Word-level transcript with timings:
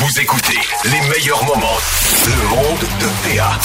Vous 0.00 0.18
écoutez 0.18 0.56
les 0.84 1.08
meilleurs 1.10 1.44
moments. 1.44 1.76
Le 2.24 2.48
monde 2.48 2.80
de 3.00 3.36
PA. 3.36 3.60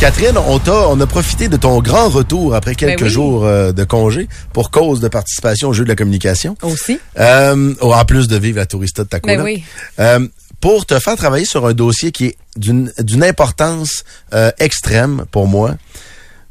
Catherine, 0.00 0.36
on, 0.36 1.00
a 1.00 1.06
profité 1.06 1.46
de 1.46 1.56
ton 1.56 1.80
grand 1.80 2.08
retour 2.08 2.56
après 2.56 2.74
quelques 2.74 2.98
Ben 2.98 3.04
oui. 3.06 3.12
jours 3.12 3.44
euh, 3.44 3.70
de 3.70 3.84
congé 3.84 4.28
pour 4.52 4.72
cause 4.72 4.98
de 4.98 5.06
participation 5.06 5.68
au 5.68 5.72
jeu 5.72 5.84
de 5.84 5.88
la 5.88 5.94
communication. 5.94 6.56
Aussi. 6.62 6.98
Euh, 7.20 7.72
oh, 7.82 7.94
en 7.94 8.04
plus 8.04 8.26
de 8.26 8.36
vivre 8.36 8.58
la 8.58 8.66
tourista 8.66 9.04
de 9.04 9.10
ta 9.10 9.20
Ben 9.20 9.40
oui. 9.42 9.62
Euh, 10.00 10.26
pour 10.60 10.86
te 10.86 10.98
faire 10.98 11.14
travailler 11.14 11.44
sur 11.44 11.64
un 11.64 11.72
dossier 11.72 12.10
qui 12.10 12.26
est 12.26 12.36
d'une, 12.56 12.92
d'une 12.98 13.22
importance 13.22 14.02
euh, 14.34 14.50
extrême 14.58 15.24
pour 15.30 15.46
moi, 15.46 15.76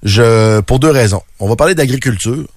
je 0.02 0.62
pour 0.62 0.80
deux 0.80 0.92
raisons. 0.92 1.24
On 1.40 1.50
va 1.50 1.58
parler 1.58 1.76
d'agriculture. 1.76 2.48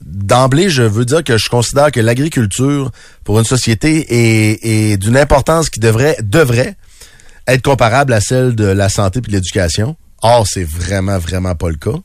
D'emblée, 0.00 0.70
je 0.70 0.82
veux 0.82 1.04
dire 1.04 1.22
que 1.22 1.36
je 1.36 1.48
considère 1.48 1.92
que 1.92 2.00
l'agriculture 2.00 2.90
pour 3.24 3.38
une 3.38 3.44
société 3.44 4.06
est, 4.08 4.92
est 4.92 4.96
d'une 4.96 5.16
importance 5.16 5.68
qui 5.68 5.78
devrait 5.78 6.16
devrait 6.22 6.76
être 7.46 7.62
comparable 7.62 8.12
à 8.12 8.20
celle 8.20 8.54
de 8.54 8.64
la 8.64 8.88
santé 8.88 9.18
et 9.18 9.22
de 9.22 9.30
l'éducation. 9.30 9.96
Or, 10.22 10.46
c'est 10.46 10.64
vraiment, 10.64 11.18
vraiment 11.18 11.54
pas 11.54 11.68
le 11.68 11.76
cas. 11.76 11.98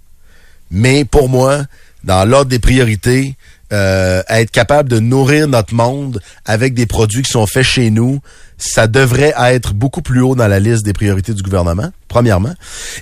Mais 0.72 1.06
pour 1.06 1.30
moi, 1.30 1.66
dans 2.04 2.28
l'ordre 2.28 2.50
des 2.50 2.60
priorités, 2.60 3.36
euh, 3.74 4.22
être 4.30 4.52
capable 4.52 4.90
de 4.90 5.00
nourrir 5.00 5.48
notre 5.48 5.74
monde 5.74 6.22
avec 6.46 6.74
des 6.74 6.86
produits 6.86 7.24
qui 7.24 7.32
sont 7.32 7.48
faits 7.48 7.64
chez 7.64 7.90
nous, 7.90 8.20
ça 8.58 8.88
devrait 8.88 9.34
être 9.38 9.74
beaucoup 9.74 10.02
plus 10.02 10.22
haut 10.22 10.36
dans 10.36 10.48
la 10.48 10.60
liste 10.60 10.84
des 10.84 10.94
priorités 10.94 11.34
du 11.34 11.42
gouvernement, 11.42 11.92
premièrement. 12.08 12.54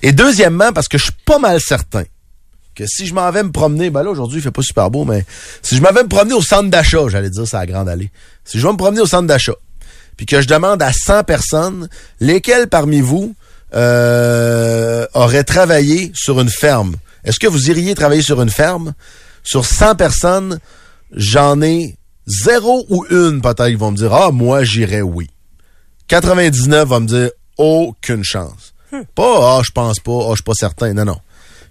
Et 0.02 0.12
deuxièmement, 0.12 0.72
parce 0.72 0.88
que 0.88 0.98
je 0.98 1.04
suis 1.04 1.14
pas 1.26 1.40
mal 1.40 1.60
certain 1.60 2.04
que 2.76 2.86
si 2.88 3.06
je 3.06 3.14
m'en 3.14 3.30
vais 3.32 3.44
me 3.44 3.52
promener, 3.52 3.90
ben 3.90 4.04
là 4.04 4.10
aujourd'hui 4.10 4.40
il 4.40 4.42
fait 4.42 4.52
pas 4.52 4.62
super 4.62 4.90
beau, 4.90 5.06
mais 5.06 5.26
si 5.62 5.76
je 5.76 5.82
m'en 5.82 5.92
vais 5.92 6.04
me 6.04 6.10
promener 6.10 6.34
au 6.34 6.42
centre 6.42 6.70
d'achat, 6.70 7.08
j'allais 7.08 7.30
dire 7.30 7.48
ça 7.48 7.60
à 7.60 7.66
grande 7.66 7.90
allée. 7.90 8.12
Si 8.46 8.60
je 8.60 8.66
vais 8.66 8.74
me 8.74 8.78
promener 8.78 9.02
au 9.02 9.06
centre 9.06 9.28
d'achat, 9.28 9.56
puis 10.18 10.26
que 10.26 10.42
je 10.42 10.48
demande 10.48 10.82
à 10.82 10.92
100 10.94 11.24
personnes, 11.24 11.90
lesquelles 12.20 12.68
parmi 12.68 13.02
vous 13.02 13.36
euh, 13.76 15.06
auraient 15.14 15.44
travaillé 15.44 16.12
sur 16.16 16.40
une 16.40 16.50
ferme, 16.50 16.96
est-ce 17.24 17.40
que 17.40 17.48
vous 17.48 17.70
iriez 17.70 17.96
travailler 17.96 18.22
sur 18.22 18.42
une 18.42 18.50
ferme? 18.50 18.94
Sur 19.44 19.66
100 19.66 19.96
personnes, 19.96 20.60
j'en 21.16 21.62
ai 21.62 21.98
zéro 22.26 22.86
ou 22.90 23.06
une 23.10 23.42
peut-être 23.42 23.68
qui 23.68 23.76
vont 23.76 23.92
me 23.92 23.98
dire, 23.98 24.14
ah 24.14 24.32
moi 24.32 24.64
j'irais 24.64 25.02
oui. 25.02 25.30
99 26.08 26.88
va 26.88 27.00
me 27.00 27.08
dire 27.08 27.30
aucune 27.58 28.24
chance. 28.24 28.74
Pas 29.16 29.58
ah 29.58 29.62
je 29.64 29.72
pense 29.72 30.00
pas, 30.00 30.20
ah 30.22 30.30
je 30.32 30.36
suis 30.36 30.44
pas 30.44 30.54
certain. 30.54 30.94
Non 30.94 31.06
non. 31.06 31.18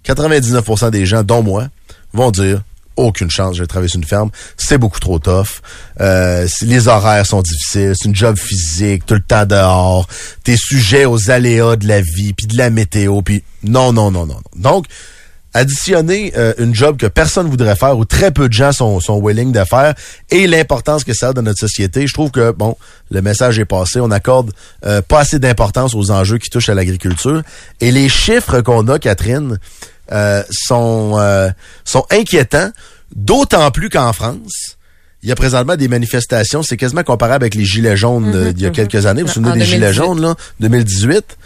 99% 0.05 0.91
des 0.91 1.05
gens 1.05 1.23
dont 1.23 1.43
moi 1.43 1.67
vont 2.13 2.31
dire 2.31 2.61
aucune 2.95 3.31
chance, 3.31 3.55
je 3.55 3.63
vais 3.63 3.87
sur 3.87 3.97
une 3.97 4.05
ferme, 4.05 4.29
c'est 4.55 4.77
beaucoup 4.77 4.99
trop 4.99 5.17
tough. 5.17 5.61
Euh, 5.99 6.47
les 6.61 6.87
horaires 6.87 7.25
sont 7.25 7.41
difficiles, 7.41 7.93
c'est 7.97 8.07
une 8.07 8.15
job 8.15 8.37
physique, 8.37 9.05
tout 9.05 9.15
le 9.15 9.21
temps 9.21 9.45
dehors, 9.45 10.07
t'es 10.43 10.55
sujet 10.57 11.05
aux 11.05 11.31
aléas 11.31 11.75
de 11.75 11.87
la 11.87 12.01
vie, 12.01 12.33
puis 12.33 12.45
de 12.45 12.57
la 12.57 12.69
météo, 12.69 13.21
puis 13.21 13.43
non 13.63 13.93
non 13.93 14.11
non 14.11 14.25
non. 14.27 14.35
non. 14.35 14.41
Donc 14.55 14.85
additionner 15.53 16.33
euh, 16.35 16.53
une 16.57 16.73
job 16.73 16.97
que 16.97 17.05
personne 17.05 17.47
voudrait 17.47 17.75
faire 17.75 17.97
ou 17.97 18.05
très 18.05 18.31
peu 18.31 18.47
de 18.47 18.53
gens 18.53 18.71
sont, 18.71 18.99
sont 18.99 19.21
willing 19.21 19.51
de 19.51 19.63
faire 19.63 19.93
et 20.31 20.47
l'importance 20.47 21.03
que 21.03 21.13
ça 21.13 21.29
a 21.29 21.33
dans 21.33 21.43
notre 21.43 21.59
société, 21.59 22.07
je 22.07 22.13
trouve 22.13 22.31
que, 22.31 22.51
bon, 22.51 22.75
le 23.11 23.21
message 23.21 23.59
est 23.59 23.65
passé. 23.65 23.99
On 23.99 24.09
accorde 24.11 24.51
euh, 24.85 25.01
pas 25.01 25.19
assez 25.19 25.39
d'importance 25.39 25.93
aux 25.93 26.11
enjeux 26.11 26.39
qui 26.39 26.49
touchent 26.49 26.69
à 26.69 26.73
l'agriculture. 26.73 27.43
Et 27.81 27.91
les 27.91 28.09
chiffres 28.09 28.61
qu'on 28.61 28.87
a, 28.87 28.97
Catherine, 28.97 29.59
euh, 30.11 30.43
sont, 30.51 31.13
euh, 31.17 31.49
sont 31.85 32.05
inquiétants, 32.09 32.71
d'autant 33.15 33.71
plus 33.71 33.89
qu'en 33.89 34.11
France, 34.13 34.77
il 35.21 35.29
y 35.29 35.31
a 35.31 35.35
présentement 35.35 35.77
des 35.77 35.87
manifestations, 35.87 36.63
c'est 36.63 36.75
quasiment 36.75 37.03
comparable 37.03 37.45
avec 37.45 37.55
les 37.55 37.63
Gilets 37.63 37.95
jaunes 37.95 38.51
d'il 38.51 38.63
y 38.63 38.65
a 38.65 38.71
quelques 38.71 39.05
années. 39.05 39.21
Vous 39.21 39.27
vous 39.27 39.33
souvenez 39.33 39.51
En 39.51 39.55
des 39.55 39.65
Gilets 39.65 39.93
2018. 39.93 39.97
jaunes, 39.97 40.21
là, 40.21 40.35
2018? 40.59 41.37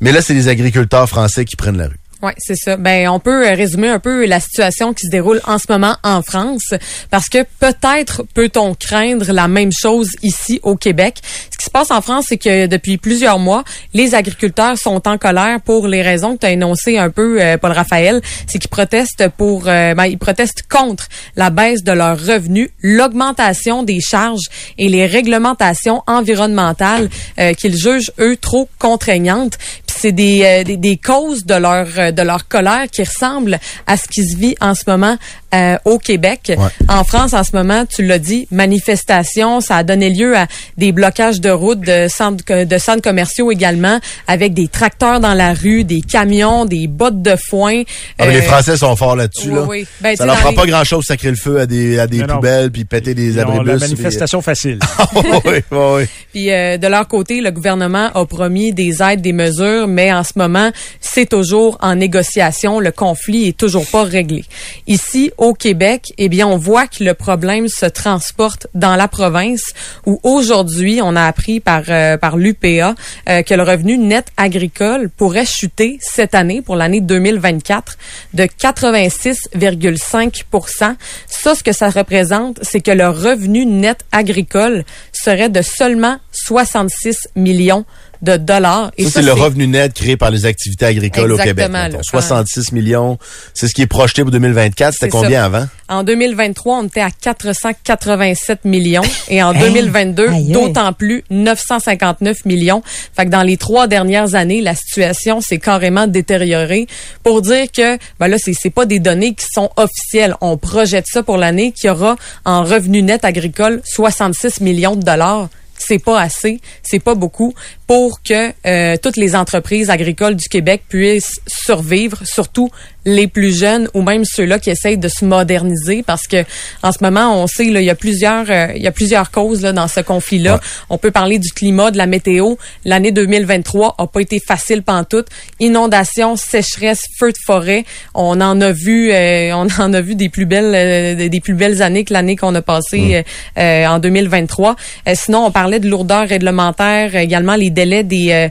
Mais 0.00 0.12
là, 0.12 0.20
c'est 0.20 0.34
les 0.34 0.48
agriculteurs 0.48 1.08
français 1.08 1.46
qui 1.46 1.56
prennent 1.56 1.78
la 1.78 1.88
rue. 1.88 1.96
Oui, 2.22 2.32
c'est 2.38 2.56
ça. 2.56 2.78
Ben, 2.78 3.08
on 3.08 3.20
peut 3.20 3.46
euh, 3.46 3.54
résumer 3.54 3.90
un 3.90 3.98
peu 3.98 4.24
la 4.24 4.40
situation 4.40 4.94
qui 4.94 5.04
se 5.04 5.10
déroule 5.10 5.38
en 5.46 5.58
ce 5.58 5.66
moment 5.68 5.96
en 6.02 6.22
France, 6.22 6.72
parce 7.10 7.28
que 7.28 7.44
peut-être 7.60 8.22
peut-on 8.32 8.74
craindre 8.74 9.30
la 9.32 9.48
même 9.48 9.70
chose 9.70 10.12
ici 10.22 10.58
au 10.62 10.76
Québec. 10.76 11.18
Ce 11.50 11.58
qui 11.58 11.66
se 11.66 11.70
passe 11.70 11.90
en 11.90 12.00
France, 12.00 12.26
c'est 12.28 12.38
que 12.38 12.68
depuis 12.68 12.96
plusieurs 12.96 13.38
mois, 13.38 13.64
les 13.92 14.14
agriculteurs 14.14 14.78
sont 14.78 15.06
en 15.06 15.18
colère 15.18 15.60
pour 15.60 15.88
les 15.88 16.00
raisons 16.00 16.36
que 16.36 16.40
tu 16.40 16.46
as 16.46 16.52
énoncées 16.52 16.96
un 16.96 17.10
peu, 17.10 17.38
euh, 17.38 17.58
Paul 17.58 17.72
Raphaël. 17.72 18.22
C'est 18.46 18.58
qu'ils 18.58 18.70
protestent 18.70 19.28
pour, 19.36 19.68
euh, 19.68 19.92
ben, 19.94 20.06
ils 20.06 20.18
protestent 20.18 20.62
contre 20.70 21.08
la 21.36 21.50
baisse 21.50 21.84
de 21.84 21.92
leurs 21.92 22.18
revenus, 22.18 22.70
l'augmentation 22.80 23.82
des 23.82 24.00
charges 24.00 24.48
et 24.78 24.88
les 24.88 25.04
réglementations 25.04 26.02
environnementales 26.06 27.10
qu'ils 27.58 27.76
jugent 27.76 28.10
eux 28.18 28.36
trop 28.36 28.68
contraignantes. 28.78 29.58
C'est 29.98 30.12
des, 30.12 30.42
euh, 30.44 30.64
des, 30.64 30.76
des 30.76 30.96
causes 30.98 31.44
de 31.46 31.54
leur 31.54 31.86
euh, 31.98 32.10
de 32.12 32.22
leur 32.22 32.48
colère 32.48 32.86
qui 32.90 33.02
ressemblent 33.02 33.58
à 33.86 33.96
ce 33.96 34.06
qui 34.08 34.26
se 34.26 34.36
vit 34.36 34.54
en 34.60 34.74
ce 34.74 34.82
moment 34.86 35.16
euh, 35.54 35.76
au 35.84 35.98
Québec. 35.98 36.52
Ouais. 36.56 36.68
En 36.88 37.04
France, 37.04 37.32
en 37.34 37.44
ce 37.44 37.54
moment, 37.54 37.84
tu 37.86 38.04
l'as 38.04 38.18
dit, 38.18 38.46
manifestations, 38.50 39.60
ça 39.60 39.76
a 39.76 39.82
donné 39.82 40.10
lieu 40.10 40.36
à 40.36 40.46
des 40.76 40.92
blocages 40.92 41.40
de 41.40 41.50
routes, 41.50 41.80
de 41.80 42.08
centres, 42.08 42.64
de 42.64 42.78
centres 42.78 43.02
commerciaux 43.02 43.50
également, 43.50 43.98
avec 44.26 44.54
des 44.54 44.68
tracteurs 44.68 45.20
dans 45.20 45.34
la 45.34 45.54
rue, 45.54 45.84
des 45.84 46.00
camions, 46.00 46.64
des 46.64 46.86
bottes 46.86 47.22
de 47.22 47.36
foin. 47.36 47.82
Ah, 48.18 48.26
mais 48.26 48.32
les 48.32 48.38
Euh, 48.38 48.42
Français 48.42 48.76
sont 48.76 48.94
forts 48.96 49.16
là-dessus. 49.16 49.48
oui, 49.50 49.54
là. 49.54 49.62
oui. 49.68 49.86
Ben, 50.00 50.16
ça 50.16 50.26
leur 50.26 50.36
prend 50.36 50.52
pas 50.52 50.66
grand-chose 50.66 51.04
sacrer 51.04 51.30
le 51.30 51.36
feu 51.36 51.60
à 51.60 51.66
des, 51.66 51.98
à 51.98 52.06
des 52.06 52.18
Non, 52.18 52.34
poubelles 52.36 52.70
puis 52.70 52.84
péter 52.84 53.14
des 53.14 53.38
abribus. 53.38 53.66
la 53.66 53.76
manifestation 53.78 54.40
facile. 54.42 54.78
oui, 55.14 55.22
oui, 55.44 55.60
oui. 55.70 56.04
Puis 56.32 56.50
euh, 56.52 56.76
de 56.78 56.86
leur 56.86 57.06
côté, 57.08 57.40
le 57.40 57.50
gouvernement 57.50 58.10
a 58.14 58.24
promis 58.26 58.72
des 58.72 59.02
aides, 59.02 59.20
des 59.20 59.32
mesures, 59.32 59.86
mais 59.88 60.12
en 60.12 60.22
ce 60.24 60.32
moment, 60.36 60.70
c'est 61.00 61.26
toujours 61.28 61.78
en 61.80 61.94
négociation. 61.94 62.80
Le 62.80 62.92
conflit 62.92 63.48
est 63.48 63.56
toujours 63.56 63.86
pas 63.86 64.04
réglé. 64.04 64.44
Ici, 64.86 65.30
au 65.38 65.54
Québec, 65.54 66.12
eh 66.18 66.28
bien, 66.28 66.46
on 66.46 66.56
voit 66.56 66.86
que 66.86 67.02
le 67.04 67.14
problème 67.14 67.68
se 67.68 67.86
transporte 67.86 68.66
dans 68.74 68.96
la 68.96 69.08
province 69.08 69.62
où 70.06 70.20
aujourd'hui, 70.22 71.00
on 71.02 71.16
a 71.16 71.24
appris 71.24 71.60
par 71.60 71.82
euh, 71.88 72.16
par 72.16 72.36
l'UPA 72.36 72.94
euh, 73.28 73.42
que 73.42 73.54
le 73.54 73.62
revenu 73.62 73.98
net 73.98 74.28
agricole 74.36 75.10
pourrait 75.10 75.46
chuter 75.46 75.98
cette 76.00 76.34
année 76.34 76.62
pour 76.62 76.76
l'année 76.76 77.00
2024 77.00 77.96
de 78.34 78.44
86,5% 78.44 80.96
Ça, 81.26 81.54
ce 81.54 81.62
que 81.62 81.72
ça 81.72 81.90
représente, 81.90 82.58
c'est 82.62 82.80
que 82.80 82.90
le 82.90 83.08
revenu 83.08 83.66
net 83.66 84.00
agricole 84.12 84.84
serait 85.12 85.48
de 85.48 85.62
seulement 85.62 86.18
66 86.32 87.28
millions 87.36 87.84
de 88.26 88.36
dollars. 88.36 88.90
Ça, 88.98 89.10
c'est 89.10 89.22
le 89.22 89.32
revenu 89.32 89.66
net 89.66 89.94
créé 89.94 90.16
par 90.16 90.30
les 90.30 90.44
activités 90.44 90.84
agricoles 90.86 91.32
au 91.32 91.36
Québec. 91.36 91.66
Exactement, 91.66 91.82
mettons. 91.84 91.96
là. 91.98 92.02
66 92.02 92.72
millions. 92.72 93.18
C'est 93.54 93.68
ce 93.68 93.74
qui 93.74 93.82
est 93.82 93.86
projeté 93.86 94.22
pour 94.22 94.30
2024. 94.32 94.92
C'était 94.92 95.06
C'est 95.06 95.10
combien 95.10 95.40
ça. 95.40 95.44
avant? 95.46 95.66
En 95.88 96.02
2023, 96.02 96.78
on 96.78 96.84
était 96.84 97.00
à 97.00 97.10
487 97.10 98.64
millions 98.64 99.02
et 99.28 99.42
en 99.42 99.52
Hey, 99.54 99.60
2022, 99.60 100.28
aïe, 100.28 100.34
aïe. 100.34 100.44
d'autant 100.52 100.92
plus 100.92 101.22
959 101.30 102.44
millions. 102.44 102.82
Fait 103.14 103.24
que 103.24 103.30
dans 103.30 103.42
les 103.42 103.56
trois 103.56 103.86
dernières 103.86 104.34
années, 104.34 104.60
la 104.60 104.74
situation 104.74 105.40
s'est 105.40 105.58
carrément 105.58 106.06
détériorée 106.06 106.86
pour 107.22 107.40
dire 107.42 107.66
que 107.72 107.96
ben 108.18 108.28
là 108.28 108.36
c'est 108.38 108.52
c'est 108.52 108.70
pas 108.70 108.84
des 108.86 108.98
données 108.98 109.34
qui 109.34 109.46
sont 109.52 109.70
officielles. 109.76 110.34
On 110.40 110.56
projette 110.56 111.06
ça 111.06 111.22
pour 111.22 111.36
l'année 111.36 111.72
qui 111.72 111.88
aura 111.88 112.16
en 112.44 112.64
revenu 112.64 113.02
net 113.02 113.24
agricole 113.24 113.80
66 113.84 114.60
millions 114.60 114.96
de 114.96 115.02
dollars. 115.02 115.48
C'est 115.78 115.98
pas 115.98 116.20
assez, 116.20 116.60
c'est 116.82 116.98
pas 116.98 117.14
beaucoup 117.14 117.54
pour 117.86 118.22
que 118.22 118.52
euh, 118.66 118.96
toutes 119.00 119.16
les 119.16 119.36
entreprises 119.36 119.90
agricoles 119.90 120.34
du 120.34 120.48
Québec 120.48 120.82
puissent 120.88 121.40
survivre, 121.46 122.22
surtout 122.24 122.70
les 123.04 123.28
plus 123.28 123.56
jeunes 123.56 123.88
ou 123.94 124.02
même 124.02 124.24
ceux-là 124.24 124.58
qui 124.58 124.68
essayent 124.68 124.98
de 124.98 125.06
se 125.06 125.24
moderniser 125.24 126.02
parce 126.02 126.26
que 126.26 126.44
en 126.82 126.90
ce 126.90 126.98
moment 127.00 127.40
on 127.40 127.46
sait 127.46 127.66
là, 127.66 127.80
il 127.80 127.86
y 127.86 127.90
a 127.90 127.94
plusieurs 127.94 128.50
euh, 128.50 128.72
il 128.74 128.82
y 128.82 128.88
a 128.88 128.92
plusieurs 128.92 129.30
causes 129.30 129.62
là, 129.62 129.72
dans 129.72 129.86
ce 129.86 130.00
conflit-là. 130.00 130.54
Ouais. 130.54 130.60
On 130.90 130.98
peut 130.98 131.12
parler 131.12 131.38
du 131.38 131.52
climat, 131.52 131.92
de 131.92 131.98
la 131.98 132.06
météo. 132.06 132.56
L'année 132.84 133.12
2023 133.12 133.94
a 133.98 134.06
pas 134.08 134.20
été 134.20 134.40
facile 134.40 134.82
pantoute. 134.82 135.28
Inondations, 135.60 136.34
sécheresse, 136.34 137.02
feux 137.18 137.30
de 137.30 137.38
forêt. 137.46 137.84
On 138.14 138.40
en 138.40 138.60
a 138.60 138.72
vu 138.72 139.12
euh, 139.12 139.54
on 139.54 139.68
en 139.80 139.92
a 139.92 140.00
vu 140.00 140.16
des 140.16 140.28
plus 140.28 140.46
belles 140.46 140.74
euh, 140.74 141.28
des 141.28 141.40
plus 141.40 141.54
belles 141.54 141.82
années 141.82 142.04
que 142.04 142.12
l'année 142.12 142.34
qu'on 142.34 142.54
a 142.56 142.62
passée 142.62 143.24
euh, 143.56 143.86
en 143.86 144.00
2023. 144.00 144.74
Euh, 145.08 145.12
sinon 145.14 145.46
on 145.46 145.50
parlait 145.66 145.80
de 145.80 145.88
lourdeur 145.88 146.28
réglementaire, 146.28 147.16
également 147.16 147.56
les 147.56 147.70
délais 147.70 148.04
des 148.04 148.30
euh, 148.30 148.48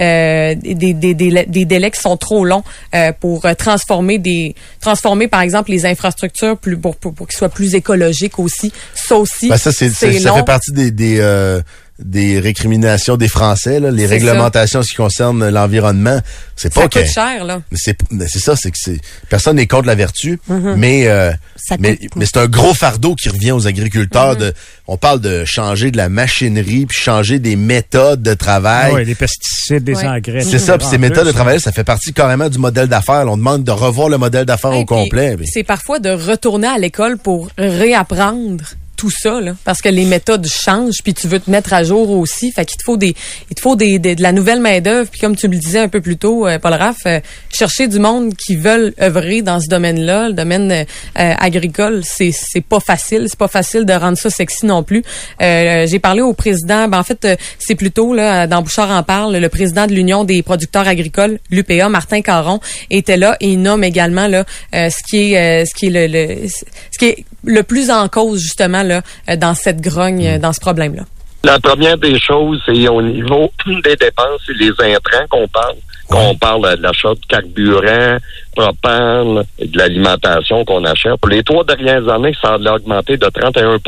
euh, 0.00 0.54
des, 0.56 0.74
des, 0.74 0.94
des, 0.94 1.14
délais- 1.14 1.46
des 1.46 1.64
délais 1.64 1.92
qui 1.92 2.00
sont 2.00 2.16
trop 2.16 2.44
longs 2.44 2.64
euh, 2.92 3.12
pour 3.20 3.44
euh, 3.46 3.54
transformer 3.54 4.18
des 4.18 4.56
transformer 4.80 5.28
par 5.28 5.42
exemple 5.42 5.70
les 5.70 5.86
infrastructures 5.86 6.56
plus 6.58 6.76
pour 6.76 6.96
pour, 6.96 7.14
pour 7.14 7.28
qu'ils 7.28 7.38
soient 7.38 7.48
plus 7.50 7.76
écologiques 7.76 8.40
aussi. 8.40 8.72
Ça 8.96 9.14
aussi 9.16 9.48
Ben, 9.48 9.56
ça, 9.58 9.70
c'est, 9.70 9.90
ça, 9.90 10.10
fait 10.10 10.44
partie 10.44 10.72
des, 10.72 10.90
des, 10.90 11.20
euh, 11.20 11.62
des 11.98 12.38
récriminations 12.40 13.16
des 13.16 13.28
Français, 13.28 13.80
là, 13.80 13.90
les 13.90 14.04
réglementations 14.06 14.80
qui 14.82 14.94
concernent 14.94 15.48
l'environnement. 15.48 16.20
C'est 16.54 16.72
pas 16.72 16.82
Ça 16.82 16.88
coûte 16.88 17.06
cher, 17.06 17.44
là. 17.44 17.62
mais 17.70 17.78
c'est 17.80 17.96
mais 18.10 18.26
c'est 18.28 18.38
ça, 18.38 18.54
c'est 18.56 18.70
que 18.70 18.76
c'est 18.78 18.98
personne 19.30 19.56
n'est 19.56 19.66
contre 19.66 19.86
la 19.86 19.94
vertu, 19.94 20.38
Mm-hmm. 20.50 20.74
mais 20.76 21.06
euh, 21.08 21.32
Ça 21.56 21.76
mais, 21.78 21.98
mais 22.16 22.26
c'est 22.26 22.36
un 22.38 22.46
gros 22.46 22.74
fardeau 22.74 23.14
qui 23.14 23.28
revient 23.28 23.52
aux 23.52 23.66
agriculteurs. 23.66 24.34
Mm-hmm. 24.34 24.38
de, 24.40 24.54
on 24.88 24.96
parle 24.96 25.20
de 25.20 25.44
changer 25.44 25.90
de 25.90 25.96
la 25.96 26.08
machinerie, 26.08 26.86
puis 26.86 26.98
changer 27.00 27.38
des 27.38 27.56
méthodes 27.56 28.22
de 28.22 28.34
travail. 28.34 28.92
Oui, 28.94 29.04
les 29.04 29.14
pesticides, 29.14 29.82
des 29.84 29.96
Ouais. 29.96 30.06
engrais. 30.06 30.42
C'est 30.42 30.58
ça, 30.58 30.76
puis 30.78 30.86
ces 30.86 30.98
méthodes 30.98 31.26
de 31.26 31.32
travail, 31.32 31.60
ça 31.60 31.72
fait 31.72 31.82
partie 31.84 32.12
carrément 32.12 32.48
du 32.48 32.58
modèle 32.58 32.88
d'affaires. 32.88 33.24
On 33.26 33.36
demande 33.36 33.64
de 33.64 33.70
revoir 33.72 34.08
le 34.08 34.18
modèle 34.18 34.44
d'affaires 34.44 34.72
au 34.76 34.84
complet. 34.84 35.36
C'est 35.52 35.64
parfois 35.64 35.98
de 35.98 36.10
retourner 36.10 36.68
à 36.68 36.78
l'école 36.78 37.16
pour 37.18 37.48
réapprendre 37.58 38.64
tout 38.96 39.10
ça 39.10 39.40
là. 39.40 39.54
Parce 39.64 39.80
que 39.80 39.88
les 39.88 40.04
méthodes 40.04 40.46
changent 40.46 41.02
puis 41.04 41.14
tu 41.14 41.28
veux 41.28 41.38
te 41.40 41.50
mettre 41.50 41.72
à 41.72 41.84
jour 41.84 42.10
aussi. 42.10 42.50
Fait 42.52 42.64
qu'il 42.64 42.76
te 42.78 42.82
faut 42.84 42.96
des 42.96 43.14
il 43.50 43.54
te 43.54 43.60
faut 43.60 43.76
des, 43.76 43.98
des- 43.98 44.14
de 44.16 44.22
la 44.22 44.32
nouvelle 44.32 44.60
main 44.60 44.80
d'œuvre 44.80 45.08
puis 45.10 45.20
comme 45.20 45.36
tu 45.36 45.48
le 45.48 45.56
disais 45.56 45.78
un 45.80 45.88
peu 45.88 46.00
plus 46.00 46.16
tôt 46.16 46.46
euh, 46.46 46.58
Paul 46.58 46.72
Raff 46.74 46.96
euh, 47.06 47.20
chercher 47.52 47.86
du 47.88 47.98
monde 47.98 48.34
qui 48.34 48.56
veulent 48.56 48.94
œuvrer 49.00 49.42
dans 49.42 49.60
ce 49.60 49.68
domaine-là 49.68 50.28
le 50.28 50.34
domaine 50.34 50.72
euh, 50.72 50.84
agricole 51.14 52.02
c'est 52.04 52.32
c'est 52.32 52.60
pas 52.60 52.80
facile. 52.80 53.26
C'est 53.28 53.38
pas 53.38 53.48
facile 53.48 53.84
de 53.84 53.92
rendre 53.92 54.16
ça 54.18 54.30
sexy 54.30 54.66
non 54.66 54.82
plus. 54.82 55.02
Euh, 55.42 55.86
j'ai 55.86 55.98
parlé 55.98 56.22
au 56.22 56.32
président 56.32 56.88
ben 56.88 56.98
en 56.98 57.02
fait 57.04 57.24
euh, 57.24 57.36
c'est 57.58 57.74
plutôt 57.74 58.14
là 58.14 58.46
dans 58.46 58.62
Bouchard 58.62 58.90
en 58.90 59.02
parle 59.02 59.36
le 59.36 59.48
président 59.48 59.86
de 59.86 59.92
l'Union 59.92 60.24
des 60.24 60.42
producteurs 60.42 60.88
agricoles 60.88 61.38
l'UPA 61.50 61.88
Martin 61.88 62.20
Caron 62.22 62.60
était 62.90 63.16
là 63.16 63.36
et 63.40 63.48
il 63.48 63.60
nomme 63.60 63.84
également 63.84 64.26
là 64.26 64.44
euh, 64.74 64.88
ce 64.90 65.02
qui 65.08 65.34
est 65.34 65.64
ce 65.66 65.74
qui 65.74 65.86
est 65.86 65.90
le, 65.90 66.06
le- 66.06 66.48
ce 66.48 66.98
qui 66.98 67.04
est 67.06 67.24
le 67.44 67.62
plus 67.62 67.90
en 67.90 68.08
cause 68.08 68.40
justement 68.40 68.82
là 68.86 69.02
euh, 69.28 69.36
dans 69.36 69.54
cette 69.54 69.80
grogne 69.80 70.26
euh, 70.26 70.38
dans 70.38 70.52
ce 70.52 70.60
problème 70.60 70.94
là. 70.94 71.02
La 71.46 71.60
première 71.60 71.96
des 71.96 72.18
choses, 72.18 72.60
c'est 72.66 72.88
au 72.88 73.00
niveau 73.00 73.52
des 73.66 73.94
dépenses 73.94 74.42
et 74.48 74.54
les 74.54 74.72
intrants 74.94 75.26
qu'on 75.30 75.46
parle. 75.46 75.76
Qu'on 76.08 76.34
parle 76.34 76.76
de 76.76 76.82
l'achat 76.82 77.10
de 77.10 77.20
carburant, 77.28 78.18
propane, 78.56 79.44
et 79.58 79.68
de 79.68 79.78
l'alimentation 79.78 80.64
qu'on 80.64 80.84
achète. 80.84 81.14
Pour 81.20 81.30
les 81.30 81.44
trois 81.44 81.62
dernières 81.62 82.08
années, 82.08 82.34
ça 82.42 82.54
a 82.54 82.74
augmenté 82.74 83.16
de 83.16 83.28
31 83.28 83.78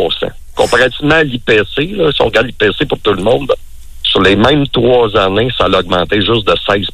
Comparativement 0.54 1.16
à 1.16 1.24
l'IPC, 1.24 1.96
là, 1.96 2.12
si 2.12 2.22
on 2.22 2.26
regarde 2.26 2.46
l'IPC 2.46 2.86
pour 2.88 2.98
tout 3.00 3.14
le 3.14 3.22
monde, 3.22 3.52
sur 4.04 4.22
les 4.22 4.36
mêmes 4.36 4.66
trois 4.68 5.16
années, 5.16 5.48
ça 5.56 5.64
a 5.64 5.80
augmenté 5.80 6.20
juste 6.20 6.46
de 6.46 6.52
16% 6.52 6.86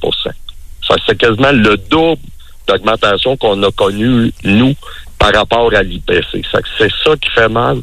Ça, 0.87 0.95
c'est 1.07 1.19
quasiment 1.19 1.53
le 1.53 1.77
double 1.91 2.23
d'augmentation 2.67 3.37
qu'on 3.37 3.63
a 3.63 3.71
connu, 3.71 4.33
nous, 4.45 4.75
par 5.19 5.33
rapport 5.35 5.73
à 5.75 5.83
l'IPC. 5.83 6.43
C'est 6.53 6.91
ça 7.05 7.17
qui 7.21 7.31
fait 7.35 7.49
mal 7.49 7.79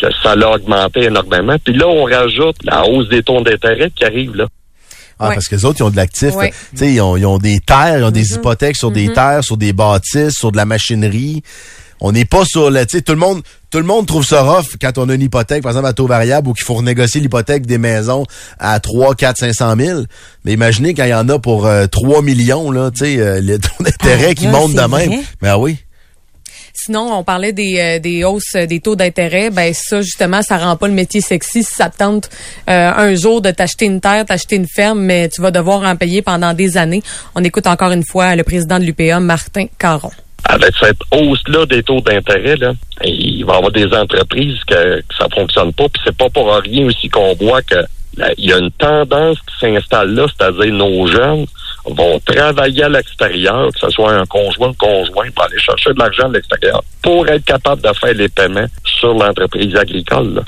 que 0.00 0.06
ça 0.22 0.34
l'a 0.34 0.50
augmenté 0.50 1.04
énormément. 1.04 1.56
Puis 1.62 1.74
là, 1.76 1.86
on 1.88 2.04
rajoute 2.04 2.56
la 2.64 2.86
hausse 2.86 3.08
des 3.08 3.22
taux 3.22 3.40
d'intérêt 3.42 3.90
qui 3.94 4.04
arrive 4.04 4.34
là. 4.36 4.46
Ah, 5.18 5.28
Ouais. 5.28 5.34
parce 5.34 5.48
que 5.48 5.56
les 5.56 5.64
autres, 5.66 5.80
ils 5.80 5.82
ont 5.82 5.90
de 5.90 5.96
l'actif. 5.96 6.34
Ouais. 6.34 6.50
Tu 6.72 6.78
sais, 6.78 6.92
ils 6.92 7.00
ont, 7.02 7.14
ils 7.18 7.26
ont 7.26 7.36
des 7.36 7.60
terres, 7.60 7.98
ils 7.98 8.04
ont 8.04 8.08
Mm-hmm. 8.08 8.12
des 8.12 8.34
hypothèques 8.34 8.76
sur 8.76 8.90
des 8.90 9.12
terres, 9.12 9.44
sur 9.44 9.58
des 9.58 9.74
bâtisses, 9.74 10.32
sur 10.38 10.50
de 10.50 10.56
la 10.56 10.64
machinerie. 10.64 11.42
On 12.02 12.12
n'est 12.12 12.24
pas 12.24 12.46
sur 12.46 12.70
le, 12.70 12.86
tu 12.86 12.96
sais, 12.96 13.02
tout 13.02 13.12
le 13.12 13.18
monde, 13.18 13.42
tout 13.70 13.76
le 13.76 13.84
monde 13.84 14.06
trouve 14.06 14.24
ça 14.24 14.40
rough 14.42 14.76
quand 14.80 14.96
on 14.96 15.10
a 15.10 15.14
une 15.14 15.20
hypothèque, 15.20 15.62
par 15.62 15.72
exemple, 15.72 15.88
à 15.88 15.92
taux 15.92 16.06
variable 16.06 16.48
ou 16.48 16.54
qu'il 16.54 16.64
faut 16.64 16.72
renégocier 16.72 17.20
l'hypothèque 17.20 17.66
des 17.66 17.76
maisons 17.76 18.24
à 18.58 18.80
3, 18.80 19.14
4, 19.14 19.36
500 19.36 19.74
000. 19.78 20.00
Mais 20.46 20.54
imaginez 20.54 20.94
quand 20.94 21.04
il 21.04 21.10
y 21.10 21.14
en 21.14 21.28
a 21.28 21.38
pour 21.38 21.66
euh, 21.66 21.86
3 21.86 22.22
millions, 22.22 22.70
là, 22.70 22.90
tu 22.90 23.00
sais, 23.04 23.18
euh, 23.20 23.42
le 23.42 23.58
taux 23.58 23.68
d'intérêt 23.84 24.28
Ah, 24.30 24.34
qui 24.34 24.44
là, 24.46 24.52
monte 24.52 24.72
de 24.72 24.80
même. 24.80 25.20
Mais 25.42 25.48
ah 25.50 25.58
oui. 25.58 25.76
Sinon, 26.82 27.12
on 27.12 27.24
parlait 27.24 27.52
des, 27.52 27.78
euh, 27.78 27.98
des 27.98 28.24
hausses 28.24 28.54
des 28.54 28.80
taux 28.80 28.96
d'intérêt. 28.96 29.50
Ben 29.50 29.74
ça, 29.74 30.00
justement, 30.00 30.40
ça 30.40 30.56
rend 30.56 30.76
pas 30.76 30.88
le 30.88 30.94
métier 30.94 31.20
sexy 31.20 31.62
si 31.62 31.74
ça 31.74 31.90
te 31.90 31.98
tente 31.98 32.30
euh, 32.70 32.90
un 32.96 33.14
jour 33.14 33.42
de 33.42 33.50
t'acheter 33.50 33.84
une 33.84 34.00
terre, 34.00 34.24
t'acheter 34.24 34.56
une 34.56 34.66
ferme, 34.66 35.00
mais 35.00 35.28
tu 35.28 35.42
vas 35.42 35.50
devoir 35.50 35.82
en 35.82 35.94
payer 35.96 36.22
pendant 36.22 36.54
des 36.54 36.78
années. 36.78 37.02
On 37.34 37.44
écoute 37.44 37.66
encore 37.66 37.92
une 37.92 38.02
fois 38.02 38.34
le 38.34 38.44
président 38.44 38.78
de 38.78 38.84
l'UPA, 38.84 39.20
Martin 39.20 39.66
Caron. 39.78 40.10
Avec 40.44 40.72
cette 40.80 41.00
hausse-là 41.10 41.66
des 41.66 41.82
taux 41.82 42.00
d'intérêt, 42.00 42.56
il 43.04 43.44
va 43.44 43.52
y 43.52 43.56
avoir 43.56 43.72
des 43.72 43.92
entreprises 43.94 44.58
que, 44.66 45.00
que 45.00 45.14
ça 45.18 45.26
fonctionne 45.34 45.74
pas. 45.74 45.86
Puis 45.90 46.00
c'est 46.06 46.16
pas 46.16 46.30
pour 46.30 46.50
rien 46.50 46.86
aussi 46.86 47.10
qu'on 47.10 47.34
voit 47.34 47.60
que 47.60 47.84
là, 48.16 48.30
il 48.38 48.48
y 48.48 48.54
a 48.54 48.58
une 48.58 48.70
tendance 48.70 49.36
qui 49.40 49.66
s'installe 49.66 50.14
là, 50.14 50.26
c'est-à-dire 50.28 50.72
nos 50.72 51.06
jeunes 51.08 51.44
vont 51.86 52.20
travailler 52.20 52.84
à 52.84 52.88
l'extérieur, 52.88 53.68
que 53.72 53.78
ce 53.78 53.90
soit 53.90 54.12
un 54.12 54.26
conjoint, 54.26 54.72
conjoint, 54.74 55.30
pour 55.34 55.44
aller 55.44 55.58
chercher 55.58 55.92
de 55.94 55.98
l'argent 55.98 56.28
à 56.28 56.32
l'extérieur, 56.32 56.82
pour 57.02 57.28
être 57.28 57.44
capable 57.44 57.82
de 57.82 57.92
faire 57.94 58.14
les 58.14 58.28
paiements 58.28 58.66
sur 58.84 59.14
l'entreprise 59.14 59.74
agricole. 59.76 60.34
là. 60.34 60.42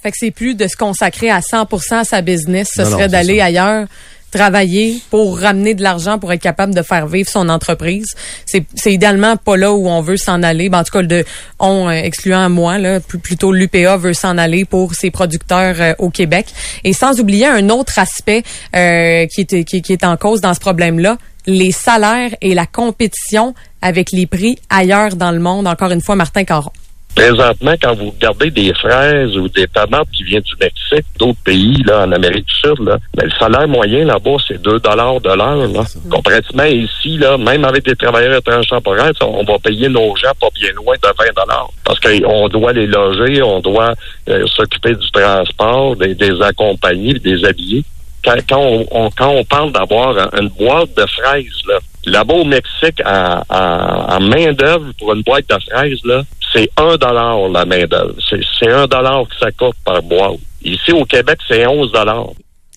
Fait 0.00 0.10
que 0.10 0.16
c'est 0.20 0.30
plus 0.30 0.54
de 0.54 0.68
se 0.68 0.76
consacrer 0.76 1.30
à 1.30 1.40
100% 1.40 1.94
à 1.96 2.04
sa 2.04 2.22
business, 2.22 2.70
ce 2.72 2.82
Non, 2.82 2.90
serait 2.90 3.08
d'aller 3.08 3.40
ailleurs 3.40 3.86
travailler 4.30 5.00
pour 5.10 5.38
ramener 5.38 5.74
de 5.74 5.82
l'argent 5.82 6.18
pour 6.18 6.32
être 6.32 6.42
capable 6.42 6.74
de 6.74 6.82
faire 6.82 7.06
vivre 7.06 7.28
son 7.28 7.48
entreprise. 7.48 8.06
C'est 8.46 8.64
c'est 8.74 8.92
idéalement 8.92 9.36
pas 9.36 9.56
là 9.56 9.72
où 9.72 9.88
on 9.88 10.00
veut 10.00 10.16
s'en 10.16 10.42
aller. 10.42 10.68
Ben, 10.68 10.80
en 10.80 10.84
tout 10.84 10.92
cas, 10.92 11.02
de 11.02 11.24
on 11.58 11.88
euh, 11.88 11.92
excluant 11.92 12.48
moi 12.50 12.78
là, 12.78 13.00
plutôt 13.00 13.52
l'UPA 13.52 13.96
veut 13.96 14.12
s'en 14.12 14.38
aller 14.38 14.64
pour 14.64 14.94
ses 14.94 15.10
producteurs 15.10 15.76
euh, 15.80 15.94
au 15.98 16.10
Québec. 16.10 16.46
Et 16.84 16.92
sans 16.92 17.20
oublier 17.20 17.46
un 17.46 17.68
autre 17.70 17.98
aspect 17.98 18.42
euh, 18.76 19.26
qui 19.26 19.42
est 19.42 19.64
qui, 19.64 19.82
qui 19.82 19.92
est 19.92 20.04
en 20.04 20.16
cause 20.16 20.40
dans 20.40 20.54
ce 20.54 20.60
problème-là, 20.60 21.16
les 21.46 21.72
salaires 21.72 22.34
et 22.40 22.54
la 22.54 22.66
compétition 22.66 23.54
avec 23.80 24.12
les 24.12 24.26
prix 24.26 24.58
ailleurs 24.68 25.16
dans 25.16 25.30
le 25.30 25.38
monde. 25.38 25.66
Encore 25.66 25.90
une 25.90 26.02
fois, 26.02 26.16
Martin 26.16 26.44
Caron. 26.44 26.72
Présentement, 27.18 27.74
quand 27.82 27.94
vous 27.94 28.10
regardez 28.10 28.50
des 28.50 28.72
fraises 28.74 29.36
ou 29.36 29.48
des 29.48 29.66
tomates 29.66 30.08
qui 30.16 30.22
viennent 30.22 30.42
du 30.42 30.54
Mexique, 30.60 31.06
d'autres 31.18 31.38
pays, 31.44 31.76
là, 31.84 32.04
en 32.06 32.12
Amérique 32.12 32.46
du 32.46 32.54
Sud, 32.54 32.78
là, 32.86 32.96
ben, 33.14 33.24
le 33.26 33.30
salaire 33.38 33.66
moyen 33.68 34.04
là-bas, 34.04 34.36
c'est 34.46 34.60
2 34.62 34.78
dollars 34.78 35.20
de 35.20 35.28
l'heure. 35.28 35.66
Là. 35.68 35.82
Comparativement 36.10 36.64
ici, 36.64 37.18
là, 37.18 37.36
même 37.36 37.64
avec 37.64 37.84
des 37.84 37.96
travailleurs 37.96 38.38
étrangers 38.38 38.68
temporaires, 38.68 39.12
on 39.22 39.42
va 39.44 39.58
payer 39.58 39.88
nos 39.88 40.14
gens 40.16 40.32
pas 40.40 40.48
bien 40.54 40.70
loin 40.72 40.94
de 41.02 41.08
20 41.08 41.24
dollars. 41.36 41.70
Parce 41.84 41.98
qu'on 42.00 42.48
doit 42.48 42.72
les 42.72 42.86
loger, 42.86 43.42
on 43.42 43.60
doit 43.60 43.94
euh, 44.28 44.46
s'occuper 44.46 44.94
du 44.94 45.10
transport, 45.10 45.96
des, 45.96 46.14
des 46.14 46.40
accompagner, 46.42 47.14
des 47.14 47.44
habiller. 47.44 47.82
Quand, 48.24 48.34
quand 48.48 48.60
on, 48.60 48.86
on- 48.90 49.10
quand 49.10 49.28
on 49.30 49.44
parle 49.44 49.72
d'avoir 49.72 50.16
un- 50.18 50.40
une 50.40 50.48
boîte 50.48 50.94
de 50.96 51.06
fraises, 51.06 51.62
là, 51.68 51.78
là-bas 52.08 52.34
au 52.34 52.44
Mexique, 52.44 53.00
en, 53.04 53.42
en- 53.48 54.16
en 54.16 54.20
main-d'œuvre 54.20 54.92
pour 54.98 55.12
une 55.14 55.22
boîte 55.22 55.48
de 55.48 55.56
fraises, 55.70 56.00
là, 56.04 56.22
c'est 56.52 56.70
un 56.76 56.96
dollar 56.96 57.48
la 57.48 57.64
main-d'œuvre. 57.64 58.14
C'est, 58.28 58.40
c'est 58.58 58.70
un 58.70 58.86
dollar 58.86 59.24
que 59.28 59.36
ça 59.38 59.50
coûte 59.52 59.76
par 59.84 60.02
boîte. 60.02 60.38
Ici 60.62 60.92
au 60.92 61.04
Québec, 61.04 61.38
c'est 61.48 61.66
11 61.66 61.92
dollars. 61.92 62.26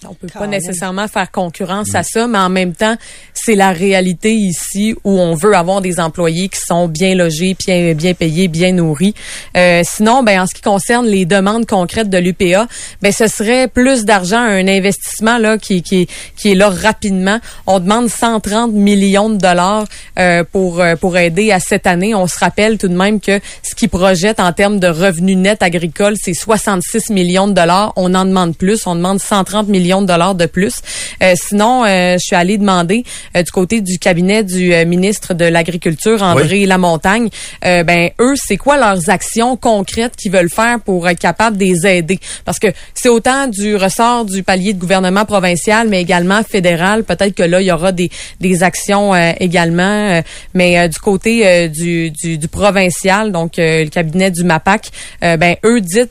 On 0.04 0.14
peut 0.16 0.28
Quand 0.34 0.40
pas 0.40 0.48
même. 0.48 0.50
nécessairement 0.52 1.08
faire 1.08 1.30
concurrence 1.32 1.94
à 1.94 2.02
ça, 2.04 2.28
mais 2.28 2.40
en 2.40 2.50
même 2.50 2.74
temps, 2.74 2.96
c'est 3.44 3.56
la 3.56 3.72
réalité 3.72 4.34
ici 4.34 4.96
où 5.04 5.20
on 5.20 5.36
veut 5.36 5.56
avoir 5.56 5.82
des 5.82 6.00
employés 6.00 6.50
qui 6.50 6.60
sont 6.60 6.88
bien 6.88 7.16
logés, 7.16 7.56
bien, 7.66 7.94
bien 7.94 8.14
payés, 8.14 8.48
bien 8.48 8.72
nourris. 8.72 9.14
Euh, 9.58 9.82
sinon, 9.84 10.24
ben 10.24 10.42
en 10.42 10.48
ce 10.48 10.54
qui 10.54 10.62
concerne 10.62 11.08
les 11.08 11.26
demandes 11.26 11.66
concrètes 11.66 12.10
de 12.10 12.18
l'UPA, 12.18 12.68
ben 13.02 13.12
ce 13.12 13.28
serait 13.28 13.68
plus 13.68 14.06
d'argent, 14.06 14.40
un 14.40 14.68
investissement 14.68 15.38
là 15.38 15.58
qui, 15.58 15.82
qui, 15.82 16.08
qui 16.38 16.52
est 16.52 16.56
là 16.56 16.70
rapidement. 16.70 17.40
On 17.68 17.80
demande 17.80 18.10
130 18.10 18.74
millions 18.74 19.30
de 19.30 19.38
dollars 19.38 19.86
euh, 20.20 20.44
pour 20.52 20.80
euh, 20.80 20.96
pour 20.96 21.18
aider 21.18 21.52
à 21.52 21.60
cette 21.60 21.88
année. 21.88 22.14
On 22.14 22.28
se 22.28 22.38
rappelle 22.40 22.78
tout 22.78 22.88
de 22.88 22.96
même 22.96 23.20
que 23.20 23.40
ce 23.64 23.76
qu'ils 23.76 23.90
projettent 23.90 24.40
en 24.40 24.54
termes 24.54 24.80
de 24.80 24.88
revenus 24.88 25.38
nets 25.38 25.64
agricoles, 25.64 26.16
c'est 26.22 26.34
66 26.34 27.10
millions 27.10 27.48
de 27.48 27.54
dollars. 27.54 27.94
On 27.96 28.14
en 28.14 28.26
demande 28.26 28.56
plus. 28.56 28.86
On 28.86 28.96
demande 28.96 29.20
130 29.20 29.68
millions 29.68 30.02
de 30.02 30.08
dollars 30.08 30.36
de 30.36 30.46
plus. 30.46 30.82
Euh, 31.24 31.34
sinon, 31.36 31.84
euh, 31.86 32.14
je 32.14 32.20
suis 32.20 32.36
allée 32.36 32.58
demander 32.58 33.04
euh, 33.36 33.44
du 33.44 33.52
côté 33.52 33.82
du 33.82 34.00
cabinet 34.00 34.44
du 34.44 34.74
euh, 34.74 34.86
ministre 34.86 35.34
de 35.34 35.46
l'Agriculture, 35.46 36.22
André 36.22 36.66
Lamontagne, 36.66 37.30
euh, 37.66 37.84
ben 37.84 38.12
eux, 38.20 38.36
c'est 38.36 38.58
quoi 38.58 38.78
leurs 38.78 39.10
actions 39.10 39.58
concrètes 39.58 40.16
qu'ils 40.16 40.32
veulent 40.32 40.50
faire 40.50 40.80
pour 40.80 41.10
être 41.10 41.20
capables 41.20 41.58
de 41.58 41.66
les 41.66 41.88
aider? 41.88 42.20
Parce 42.46 42.60
que 42.60 42.68
c'est 42.94 43.10
autant 43.10 43.48
du 43.48 43.76
ressort 43.76 44.26
du 44.26 44.44
palier 44.44 44.74
de 44.74 44.80
gouvernement 44.80 45.26
provincial, 45.26 45.88
mais 45.90 46.02
également 46.02 46.44
fédéral. 46.44 47.04
Peut-être 47.04 47.34
que 47.34 47.44
là, 47.44 47.62
il 47.62 47.68
y 47.68 47.72
aura 47.72 47.92
des, 47.92 48.10
des 48.40 48.64
actions 48.64 49.16
également. 49.40 50.22
mais 50.54 50.88
du 50.90 51.00
côté 51.00 51.70
du, 51.70 52.12
du, 52.12 52.38
du 52.38 52.48
provincial, 52.48 53.32
donc 53.32 53.54
le 53.58 53.90
cabinet 53.90 54.32
du 54.32 54.44
MAPAC, 54.44 54.90
ben 55.22 55.56
eux 55.66 55.82
dit, 55.82 56.02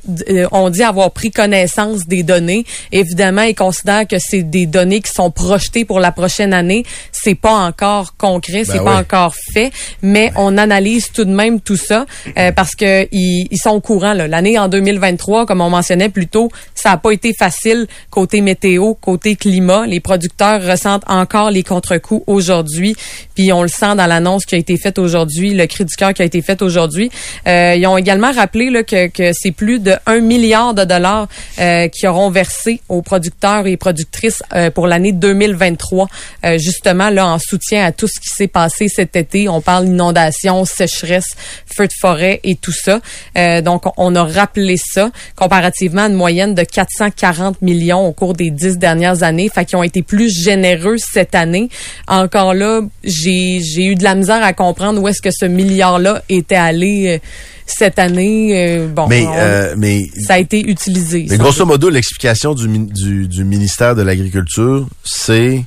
on 0.52 0.70
dit 0.70 0.82
avoir 0.82 1.12
pris 1.12 1.30
connaissance 1.30 2.06
des 2.06 2.22
données. 2.22 2.64
Évidemment, 2.92 3.42
ils 3.42 3.54
considère 3.60 4.08
que 4.08 4.16
c'est 4.18 4.42
des 4.42 4.66
données 4.66 5.00
qui 5.00 5.12
sont 5.12 5.30
projetées 5.30 5.84
pour 5.84 6.00
la 6.00 6.12
prochaine 6.12 6.54
année. 6.54 6.84
C'est 7.12 7.34
pas 7.34 7.52
encore 7.54 8.16
concret, 8.16 8.64
c'est 8.64 8.78
Ben 8.78 8.84
pas 8.84 8.94
oui. 8.94 9.00
encore 9.00 9.34
fait, 9.52 9.70
mais 10.02 10.32
on 10.36 10.56
analyse 10.58 11.10
tout 11.12 11.24
de 11.24 11.30
même 11.32 11.60
tout 11.60 11.76
ça 11.76 12.06
euh, 12.38 12.52
parce 12.52 12.74
que 12.74 13.06
ils, 13.12 13.48
ils 13.50 13.58
sont 13.58 13.70
au 13.70 13.80
courant. 13.80 14.14
là. 14.14 14.28
L'année 14.28 14.58
en 14.58 14.68
2023, 14.68 15.46
comme 15.46 15.60
on 15.60 15.70
mentionnait 15.70 16.08
plus 16.08 16.26
tôt, 16.26 16.50
ça 16.74 16.92
a 16.92 16.96
pas 16.96 17.10
été 17.12 17.32
facile 17.32 17.86
côté 18.10 18.40
météo, 18.40 18.94
côté 18.94 19.36
climat. 19.36 19.86
Les 19.86 20.00
producteurs 20.00 20.62
ressentent 20.64 21.04
encore 21.08 21.50
les 21.50 21.62
contre-coups 21.62 22.22
aujourd'hui, 22.26 22.96
puis 23.34 23.52
on 23.52 23.62
le 23.62 23.68
sent 23.68 23.94
dans 23.96 24.06
l'annonce 24.06 24.44
qui 24.44 24.54
a 24.54 24.58
été 24.58 24.76
faite 24.76 24.98
aujourd'hui, 24.98 25.54
le 25.54 25.66
cri 25.66 25.84
du 25.84 25.94
cœur 25.96 26.14
qui 26.14 26.22
a 26.22 26.24
été 26.24 26.42
fait 26.42 26.62
aujourd'hui. 26.62 27.10
Euh, 27.46 27.74
ils 27.76 27.86
ont 27.86 27.96
également 27.96 28.32
rappelé 28.32 28.70
là, 28.70 28.82
que, 28.82 29.08
que 29.08 29.30
c'est 29.32 29.50
plus 29.52 29.78
de 29.80 29.94
1 30.06 30.20
milliard 30.20 30.74
de 30.74 30.84
dollars 30.84 31.28
euh, 31.58 31.88
qui 31.88 32.06
auront 32.06 32.30
versé 32.30 32.80
aux 32.88 33.02
producteurs 33.02 33.66
et 33.66 33.76
productrices 33.76 34.42
euh, 34.54 34.70
pour 34.70 34.86
l'année 34.86 35.12
2023, 35.12 36.08
euh, 36.44 36.58
justement 37.00 37.10
là 37.10 37.26
en 37.34 37.38
soutien 37.38 37.84
à 37.86 37.92
tout 37.92 38.06
ce 38.06 38.20
qui 38.20 38.28
s'est 38.28 38.48
passé 38.48 38.88
cet 38.88 39.16
été. 39.16 39.48
On 39.48 39.60
parle 39.60 39.86
inondation, 39.86 40.64
sécheresse, 40.64 41.28
feux 41.66 41.86
de 41.86 41.92
forêt 41.98 42.40
et 42.44 42.56
tout 42.56 42.72
ça. 42.72 43.00
Euh, 43.38 43.60
donc 43.62 43.84
on 43.96 44.14
a 44.14 44.24
rappelé 44.24 44.76
ça 44.76 45.10
comparativement 45.36 46.02
à 46.04 46.08
une 46.08 46.14
moyenne 46.14 46.54
de 46.54 46.62
440 46.62 47.62
millions 47.62 48.06
au 48.06 48.12
cours 48.12 48.34
des 48.34 48.50
dix 48.50 48.76
dernières 48.78 49.22
années, 49.22 49.50
fait 49.52 49.64
qu'ils 49.64 49.78
ont 49.78 49.82
été 49.82 50.02
plus 50.02 50.30
généreux 50.42 50.96
cette 50.98 51.34
année. 51.34 51.68
Encore 52.08 52.54
là, 52.54 52.80
j'ai 53.04 53.60
j'ai 53.60 53.84
eu 53.86 53.94
de 53.94 54.04
la 54.04 54.14
misère 54.14 54.42
à 54.42 54.52
comprendre 54.52 55.00
où 55.00 55.08
est-ce 55.08 55.22
que 55.22 55.30
ce 55.30 55.46
milliard-là 55.46 56.22
était 56.28 56.56
allé. 56.56 57.18
euh, 57.22 57.26
cette 57.72 58.00
année, 58.00 58.50
euh, 58.66 58.88
bon, 58.88 59.06
Mais, 59.06 59.24
on- 59.24 59.32
euh, 59.32 59.74
mais, 59.78 60.10
ça 60.26 60.34
a 60.34 60.38
été 60.40 60.58
utilisé. 60.58 61.26
mais 61.30 61.38
grosso 61.38 61.64
modo, 61.64 61.88
l'explication 61.88 62.52
du, 62.52 62.66
min- 62.66 62.88
du, 62.92 63.28
du 63.28 63.44
ministère 63.44 63.94
de 63.94 64.02
l'Agriculture, 64.02 64.88
c'est 65.04 65.62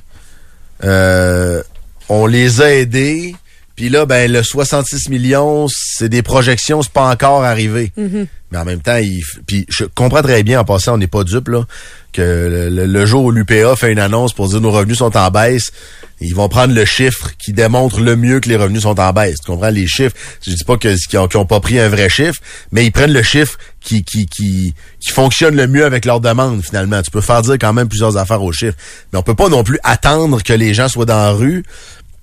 euh, 0.82 1.62
on 2.08 2.26
les 2.26 2.60
a 2.60 2.74
aidés, 2.74 3.36
puis 3.76 3.88
là, 3.88 4.06
ben 4.06 4.30
le 4.30 4.42
66 4.42 5.08
millions, 5.08 5.66
c'est 5.68 6.08
des 6.08 6.22
projections, 6.22 6.82
c'est 6.82 6.92
pas 6.92 7.08
encore 7.10 7.42
arrivé. 7.42 7.92
Mais 7.96 8.58
en 8.58 8.64
même 8.64 8.80
temps, 8.80 8.96
il, 8.96 9.22
puis 9.48 9.66
je 9.68 9.84
comprends 9.84 10.22
très 10.22 10.44
bien 10.44 10.60
en 10.60 10.64
passant, 10.64 10.94
on 10.94 10.98
n'est 10.98 11.08
pas 11.08 11.24
dupe 11.24 11.48
là, 11.48 11.64
que 12.12 12.68
le, 12.70 13.06
jour 13.06 13.24
où 13.24 13.30
l'UPA 13.32 13.74
fait 13.74 13.90
une 13.90 13.98
annonce 13.98 14.32
pour 14.32 14.48
dire 14.48 14.60
nos 14.60 14.70
revenus 14.70 14.98
sont 14.98 15.16
en 15.16 15.30
baisse, 15.30 15.72
ils 16.20 16.36
vont 16.36 16.48
prendre 16.48 16.72
le 16.72 16.84
chiffre 16.84 17.32
qui 17.36 17.52
démontre 17.52 18.00
le 18.00 18.14
mieux 18.14 18.38
que 18.38 18.48
les 18.48 18.54
revenus 18.54 18.82
sont 18.82 19.00
en 19.00 19.12
baisse. 19.12 19.40
Tu 19.40 19.50
comprends? 19.50 19.70
Les 19.70 19.88
chiffres 19.88 20.14
Je 20.46 20.52
dis 20.52 20.64
pas 20.64 20.76
que 20.76 20.94
qu'ils 21.08 21.18
ont, 21.18 21.28
ont 21.34 21.46
pas 21.46 21.58
pris 21.58 21.80
un 21.80 21.88
vrai 21.88 22.08
chiffre, 22.08 22.40
mais 22.70 22.86
ils 22.86 22.92
prennent 22.92 23.12
le 23.12 23.24
chiffre 23.24 23.58
qui 23.80 24.04
qui 24.04 24.26
qui 24.26 24.72
qui 25.00 25.12
fonctionne 25.12 25.56
le 25.56 25.66
mieux 25.66 25.84
avec 25.84 26.04
leur 26.04 26.20
demande 26.20 26.64
finalement. 26.64 27.02
Tu 27.02 27.10
peux 27.10 27.20
faire 27.20 27.42
dire 27.42 27.54
quand 27.54 27.72
même 27.72 27.88
plusieurs 27.88 28.16
affaires 28.16 28.42
aux 28.42 28.52
chiffres, 28.52 28.76
mais 29.12 29.18
on 29.18 29.22
peut 29.22 29.34
pas 29.34 29.48
non 29.48 29.64
plus 29.64 29.80
attendre 29.82 30.40
que 30.44 30.52
les 30.52 30.74
gens 30.74 30.88
soient 30.88 31.06
dans 31.06 31.16
la 31.16 31.32
rue 31.32 31.64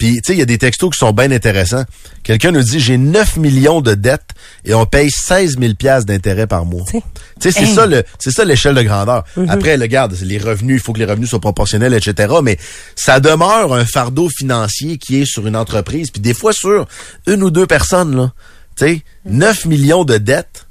puis, 0.02 0.16
tu 0.16 0.22
sais, 0.26 0.34
il 0.34 0.40
y 0.40 0.42
a 0.42 0.46
des 0.46 0.58
textos 0.58 0.90
qui 0.90 0.98
sont 0.98 1.12
bien 1.12 1.30
intéressants. 1.30 1.84
Quelqu'un 2.24 2.50
nous 2.50 2.64
dit, 2.64 2.80
j'ai 2.80 2.98
9 2.98 3.38
millions 3.38 3.82
de 3.82 3.94
dettes 3.94 4.32
et 4.66 4.74
on 4.74 4.88
paye 4.88 5.12
16 5.12 5.60
000 5.60 5.76
piastres 5.76 6.08
d'intérêt 6.08 6.48
par 6.48 6.66
mois. 6.66 6.86
Tu 6.92 7.00
sais, 7.40 7.52
c'est 7.52 7.66
Hey. 7.68 7.76
ça 7.76 7.86
le, 7.86 8.04
c'est 8.18 8.32
ça 8.32 8.44
l'échelle 8.44 8.74
de 8.74 8.82
grandeur. 8.82 9.24
Après, 9.48 9.78
le 9.78 9.86
garde, 9.86 10.18
les 10.24 10.40
revenus, 10.40 10.78
il 10.78 10.84
faut 10.84 10.92
que 10.92 10.98
les 10.98 11.06
revenus 11.06 11.30
soient 11.30 11.40
proportionnels, 11.40 11.94
etc. 11.94 12.34
Mais 12.42 12.58
ça 12.96 13.20
demeure 13.20 13.76
un 13.76 13.86
fardeau 13.86 14.28
financier 14.36 14.98
qui 14.98 15.22
est 15.22 15.26
sur 15.26 15.46
une 15.46 15.56
entreprise, 15.56 16.10
puis 16.10 16.20
des 16.20 16.34
fois 16.34 16.52
sur 16.52 16.88
une 17.28 17.44
ou 17.44 17.52
deux 17.52 17.68
personnes, 17.68 18.16
là. 18.16 18.34
Tu 18.76 18.88
sais, 18.88 19.02
9 19.26 19.66
millions 19.66 20.04
de 20.04 20.18
dettes 20.18 20.66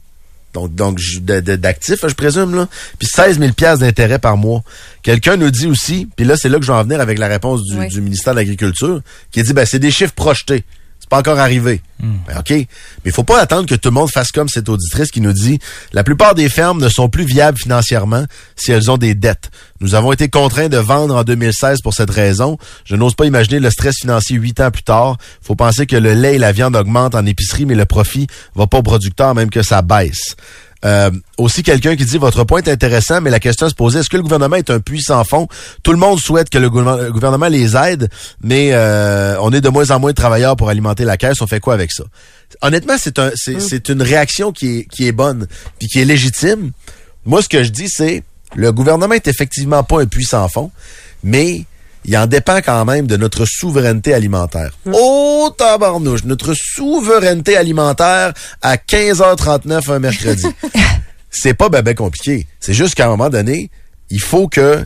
donc, 0.54 0.74
donc 0.74 0.98
d'actifs, 1.22 2.06
je 2.06 2.14
présume, 2.14 2.54
là. 2.54 2.68
Puis 2.98 3.08
16 3.12 3.38
000 3.38 3.52
piastres 3.52 3.80
d'intérêt 3.84 4.18
par 4.18 4.36
mois. 4.36 4.62
Quelqu'un 5.02 5.36
nous 5.36 5.50
dit 5.50 5.66
aussi, 5.66 6.08
puis 6.16 6.24
là, 6.24 6.36
c'est 6.36 6.48
là 6.48 6.58
que 6.58 6.64
je 6.64 6.72
vais 6.72 6.78
en 6.78 6.82
venir 6.82 7.00
avec 7.00 7.18
la 7.18 7.28
réponse 7.28 7.62
du, 7.64 7.78
Oui. 7.78 7.88
du 7.88 8.00
ministère 8.00 8.34
de 8.34 8.38
l'Agriculture, 8.38 9.00
qui 9.30 9.42
dit, 9.42 9.52
ben, 9.52 9.64
c'est 9.64 9.78
des 9.78 9.90
chiffres 9.90 10.14
projetés. 10.14 10.64
Pas 11.10 11.18
encore 11.18 11.40
arrivé. 11.40 11.82
Ben, 11.98 12.38
OK? 12.38 12.50
Mais 12.50 12.66
il 13.04 13.12
faut 13.12 13.24
pas 13.24 13.40
attendre 13.40 13.68
que 13.68 13.74
tout 13.74 13.88
le 13.88 13.94
monde 13.94 14.10
fasse 14.10 14.30
comme 14.30 14.48
cette 14.48 14.68
auditrice 14.68 15.10
qui 15.10 15.20
nous 15.20 15.32
dit, 15.32 15.58
la 15.92 16.04
plupart 16.04 16.36
des 16.36 16.48
fermes 16.48 16.80
ne 16.80 16.88
sont 16.88 17.08
plus 17.08 17.24
viables 17.24 17.58
financièrement 17.58 18.24
si 18.54 18.70
elles 18.70 18.92
ont 18.92 18.96
des 18.96 19.16
dettes. 19.16 19.50
Nous 19.80 19.96
avons 19.96 20.12
été 20.12 20.28
contraints 20.28 20.68
de 20.68 20.76
vendre 20.76 21.16
en 21.16 21.24
2016 21.24 21.80
pour 21.82 21.94
cette 21.94 22.10
raison. 22.10 22.58
Je 22.84 22.94
n'ose 22.94 23.16
pas 23.16 23.26
imaginer 23.26 23.58
le 23.58 23.70
stress 23.70 23.96
financier 23.96 24.36
huit 24.36 24.60
ans 24.60 24.70
plus 24.70 24.84
tard. 24.84 25.18
Faut 25.42 25.56
penser 25.56 25.84
que 25.86 25.96
le 25.96 26.14
lait 26.14 26.36
et 26.36 26.38
la 26.38 26.52
viande 26.52 26.76
augmentent 26.76 27.16
en 27.16 27.26
épicerie, 27.26 27.66
mais 27.66 27.74
le 27.74 27.86
profit 27.86 28.28
va 28.54 28.68
pas 28.68 28.78
au 28.78 28.82
producteur, 28.82 29.34
même 29.34 29.50
que 29.50 29.62
ça 29.62 29.82
baisse. 29.82 30.36
Euh, 30.84 31.10
aussi 31.36 31.62
quelqu'un 31.62 31.94
qui 31.94 32.06
dit 32.06 32.16
votre 32.16 32.44
point 32.44 32.62
est 32.62 32.70
intéressant, 32.70 33.20
mais 33.20 33.28
la 33.28 33.38
question 33.38 33.68
se 33.68 33.74
posait 33.74 34.00
est-ce 34.00 34.08
que 34.08 34.16
le 34.16 34.22
gouvernement 34.22 34.56
est 34.56 34.70
un 34.70 34.80
puits 34.80 35.02
sans 35.02 35.22
fond? 35.24 35.46
Tout 35.82 35.92
le 35.92 35.98
monde 35.98 36.18
souhaite 36.18 36.48
que 36.48 36.56
le, 36.56 36.70
gouvernement- 36.70 37.02
le 37.02 37.12
gouvernement 37.12 37.48
les 37.48 37.76
aide, 37.76 38.08
mais 38.42 38.70
euh, 38.72 39.36
on 39.40 39.52
est 39.52 39.60
de 39.60 39.68
moins 39.68 39.90
en 39.90 40.00
moins 40.00 40.10
de 40.12 40.16
travailleurs 40.16 40.56
pour 40.56 40.70
alimenter 40.70 41.04
la 41.04 41.18
caisse. 41.18 41.42
On 41.42 41.46
fait 41.46 41.60
quoi 41.60 41.74
avec 41.74 41.92
ça? 41.92 42.04
Honnêtement, 42.62 42.94
c'est 42.98 43.18
un, 43.18 43.30
c'est, 43.34 43.60
c'est 43.60 43.90
une 43.90 44.00
réaction 44.00 44.52
qui 44.52 44.78
est, 44.78 44.84
qui 44.86 45.06
est 45.06 45.12
bonne 45.12 45.46
puis 45.78 45.86
qui 45.88 46.00
est 46.00 46.04
légitime. 46.06 46.70
Moi, 47.26 47.42
ce 47.42 47.48
que 47.50 47.62
je 47.62 47.68
dis, 47.68 47.88
c'est 47.90 48.22
le 48.56 48.72
gouvernement 48.72 49.14
est 49.14 49.28
effectivement 49.28 49.82
pas 49.84 50.00
un 50.00 50.06
puits 50.06 50.24
sans 50.24 50.48
fond, 50.48 50.70
mais 51.22 51.64
il 52.04 52.16
en 52.16 52.26
dépend 52.26 52.58
quand 52.58 52.84
même 52.84 53.06
de 53.06 53.16
notre 53.16 53.44
souveraineté 53.44 54.14
alimentaire. 54.14 54.70
Oh 54.92 55.50
tabarnouche, 55.56 56.24
notre 56.24 56.54
souveraineté 56.54 57.56
alimentaire 57.56 58.32
à 58.62 58.76
15h39 58.76 59.92
un 59.92 59.98
mercredi. 59.98 60.46
c'est 61.30 61.54
pas 61.54 61.68
ben, 61.68 61.82
ben 61.82 61.94
compliqué. 61.94 62.46
C'est 62.58 62.74
juste 62.74 62.94
qu'à 62.94 63.06
un 63.06 63.10
moment 63.10 63.30
donné, 63.30 63.70
il 64.10 64.20
faut 64.20 64.48
que 64.48 64.84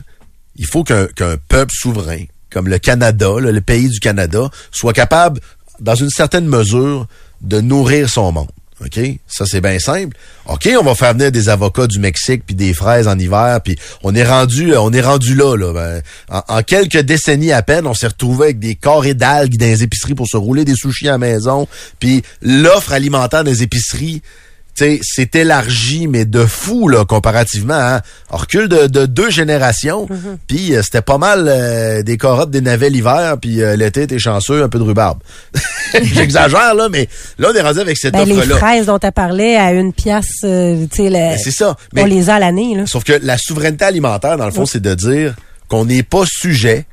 il 0.57 0.65
faut 0.65 0.83
qu'un 0.83 1.07
peuple 1.49 1.73
souverain, 1.73 2.23
comme 2.49 2.67
le 2.67 2.79
Canada, 2.79 3.29
là, 3.39 3.51
le 3.51 3.61
pays 3.61 3.89
du 3.89 3.99
Canada, 3.99 4.49
soit 4.71 4.93
capable, 4.93 5.41
dans 5.81 5.95
une 5.95 6.09
certaine 6.09 6.47
mesure, 6.47 7.07
de 7.41 7.59
nourrir 7.59 8.09
son 8.09 8.31
monde. 8.31 8.49
OK? 8.83 8.99
Ça, 9.25 9.45
c'est 9.45 9.61
bien 9.61 9.79
simple. 9.79 10.17
OK, 10.47 10.69
on 10.79 10.83
va 10.83 10.95
faire 10.95 11.13
venir 11.13 11.31
des 11.31 11.47
avocats 11.47 11.87
du 11.87 11.97
Mexique 11.97 12.43
puis 12.45 12.55
des 12.55 12.73
fraises 12.73 13.07
en 13.07 13.17
hiver, 13.17 13.61
puis 13.63 13.77
on 14.03 14.13
est 14.13 14.25
rendu 14.25 14.75
on 14.75 14.91
est 14.91 15.01
rendu 15.01 15.33
là. 15.33 15.55
là. 15.55 15.71
Ben, 15.73 16.01
en, 16.29 16.61
quelques 16.61 16.99
décennies 16.99 17.53
à 17.53 17.61
peine, 17.61 17.87
on 17.87 17.93
s'est 17.93 18.07
retrouvé 18.07 18.45
avec 18.45 18.59
des 18.59 18.75
carrés 18.75 19.13
d'algues 19.13 19.57
dans 19.57 19.65
les 19.65 19.83
épiceries 19.83 20.15
pour 20.15 20.27
se 20.27 20.35
rouler 20.35 20.65
des 20.65 20.75
sushis 20.75 21.07
à 21.07 21.13
la 21.13 21.17
maison. 21.17 21.67
Puis 21.99 22.21
l'offre 22.41 22.91
alimentaire 22.91 23.45
des 23.45 23.63
épiceries 23.63 24.21
c'est 24.75 25.35
élargi, 25.35 26.07
mais 26.07 26.25
de 26.25 26.45
fou, 26.45 26.87
là, 26.87 27.05
comparativement. 27.05 27.73
Hein? 27.73 28.01
On 28.31 28.37
recule 28.37 28.67
de, 28.67 28.87
de 28.87 29.05
deux 29.05 29.29
générations, 29.29 30.07
puis 30.47 30.75
euh, 30.75 30.81
c'était 30.83 31.01
pas 31.01 31.17
mal 31.17 31.45
euh, 31.47 32.03
des 32.03 32.17
carottes, 32.17 32.51
des 32.51 32.61
navets 32.61 32.89
l'hiver, 32.89 33.37
puis 33.41 33.61
euh, 33.61 33.75
l'été, 33.75 34.05
t'es 34.07 34.19
chanceux, 34.19 34.63
un 34.63 34.69
peu 34.69 34.77
de 34.79 34.83
rhubarbe. 34.83 35.19
J'exagère, 36.03 36.75
là, 36.75 36.89
mais 36.89 37.07
là, 37.39 37.49
on 37.53 37.55
est 37.55 37.61
rendu 37.61 37.79
avec 37.79 37.97
cette 37.97 38.13
Ben, 38.13 38.25
les 38.27 38.37
offre-là. 38.37 38.57
fraises 38.57 38.85
dont 38.87 38.99
tu 38.99 39.11
parlé 39.11 39.55
à 39.55 39.71
une 39.71 39.93
pièce, 39.93 40.41
euh, 40.43 40.85
tu 40.91 40.97
sais, 40.97 41.09
le- 41.09 41.13
Ben, 41.13 41.37
c'est 41.41 41.51
ça. 41.51 41.69
on 41.71 41.75
Mais, 41.95 42.07
les 42.07 42.29
a 42.29 42.35
à 42.35 42.39
l'année, 42.39 42.75
là. 42.75 42.85
sauf 42.85 43.03
que 43.03 43.13
la 43.21 43.37
souveraineté 43.37 43.85
alimentaire, 43.85 44.37
dans 44.37 44.45
le 44.45 44.51
fond, 44.51 44.65
c'est 44.65 44.81
de 44.81 44.93
dire 44.93 45.35
qu'on 45.69 45.85
n'est 45.85 46.03
pas 46.03 46.23
sujet 46.27 46.85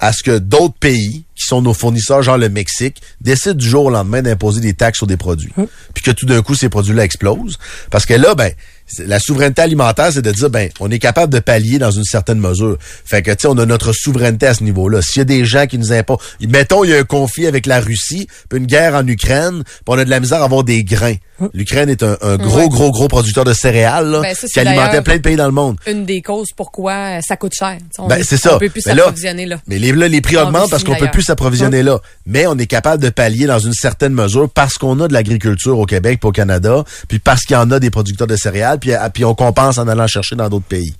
à 0.00 0.12
ce 0.12 0.22
que 0.22 0.38
d'autres 0.38 0.74
pays, 0.80 1.24
qui 1.36 1.46
sont 1.46 1.62
nos 1.62 1.74
fournisseurs, 1.74 2.22
genre 2.22 2.38
le 2.38 2.48
Mexique, 2.48 3.00
décident 3.20 3.54
du 3.54 3.68
jour 3.68 3.84
au 3.84 3.90
lendemain 3.90 4.22
d'imposer 4.22 4.60
des 4.60 4.74
taxes 4.74 4.98
sur 4.98 5.06
des 5.06 5.16
produits. 5.16 5.52
Puis 5.94 6.02
que 6.02 6.10
tout 6.10 6.26
d'un 6.26 6.42
coup, 6.42 6.54
ces 6.54 6.68
produits-là 6.68 7.04
explosent. 7.04 7.58
Parce 7.90 8.06
que 8.06 8.14
là, 8.14 8.34
ben, 8.34 8.52
la 8.98 9.18
souveraineté 9.18 9.62
alimentaire, 9.62 10.10
c'est 10.12 10.22
de 10.22 10.30
dire, 10.32 10.50
ben, 10.50 10.68
on 10.80 10.90
est 10.90 10.98
capable 10.98 11.32
de 11.32 11.38
pallier 11.38 11.78
dans 11.78 11.90
une 11.90 12.04
certaine 12.04 12.38
mesure. 12.38 12.76
Fait 13.04 13.22
que, 13.22 13.30
tu 13.30 13.36
sais, 13.42 13.48
on 13.48 13.56
a 13.58 13.66
notre 13.66 13.92
souveraineté 13.92 14.46
à 14.46 14.54
ce 14.54 14.64
niveau-là. 14.64 15.00
S'il 15.02 15.18
y 15.18 15.22
a 15.22 15.24
des 15.24 15.44
gens 15.44 15.66
qui 15.66 15.78
nous 15.78 15.92
imposent, 15.92 16.18
mettons, 16.48 16.84
il 16.84 16.90
y 16.90 16.94
a 16.94 16.98
un 16.98 17.04
conflit 17.04 17.46
avec 17.46 17.66
la 17.66 17.80
Russie, 17.80 18.26
puis 18.48 18.58
une 18.58 18.66
guerre 18.66 18.94
en 18.94 19.06
Ukraine, 19.06 19.62
puis 19.64 19.74
on 19.88 19.98
a 19.98 20.04
de 20.04 20.10
la 20.10 20.20
misère 20.20 20.42
à 20.42 20.44
avoir 20.44 20.64
des 20.64 20.84
grains. 20.84 21.14
L'Ukraine 21.54 21.88
est 21.88 22.02
un, 22.02 22.18
un 22.20 22.36
gros, 22.36 22.58
Ouais. 22.60 22.68
gros, 22.68 22.90
gros 22.90 23.08
producteur 23.08 23.44
de 23.44 23.54
céréales, 23.54 24.08
là, 24.10 24.20
Ben, 24.20 24.34
ça, 24.34 24.46
qui 24.46 24.60
alimentait 24.60 25.00
plein 25.00 25.16
de 25.16 25.22
pays 25.22 25.36
dans 25.36 25.46
le 25.46 25.52
monde. 25.52 25.78
Une 25.86 26.04
des 26.04 26.20
causes 26.20 26.48
pourquoi 26.54 27.22
ça 27.22 27.36
coûte 27.36 27.54
cher. 27.58 27.78
On, 27.98 28.08
Ben, 28.08 28.22
c'est 28.22 28.36
ça. 28.36 28.56
On 28.56 28.58
peut 28.58 28.68
plus 28.68 28.84
là- 28.84 28.94
s'approvisionner 28.96 29.46
là. 29.46 29.56
Mais 29.66 29.78
les, 29.78 29.92
là, 29.92 30.06
les 30.06 30.20
prix 30.20 30.36
En 30.36 30.48
augmentent 30.48 30.70
parce 30.70 30.84
qu'on 30.84 30.96
peut 30.96 31.08
plus 31.10 31.22
s'approvisionner 31.22 31.82
là. 31.82 31.98
Mais 32.26 32.46
on 32.46 32.58
est 32.58 32.66
capable 32.66 33.02
de 33.02 33.08
pallier 33.08 33.46
dans 33.46 33.58
une 33.58 33.72
certaine 33.72 34.12
mesure 34.12 34.50
parce 34.50 34.74
qu'on 34.76 35.00
a 35.00 35.08
de 35.08 35.14
l'agriculture 35.14 35.78
au 35.78 35.86
Québec 35.86 36.18
puis 36.20 36.28
au 36.28 36.32
Canada, 36.32 36.84
puis 37.08 37.18
parce 37.18 37.44
qu'il 37.44 37.54
y 37.54 37.58
en 37.58 37.70
a 37.70 37.80
des 37.80 37.88
producteurs 37.90 38.26
de 38.26 38.36
céréales, 38.36 38.78
puis, 38.80 38.92
à- 38.94 39.08
puis 39.10 39.24
on 39.24 39.34
compense 39.34 39.78
en 39.78 39.86
allant 39.86 40.06
chercher 40.06 40.34
dans 40.34 40.48
d'autres 40.48 40.66
pays. 40.66 40.94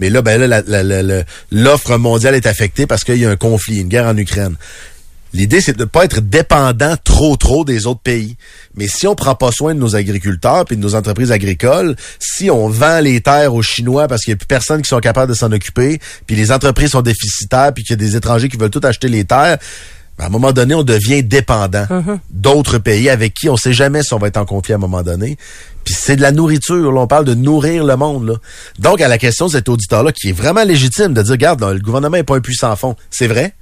Mais 0.00 0.10
là, 0.10 0.22
ben 0.22 0.40
là, 0.40 0.62
l'offre 1.52 1.96
mondiale 1.98 2.34
est 2.34 2.46
affectée 2.46 2.86
parce 2.86 3.04
qu'il 3.04 3.16
y 3.18 3.26
a 3.26 3.30
un 3.30 3.36
conflit, 3.36 3.78
une 3.80 3.88
guerre 3.88 4.06
en 4.06 4.16
Ukraine. 4.16 4.56
L'idée, 5.32 5.60
c'est 5.60 5.74
de 5.74 5.80
ne 5.80 5.84
pas 5.84 6.04
être 6.04 6.20
dépendant 6.20 6.94
trop, 7.04 7.36
trop 7.36 7.64
des 7.64 7.86
autres 7.86 8.00
pays. 8.00 8.36
Mais 8.74 8.88
si 8.88 9.06
on 9.06 9.14
prend 9.14 9.34
pas 9.34 9.50
soin 9.52 9.74
de 9.74 9.78
nos 9.80 9.94
agriculteurs 9.94 10.64
puis 10.64 10.76
de 10.76 10.80
nos 10.82 10.94
entreprises 10.94 11.30
agricoles, 11.30 11.94
si 12.18 12.50
on 12.50 12.68
vend 12.68 13.00
les 13.00 13.20
terres 13.20 13.52
aux 13.52 13.60
Chinois 13.60 14.08
parce 14.08 14.22
qu'il 14.22 14.32
n'y 14.32 14.36
a 14.36 14.38
plus 14.38 14.46
personne 14.46 14.80
qui 14.80 14.88
sont 14.88 15.00
capables 15.00 15.30
de 15.30 15.36
s'en 15.36 15.52
occuper, 15.52 16.00
puis 16.26 16.36
les 16.36 16.52
entreprises 16.52 16.90
sont 16.92 17.02
déficitaires, 17.02 17.72
puis 17.74 17.84
qu'il 17.84 18.00
y 18.00 18.04
a 18.04 18.08
des 18.08 18.16
étrangers 18.16 18.48
qui 18.48 18.56
veulent 18.56 18.70
tout 18.70 18.80
acheter 18.82 19.08
les 19.08 19.24
terres, 19.24 19.58
ben, 20.16 20.24
à 20.24 20.26
un 20.28 20.30
moment 20.30 20.52
donné, 20.52 20.74
on 20.74 20.84
devient 20.84 21.22
dépendant 21.22 21.86
d'autres 22.30 22.78
pays 22.78 23.10
avec 23.10 23.34
qui 23.34 23.50
on 23.50 23.56
sait 23.58 23.74
jamais 23.74 24.02
si 24.02 24.14
on 24.14 24.18
va 24.18 24.28
être 24.28 24.38
en 24.38 24.46
conflit 24.46 24.72
à 24.72 24.76
un 24.76 24.80
moment 24.80 25.02
donné. 25.02 25.36
Puis 25.86 25.94
c'est 25.94 26.16
de 26.16 26.20
la 26.20 26.32
nourriture, 26.32 26.90
là, 26.90 27.00
on 27.00 27.06
parle 27.06 27.24
de 27.24 27.34
nourrir 27.34 27.84
le 27.84 27.96
monde. 27.96 28.26
Là. 28.26 28.34
Donc, 28.80 29.00
à 29.00 29.06
la 29.06 29.18
question 29.18 29.46
de 29.46 29.52
cet 29.52 29.68
auditeur-là, 29.68 30.10
qui 30.10 30.30
est 30.30 30.32
vraiment 30.32 30.64
légitime 30.64 31.14
de 31.14 31.22
dire, 31.22 31.30
regarde, 31.30 31.62
le 31.62 31.78
gouvernement 31.78 32.16
n'est 32.16 32.24
pas 32.24 32.34
un 32.34 32.40
puissant 32.40 32.74
fond. 32.74 32.96
C'est 33.08 33.28
vrai. 33.28 33.54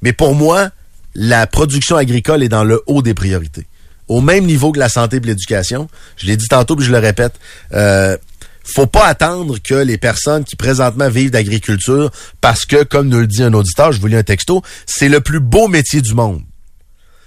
Mais 0.00 0.14
pour 0.14 0.34
moi, 0.34 0.70
la 1.14 1.46
production 1.46 1.96
agricole 1.96 2.42
est 2.42 2.48
dans 2.48 2.64
le 2.64 2.82
haut 2.86 3.02
des 3.02 3.12
priorités. 3.12 3.66
Au 4.08 4.22
même 4.22 4.46
niveau 4.46 4.72
que 4.72 4.78
la 4.78 4.88
santé 4.88 5.18
et 5.18 5.20
l'éducation. 5.20 5.88
Je 6.16 6.26
l'ai 6.26 6.38
dit 6.38 6.48
tantôt, 6.48 6.76
puis 6.76 6.86
je 6.86 6.92
le 6.92 6.98
répète. 6.98 7.34
Euh, 7.74 8.16
faut 8.64 8.86
pas 8.86 9.04
attendre 9.04 9.58
que 9.62 9.74
les 9.74 9.98
personnes 9.98 10.44
qui 10.44 10.56
présentement 10.56 11.10
vivent 11.10 11.30
d'agriculture, 11.30 12.10
parce 12.40 12.64
que, 12.64 12.84
comme 12.84 13.08
nous 13.08 13.20
le 13.20 13.26
dit 13.26 13.42
un 13.42 13.52
auditeur, 13.52 13.92
je 13.92 14.00
vous 14.00 14.06
lis 14.06 14.16
un 14.16 14.22
texto, 14.22 14.62
c'est 14.86 15.10
le 15.10 15.20
plus 15.20 15.40
beau 15.40 15.68
métier 15.68 16.00
du 16.00 16.14
monde. 16.14 16.40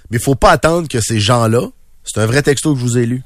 Mais 0.10 0.18
il 0.18 0.24
faut 0.24 0.34
pas 0.34 0.50
attendre 0.50 0.88
que 0.88 1.02
ces 1.02 1.20
gens-là, 1.20 1.62
c'est 2.04 2.20
un 2.20 2.26
vrai 2.26 2.42
texto 2.42 2.74
que 2.74 2.80
je 2.80 2.84
vous 2.84 2.98
ai 2.98 3.06
lu, 3.06 3.22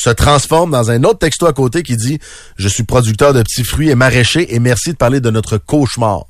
se 0.00 0.10
transforment 0.10 0.70
dans 0.70 0.90
un 0.90 1.04
autre 1.04 1.18
texto 1.18 1.46
à 1.46 1.52
côté 1.52 1.82
qui 1.82 1.96
dit 1.96 2.18
Je 2.56 2.68
suis 2.68 2.84
producteur 2.84 3.34
de 3.34 3.42
petits 3.42 3.64
fruits 3.64 3.90
et 3.90 3.94
maraîcher 3.94 4.54
et 4.54 4.58
merci 4.58 4.92
de 4.92 4.96
parler 4.96 5.20
de 5.20 5.30
notre 5.30 5.58
cauchemar. 5.58 6.24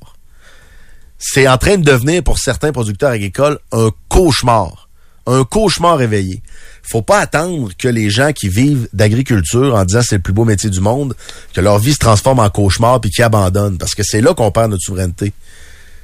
C'est 1.17 1.47
en 1.47 1.57
train 1.57 1.77
de 1.77 1.83
devenir 1.83 2.21
pour 2.21 2.37
certains 2.37 2.73
producteurs 2.73 3.11
agricoles 3.11 3.59
un 3.71 3.91
cauchemar. 4.09 4.89
Un 5.25 5.45
cauchemar 5.45 5.97
réveillé. 5.97 6.41
Faut 6.83 7.03
pas 7.03 7.19
attendre 7.19 7.69
que 7.77 7.87
les 7.87 8.09
gens 8.09 8.33
qui 8.33 8.49
vivent 8.49 8.89
d'agriculture 8.91 9.75
en 9.75 9.85
disant 9.85 10.01
c'est 10.01 10.15
le 10.15 10.21
plus 10.21 10.33
beau 10.33 10.43
métier 10.43 10.69
du 10.69 10.81
monde, 10.81 11.15
que 11.53 11.61
leur 11.61 11.79
vie 11.79 11.93
se 11.93 11.99
transforme 11.99 12.39
en 12.39 12.49
cauchemar 12.49 12.99
puis 12.99 13.11
qu'ils 13.11 13.23
abandonnent 13.23 13.77
parce 13.77 13.95
que 13.95 14.03
c'est 14.03 14.19
là 14.19 14.33
qu'on 14.33 14.51
perd 14.51 14.71
notre 14.71 14.83
souveraineté. 14.83 15.31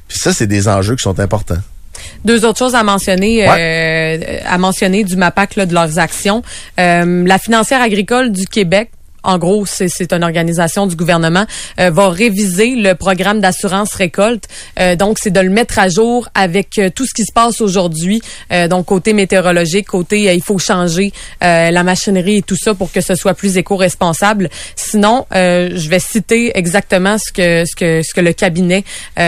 Puis 0.07 0.19
ça, 0.19 0.33
c'est 0.33 0.47
des 0.47 0.69
enjeux 0.69 0.95
qui 0.95 1.03
sont 1.03 1.19
importants. 1.19 1.61
Deux 2.25 2.45
autres 2.45 2.59
choses 2.59 2.75
à 2.75 2.83
mentionner, 2.83 3.47
euh, 3.47 4.39
à 4.45 4.57
mentionner 4.57 5.03
du 5.03 5.15
MAPAC 5.15 5.55
là, 5.55 5.65
de 5.65 5.73
leurs 5.73 5.99
actions. 5.99 6.43
Euh, 6.79 7.23
la 7.25 7.37
financière 7.37 7.81
agricole 7.81 8.31
du 8.31 8.45
Québec 8.45 8.89
en 9.27 9.37
gros, 9.37 9.65
c'est 9.65 10.13
une 10.13 10.23
organisation 10.23 10.87
du 10.87 10.95
gouvernement, 10.95 11.45
euh, 11.81 11.91
va 11.91 12.09
réviser 12.09 12.75
le 12.75 12.95
programme 12.95 13.41
d'assurance 13.41 13.93
récolte. 13.93 14.45
Euh, 14.79 14.95
donc, 14.95 15.17
c'est 15.19 15.31
de 15.31 15.41
le 15.41 15.49
mettre 15.49 15.79
à 15.79 15.89
jour 15.89 16.29
avec 16.33 16.79
euh, 16.79 16.89
tout 16.89 17.05
ce 17.05 17.13
qui 17.13 17.25
se 17.25 17.33
passe 17.33 17.59
aujourd'hui. 17.59 18.21
donc, 18.69 18.85
côté 18.85 19.11
météorologique, 19.11 19.87
côté 19.87 20.33
il 20.33 20.41
faut 20.41 20.57
changer 20.57 21.11
la 21.41 21.83
machinerie 21.83 22.37
et 22.37 22.41
tout 22.41 22.55
ça 22.55 22.73
pour 22.73 22.91
que 22.91 23.01
ce 23.01 23.15
soit 23.15 23.33
plus 23.33 23.57
éco-responsable. 23.57 24.49
Sinon, 24.75 25.25
je 25.33 25.89
vais 25.89 25.99
citer 25.99 26.57
exactement 26.57 27.17
ce 27.17 27.31
que 27.33 27.65
ce 27.65 27.75
que 27.75 28.01
ce 28.03 28.13
que 28.13 28.21
le 28.21 28.31
cabinet 28.31 28.85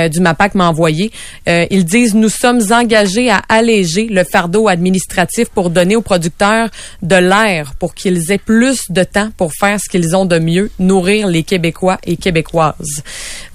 du 0.09 0.19
MAPAC 0.21 0.55
m'a 0.55 0.69
envoyé. 0.69 1.11
ils 1.47 1.83
disent 1.83 2.15
nous 2.15 2.29
sommes 2.29 2.61
engagés 2.71 3.29
à 3.29 3.41
alléger 3.49 4.07
le 4.07 4.23
fardeau 4.23 4.69
administratif 4.69 5.49
pour 5.49 5.69
donner 5.69 5.95
aux 5.95 6.01
producteurs 6.01 6.69
de 7.01 7.15
l'air 7.15 7.73
pour 7.77 7.93
qu'ils 7.93 8.31
aient 8.31 8.37
plus 8.37 8.79
de 8.89 9.03
temps 9.03 9.29
pour 9.35 9.51
faire 9.53 9.79
qu'ils 9.89 10.15
ont 10.15 10.25
de 10.25 10.39
mieux, 10.39 10.71
nourrir 10.79 11.27
les 11.27 11.43
Québécois 11.43 11.97
et 12.03 12.17
Québécoises. 12.17 13.03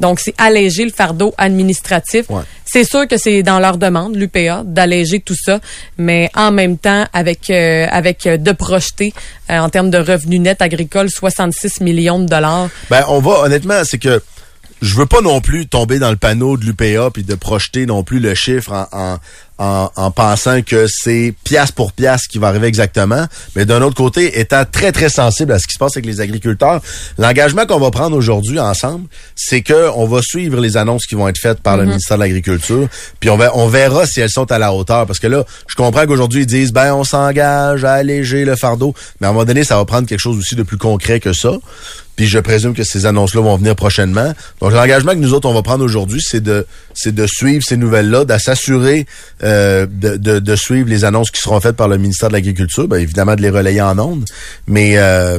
Donc, 0.00 0.20
c'est 0.20 0.34
alléger 0.38 0.84
le 0.84 0.90
fardeau 0.90 1.32
administratif. 1.38 2.26
C'est 2.64 2.84
sûr 2.84 3.06
que 3.06 3.16
c'est 3.16 3.42
dans 3.42 3.60
leur 3.60 3.78
demande, 3.78 4.16
l'UPA, 4.16 4.62
d'alléger 4.64 5.20
tout 5.20 5.36
ça, 5.36 5.60
mais 5.96 6.30
en 6.34 6.50
même 6.50 6.76
temps, 6.76 7.04
avec 7.12 7.50
euh, 7.50 7.86
avec 7.90 8.26
euh, 8.26 8.36
de 8.36 8.52
projeter 8.52 9.12
euh, 9.50 9.58
en 9.58 9.68
termes 9.68 9.90
de 9.90 9.98
revenus 9.98 10.40
nets 10.40 10.60
agricoles 10.60 11.10
66 11.10 11.80
millions 11.80 12.18
de 12.18 12.26
dollars. 12.26 12.68
Ben, 12.90 13.04
on 13.08 13.20
va 13.20 13.42
honnêtement, 13.42 13.82
c'est 13.84 13.98
que 13.98 14.20
je 14.84 14.94
veux 14.96 15.06
pas 15.06 15.22
non 15.22 15.40
plus 15.40 15.66
tomber 15.66 15.98
dans 15.98 16.10
le 16.10 16.16
panneau 16.16 16.58
de 16.58 16.66
l'UPA 16.66 17.10
puis 17.10 17.24
de 17.24 17.34
projeter 17.34 17.86
non 17.86 18.04
plus 18.04 18.20
le 18.20 18.34
chiffre 18.34 18.86
en, 18.92 19.18
en, 19.58 19.90
en, 19.96 20.10
pensant 20.10 20.60
que 20.60 20.86
c'est 20.88 21.32
pièce 21.42 21.72
pour 21.72 21.92
pièce 21.92 22.26
qui 22.26 22.38
va 22.38 22.48
arriver 22.48 22.66
exactement. 22.66 23.26
Mais 23.56 23.64
d'un 23.64 23.80
autre 23.80 23.94
côté, 23.94 24.40
étant 24.40 24.64
très, 24.70 24.92
très 24.92 25.08
sensible 25.08 25.52
à 25.52 25.58
ce 25.58 25.66
qui 25.66 25.72
se 25.72 25.78
passe 25.78 25.96
avec 25.96 26.04
les 26.04 26.20
agriculteurs, 26.20 26.82
l'engagement 27.16 27.64
qu'on 27.64 27.78
va 27.78 27.90
prendre 27.90 28.14
aujourd'hui 28.14 28.60
ensemble, 28.60 29.06
c'est 29.36 29.62
que 29.62 29.90
on 29.94 30.06
va 30.06 30.20
suivre 30.22 30.60
les 30.60 30.76
annonces 30.76 31.06
qui 31.06 31.14
vont 31.14 31.28
être 31.28 31.38
faites 31.38 31.60
par 31.60 31.76
le 31.76 31.84
mhm. 31.84 31.90
ministère 31.90 32.18
de 32.18 32.22
l'Agriculture, 32.22 32.88
puis 33.20 33.30
on, 33.30 33.38
va, 33.38 33.56
on 33.56 33.68
verra 33.68 34.06
si 34.06 34.20
elles 34.20 34.30
sont 34.30 34.50
à 34.52 34.58
la 34.58 34.74
hauteur. 34.74 35.06
Parce 35.06 35.18
que 35.18 35.28
là, 35.28 35.44
je 35.66 35.76
comprends 35.76 36.06
qu'aujourd'hui, 36.06 36.42
ils 36.42 36.46
disent, 36.46 36.72
ben, 36.72 36.92
on 36.92 37.04
s'engage 37.04 37.84
à 37.84 37.94
alléger 37.94 38.44
le 38.44 38.56
fardeau. 38.56 38.92
Mais 39.20 39.28
à 39.28 39.30
un 39.30 39.32
moment 39.32 39.46
donné, 39.46 39.64
ça 39.64 39.76
va 39.76 39.84
prendre 39.86 40.06
quelque 40.06 40.20
chose 40.20 40.36
aussi 40.36 40.56
de 40.56 40.62
plus 40.62 40.78
concret 40.78 41.20
que 41.20 41.32
ça. 41.32 41.52
Puis 42.16 42.26
je 42.26 42.38
présume 42.38 42.74
que 42.74 42.84
ces 42.84 43.06
annonces-là 43.06 43.42
vont 43.42 43.56
venir 43.56 43.74
prochainement. 43.74 44.32
Donc 44.60 44.72
l'engagement 44.72 45.12
que 45.12 45.18
nous 45.18 45.34
autres 45.34 45.48
on 45.48 45.54
va 45.54 45.62
prendre 45.62 45.84
aujourd'hui, 45.84 46.20
c'est 46.22 46.40
de 46.40 46.66
c'est 46.94 47.14
de 47.14 47.26
suivre 47.26 47.64
ces 47.66 47.76
nouvelles-là, 47.76 48.24
de 48.24 48.38
s'assurer 48.38 49.06
euh, 49.42 49.86
de, 49.90 50.16
de, 50.16 50.38
de, 50.38 50.56
suivre 50.56 50.88
les 50.88 51.04
annonces 51.04 51.30
qui 51.30 51.40
seront 51.40 51.60
faites 51.60 51.76
par 51.76 51.88
le 51.88 51.98
ministère 51.98 52.28
de 52.28 52.34
l'Agriculture, 52.34 52.86
bien 52.88 52.98
évidemment 52.98 53.34
de 53.34 53.42
les 53.42 53.50
relayer 53.50 53.82
en 53.82 53.98
ondes, 53.98 54.24
mais 54.66 54.96
euh, 54.96 55.38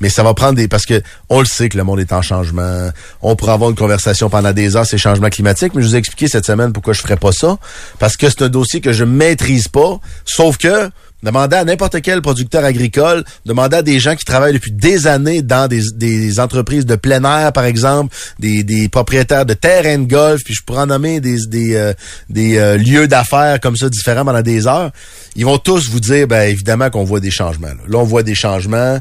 mais 0.00 0.08
ça 0.08 0.22
va 0.22 0.34
prendre 0.34 0.54
des 0.54 0.68
parce 0.68 0.86
que 0.86 1.02
on 1.28 1.40
le 1.40 1.46
sait 1.46 1.68
que 1.68 1.76
le 1.76 1.84
monde 1.84 2.00
est 2.00 2.12
en 2.12 2.22
changement. 2.22 2.90
On 3.22 3.36
pourra 3.36 3.54
avoir 3.54 3.70
une 3.70 3.76
conversation 3.76 4.30
pendant 4.30 4.52
des 4.52 4.76
heures 4.76 4.86
ces 4.86 4.98
changements 4.98 5.28
climatiques, 5.28 5.74
mais 5.74 5.82
je 5.82 5.88
vous 5.88 5.96
ai 5.96 5.98
expliqué 5.98 6.28
cette 6.28 6.46
semaine 6.46 6.72
pourquoi 6.72 6.92
je 6.92 7.00
ferais 7.00 7.16
pas 7.16 7.32
ça 7.32 7.58
parce 7.98 8.16
que 8.16 8.28
c'est 8.28 8.42
un 8.42 8.48
dossier 8.48 8.80
que 8.80 8.92
je 8.92 9.04
maîtrise 9.04 9.68
pas, 9.68 9.98
sauf 10.24 10.56
que 10.56 10.90
Demandez 11.22 11.56
à 11.56 11.64
n'importe 11.64 12.00
quel 12.00 12.22
producteur 12.22 12.64
agricole, 12.64 13.24
demandez 13.44 13.78
à 13.78 13.82
des 13.82 13.98
gens 13.98 14.14
qui 14.14 14.24
travaillent 14.24 14.52
depuis 14.52 14.70
des 14.70 15.08
années 15.08 15.42
dans 15.42 15.66
des, 15.66 15.82
des 15.94 16.38
entreprises 16.38 16.86
de 16.86 16.94
plein 16.94 17.24
air, 17.24 17.52
par 17.52 17.64
exemple, 17.64 18.14
des, 18.38 18.62
des 18.62 18.88
propriétaires 18.88 19.44
de 19.44 19.54
terrains 19.54 19.98
de 19.98 20.08
golf, 20.08 20.44
puis 20.44 20.54
je 20.54 20.62
pourrais 20.62 20.82
en 20.82 20.86
nommer 20.86 21.20
des, 21.20 21.38
des, 21.48 21.74
euh, 21.74 21.92
des 22.30 22.56
euh, 22.58 22.76
lieux 22.76 23.08
d'affaires 23.08 23.58
comme 23.58 23.76
ça 23.76 23.88
différents 23.88 24.24
pendant 24.24 24.42
des 24.42 24.68
heures. 24.68 24.92
Ils 25.34 25.44
vont 25.44 25.58
tous 25.58 25.90
vous 25.90 25.98
dire, 25.98 26.28
ben 26.28 26.48
évidemment 26.48 26.88
qu'on 26.88 27.04
voit 27.04 27.20
des 27.20 27.32
changements. 27.32 27.68
Là. 27.68 27.98
on 27.98 28.04
voit 28.04 28.22
des 28.22 28.36
changements. 28.36 29.00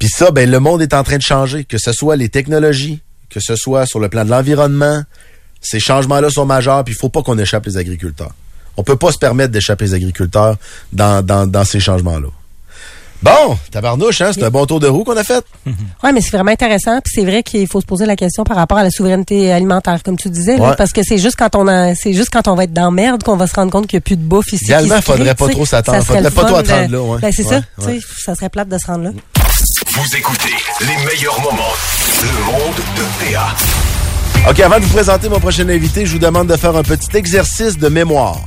Puis 0.00 0.08
ça, 0.08 0.32
ben 0.32 0.50
le 0.50 0.58
monde 0.58 0.82
est 0.82 0.94
en 0.94 1.04
train 1.04 1.18
de 1.18 1.22
changer, 1.22 1.62
que 1.62 1.78
ce 1.78 1.92
soit 1.92 2.16
les 2.16 2.28
technologies, 2.28 3.02
que 3.30 3.38
ce 3.38 3.54
soit 3.54 3.86
sur 3.86 4.00
le 4.00 4.08
plan 4.08 4.24
de 4.24 4.30
l'environnement. 4.30 5.04
Ces 5.60 5.78
changements-là 5.78 6.30
sont 6.30 6.44
majeurs, 6.44 6.82
puis 6.82 6.92
il 6.92 6.98
faut 6.98 7.08
pas 7.08 7.22
qu'on 7.22 7.38
échappe 7.38 7.66
les 7.66 7.76
agriculteurs. 7.76 8.34
On 8.76 8.82
peut 8.82 8.96
pas 8.96 9.12
se 9.12 9.18
permettre 9.18 9.52
d'échapper 9.52 9.84
les 9.86 9.94
agriculteurs 9.94 10.56
dans, 10.92 11.24
dans, 11.24 11.46
dans 11.50 11.64
ces 11.64 11.80
changements-là. 11.80 12.28
Bon, 13.22 13.56
tabarnouche, 13.70 14.20
hein, 14.20 14.32
c'est 14.34 14.42
un 14.42 14.50
bon 14.50 14.66
tour 14.66 14.80
de 14.80 14.86
roue 14.86 15.02
qu'on 15.02 15.16
a 15.16 15.24
fait. 15.24 15.42
Oui, 16.02 16.10
mais 16.12 16.20
c'est 16.20 16.32
vraiment 16.36 16.50
intéressant. 16.50 17.00
Puis 17.00 17.12
c'est 17.14 17.24
vrai 17.24 17.42
qu'il 17.42 17.66
faut 17.66 17.80
se 17.80 17.86
poser 17.86 18.04
la 18.04 18.16
question 18.16 18.44
par 18.44 18.58
rapport 18.58 18.76
à 18.76 18.82
la 18.82 18.90
souveraineté 18.90 19.50
alimentaire, 19.50 20.02
comme 20.02 20.18
tu 20.18 20.28
disais, 20.28 20.58
parce 20.76 20.92
que 20.92 21.00
c'est 21.02 21.16
juste 21.16 21.36
quand 21.36 21.56
on 21.56 21.66
a, 21.66 21.94
c'est 21.94 22.12
juste 22.12 22.28
quand 22.30 22.46
on 22.48 22.54
va 22.54 22.64
être 22.64 22.74
dans 22.74 22.90
merde 22.90 23.22
qu'on 23.22 23.36
va 23.38 23.46
se 23.46 23.54
rendre 23.54 23.72
compte 23.72 23.86
qu'il 23.86 23.96
n'y 23.96 24.02
a 24.02 24.04
plus 24.04 24.16
de 24.16 24.22
bouffe 24.22 24.52
ici. 24.52 24.64
Idéalement, 24.64 24.96
il 24.96 25.02
faudrait 25.02 25.34
pas 25.34 25.48
trop 25.48 25.64
s'attendre. 25.64 26.04
Faudrait 26.04 26.30
pas 26.30 26.44
trop 26.44 26.56
attendre 26.56 26.90
là. 26.90 27.00
Ouais. 27.00 27.18
Ben, 27.22 27.32
c'est 27.32 27.44
ça. 27.44 27.62
Ça 28.24 28.34
serait 28.34 28.50
plate 28.50 28.68
de 28.68 28.76
se 28.76 28.86
rendre 28.86 29.04
là. 29.04 29.10
Vous 29.12 30.16
écoutez 30.16 30.52
les 30.80 31.04
meilleurs 31.06 31.40
moments. 31.40 31.72
Le 32.22 32.44
monde 32.52 32.76
de 32.96 33.32
PA. 33.32 34.50
OK, 34.50 34.60
avant 34.60 34.78
de 34.78 34.84
vous 34.84 34.92
présenter 34.92 35.30
mon 35.30 35.40
prochain 35.40 35.66
invité, 35.70 36.04
je 36.04 36.12
vous 36.12 36.18
demande 36.18 36.48
de 36.48 36.56
faire 36.56 36.76
un 36.76 36.82
petit 36.82 37.16
exercice 37.16 37.78
de 37.78 37.88
mémoire. 37.88 38.38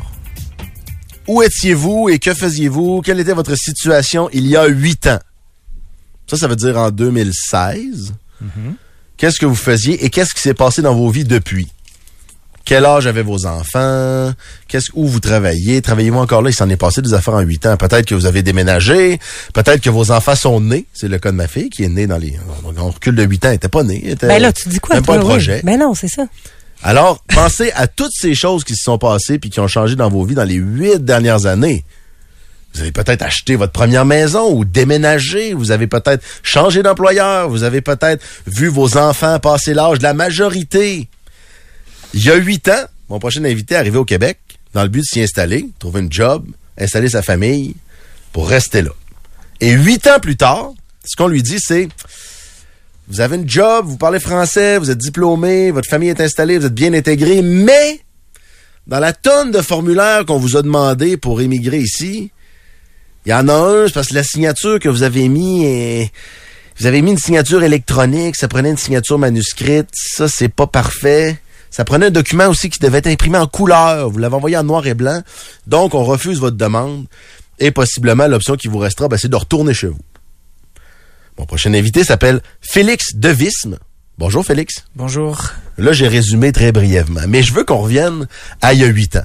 Où 1.27 1.41
étiez-vous 1.41 2.09
et 2.09 2.19
que 2.19 2.33
faisiez-vous? 2.33 3.01
Quelle 3.01 3.19
était 3.19 3.33
votre 3.33 3.55
situation 3.55 4.29
il 4.31 4.47
y 4.47 4.55
a 4.55 4.65
huit 4.65 5.07
ans? 5.07 5.19
Ça, 6.27 6.37
ça 6.37 6.47
veut 6.47 6.55
dire 6.55 6.77
en 6.77 6.91
2016. 6.91 8.13
Mm-hmm. 8.43 8.47
Qu'est-ce 9.17 9.39
que 9.39 9.45
vous 9.45 9.55
faisiez 9.55 10.05
et 10.05 10.09
qu'est-ce 10.09 10.33
qui 10.33 10.41
s'est 10.41 10.53
passé 10.53 10.81
dans 10.81 10.95
vos 10.95 11.09
vies 11.09 11.25
depuis? 11.25 11.67
Quel 12.67 12.83
âge 12.85 13.07
avaient 13.07 13.23
vos 13.23 13.45
enfants? 13.45 14.33
Qu'est-ce 14.67 14.91
où 14.93 15.07
vous 15.07 15.21
travaillez? 15.21 15.81
Travaillez-vous 15.81 16.19
encore 16.19 16.41
là? 16.41 16.49
Il 16.49 16.53
s'en 16.53 16.69
est 16.69 16.75
passé 16.75 17.01
des 17.01 17.13
affaires 17.13 17.35
en 17.35 17.39
huit 17.39 17.65
ans. 17.65 17.77
Peut-être 17.77 18.05
que 18.05 18.13
vous 18.13 18.25
avez 18.25 18.43
déménagé. 18.43 19.21
Peut-être 19.53 19.79
que 19.79 19.89
vos 19.89 20.11
enfants 20.11 20.35
sont 20.35 20.59
nés. 20.59 20.85
C'est 20.93 21.07
le 21.07 21.17
cas 21.17 21.31
de 21.31 21.37
ma 21.37 21.47
fille 21.47 21.69
qui 21.69 21.85
est 21.85 21.89
née 21.89 22.07
dans 22.07 22.17
les. 22.17 22.37
On 22.77 22.89
recule 22.89 23.15
de 23.15 23.23
huit 23.23 23.45
ans. 23.45 23.47
Elle 23.47 23.53
n'était 23.53 23.69
pas 23.69 23.83
née. 23.83 24.09
était, 24.09 24.27
ben 24.27 24.41
là, 24.41 24.51
tu 24.51 24.67
dis 24.67 24.79
quoi? 24.79 24.95
Même 24.95 25.05
pas 25.05 25.15
un 25.15 25.19
projet. 25.19 25.61
Ben 25.63 25.79
non, 25.79 25.93
c'est 25.93 26.09
ça. 26.09 26.27
Alors, 26.83 27.23
pensez 27.23 27.71
à 27.73 27.87
toutes 27.87 28.11
ces 28.13 28.35
choses 28.35 28.63
qui 28.63 28.75
se 28.75 28.83
sont 28.83 28.97
passées 28.97 29.39
puis 29.39 29.49
qui 29.49 29.59
ont 29.59 29.67
changé 29.67 29.95
dans 29.95 30.09
vos 30.09 30.23
vies 30.23 30.35
dans 30.35 30.43
les 30.43 30.55
huit 30.55 31.03
dernières 31.03 31.45
années. 31.45 31.83
Vous 32.73 32.81
avez 32.81 32.91
peut-être 32.91 33.23
acheté 33.23 33.55
votre 33.55 33.71
première 33.71 34.05
maison 34.05 34.53
ou 34.53 34.63
déménagé. 34.63 35.53
Vous 35.53 35.71
avez 35.71 35.87
peut-être 35.87 36.23
changé 36.43 36.83
d'employeur. 36.83 37.49
Vous 37.49 37.63
avez 37.63 37.81
peut-être 37.81 38.23
vu 38.45 38.67
vos 38.67 38.97
enfants 38.97 39.39
passer 39.39 39.73
l'âge 39.73 39.97
de 39.97 40.03
la 40.03 40.13
majorité. 40.13 41.07
Il 42.13 42.23
y 42.23 42.29
a 42.29 42.35
huit 42.35 42.67
ans, 42.69 42.85
mon 43.09 43.19
prochain 43.19 43.43
invité 43.43 43.73
est 43.73 43.77
arrivé 43.77 43.97
au 43.97 44.05
Québec 44.05 44.39
dans 44.73 44.83
le 44.83 44.89
but 44.89 44.99
de 44.99 45.05
s'y 45.05 45.21
installer, 45.21 45.69
trouver 45.79 46.01
un 46.01 46.07
job, 46.09 46.45
installer 46.77 47.09
sa 47.09 47.23
famille 47.23 47.75
pour 48.31 48.47
rester 48.47 48.83
là. 48.83 48.91
Et 49.59 49.71
huit 49.71 50.05
ans 50.05 50.19
plus 50.19 50.37
tard, 50.37 50.73
ce 51.03 51.15
qu'on 51.15 51.27
lui 51.27 51.41
dit, 51.41 51.59
c'est 51.59 51.87
vous 53.07 53.21
avez 53.21 53.37
une 53.37 53.49
job, 53.49 53.85
vous 53.87 53.97
parlez 53.97 54.19
français, 54.19 54.77
vous 54.77 54.91
êtes 54.91 54.97
diplômé, 54.97 55.71
votre 55.71 55.89
famille 55.89 56.09
est 56.09 56.21
installée, 56.21 56.57
vous 56.57 56.65
êtes 56.65 56.73
bien 56.73 56.93
intégré, 56.93 57.41
mais 57.41 58.01
dans 58.85 58.99
la 58.99 59.13
tonne 59.13 59.51
de 59.51 59.61
formulaires 59.61 60.25
qu'on 60.25 60.37
vous 60.37 60.57
a 60.57 60.61
demandé 60.61 61.17
pour 61.17 61.41
émigrer 61.41 61.79
ici, 61.79 62.31
il 63.25 63.29
y 63.31 63.33
en 63.33 63.47
a 63.49 63.53
un, 63.53 63.87
c'est 63.87 63.93
parce 63.93 64.07
que 64.07 64.15
la 64.15 64.23
signature 64.23 64.79
que 64.79 64.89
vous 64.89 65.03
avez 65.03 65.27
mis. 65.27 66.09
Vous 66.79 66.85
avez 66.85 67.01
mis 67.01 67.11
une 67.11 67.17
signature 67.17 67.63
électronique, 67.63 68.35
ça 68.35 68.47
prenait 68.47 68.69
une 68.69 68.77
signature 68.77 69.17
manuscrite, 69.17 69.89
ça 69.93 70.27
c'est 70.27 70.47
pas 70.47 70.67
parfait. 70.67 71.39
Ça 71.69 71.83
prenait 71.83 72.05
un 72.05 72.11
document 72.11 72.47
aussi 72.47 72.69
qui 72.69 72.79
devait 72.79 72.99
être 72.99 73.07
imprimé 73.07 73.37
en 73.37 73.47
couleur. 73.47 74.09
Vous 74.09 74.19
l'avez 74.19 74.35
envoyé 74.35 74.57
en 74.57 74.63
noir 74.63 74.87
et 74.87 74.93
blanc. 74.93 75.21
Donc, 75.65 75.93
on 75.93 76.03
refuse 76.03 76.39
votre 76.39 76.55
demande. 76.55 77.05
Et 77.59 77.71
possiblement, 77.71 78.27
l'option 78.27 78.55
qui 78.55 78.67
vous 78.67 78.77
restera, 78.77 79.09
ben, 79.09 79.17
c'est 79.17 79.27
de 79.27 79.35
retourner 79.35 79.73
chez 79.73 79.87
vous. 79.87 79.99
Mon 81.37 81.45
prochain 81.45 81.73
invité 81.73 82.03
s'appelle 82.03 82.41
Félix 82.61 83.15
Devisme. 83.15 83.77
Bonjour 84.17 84.43
Félix. 84.43 84.85
Bonjour. 84.95 85.51
Là, 85.77 85.93
j'ai 85.93 86.07
résumé 86.07 86.51
très 86.51 86.71
brièvement, 86.71 87.21
mais 87.27 87.43
je 87.43 87.53
veux 87.53 87.63
qu'on 87.63 87.77
revienne 87.77 88.27
à 88.61 88.73
il 88.73 88.79
y 88.79 88.83
a 88.83 88.87
huit 88.87 89.15
ans. 89.15 89.23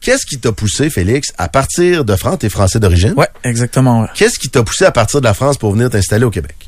Qu'est-ce 0.00 0.26
qui 0.26 0.38
t'a 0.38 0.52
poussé, 0.52 0.90
Félix, 0.90 1.32
à 1.38 1.48
partir 1.48 2.04
de 2.04 2.16
France? 2.16 2.38
T'es 2.40 2.48
français 2.48 2.80
d'origine? 2.80 3.14
Ouais, 3.16 3.28
exactement. 3.44 4.02
ouais. 4.02 4.08
Qu'est-ce 4.14 4.38
qui 4.38 4.48
t'a 4.48 4.62
poussé 4.62 4.84
à 4.84 4.90
partir 4.90 5.20
de 5.20 5.24
la 5.26 5.34
France 5.34 5.56
pour 5.56 5.72
venir 5.72 5.88
t'installer 5.88 6.24
au 6.24 6.30
Québec? 6.30 6.65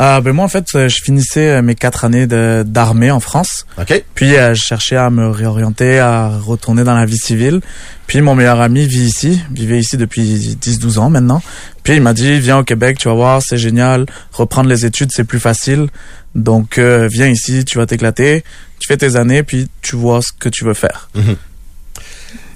Ah, 0.00 0.20
ben 0.20 0.32
moi, 0.32 0.44
en 0.44 0.48
fait, 0.48 0.64
euh, 0.76 0.88
je 0.88 1.02
finissais 1.02 1.50
euh, 1.50 1.62
mes 1.62 1.74
quatre 1.74 2.04
années 2.04 2.28
d'armée 2.28 3.10
en 3.10 3.18
France. 3.18 3.66
OK? 3.78 4.04
Puis, 4.14 4.36
euh, 4.36 4.54
je 4.54 4.62
cherchais 4.62 4.94
à 4.94 5.10
me 5.10 5.28
réorienter, 5.28 5.98
à 5.98 6.28
retourner 6.38 6.84
dans 6.84 6.94
la 6.94 7.04
vie 7.04 7.18
civile. 7.18 7.60
Puis, 8.06 8.20
mon 8.20 8.36
meilleur 8.36 8.60
ami 8.60 8.86
vit 8.86 9.02
ici, 9.02 9.42
vivait 9.50 9.80
ici 9.80 9.96
depuis 9.96 10.56
10-12 10.56 11.00
ans 11.00 11.10
maintenant. 11.10 11.42
Puis, 11.82 11.96
il 11.96 12.00
m'a 12.00 12.14
dit, 12.14 12.38
viens 12.38 12.58
au 12.58 12.62
Québec, 12.62 12.96
tu 12.98 13.08
vas 13.08 13.14
voir, 13.14 13.42
c'est 13.42 13.58
génial. 13.58 14.06
Reprendre 14.32 14.68
les 14.68 14.86
études, 14.86 15.10
c'est 15.12 15.24
plus 15.24 15.40
facile. 15.40 15.88
Donc, 16.36 16.78
euh, 16.78 17.08
viens 17.10 17.26
ici, 17.26 17.64
tu 17.64 17.78
vas 17.78 17.86
t'éclater. 17.86 18.44
Tu 18.78 18.86
fais 18.86 18.96
tes 18.96 19.16
années, 19.16 19.42
puis 19.42 19.68
tu 19.82 19.96
vois 19.96 20.22
ce 20.22 20.28
que 20.38 20.48
tu 20.48 20.64
veux 20.64 20.74
faire. 20.74 21.10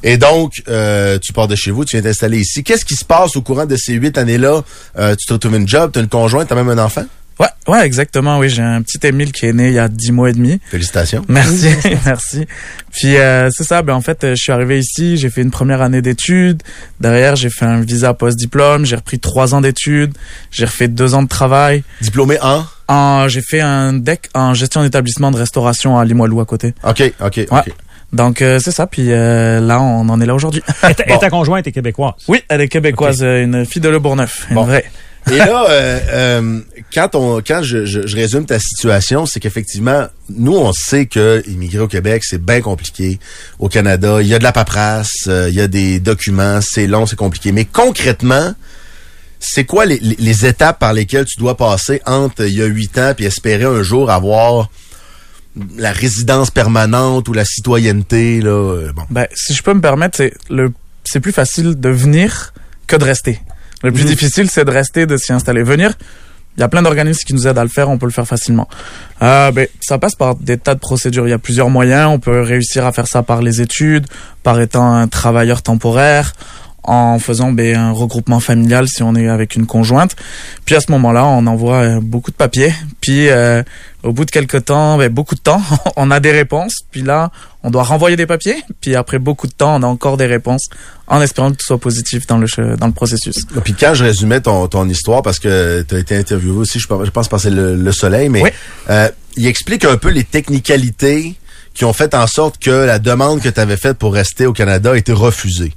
Et 0.05 0.17
donc, 0.17 0.63
euh, 0.69 1.19
tu 1.19 1.33
pars 1.33 1.49
de 1.49 1.57
chez 1.57 1.73
vous, 1.73 1.85
tu 1.85 1.97
viens 1.97 2.03
t'installer 2.03 2.39
ici. 2.39 2.63
Qu'est-ce 2.63 2.85
qui 2.85 2.95
se 2.95 3.05
passe 3.05 3.37
au 3.37 3.43
courant 3.43 3.67
de 3.67 3.77
ces 3.77 3.95
huit 3.95 4.17
années-là? 4.19 4.63
Euh, 4.99 5.17
tu 5.17 5.27
te 5.27 5.33
retrouves 5.33 5.57
une 5.57 5.69
job, 5.69 5.91
tu 5.93 5.99
as 5.99 6.03
une 6.03 6.09
conjointe, 6.09 6.49
tu 6.49 6.55
as 6.55 6.57
même 6.57 6.69
un 6.69 6.85
enfant? 6.85 7.05
Ouais, 7.43 7.49
ouais, 7.75 7.85
exactement, 7.85 8.39
oui. 8.39 8.49
J'ai 8.49 8.63
un 8.63 8.81
petit 8.83 9.05
Émile 9.07 9.33
qui 9.33 9.47
est 9.47 9.53
né 9.53 9.69
il 9.69 9.75
y 9.75 9.79
a 9.79 9.89
10 9.89 10.13
mois 10.13 10.31
et 10.31 10.33
demi. 10.33 10.61
Félicitations. 10.71 11.25
Merci, 11.29 11.69
merci. 12.07 12.47
Puis 12.93 13.17
euh, 13.17 13.51
c'est 13.51 13.65
ça, 13.65 13.83
ben 13.83 13.95
en 13.95 14.01
fait, 14.01 14.23
euh, 14.25 14.31
je 14.37 14.43
suis 14.43 14.53
arrivé 14.53 14.79
ici, 14.79 15.17
j'ai 15.17 15.29
fait 15.29 15.43
une 15.43 15.51
première 15.51 15.83
année 15.83 16.03
d'études. 16.03 16.63
Derrière, 17.01 17.35
j'ai 17.37 17.51
fait 17.51 17.65
un 17.65 17.81
visa 17.81 18.15
post-diplôme, 18.15 18.87
j'ai 18.87 18.97
repris 18.97 19.19
trois 19.19 19.55
ans 19.55 19.61
d'études, 19.61 20.13
j'ai 20.51 20.65
refait 20.67 20.89
deux 20.89 21.15
ans 21.15 21.23
de 21.23 21.29
travail. 21.29 21.83
Diplômé 22.01 22.39
en? 22.41 22.65
En, 22.89 23.27
j'ai 23.29 23.43
fait 23.43 23.61
un 23.61 23.93
DEC 23.95 24.29
en 24.35 24.55
gestion 24.55 24.83
d'établissement 24.83 25.31
de 25.31 25.37
restauration 25.39 25.99
à 25.99 26.05
Limoilou 26.05 26.41
à 26.41 26.45
côté. 26.47 26.75
OK, 26.85 27.03
OK, 27.21 27.41
OK. 27.51 27.53
Ouais. 27.53 27.73
Donc 28.13 28.43
euh, 28.43 28.59
c'est 28.59 28.73
ça, 28.73 28.87
puis 28.87 29.07
euh, 29.11 29.59
là, 29.61 29.81
on 29.81 30.07
en 30.11 30.21
est 30.21 30.27
là 30.27 30.35
aujourd'hui. 30.35 30.63
Et 30.89 30.95
ta, 30.95 31.05
et 31.07 31.19
ta 31.19 31.31
conjointe 31.31 31.67
est 31.67 31.73
québécoise. 31.73 32.13
oui, 32.29 32.43
elle 32.49 32.61
est 32.61 32.69
québécoise, 32.69 33.23
euh, 33.23 33.43
une 33.43 33.65
fille 33.65 33.81
de 33.81 33.89
Le 33.89 33.99
Bourgneuf, 33.99 34.47
une 34.51 34.57
Bon. 34.57 34.65
vraie. 34.65 34.85
Et 35.31 35.37
là, 35.39 35.67
euh, 35.71 36.01
euh, 36.11 36.61
quand 36.93 37.15
on, 37.15 37.41
quand 37.41 37.63
je, 37.63 37.85
je, 37.87 38.07
je 38.07 38.17
résume 38.17 38.45
ta 38.45 38.59
situation, 38.59 39.25
c'est 39.25 39.39
qu'effectivement, 39.41 40.07
nous, 40.29 40.57
on 40.57 40.73
sait 40.73 41.07
que 41.07 41.43
immigrer 41.49 41.79
au 41.81 41.89
Québec, 41.89 42.23
c'est 42.25 42.43
bien 42.45 42.61
compliqué. 42.61 43.19
Au 43.59 43.69
Canada, 43.69 44.21
il 44.21 44.27
y 44.29 44.35
a 44.35 44.39
de 44.39 44.43
la 44.45 44.53
paperasse, 44.53 45.13
euh, 45.29 45.49
il 45.49 45.55
y 45.55 45.61
a 45.61 45.69
des 45.69 46.01
documents, 46.01 46.61
c'est 46.61 46.87
long, 46.87 47.07
c'est 47.07 47.17
compliqué. 47.17 47.53
Mais 47.53 47.65
concrètement, 47.65 48.55
c'est 49.39 49.65
quoi 49.65 49.87
les, 49.87 49.99
les- 50.01 50.17
les 50.19 50.47
étapes 50.47 50.79
par 50.81 50.93
lesquelles 50.93 51.25
tu 51.27 51.39
dois 51.39 51.57
passer 51.57 52.01
entre 52.07 52.43
il 52.45 52.55
y 52.55 52.63
a 52.63 52.67
huit 52.67 52.97
ans 52.99 53.13
puis 53.17 53.25
espérer 53.27 53.65
un 53.65 53.83
jour 53.83 54.11
avoir 54.11 54.71
la 55.77 55.93
résidence 55.93 56.51
permanente 56.51 57.29
ou 57.29 57.33
la 57.33 57.45
citoyenneté 57.45 58.41
là 58.41 58.51
euh, 58.51 58.93
bon 58.95 59.03
Ben, 59.11 59.27
si 59.35 59.53
je 59.53 59.63
peux 59.63 59.75
me 59.75 59.81
permettre, 59.81 60.17
c'est 60.17 60.33
le, 60.49 60.73
c'est 61.05 61.21
plus 61.21 61.33
facile 61.33 61.75
de 61.79 61.89
venir 61.89 62.55
que 62.87 62.97
de 62.97 63.05
rester. 63.05 63.41
Le 63.83 63.93
plus 63.93 64.03
Mhm. 64.03 64.09
difficile, 64.09 64.51
c'est 64.51 64.65
de 64.65 64.71
rester, 64.71 65.07
de 65.07 65.17
s'y 65.17 65.33
installer. 65.33 65.63
Venir, 65.63 65.93
il 66.57 66.61
y 66.61 66.63
a 66.63 66.69
plein 66.69 66.83
d'organismes 66.83 67.21
qui 67.27 67.35
nous 67.35 67.47
aident 67.49 67.59
à 67.59 67.63
le 67.65 67.71
faire, 67.71 67.89
on 67.89 67.99
peut 67.99 68.07
le 68.07 68.13
faire 68.13 68.27
facilement. 68.27 68.69
Euh, 69.23 69.51
ben, 69.53 69.67
ça 69.81 69.99
passe 69.99 70.15
par 70.15 70.35
des 70.35 70.59
tas 70.59 70.75
de 70.75 70.81
procédures. 70.81 71.27
Il 71.27 71.31
y 71.31 71.35
a 71.35 71.39
plusieurs 71.39 71.71
moyens. 71.71 72.09
On 72.13 72.19
peut 72.19 72.41
réussir 72.43 72.85
à 72.87 72.93
faire 72.93 73.07
ça 73.09 73.23
par 73.23 73.41
les 73.43 73.61
études, 73.61 74.07
par 74.43 74.61
étant 74.61 74.93
un 74.95 75.09
travailleur 75.09 75.63
temporaire, 75.63 76.33
en 76.85 77.19
faisant 77.19 77.53
ben, 77.53 77.77
un 77.77 77.93
regroupement 77.93 78.41
familial 78.41 78.89
si 78.89 79.03
on 79.03 79.15
est 79.15 79.29
avec 79.29 79.55
une 79.57 79.67
conjointe. 79.67 80.17
Puis 80.65 80.75
à 80.75 80.81
ce 80.81 80.91
moment-là, 80.93 81.25
on 81.27 81.47
envoie 81.47 81.77
euh, 81.77 82.01
beaucoup 82.03 82.31
de 82.31 82.37
papiers. 82.37 82.73
Puis 83.01 83.29
euh, 83.29 83.63
au 84.03 84.13
bout 84.13 84.25
de 84.25 84.31
quelques 84.33 84.65
temps, 84.65 84.99
ben, 84.99 85.09
beaucoup 85.09 85.35
de 85.37 85.41
temps, 85.41 85.63
on 85.97 86.11
a 86.11 86.19
des 86.19 86.33
réponses. 86.33 86.75
Puis 86.91 87.03
là, 87.03 87.31
on 87.63 87.71
doit 87.71 87.85
renvoyer 87.85 88.17
des 88.17 88.27
papiers. 88.27 88.63
Puis 88.81 88.97
après 88.97 89.19
beaucoup 89.21 89.47
de 89.47 89.53
temps, 89.53 89.77
on 89.77 89.83
a 89.85 89.87
encore 89.87 90.17
des 90.17 90.27
réponses 90.27 90.69
en 91.07 91.21
espérant 91.21 91.51
que 91.53 91.57
tout 91.57 91.67
soit 91.67 91.79
positif 91.79 92.27
dans 92.27 92.39
le 92.39 92.47
dans 92.77 92.87
le 92.87 92.93
processus. 92.93 93.47
Puis 93.63 93.75
quand 93.75 93.95
je 93.95 94.03
résumais 94.05 94.41
ton, 94.41 94.67
ton 94.67 94.89
histoire, 94.89 95.23
parce 95.23 95.39
que 95.39 95.83
tu 95.89 95.95
as 95.95 95.99
été 95.99 96.17
interviewé 96.17 96.57
aussi, 96.57 96.81
je 96.81 96.87
pense, 96.89 97.29
passer 97.29 97.51
le, 97.51 97.77
le 97.77 97.93
soleil, 97.93 98.29
mais 98.29 98.43
Oui. 98.43 98.51
euh, 98.91 99.09
il 99.37 99.47
explique 99.47 99.85
un 99.85 99.97
peu 99.97 100.09
les 100.09 100.25
technicalités 100.25 101.37
qui 101.75 101.85
ont 101.85 101.93
fait 101.93 102.15
en 102.15 102.27
sorte 102.27 102.59
que 102.59 102.71
la 102.71 102.99
demande 102.99 103.41
que 103.41 103.49
tu 103.49 103.61
avais 103.61 103.77
faite 103.77 103.99
pour 103.99 104.13
rester 104.13 104.47
au 104.47 104.53
Canada 104.53 104.93
a 104.93 104.97
été 104.97 105.13
refusée. 105.13 105.73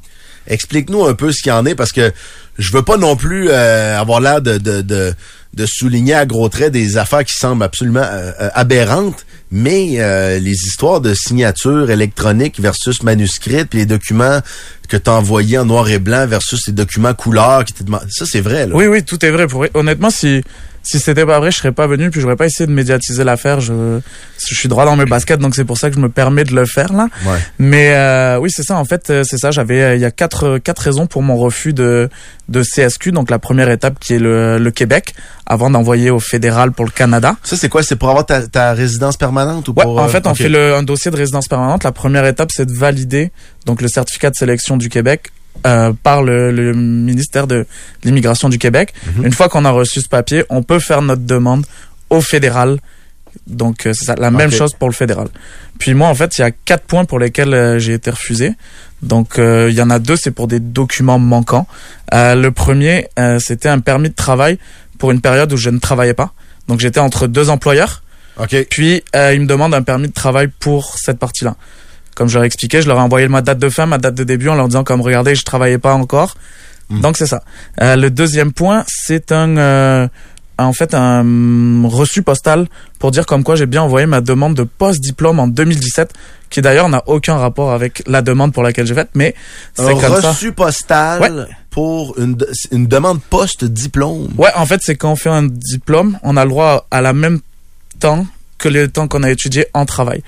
Explique-nous 0.48 1.06
un 1.06 1.14
peu 1.14 1.32
ce 1.32 1.42
qu'il 1.42 1.52
en 1.52 1.66
est, 1.66 1.76
parce 1.76 1.92
que 1.92 2.12
je 2.58 2.72
veux 2.72 2.84
pas 2.84 2.98
non 2.98 3.16
plus 3.16 3.50
euh, 3.50 4.00
avoir 4.00 4.22
l'air 4.22 4.42
de, 4.42 4.58
de, 4.58 4.82
de, 4.82 5.14
de 5.54 5.66
souligner 5.66 6.14
à 6.14 6.26
gros 6.26 6.50
traits 6.50 6.72
des 6.72 6.98
affaires 6.98 7.24
qui 7.24 7.34
semblent 7.34 7.64
absolument 7.64 8.04
euh, 8.04 8.32
euh, 8.40 8.50
aberrantes, 8.54 9.26
mais 9.52 10.00
les 10.40 10.52
histoires 10.52 11.02
de 11.02 11.14
signature 11.14 11.90
électronique 11.90 12.60
versus 12.60 13.04
manuscrite, 13.04 13.70
puis 13.70 13.80
les 13.80 13.86
documents 13.86 14.40
que 14.90 14.98
tu 14.98 15.10
envoyés 15.10 15.58
en 15.58 15.66
noir 15.66 15.88
et 15.90 16.00
blanc 16.00 16.28
versus 16.28 16.68
les 16.68 16.74
documents 16.74 17.14
couleur 17.14 17.64
qui 17.64 17.74
te. 17.74 17.84
Ça, 18.10 18.26
c'est 18.26 18.42
vrai, 18.42 18.68
là. 18.68 18.76
Oui, 18.76 18.88
oui, 18.88 19.04
tout 19.04 19.24
est 19.24 19.30
vrai. 19.30 19.48
Honnêtement, 19.74 20.10
si 20.10 20.44
si 20.86 21.00
c'était 21.00 21.26
pas 21.26 21.40
vrai, 21.40 21.52
je 21.52 21.58
serais 21.58 21.72
pas 21.72 21.88
venu, 21.88 22.12
puis 22.12 22.22
j'aurais 22.22 22.36
pas 22.36 22.46
essayé 22.46 22.68
de 22.68 22.72
médiatiser 22.72 23.24
l'affaire. 23.24 23.60
Je, 23.60 24.00
je 24.48 24.56
suis 24.56 24.70
droit 24.70 24.86
dans 24.86 24.96
mes 24.96 25.06
baskets, 25.06 25.40
donc 25.40 25.56
c'est 25.56 25.66
pour 25.66 25.78
ça 25.78 25.90
que 25.90 25.96
je 25.96 26.00
me 26.00 26.10
permets 26.10 26.44
de 26.44 26.54
le 26.56 26.66
faire 26.66 26.94
là. 26.94 27.08
Ouais. 27.26 27.40
Mais 27.58 27.94
euh, 27.96 28.38
oui, 28.38 28.50
c'est 28.54 28.64
ça. 28.64 28.78
En 28.78 28.86
fait, 28.86 29.10
euh, 29.10 29.24
c'est 29.24 29.38
ça. 29.38 29.50
J'avais, 29.50 29.82
euh, 29.82 29.96
il 29.96 30.02
y 30.02 30.06
a 30.06 30.12
quatre 30.12 30.60
quatre 30.60 30.80
raisons 30.80 31.08
pour 31.08 31.24
mon 31.24 31.38
refus 31.38 31.74
de 31.74 32.08
de 32.50 32.62
CSQ. 32.64 33.12
Donc 33.12 33.32
la 33.32 33.40
première 33.40 33.70
étape 33.70 34.00
qui 34.00 34.14
est 34.14 34.20
le, 34.20 34.60
le 34.60 34.72
Québec, 34.72 35.16
avant 35.46 35.70
d'envoyer 35.70 36.10
au 36.12 36.20
fédéral 36.20 36.72
pour 36.72 36.86
le 36.86 36.92
Canada. 36.92 37.36
Ça, 37.44 37.58
c'est 37.58 37.70
quoi? 37.70 37.84
C'est 37.84 37.96
pour 37.96 38.10
avoir 38.10 38.26
ta, 38.26 38.48
ta 38.48 38.74
résidence 38.74 39.18
permanente 39.18 39.68
ou 39.68 39.74
Ouais, 39.76 39.84
pour... 39.84 40.00
en 40.00 40.06
euh, 40.06 40.08
fait, 40.08 40.28
on 40.28 40.36
fait 40.36 40.50
le, 40.50 40.76
un 40.76 40.84
dossier 40.84 41.12
de 41.12 41.18
résidence 41.18 41.48
permanente. 41.48 41.84
La 41.84 41.92
première 41.92 42.26
étape, 42.26 42.50
c'est 42.54 42.66
de 42.66 42.74
valider 42.74 43.32
donc 43.66 43.82
le 43.82 43.88
certificat 43.88 44.30
de 44.30 44.36
sélection 44.36 44.78
du 44.78 44.90
Québec 44.90 45.32
euh, 45.66 45.94
par 46.04 46.24
le, 46.24 46.52
le 46.52 46.74
ministère 46.74 47.48
de 47.48 47.66
l'immigration 48.04 48.50
du 48.50 48.58
Québec. 48.58 48.94
Mhm. 49.18 49.26
Une 49.26 49.34
fois 49.34 49.50
qu'on 49.50 49.66
a 49.66 49.72
reçu 49.72 50.02
ce 50.02 50.10
papier, 50.10 50.44
on 50.50 50.64
peut 50.64 50.80
faire 50.80 51.02
notre 51.02 51.24
demande 51.24 51.66
au 52.10 52.22
fédéral. 52.22 52.80
Donc, 53.48 53.86
euh, 53.86 53.94
c'est 53.94 54.06
ça, 54.06 54.16
la 54.16 54.32
même 54.32 54.52
chose 54.52 54.74
pour 54.74 54.88
le 54.88 54.94
fédéral. 54.94 55.28
Puis 55.78 55.94
moi, 55.94 56.08
en 56.08 56.16
fait, 56.16 56.38
il 56.38 56.42
y 56.42 56.44
a 56.44 56.52
quatre 56.52 56.86
points 56.86 57.06
pour 57.06 57.20
lesquels 57.20 57.54
euh, 57.54 57.80
j'ai 57.80 57.94
été 57.94 58.10
refusé. 58.10 58.54
Donc, 59.02 59.38
euh, 59.38 59.68
il 59.70 59.76
y 59.76 59.82
en 59.82 59.90
a 59.90 60.00
deux, 60.00 60.16
c'est 60.16 60.32
pour 60.32 60.48
des 60.48 60.60
documents 60.60 61.20
manquants. 61.20 61.68
Euh, 62.14 62.36
le 62.36 62.52
premier, 62.52 63.08
euh, 63.20 63.40
c'était 63.40 63.70
un 63.70 63.80
permis 63.80 64.10
de 64.10 64.16
travail 64.16 64.58
pour 64.98 65.12
une 65.12 65.22
période 65.22 65.52
où 65.52 65.58
je 65.58 65.70
ne 65.70 65.80
travaillais 65.80 66.14
pas. 66.14 66.34
Donc, 66.68 66.80
j'étais 66.80 67.02
entre 67.02 67.28
deux 67.28 67.50
employeurs. 67.50 68.04
OK. 68.40 68.56
Puis, 68.70 69.04
euh, 69.16 69.34
ils 69.34 69.42
me 69.42 69.48
demandent 69.48 69.74
un 69.74 69.84
permis 69.84 70.08
de 70.08 70.14
travail 70.14 70.48
pour 70.60 70.98
cette 70.98 71.20
partie-là. 71.20 71.56
Comme 72.16 72.28
je 72.30 72.34
leur 72.36 72.44
ai 72.44 72.48
expliqué, 72.48 72.82
je 72.82 72.88
leur 72.88 72.98
ai 72.98 73.02
envoyé 73.02 73.28
ma 73.28 73.42
date 73.42 73.60
de 73.60 73.70
fin, 73.70 73.86
ma 73.86 73.98
date 73.98 74.16
de 74.16 74.24
début, 74.24 74.50
en 74.50 74.56
leur 74.56 74.68
disant 74.68 74.84
comme 74.84 75.02
regardez, 75.02 75.36
je 75.36 75.44
travaillais 75.44 75.78
pas 75.78 75.94
encore. 75.94 76.36
Mhm. 76.90 77.02
Donc 77.02 77.18
c'est 77.18 77.28
ça. 77.28 77.44
Euh, 77.82 77.96
le 77.96 78.10
deuxième 78.10 78.54
point, 78.54 78.84
c'est 78.88 79.32
un 79.32 79.58
euh, 79.58 80.08
en 80.58 80.72
fait 80.72 80.94
un 80.94 81.20
hum, 81.22 81.86
reçu 81.86 82.22
postal 82.22 82.68
pour 83.00 83.12
dire 83.12 83.26
comme 83.26 83.44
quoi 83.44 83.56
j'ai 83.58 83.66
bien 83.66 83.82
envoyé 83.82 84.06
ma 84.08 84.22
demande 84.22 84.56
de 84.56 84.64
post-diplôme 84.64 85.40
en 85.40 85.48
2017, 85.48 86.14
qui 86.50 86.62
d'ailleurs 86.62 86.88
n'a 86.88 87.04
aucun 87.08 87.36
rapport 87.36 87.72
avec 87.74 88.02
la 88.08 88.22
demande 88.22 88.54
pour 88.54 88.64
laquelle 88.64 88.86
j'ai 88.88 88.94
faite, 88.94 89.10
mais 89.16 89.36
c'est 89.74 89.84
Un 89.84 90.00
comme 90.00 90.22
ça. 90.22 90.30
reçu 90.32 90.54
postal 90.54 91.22
Ouais. 91.22 91.30
pour 91.72 92.18
une, 92.20 92.38
une 92.72 92.88
demande 92.88 93.20
post-diplôme. 93.30 94.30
Ouais, 94.38 94.52
en 94.56 94.66
fait, 94.66 94.80
c'est 94.84 94.96
quand 94.96 95.12
on 95.12 95.16
fait 95.18 95.30
un 95.30 95.44
diplôme, 95.44 96.18
on 96.24 96.38
a 96.38 96.44
le 96.46 96.50
droit 96.52 96.88
à 96.92 97.02
la 97.02 97.12
même 97.14 97.40
temps 98.00 98.26
que 98.58 98.70
le 98.70 98.88
temps 98.88 99.08
qu'on 99.10 99.24
a 99.24 99.32
étudié 99.32 99.68
en 99.74 99.86
travail. 99.86 100.24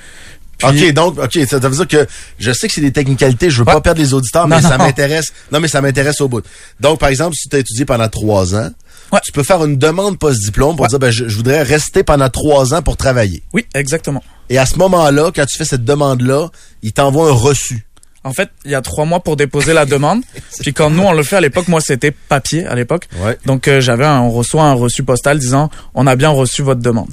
Puis- 0.58 0.88
OK, 0.88 0.94
donc, 0.94 1.20
OK, 1.20 1.34
ça, 1.48 1.62
ça 1.62 1.70
veut 1.70 1.76
dire 1.76 1.88
que 1.88 2.08
je 2.40 2.52
sais 2.52 2.68
que 2.68 2.74
c'est 2.74 2.82
des 2.82 2.92
technicalités, 2.92 3.50
je 3.50 3.58
veux 3.62 3.68
Ouais. 3.68 3.74
pas 3.74 3.82
perdre 3.82 4.02
les 4.02 4.14
auditeurs, 4.14 4.48
mais 4.48 4.60
Non, 4.62 4.68
ça 4.70 4.78
m'intéresse. 4.78 5.32
Non, 5.52 5.60
mais 5.60 5.68
ça 5.68 5.82
m'intéresse 5.82 6.20
au 6.22 6.28
bout. 6.28 6.44
Donc, 6.80 7.00
par 7.00 7.10
exemple, 7.10 7.36
si 7.36 7.48
tu 7.50 7.56
as 7.56 7.60
étudié 7.60 7.86
pendant 7.86 8.08
trois 8.10 8.56
ans, 8.56 8.70
Ouais. 9.14 9.20
tu 9.24 9.32
peux 9.32 9.44
faire 9.44 9.64
une 9.64 9.78
demande 9.78 10.18
post-diplôme 10.20 10.76
pour 10.76 10.84
Ouais. 10.84 10.90
dire, 10.90 11.00
ben, 11.00 11.12
je, 11.12 11.28
je 11.28 11.36
voudrais 11.36 11.62
rester 11.64 12.04
pendant 12.04 12.30
trois 12.30 12.74
ans 12.74 12.82
pour 12.82 12.98
travailler. 12.98 13.44
Oui, 13.54 13.66
exactement. 13.76 14.24
Et 14.50 14.58
à 14.58 14.66
ce 14.66 14.76
moment-là, 14.78 15.32
quand 15.36 15.46
tu 15.46 15.58
fais 15.58 15.66
cette 15.66 15.86
demande-là, 15.86 16.50
il 16.82 16.92
t'envoie 16.92 17.30
un 17.30 17.34
reçu. 17.34 17.86
En 18.24 18.34
fait, 18.34 18.50
il 18.66 18.72
y 18.72 18.76
a 18.76 18.82
trois 18.82 19.06
mois 19.06 19.22
pour 19.22 19.38
déposer 19.38 19.74
la 19.74 19.86
demande. 19.86 20.22
Puis 20.60 20.74
quand 20.74 20.90
nous 20.90 21.04
on 21.04 21.14
le 21.14 21.24
fait 21.24 21.38
à 21.38 21.42
l'époque, 21.42 21.68
moi 21.70 21.80
c'était 21.80 22.12
papier 22.12 22.66
à 22.66 22.76
l'époque. 22.76 23.08
Ouais. 23.22 23.38
Donc 23.46 23.68
euh, 23.70 23.80
j'avais 23.80 24.06
on 24.06 24.30
reçoit 24.32 24.64
un 24.64 24.74
reçu 24.74 25.04
postal 25.04 25.40
disant 25.40 25.70
on 25.94 26.06
a 26.08 26.16
bien 26.18 26.30
reçu 26.30 26.62
votre 26.62 26.82
demande. 26.82 27.08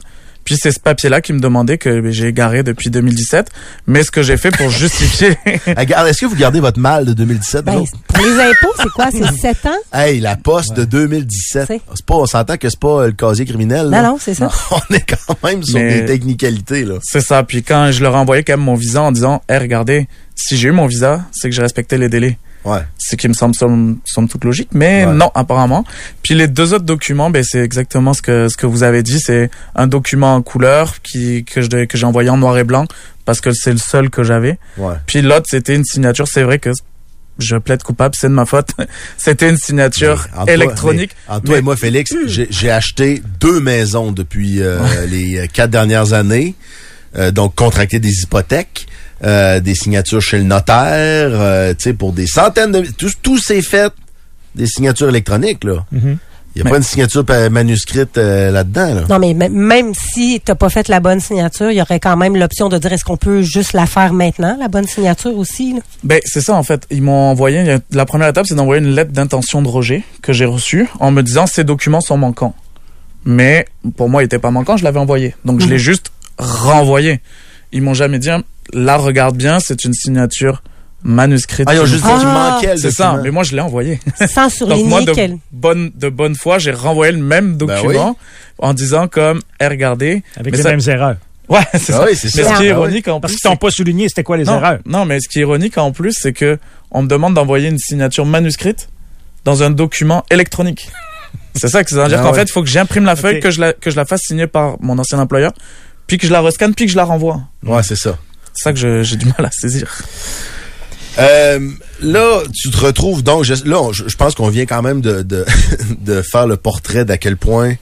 Puis 0.44 0.57
c'est 0.61 0.72
ce 0.72 0.80
papier-là 0.80 1.20
qui 1.20 1.33
me 1.33 1.40
demandait 1.40 1.78
que 1.78 2.11
j'ai 2.11 2.33
garé 2.33 2.62
depuis 2.62 2.90
2017. 2.90 3.50
Mais 3.87 4.02
ce 4.02 4.11
que 4.11 4.22
j'ai 4.22 4.37
fait 4.37 4.50
pour 4.57 4.70
justifier, 4.70 5.38
Regarde, 5.66 6.09
Est-ce 6.09 6.20
que 6.20 6.26
vous 6.26 6.37
gardez 6.37 6.61
votre 6.61 6.78
mal 6.78 7.04
de 7.07 7.12
2017? 7.14 7.64
Ben, 7.64 7.83
pour 8.09 8.24
les 8.24 8.33
impôts, 8.40 8.72
c'est 8.76 8.88
quoi? 8.90 9.09
C'est 9.11 9.40
7 9.54 9.66
ans? 9.66 9.70
Hey, 9.92 10.20
la 10.20 10.37
poste 10.37 10.74
de 10.74 10.85
2017. 10.85 11.66
C'est- 11.66 11.80
pas, 12.07 12.14
on 12.16 12.26
s'entend 12.26 12.57
que 12.57 12.68
c'est 12.68 12.78
pas 12.78 13.02
euh, 13.02 13.07
le 13.07 13.12
casier 13.12 13.44
criminel. 13.46 13.88
là. 13.88 14.02
Non, 14.02 14.11
non, 14.12 14.18
c'est 14.20 14.35
ça. 14.35 14.50
On 14.70 14.94
est 14.94 15.00
quand 15.09 15.42
même 15.48 15.62
sur 15.62 15.78
Mais- 15.78 16.00
des 16.00 16.07
technicalités, 16.07 16.85
là. 16.85 16.94
c'est 17.02 17.20
ça. 17.22 17.42
Puis 17.42 17.62
quand 17.62 17.90
je 17.92 18.02
leur 18.02 18.14
ai 18.14 18.18
envoyé 18.18 18.42
quand 18.44 18.52
même 18.57 18.64
mon 18.66 18.74
visa 18.74 19.02
en 19.02 19.12
disant, 19.12 19.42
hey 19.48 19.59
regardez, 19.59 20.09
si 20.35 20.57
j'ai 20.57 20.68
eu 20.68 20.72
mon 20.72 20.87
visa, 20.87 21.22
c'est 21.33 21.48
que 21.48 21.54
j'ai 21.54 21.62
respecté 21.62 21.96
les 21.96 22.09
délais. 22.09 22.37
Ouais. 22.64 22.81
Ce 22.98 23.16
qui 23.16 23.29
me 23.29 23.35
semble 23.35 23.55
somme, 23.55 23.98
somme 24.05 24.29
toute 24.29 24.44
logique, 24.44 24.70
mais 24.72 25.05
Ouais. 25.05 25.12
non, 25.12 25.31
apparemment. 25.35 25.85
Puis 26.22 26.35
les 26.35 26.48
deux 26.48 26.72
autres 26.72 26.85
documents, 26.85 27.31
ben, 27.31 27.44
c'est 27.44 27.61
exactement 27.61 28.14
ce 28.14 28.22
que, 28.22 28.48
ce 28.48 28.57
que 28.57 28.66
vous 28.66 28.83
avez 28.83 29.03
dit. 29.03 29.20
C'est 29.20 29.50
un 29.74 29.87
document 29.87 30.35
en 30.35 30.42
couleur 30.42 31.00
qui, 31.03 31.44
que 31.44 31.61
devais- 31.61 31.87
que 31.87 31.98
j'ai 31.98 32.07
envoyé 32.07 32.31
en 32.31 32.37
noir 32.38 32.57
et 32.59 32.64
blanc 32.64 32.87
parce 33.24 33.40
que 33.40 33.53
c'est 33.53 33.72
le 33.72 33.79
seul 33.79 34.09
que 34.11 34.22
j'avais. 34.24 34.59
Ouais. 34.79 34.94
Puis 35.07 35.20
l'autre, 35.22 35.46
c'était 35.50 35.74
une 35.74 35.85
signature. 35.85 36.27
C'est 36.27 36.42
vrai 36.42 36.59
que 36.59 36.70
je 37.38 37.57
plaide 37.57 37.83
coupable, 37.83 38.14
c'est 38.18 38.29
de 38.29 38.35
ma 38.35 38.46
faute. 38.46 38.68
c'était 39.18 39.50
une 39.50 39.57
signature 39.59 40.27
Mais 40.33 40.44
toi- 40.44 40.53
électronique. 40.55 41.11
mais 41.29 41.35
entre 41.35 41.44
toi 41.46 41.59
et 41.59 41.62
moi, 41.62 41.77
Félix, 41.77 42.14
j'ai 42.27 42.46
j'ai 42.50 42.70
acheté 42.70 43.22
deux 43.40 43.61
maisons 43.61 44.12
depuis 44.12 44.62
euh, 44.62 44.79
les 45.07 45.48
quatre 45.53 45.70
dernières 45.70 46.12
années. 46.12 46.55
Euh, 47.16 47.31
donc, 47.31 47.55
contracté 47.55 47.98
des 48.00 48.22
hypothèques, 48.22 48.87
euh, 49.24 49.61
des 49.61 49.74
signatures 49.74 50.20
chez 50.20 50.38
le 50.38 50.44
notaire, 50.44 51.31
euh, 51.33 51.72
tu 51.74 51.85
sais, 51.85 51.92
pour 51.92 52.12
des 52.12 52.27
centaines 52.27 52.72
de... 52.72 52.81
Tout, 52.96 53.11
tout 53.22 53.38
s'est 53.38 53.62
fait 53.62 53.92
des 54.55 54.66
signatures 54.66 55.09
électroniques, 55.09 55.64
là. 55.64 55.85
Il 55.92 55.98
Mhm. 55.98 56.18
n'y 56.57 56.61
a 56.61 56.64
Mais- 56.64 56.70
pas 56.70 56.77
une 56.77 56.83
signature 56.83 57.24
manuscrite 57.50 58.18
euh, 58.18 58.50
là-dedans, 58.50 58.94
là. 58.94 59.03
Non, 59.09 59.18
mais 59.18 59.35
même 59.35 59.92
si 59.94 60.40
t'as 60.44 60.55
pas 60.55 60.68
fait 60.68 60.87
la 60.88 61.00
bonne 61.00 61.18
signature, 61.20 61.70
il 61.70 61.77
y 61.77 61.81
aurait 61.83 61.98
quand 62.00 62.16
même 62.16 62.37
l'option 62.37 62.68
de 62.68 62.79
dire 62.79 62.92
est-ce 62.92 63.05
qu'on 63.05 63.16
peut 63.16 63.42
juste 63.42 63.72
la 63.72 63.87
faire 63.87 64.12
maintenant, 64.12 64.57
la 64.61 64.68
bonne 64.68 64.87
signature 64.87 65.37
aussi. 65.37 65.74
là? 65.74 65.81
Ben, 66.05 66.20
c'est 66.24 66.40
ça, 66.40 66.55
en 66.55 66.62
fait. 66.62 66.87
Ils 66.90 67.03
m'ont 67.03 67.31
envoyé, 67.31 67.79
la 67.92 68.05
première 68.07 68.29
étape, 68.29 68.46
c'est 68.48 68.55
d'envoyer 68.55 68.83
une 68.83 68.94
lettre 68.94 69.11
d'intention 69.12 69.62
de 69.62 69.68
rejet 69.68 70.03
que 70.22 70.33
j'ai 70.33 70.44
reçue 70.46 70.88
en 71.00 71.11
me 71.11 71.22
disant 71.22 71.46
ces 71.46 71.64
documents 71.64 72.00
sont 72.00 72.16
manquants. 72.16 72.55
Mais 73.24 73.64
pour 73.96 74.09
moi, 74.11 74.22
ils 74.22 74.27
étaient 74.27 74.38
pas 74.38 74.50
manquants, 74.50 74.77
je 74.77 74.85
l'avais 74.85 74.98
envoyé. 75.00 75.35
Donc, 75.44 75.61
je 75.61 75.66
l'ai 75.66 75.79
juste 75.79 76.11
renvoyé. 76.38 77.20
Ils 77.73 77.83
m'ont 77.83 77.94
jamais 77.94 78.18
dit, 78.18 78.29
là, 78.73 78.97
regarde 78.97 79.37
bien, 79.37 79.61
c'est 79.61 79.85
une 79.85 79.94
signature 79.94 80.62
manuscrite. 81.03 81.66
Ah, 81.68 81.75
ils 81.75 81.81
ont 81.81 81.87
juste 81.87 82.03
dit 82.05 82.11
Ah, 82.11 82.61
C'est 82.77 82.90
ça, 82.90 83.05
document. 83.09 83.23
mais 83.25 83.31
moi, 83.31 83.42
je 83.42 83.55
l'ai 83.55 83.61
envoyé. 83.61 84.01
Sans 84.29 84.49
Donc, 84.61 84.85
moi, 84.87 85.01
surligner 85.01 85.05
de 85.07 85.12
quel. 85.12 85.37
bonne, 85.53 85.90
de 85.94 86.09
bonne 86.09 86.35
foi, 86.35 86.59
j'ai 86.59 86.70
renvoyé 86.73 87.12
le 87.12 87.18
même 87.18 87.57
Ben 87.57 87.66
document 87.66 88.16
en 88.59 88.73
disant 88.75 89.07
comme, 89.09 89.40
eh, 89.61 89.66
regardez. 89.66 90.23
Avec 90.37 90.53
Mais 90.53 90.57
les 90.59 90.62
ça- 90.62 90.70
mêmes 90.70 90.81
erreurs. 90.88 91.16
Ouais, 91.47 91.61
c'est 91.75 91.92
Ah 91.92 91.99
ça. 91.99 92.05
oui, 92.07 92.16
c'est 92.16 92.35
Mais 92.37 92.42
ça. 92.42 92.55
ce 92.55 92.59
qui 92.59 92.64
est 92.64 92.70
Ah 92.70 92.81
oui. 92.81 92.87
ironique 92.87 93.07
en 93.09 93.20
Parce 93.20 93.35
plus, 93.35 93.40
qu'ils 93.42 93.51
t'ont 93.51 93.57
pas 93.59 93.70
souligné 93.70 94.09
c'était 94.09 94.23
quoi 94.23 94.38
les 94.38 94.44
non, 94.44 94.55
erreurs. 94.55 94.79
non, 94.87 95.05
mais 95.05 95.20
ce 95.20 95.29
qui 95.29 95.40
est 95.40 95.42
ironique 95.42 95.77
en 95.77 95.92
plus, 95.92 96.14
c'est 96.18 96.33
que 96.33 96.59
on 96.90 97.03
me 97.03 97.07
demande 97.07 97.35
d'envoyer 97.35 97.68
une 97.68 97.77
signature 97.77 98.25
manuscrite 98.25 98.88
dans 99.44 99.62
un 99.62 99.68
document 99.70 100.25
électronique. 100.31 100.88
C'est 101.55 101.68
ça 101.68 101.85
que 101.85 101.90
ça 101.90 102.03
veut 102.05 102.09
dire 102.09 102.20
Ah 102.20 102.23
qu'en 102.23 102.31
ouais. 102.33 102.38
fait, 102.38 102.44
il 102.44 102.51
faut 102.51 102.62
que 102.62 102.68
j'imprime 102.70 103.05
la 103.05 103.14
feuille, 103.14 103.40
que 103.40 103.51
je 103.51 103.61
la, 103.61 103.75
que 103.75 103.90
je 103.90 103.97
la 103.97 104.07
fasse 104.07 104.23
signer 104.23 104.47
par 104.47 104.77
mon 104.81 104.99
ancien 104.99 105.18
employeur, 105.18 105.53
puis 106.07 106.19
que 106.19 106.27
je 106.27 106.33
la 106.33 106.40
rescanne, 106.40 106.75
puis 106.75 106.87
que 106.87 106.93
je 106.93 106.97
la 106.97 107.05
renvoie. 107.05 107.40
Ouais, 107.64 107.83
c'est 107.83 107.97
ça. 107.97 108.17
C'est 108.53 108.64
ça 108.64 108.73
que 108.73 109.03
j'ai 109.03 109.17
du 109.17 109.27
mal 109.27 109.45
à 109.47 109.51
saisir. 109.51 109.88
Euh, 111.19 111.71
là, 112.01 112.43
tu 112.53 112.71
te 112.71 112.77
retrouves 112.77 113.23
donc. 113.23 113.45
Je, 113.45 113.55
là, 113.69 113.81
on- 113.81 113.93
je, 113.93 114.09
je 114.09 114.17
pense 114.17 114.35
qu'on 114.35 114.49
vient 114.49 114.67
quand 114.67 114.83
même 114.83 115.01
de, 115.01 115.23
de, 115.23 115.45
de 116.01 116.23
faire 116.23 116.47
le 116.47 116.57
portrait 116.57 117.05
d'à 117.05 117.19
quel 117.19 117.37
point 117.37 117.75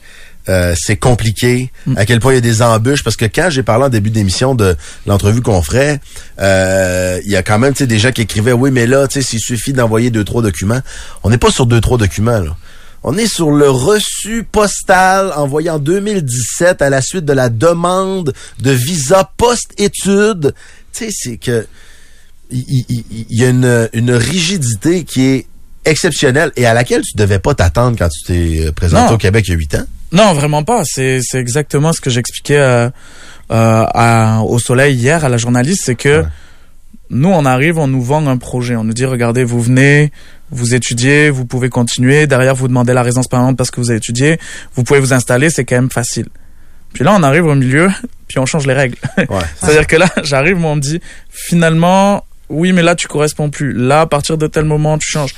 euh, 0.49 0.75
c'est 0.77 0.97
compliqué, 0.97 1.71
à 1.95 2.05
quel 2.05 2.19
point 2.19 2.33
il 2.33 2.35
y 2.35 2.37
a 2.37 2.41
des 2.41 2.61
embûches. 2.61 3.03
Parce 3.03 3.15
que 3.15 3.25
quand 3.25 3.49
j'ai 3.49 3.63
parlé 3.63 3.85
en 3.85 3.89
début 3.89 4.09
d'émission 4.11 4.53
de 4.55 4.75
l'entrevue 5.07 5.41
qu'on 5.41 5.61
ferait, 5.63 5.99
euh, 6.39 7.19
il 7.25 7.31
y 7.31 7.35
a 7.35 7.41
quand 7.43 7.57
même 7.57 7.73
des 7.73 7.97
gens 7.99 8.11
qui 8.11 8.21
écrivaient 8.21 8.51
Oui, 8.51 8.69
mais 8.69 8.85
là, 8.85 9.07
tu 9.07 9.15
sais, 9.21 9.27
s'il 9.27 9.39
suffit 9.39 9.73
d'envoyer 9.73 10.11
deux, 10.11 10.23
trois 10.23 10.41
documents. 10.43 10.81
On 11.23 11.29
n'est 11.31 11.37
pas 11.39 11.49
sur 11.51 11.65
deux, 11.65 11.81
trois 11.81 11.97
documents, 11.97 12.39
là. 12.39 12.55
On 13.03 13.17
est 13.17 13.27
sur 13.27 13.51
le 13.51 13.69
reçu 13.69 14.43
postal 14.49 15.31
envoyé 15.35 15.69
en 15.69 15.79
2017 15.79 16.81
à 16.81 16.89
la 16.89 17.01
suite 17.01 17.25
de 17.25 17.33
la 17.33 17.49
demande 17.49 18.33
de 18.61 18.71
visa 18.71 19.29
post-études. 19.37 20.53
Tu 20.93 21.05
sais, 21.05 21.09
c'est 21.11 21.37
que 21.37 21.67
il, 22.51 22.85
y 23.29 23.43
a 23.43 23.49
une, 23.49 23.89
une 23.93 24.11
rigidité 24.11 25.03
qui 25.03 25.25
est 25.25 25.45
exceptionnelle 25.85 26.51
et 26.55 26.65
à 26.65 26.73
laquelle 26.73 27.01
tu 27.01 27.17
devais 27.17 27.39
pas 27.39 27.53
t'attendre 27.55 27.97
quand 27.97 28.07
tu 28.09 28.23
t'es 28.25 28.65
euh, 28.67 28.71
présenté 28.71 29.09
Non. 29.09 29.15
au 29.15 29.17
Québec 29.17 29.43
il 29.47 29.51
y 29.51 29.53
a 29.53 29.57
huit 29.57 29.75
ans. 29.75 29.83
Non, 30.11 30.33
vraiment 30.33 30.63
pas. 30.63 30.83
C'est 30.85 31.21
exactement 31.33 31.91
ce 31.93 31.99
que 31.99 32.09
j'expliquais 32.09 32.59
euh, 32.59 32.89
euh, 33.51 33.85
à- 33.93 34.41
au 34.43 34.59
Soleil 34.59 34.95
hier 34.95 35.25
à 35.25 35.29
la 35.29 35.37
journaliste, 35.37 35.81
c'est 35.85 35.95
que 35.95 36.21
Ouais. 36.21 36.27
nous 37.09 37.29
on 37.29 37.43
arrive, 37.45 37.79
on 37.79 37.87
nous 37.87 38.01
vend 38.03 38.25
un 38.27 38.37
projet, 38.37 38.75
on 38.75 38.83
nous 38.83 38.93
dit 38.93 39.05
regardez, 39.05 39.43
vous 39.43 39.61
venez, 39.61 40.11
vous 40.53 40.75
étudiez, 40.75 41.29
vous 41.29 41.45
pouvez 41.45 41.69
continuer, 41.69 42.27
derrière 42.27 42.55
vous 42.55 42.67
demandez 42.67 42.93
la 42.93 43.03
résidence 43.03 43.27
permanente 43.27 43.57
parce 43.57 43.71
que 43.71 43.81
vous 43.81 43.89
avez 43.89 43.97
étudié, 43.97 44.39
vous 44.75 44.83
pouvez 44.83 44.99
vous 44.99 45.13
installer, 45.13 45.49
c'est 45.49 45.65
quand 45.65 45.75
même 45.75 45.91
facile. 45.91 46.27
Puis 46.93 47.03
là 47.03 47.15
on 47.17 47.23
arrive 47.23 47.45
au 47.45 47.55
milieu, 47.55 47.89
puis 48.27 48.39
on 48.39 48.45
change 48.45 48.67
les 48.67 48.73
règles. 48.73 48.97
Ouais. 49.17 49.41
C'est-à-dire 49.59 49.87
que 49.87 49.95
là 49.95 50.07
j'arrive, 50.23 50.57
moi 50.57 50.71
on 50.71 50.75
me 50.75 50.81
dit 50.81 51.01
finalement 51.29 52.23
oui 52.49 52.71
mais 52.71 52.83
là 52.83 52.95
tu 52.95 53.07
corresponds 53.07 53.49
plus, 53.49 53.73
là 53.73 54.01
à 54.01 54.05
partir 54.05 54.37
de 54.37 54.47
tel 54.47 54.65
moment 54.65 54.97
tu 54.97 55.07
changes. 55.07 55.33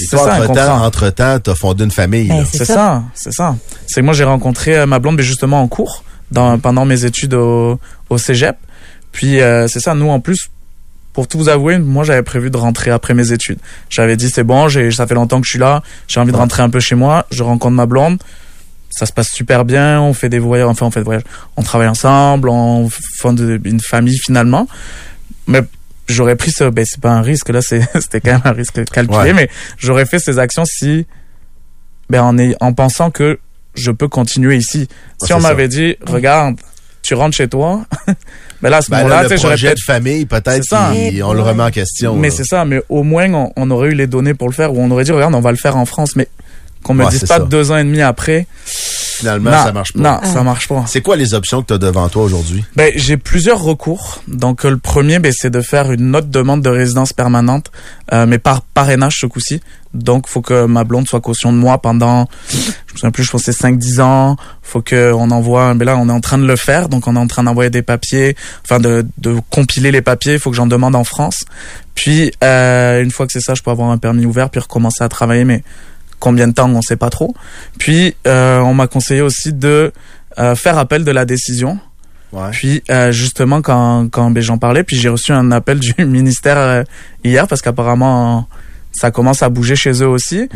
Et 0.00 0.04
C'est 0.04 0.16
toi, 0.16 0.24
ça 0.24 0.34
un 0.36 0.42
entre-temps, 0.44 0.84
entre-temps, 0.84 1.38
t'as 1.40 1.54
fondé 1.54 1.84
une 1.84 1.90
famille. 1.90 2.28
Ben. 2.28 2.46
C'est 2.50 2.64
ça. 2.64 3.02
c'est 3.14 3.32
ça. 3.32 3.56
C'est 3.86 4.00
que 4.00 4.04
moi 4.04 4.14
j'ai 4.14 4.24
rencontré 4.24 4.76
euh, 4.76 4.86
ma 4.86 4.98
blonde, 4.98 5.16
mais 5.16 5.22
justement 5.22 5.60
en 5.60 5.68
cours, 5.68 6.02
dans, 6.30 6.58
pendant 6.58 6.86
mes 6.86 7.04
études 7.04 7.34
au, 7.34 7.78
au 8.08 8.18
cégep. 8.18 8.56
Puis 9.12 9.40
euh, 9.40 9.68
c'est 9.68 9.80
ça, 9.80 9.94
nous 9.94 10.08
en 10.08 10.20
plus, 10.20 10.48
pour 11.12 11.28
tout 11.28 11.38
vous 11.38 11.48
avouer, 11.48 11.78
moi 11.78 12.04
j'avais 12.04 12.22
prévu 12.22 12.50
de 12.50 12.56
rentrer 12.56 12.90
après 12.90 13.14
mes 13.14 13.32
études. 13.32 13.58
J'avais 13.90 14.16
dit 14.16 14.30
c'est 14.30 14.44
bon, 14.44 14.68
j'ai, 14.68 14.90
ça 14.90 15.06
fait 15.06 15.14
longtemps 15.14 15.40
que 15.40 15.46
je 15.46 15.50
suis 15.50 15.58
là, 15.58 15.82
j'ai 16.08 16.20
envie 16.20 16.32
de 16.32 16.36
rentrer 16.36 16.62
un 16.62 16.70
peu 16.70 16.80
chez 16.80 16.94
moi. 16.94 17.26
Je 17.30 17.42
rencontre 17.42 17.74
ma 17.74 17.86
blonde, 17.86 18.18
ça 18.90 19.06
se 19.06 19.12
passe 19.12 19.28
super 19.28 19.64
bien, 19.64 20.00
on 20.00 20.14
fait 20.14 20.28
des 20.28 20.38
voyages, 20.38 20.66
enfin 20.68 20.86
on 20.86 20.90
fait 20.90 21.00
des 21.00 21.04
voyages, 21.04 21.24
on 21.56 21.62
travaille 21.62 21.88
ensemble, 21.88 22.48
on 22.48 22.88
fonde 23.18 23.60
une 23.64 23.80
famille 23.80 24.18
finalement. 24.18 24.66
Mais 25.46 25.60
j'aurais 26.08 26.36
pris 26.36 26.50
ce, 26.50 26.64
ben 26.64 26.84
c'est 26.88 27.00
pas 27.00 27.10
un 27.12 27.22
risque 27.22 27.48
là, 27.50 27.60
c'est, 27.62 27.82
c'était 28.00 28.20
quand 28.20 28.32
même 28.32 28.42
un 28.44 28.52
risque 28.52 28.84
calculé, 28.90 29.18
Ouais. 29.18 29.32
mais 29.34 29.50
j'aurais 29.78 30.06
fait 30.06 30.18
ces 30.18 30.38
actions 30.38 30.64
si 30.64 31.06
ben 32.10 32.22
en, 32.22 32.38
est, 32.38 32.54
en 32.60 32.72
pensant 32.72 33.10
que 33.10 33.38
je 33.74 33.90
peux 33.90 34.08
continuer 34.08 34.56
ici. 34.56 34.80
Ouais, 34.80 35.26
si 35.26 35.32
on 35.32 35.40
ça. 35.40 35.48
m'avait 35.48 35.68
dit, 35.68 35.96
regarde, 36.06 36.56
tu 37.02 37.14
rentres 37.14 37.36
chez 37.36 37.48
toi, 37.48 37.84
ben 38.62 38.70
là, 38.70 38.78
à 38.78 38.82
ce 38.82 38.90
Ben, 38.90 38.98
moment-là, 38.98 39.22
là, 39.22 39.28
tu 39.28 39.30
le 39.32 39.36
sais, 39.36 39.42
j'aurais 39.42 39.54
projet 39.54 39.74
de 39.74 39.80
famille, 39.84 40.24
peut-être, 40.26 40.64
on 41.24 41.32
le 41.32 41.40
remet 41.42 41.62
en 41.64 41.70
question. 41.70 42.14
Mais 42.16 42.28
là. 42.28 42.34
c'est 42.36 42.44
ça, 42.44 42.64
mais 42.64 42.82
au 42.88 43.02
moins, 43.02 43.32
on, 43.34 43.52
on 43.56 43.70
aurait 43.70 43.88
eu 43.90 43.94
les 43.94 44.06
données 44.06 44.34
pour 44.34 44.48
le 44.48 44.54
faire, 44.54 44.72
ou 44.72 44.80
on 44.80 44.90
aurait 44.90 45.04
dit, 45.04 45.12
regarde, 45.12 45.34
on 45.34 45.40
va 45.40 45.50
le 45.50 45.56
faire 45.56 45.76
en 45.76 45.84
France, 45.84 46.16
mais 46.16 46.28
qu'on 46.82 46.94
me 46.94 47.04
Ouais, 47.04 47.10
dise 47.10 47.20
pas 47.20 47.38
ça. 47.38 47.40
deux 47.40 47.70
ans 47.70 47.76
et 47.76 47.84
demi 47.84 48.00
après, 48.02 48.46
Finalement, 48.66 49.50
non, 49.52 49.62
ça 49.64 49.72
marche 49.72 49.92
pas. 49.92 49.98
non, 50.00 50.18
ça 50.24 50.42
marche 50.42 50.66
pas. 50.68 50.84
C'est 50.88 51.00
quoi 51.00 51.14
les 51.16 51.32
options 51.34 51.62
que 51.62 51.68
tu 51.68 51.72
as 51.74 51.78
devant 51.78 52.08
toi 52.08 52.24
aujourd'hui? 52.24 52.64
Ben, 52.74 52.92
j'ai 52.96 53.16
plusieurs 53.16 53.62
recours. 53.62 54.20
Donc, 54.26 54.64
le 54.64 54.78
premier, 54.78 55.20
ben, 55.20 55.32
c'est 55.36 55.50
de 55.50 55.60
faire 55.60 55.92
une 55.92 56.16
autre 56.16 56.26
demande 56.26 56.60
de 56.62 56.68
résidence 56.70 57.12
permanente, 57.12 57.70
euh, 58.12 58.26
mais 58.26 58.38
par 58.38 58.62
parrainage 58.62 59.18
ce 59.20 59.26
coup-ci. 59.26 59.60
Donc, 59.94 60.26
faut 60.26 60.40
que 60.40 60.66
ma 60.66 60.84
blonde 60.84 61.06
soit 61.06 61.20
caution 61.20 61.52
de 61.52 61.58
moi 61.58 61.78
pendant, 61.78 62.26
je 62.50 62.56
me 62.56 62.96
souviens 62.96 63.10
plus, 63.10 63.24
je 63.24 63.36
c'est 63.38 63.52
5-10 63.52 64.00
ans. 64.00 64.36
Faut 64.62 64.80
que 64.80 65.12
on 65.12 65.30
envoie, 65.30 65.74
mais 65.74 65.84
là, 65.84 65.96
on 65.96 66.08
est 66.08 66.12
en 66.12 66.20
train 66.20 66.38
de 66.38 66.46
le 66.46 66.56
faire. 66.56 66.88
Donc, 66.88 67.06
on 67.06 67.16
est 67.16 67.18
en 67.18 67.26
train 67.26 67.42
d'envoyer 67.42 67.70
des 67.70 67.82
papiers, 67.82 68.36
enfin, 68.64 68.80
de, 68.80 69.06
de 69.18 69.36
compiler 69.50 69.90
les 69.90 70.02
papiers. 70.02 70.38
Faut 70.38 70.50
que 70.50 70.56
j'en 70.56 70.66
demande 70.66 70.94
en 70.94 71.04
France. 71.04 71.44
Puis, 71.94 72.32
euh, 72.42 73.02
une 73.02 73.10
fois 73.10 73.26
que 73.26 73.32
c'est 73.32 73.40
ça, 73.40 73.54
je 73.54 73.62
peux 73.62 73.70
avoir 73.70 73.90
un 73.90 73.98
permis 73.98 74.24
ouvert, 74.24 74.50
puis 74.50 74.60
recommencer 74.60 75.04
à 75.04 75.08
travailler, 75.08 75.44
mais 75.44 75.62
combien 76.18 76.48
de 76.48 76.52
temps, 76.52 76.70
on 76.70 76.82
sait 76.82 76.96
pas 76.96 77.10
trop. 77.10 77.34
Puis, 77.78 78.14
euh, 78.26 78.60
on 78.60 78.74
m'a 78.74 78.86
conseillé 78.86 79.20
aussi 79.20 79.52
de 79.52 79.92
euh, 80.38 80.54
faire 80.54 80.78
appel 80.78 81.04
de 81.04 81.10
la 81.10 81.24
décision. 81.24 81.78
Ouais. 82.32 82.50
Puis 82.50 82.82
euh, 82.90 83.12
justement 83.12 83.60
quand 83.60 84.08
quand 84.10 84.32
j'en 84.40 84.56
parlais, 84.56 84.84
puis 84.84 84.96
j'ai 84.96 85.10
reçu 85.10 85.32
un 85.32 85.50
appel 85.52 85.78
du 85.80 85.94
ministère 86.06 86.56
euh, 86.56 86.82
hier 87.24 87.46
parce 87.46 87.60
qu'apparemment 87.60 88.48
ça 88.92 89.10
commence 89.10 89.42
à 89.42 89.48
bouger 89.48 89.76
chez 89.76 90.02
eux 90.02 90.08
aussi. 90.08 90.48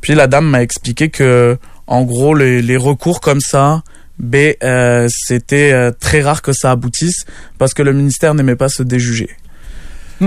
Puis 0.00 0.14
la 0.14 0.26
dame 0.26 0.46
m'a 0.46 0.62
expliqué 0.62 1.08
que 1.10 1.56
en 1.86 2.02
gros 2.02 2.34
les, 2.34 2.62
les 2.62 2.76
recours 2.76 3.20
comme 3.20 3.40
ça, 3.40 3.82
ben 4.18 4.54
euh, 4.62 5.08
c'était 5.10 5.72
euh, 5.72 5.90
très 5.98 6.22
rare 6.22 6.40
que 6.42 6.52
ça 6.52 6.70
aboutisse 6.70 7.24
parce 7.58 7.74
que 7.74 7.82
le 7.82 7.92
ministère 7.92 8.34
n'aimait 8.34 8.56
pas 8.56 8.68
se 8.68 8.82
déjuger. 8.82 9.30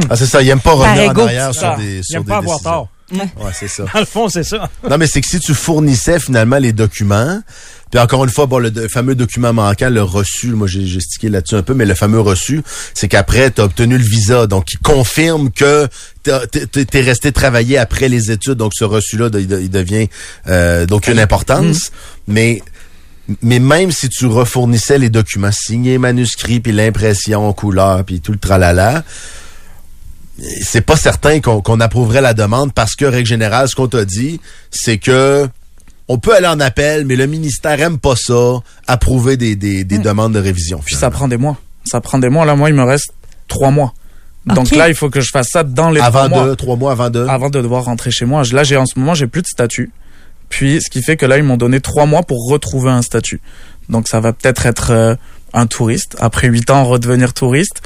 Ah, 0.09 0.15
c'est 0.17 0.25
ça, 0.25 0.41
il 0.41 0.49
aime 0.49 0.59
pas 0.59 0.73
revenir 0.73 1.11
en 1.11 1.25
arrière 1.25 1.53
sur 1.53 1.61
ça. 1.61 1.75
des, 1.77 1.97
Il 1.99 2.03
sur 2.03 2.17
aime 2.17 2.23
des 2.23 2.29
pas 2.29 2.37
avoir 2.37 2.57
décisions. 2.57 2.71
tort. 2.71 2.89
Ouais, 3.13 3.51
c'est 3.53 3.69
ça. 3.69 3.85
Dans 3.93 3.99
le 4.01 4.05
fond, 4.05 4.27
c'est 4.27 4.43
ça. 4.43 4.69
Non, 4.89 4.97
mais 4.97 5.07
c'est 5.07 5.21
que 5.21 5.27
si 5.27 5.39
tu 5.39 5.53
fournissais 5.53 6.19
finalement 6.19 6.57
les 6.57 6.73
documents, 6.73 7.41
puis 7.91 7.99
encore 7.99 8.23
une 8.23 8.29
fois, 8.29 8.45
bon, 8.45 8.59
le, 8.59 8.69
le 8.69 8.87
fameux 8.87 9.15
document 9.15 9.53
manquant, 9.53 9.89
le 9.89 10.03
reçu, 10.03 10.47
moi 10.49 10.67
j'ai 10.67 10.85
gestiqué 10.85 11.29
là-dessus 11.29 11.55
un 11.55 11.63
peu, 11.63 11.73
mais 11.73 11.85
le 11.85 11.95
fameux 11.95 12.19
reçu, 12.19 12.61
c'est 12.93 13.07
qu'après, 13.07 13.51
tu 13.51 13.61
as 13.61 13.65
obtenu 13.65 13.97
le 13.97 14.03
visa, 14.03 14.47
donc 14.47 14.73
il 14.73 14.79
confirme 14.79 15.51
que 15.51 15.87
t'es 16.23 17.01
resté 17.01 17.31
travailler 17.31 17.77
après 17.77 18.09
les 18.09 18.31
études, 18.31 18.55
donc 18.55 18.73
ce 18.75 18.83
reçu-là, 18.83 19.29
il, 19.33 19.51
il 19.51 19.69
devient 19.69 20.09
euh, 20.47 20.85
donc 20.85 21.07
une 21.07 21.19
importance. 21.19 21.91
Mais 22.27 22.61
mais 23.41 23.59
même 23.59 23.91
si 23.91 24.07
tu 24.07 24.25
refournissais 24.25 24.97
les 24.97 25.09
documents 25.09 25.51
signés, 25.51 25.97
manuscrits, 25.97 26.61
puis 26.61 26.71
l'impression 26.71 27.47
en 27.47 27.53
couleur, 27.53 28.03
puis 28.05 28.21
tout 28.21 28.31
le 28.31 28.37
tralala, 28.37 29.03
c'est 30.61 30.81
pas 30.81 30.95
certain 30.95 31.41
qu'on 31.41 31.61
qu'on 31.61 31.79
approuverait 31.79 32.21
la 32.21 32.33
demande 32.33 32.73
parce 32.73 32.95
que, 32.95 33.05
règle 33.05 33.27
générale, 33.27 33.67
ce 33.67 33.75
qu'on 33.75 33.87
t'a 33.87 34.05
dit, 34.05 34.39
c'est 34.71 34.97
que 34.97 35.47
on 36.07 36.17
peut 36.17 36.35
aller 36.35 36.47
en 36.47 36.59
appel, 36.59 37.05
mais 37.05 37.15
le 37.15 37.27
ministère 37.27 37.79
aime 37.81 37.97
pas 37.99 38.15
ça, 38.15 38.59
approuver 38.87 39.37
des, 39.37 39.55
des, 39.55 39.83
des 39.83 39.97
demandes 39.99 40.33
de 40.33 40.39
révision. 40.39 40.79
Puis 40.85 40.95
ça 40.95 41.09
prend 41.09 41.27
des 41.27 41.37
mois. 41.37 41.57
Ça 41.85 42.01
prend 42.01 42.17
des 42.19 42.29
mois. 42.29 42.45
Là 42.45 42.55
moi 42.55 42.69
il 42.69 42.75
me 42.75 42.83
reste 42.83 43.11
trois 43.47 43.71
mois. 43.71 43.93
Donc 44.45 44.71
là, 44.71 44.87
il 44.87 44.95
faut 44.95 45.09
que 45.09 45.19
je 45.19 45.29
fasse 45.29 45.49
ça 45.49 45.63
dans 45.63 45.89
les 45.89 45.99
Avant 45.99 46.25
trois 46.25 46.29
mois 46.29 46.45
deux, 46.45 46.55
trois 46.55 46.75
mois 46.77 46.91
avant 46.93 47.09
deux. 47.09 47.27
avant 47.27 47.49
de 47.49 47.61
devoir 47.61 47.83
rentrer 47.83 48.11
chez 48.11 48.25
moi. 48.25 48.43
Là, 48.53 48.63
j'ai 48.63 48.77
en 48.77 48.85
ce 48.85 48.97
moment, 48.97 49.13
j'ai 49.13 49.27
plus 49.27 49.41
de 49.41 49.47
statut. 49.47 49.91
Puis, 50.47 50.81
ce 50.81 50.89
qui 50.89 51.01
fait 51.03 51.17
que 51.17 51.25
là, 51.25 51.37
ils 51.37 51.43
m'ont 51.43 51.57
donné 51.57 51.81
trois 51.81 52.05
mois 52.05 52.23
pour 52.23 52.47
retrouver 52.49 52.89
un 52.89 53.01
statut. 53.01 53.41
Donc, 53.89 54.07
ça 54.07 54.21
va 54.21 54.31
peut-être 54.31 54.65
être 54.65 54.91
euh, 54.91 55.15
un 55.51 55.67
touriste. 55.67 56.15
Après 56.19 56.47
huit 56.47 56.69
ans, 56.69 56.85
redevenir 56.85 57.33
touriste. 57.33 57.81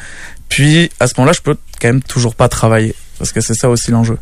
Puis, 0.49 0.91
à 0.99 1.07
ce 1.07 1.15
moment-là, 1.17 1.33
je 1.33 1.41
peux 1.41 1.57
quand 1.81 1.87
même 1.87 2.03
toujours 2.03 2.35
pas 2.35 2.47
travailler. 2.47 2.93
Parce 3.17 3.31
que 3.31 3.41
c'est 3.41 3.55
ça 3.55 3.67
aussi 3.67 3.89
l'enjeu. 3.89 4.19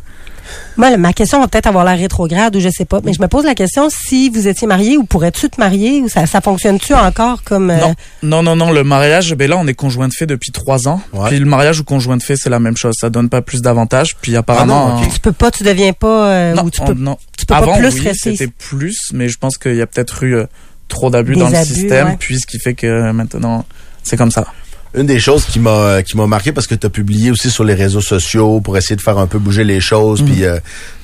Moi, 0.76 0.96
ma 0.96 1.12
question 1.12 1.40
va 1.40 1.48
peut-être 1.48 1.66
avoir 1.66 1.84
l'air 1.84 1.98
rétrograde 1.98 2.54
ou 2.56 2.60
je 2.60 2.68
sais 2.70 2.84
pas, 2.84 3.00
mais 3.04 3.12
je 3.12 3.20
me 3.20 3.28
pose 3.28 3.44
la 3.44 3.54
question 3.54 3.88
si 3.90 4.30
vous 4.30 4.48
étiez 4.48 4.66
marié 4.66 4.96
ou 4.96 5.04
pourrais-tu 5.04 5.48
te 5.50 5.60
marier 5.60 6.00
ou 6.00 6.08
ça, 6.08 6.26
ça 6.26 6.40
fonctionne-tu 6.40 6.94
encore 6.94 7.42
comme. 7.42 7.70
euh, 7.70 7.78
Non, 7.80 7.94
non, 8.22 8.42
non, 8.42 8.56
non. 8.56 8.70
Le 8.72 8.84
mariage, 8.84 9.34
ben 9.34 9.48
là, 9.50 9.56
on 9.58 9.66
est 9.66 9.74
conjoint 9.74 10.08
de 10.08 10.14
fait 10.14 10.26
depuis 10.26 10.52
trois 10.52 10.88
ans. 10.88 11.00
Ouais. 11.12 11.28
Puis 11.28 11.38
le 11.38 11.44
mariage 11.46 11.80
ou 11.80 11.84
conjoint 11.84 12.16
de 12.16 12.22
fait, 12.22 12.36
c'est 12.36 12.50
la 12.50 12.60
même 12.60 12.76
chose. 12.76 12.94
Ça 12.98 13.10
donne 13.10 13.28
pas 13.28 13.42
plus 13.42 13.60
d'avantages. 13.62 14.16
Puis 14.20 14.36
apparemment, 14.36 14.86
Ah 14.96 15.00
non, 15.00 15.02
ok. 15.06 15.12
Tu 15.14 15.20
peux 15.20 15.32
pas, 15.32 15.50
tu 15.50 15.62
deviens 15.64 15.92
pas. 15.92 16.30
euh, 16.30 16.54
non, 16.54 16.64
ou 16.64 16.70
tu 16.70 16.80
on- 16.80 16.86
peux, 16.86 16.94
non. 16.94 17.18
tu 17.36 17.46
peux 17.46 17.54
Avant, 17.54 17.72
pas 17.72 17.78
plus 17.78 17.94
oui, 17.94 18.00
rester. 18.08 18.36
c'était 18.36 18.52
plus, 18.52 19.10
mais 19.12 19.28
je 19.28 19.36
pense 19.38 19.58
qu'il 19.58 19.76
y 19.76 19.82
a 19.82 19.86
peut-être 19.86 20.22
eu 20.22 20.34
euh, 20.36 20.46
trop 20.88 21.10
d'abus 21.10 21.34
dans 21.36 21.48
le 21.48 21.56
abus, 21.56 21.74
système. 21.74 22.08
ouais. 22.08 22.16
Puis 22.18 22.40
ce 22.40 22.46
qui 22.46 22.58
fait 22.58 22.74
que 22.74 23.10
maintenant, 23.12 23.64
c'est 24.02 24.16
comme 24.16 24.30
ça. 24.30 24.46
Une 24.94 25.06
des 25.06 25.20
choses 25.20 25.44
qui 25.44 25.60
m'a 25.60 26.02
qui 26.02 26.16
m'a 26.16 26.26
marqué 26.26 26.50
parce 26.50 26.66
que 26.66 26.74
tu 26.74 26.84
as 26.84 26.90
publié 26.90 27.30
aussi 27.30 27.48
sur 27.48 27.62
les 27.62 27.74
réseaux 27.74 28.00
sociaux 28.00 28.60
pour 28.60 28.76
essayer 28.76 28.96
de 28.96 29.00
faire 29.00 29.18
un 29.18 29.28
peu 29.28 29.38
bouger 29.38 29.62
les 29.62 29.80
choses 29.80 30.20
puis 30.22 30.44
euh, 30.44 30.58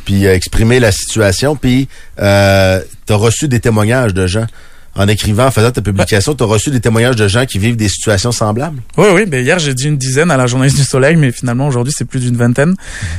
puis 0.05 0.27
euh, 0.27 0.35
exprimer 0.35 0.81
la 0.81 0.91
situation 0.91 1.55
puis 1.55 1.89
euh, 2.19 2.81
tu 3.07 3.13
as 3.13 3.17
reçu 3.17 3.47
des 3.47 3.61
témoignages 3.61 4.13
de 4.13 4.27
gens 4.27 4.47
en 4.97 5.09
écrivant 5.09 5.47
en 5.47 5.51
faisant 5.51 5.71
ta 5.71 5.83
publication, 5.83 6.35
tu 6.35 6.43
as 6.43 6.47
reçu 6.47 6.71
des 6.71 6.81
témoignages 6.81 7.17
de 7.17 7.29
gens 7.29 7.45
qui 7.45 7.59
vivent 7.59 7.77
des 7.77 7.89
situations 7.89 8.33
semblables. 8.33 8.81
Oui, 8.97 9.07
oui, 9.15 9.27
ben 9.27 9.45
hier 9.45 9.59
j'ai 9.59 9.75
dit 9.75 9.87
une 9.87 9.99
dizaine 9.99 10.31
à 10.31 10.37
la 10.37 10.47
journaliste 10.47 10.79
du 10.79 10.85
Soleil, 10.85 11.17
mais 11.17 11.33
finalement 11.33 11.69
aujourd'hui 11.69 11.93
c'est 11.97 12.05
plus 12.05 12.21
d'une 12.21 12.37
vingtaine. 12.37 12.75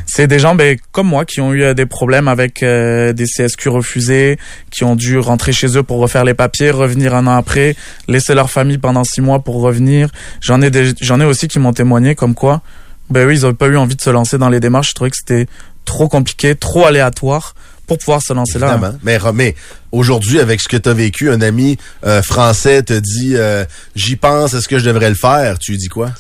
C'est 0.05 0.27
des 0.27 0.39
gens 0.39 0.55
ben, 0.55 0.77
comme 0.91 1.07
moi 1.07 1.25
qui 1.25 1.39
ont 1.39 1.53
eu 1.53 1.63
euh, 1.63 1.73
des 1.73 1.85
problèmes 1.85 2.27
avec 2.27 2.63
euh, 2.63 3.13
des 3.13 3.25
CSQ 3.25 3.69
refusés, 3.69 4.37
qui 4.71 4.83
ont 4.83 4.95
dû 4.95 5.19
rentrer 5.19 5.51
chez 5.53 5.77
eux 5.77 5.83
pour 5.83 5.99
refaire 5.99 6.25
les 6.25 6.33
papiers, 6.33 6.71
revenir 6.71 7.13
un 7.13 7.27
an 7.27 7.35
après, 7.35 7.75
laisser 8.07 8.33
leur 8.33 8.49
famille 8.49 8.79
pendant 8.79 9.03
six 9.03 9.21
mois 9.21 9.39
pour 9.39 9.61
revenir. 9.61 10.09
J'en 10.41 10.61
ai 10.61 10.71
j'en 11.01 11.19
ai 11.19 11.25
aussi 11.25 11.47
qui 11.47 11.59
m'ont 11.59 11.73
témoigné 11.73 12.15
comme 12.15 12.33
quoi, 12.33 12.61
ben 13.09 13.27
oui, 13.27 13.35
ils 13.35 13.45
ont 13.45 13.53
pas 13.53 13.67
eu 13.67 13.77
envie 13.77 13.95
de 13.95 14.01
se 14.01 14.09
lancer 14.09 14.37
dans 14.37 14.49
les 14.49 14.59
démarches. 14.59 14.89
Je 14.89 14.95
trouvais 14.95 15.11
que 15.11 15.17
c'était 15.17 15.47
trop 15.85 16.07
compliqué, 16.07 16.55
trop 16.55 16.85
aléatoire 16.85 17.53
pour 17.87 17.97
pouvoir 17.97 18.21
se 18.21 18.33
lancer 18.33 18.59
là. 18.59 18.79
Mais 19.03 19.17
mais 19.33 19.55
aujourd'hui 19.91 20.39
avec 20.39 20.61
ce 20.61 20.67
que 20.67 20.77
tu 20.77 20.89
as 20.89 20.93
vécu, 20.93 21.31
un 21.31 21.41
ami 21.41 21.77
euh, 22.05 22.21
français 22.21 22.83
te 22.83 22.93
dit 22.93 23.35
euh, 23.35 23.65
j'y 23.95 24.17
pense, 24.17 24.53
est-ce 24.53 24.67
que 24.67 24.77
je 24.77 24.85
devrais 24.85 25.09
le 25.09 25.15
faire? 25.15 25.57
Tu 25.57 25.71
lui 25.71 25.77
dis 25.77 25.87
quoi? 25.87 26.11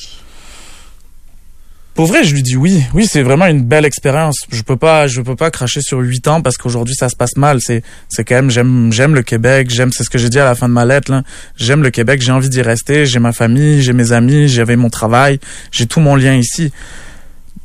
Pour 1.97 2.05
vrai, 2.05 2.23
je 2.23 2.35
lui 2.35 2.43
dis 2.43 2.55
oui. 2.55 2.83
Oui, 2.93 3.07
c'est 3.07 3.23
vraiment 3.23 3.47
une 3.47 3.63
belle 3.63 3.83
expérience. 3.83 4.35
Je 4.51 4.61
peux 4.61 4.77
pas, 4.77 5.07
je 5.07 5.19
peux 5.19 5.35
pas 5.35 5.49
cracher 5.49 5.81
sur 5.81 5.97
huit 5.97 6.27
ans 6.27 6.43
parce 6.43 6.55
qu'aujourd'hui 6.55 6.93
ça 6.93 7.09
se 7.09 7.15
passe 7.15 7.35
mal. 7.37 7.57
C'est, 7.59 7.81
c'est 8.07 8.23
quand 8.23 8.35
même, 8.35 8.51
j'aime, 8.51 8.93
j'aime 8.93 9.15
le 9.15 9.23
Québec. 9.23 9.71
J'aime, 9.71 9.91
c'est 9.91 10.03
ce 10.03 10.09
que 10.11 10.19
j'ai 10.19 10.29
dit 10.29 10.37
à 10.37 10.45
la 10.45 10.53
fin 10.53 10.69
de 10.69 10.73
ma 10.73 10.85
lettre. 10.85 11.11
Là. 11.11 11.23
J'aime 11.55 11.81
le 11.81 11.89
Québec. 11.89 12.21
J'ai 12.21 12.31
envie 12.31 12.49
d'y 12.49 12.61
rester. 12.61 13.07
J'ai 13.07 13.17
ma 13.17 13.33
famille, 13.33 13.81
j'ai 13.81 13.93
mes 13.93 14.11
amis, 14.11 14.47
j'avais 14.47 14.75
mon 14.75 14.91
travail, 14.91 15.39
j'ai 15.71 15.87
tout 15.87 15.99
mon 15.99 16.15
lien 16.15 16.35
ici. 16.35 16.71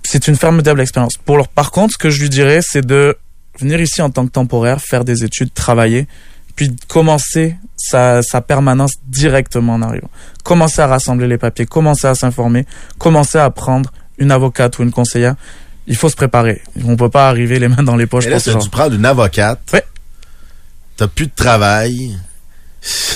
C'est 0.02 0.26
une 0.28 0.36
formidable 0.36 0.80
expérience. 0.80 1.18
Pour 1.22 1.36
leur, 1.36 1.48
par 1.48 1.70
contre, 1.70 1.92
ce 1.92 1.98
que 1.98 2.08
je 2.08 2.22
lui 2.22 2.30
dirais, 2.30 2.60
c'est 2.62 2.86
de 2.86 3.18
venir 3.58 3.80
ici 3.80 4.02
en 4.02 4.10
tant 4.10 4.26
que 4.26 4.30
temporaire, 4.32 4.80
faire 4.80 5.04
des 5.04 5.24
études, 5.24 5.52
travailler, 5.54 6.06
puis 6.56 6.74
commencer 6.88 7.56
sa, 7.76 8.22
sa 8.22 8.40
permanence 8.40 8.92
directement 9.06 9.74
en 9.74 9.82
arrivant. 9.82 10.10
Commencer 10.44 10.80
à 10.80 10.86
rassembler 10.86 11.26
les 11.28 11.38
papiers, 11.38 11.66
commencer 11.66 12.06
à 12.06 12.14
s'informer, 12.14 12.66
commencer 12.98 13.38
à 13.38 13.44
apprendre 13.44 13.92
une 14.18 14.30
avocate 14.30 14.78
ou 14.78 14.82
une 14.82 14.92
conseillère, 14.92 15.34
il 15.86 15.96
faut 15.96 16.08
se 16.08 16.16
préparer. 16.16 16.62
On 16.84 16.96
peut 16.96 17.08
pas 17.08 17.28
arriver 17.28 17.58
les 17.58 17.68
mains 17.68 17.82
dans 17.82 17.96
les 17.96 18.06
poches 18.06 18.26
Et 18.26 18.30
là, 18.30 18.36
pour 18.36 18.44
ce 18.44 18.50
tu 18.50 18.58
genre. 18.60 18.70
prends 18.70 18.90
une 18.90 19.04
avocate. 19.04 19.60
Ouais. 19.72 19.84
T'as 20.96 21.08
plus 21.08 21.26
de 21.26 21.32
travail. 21.34 22.16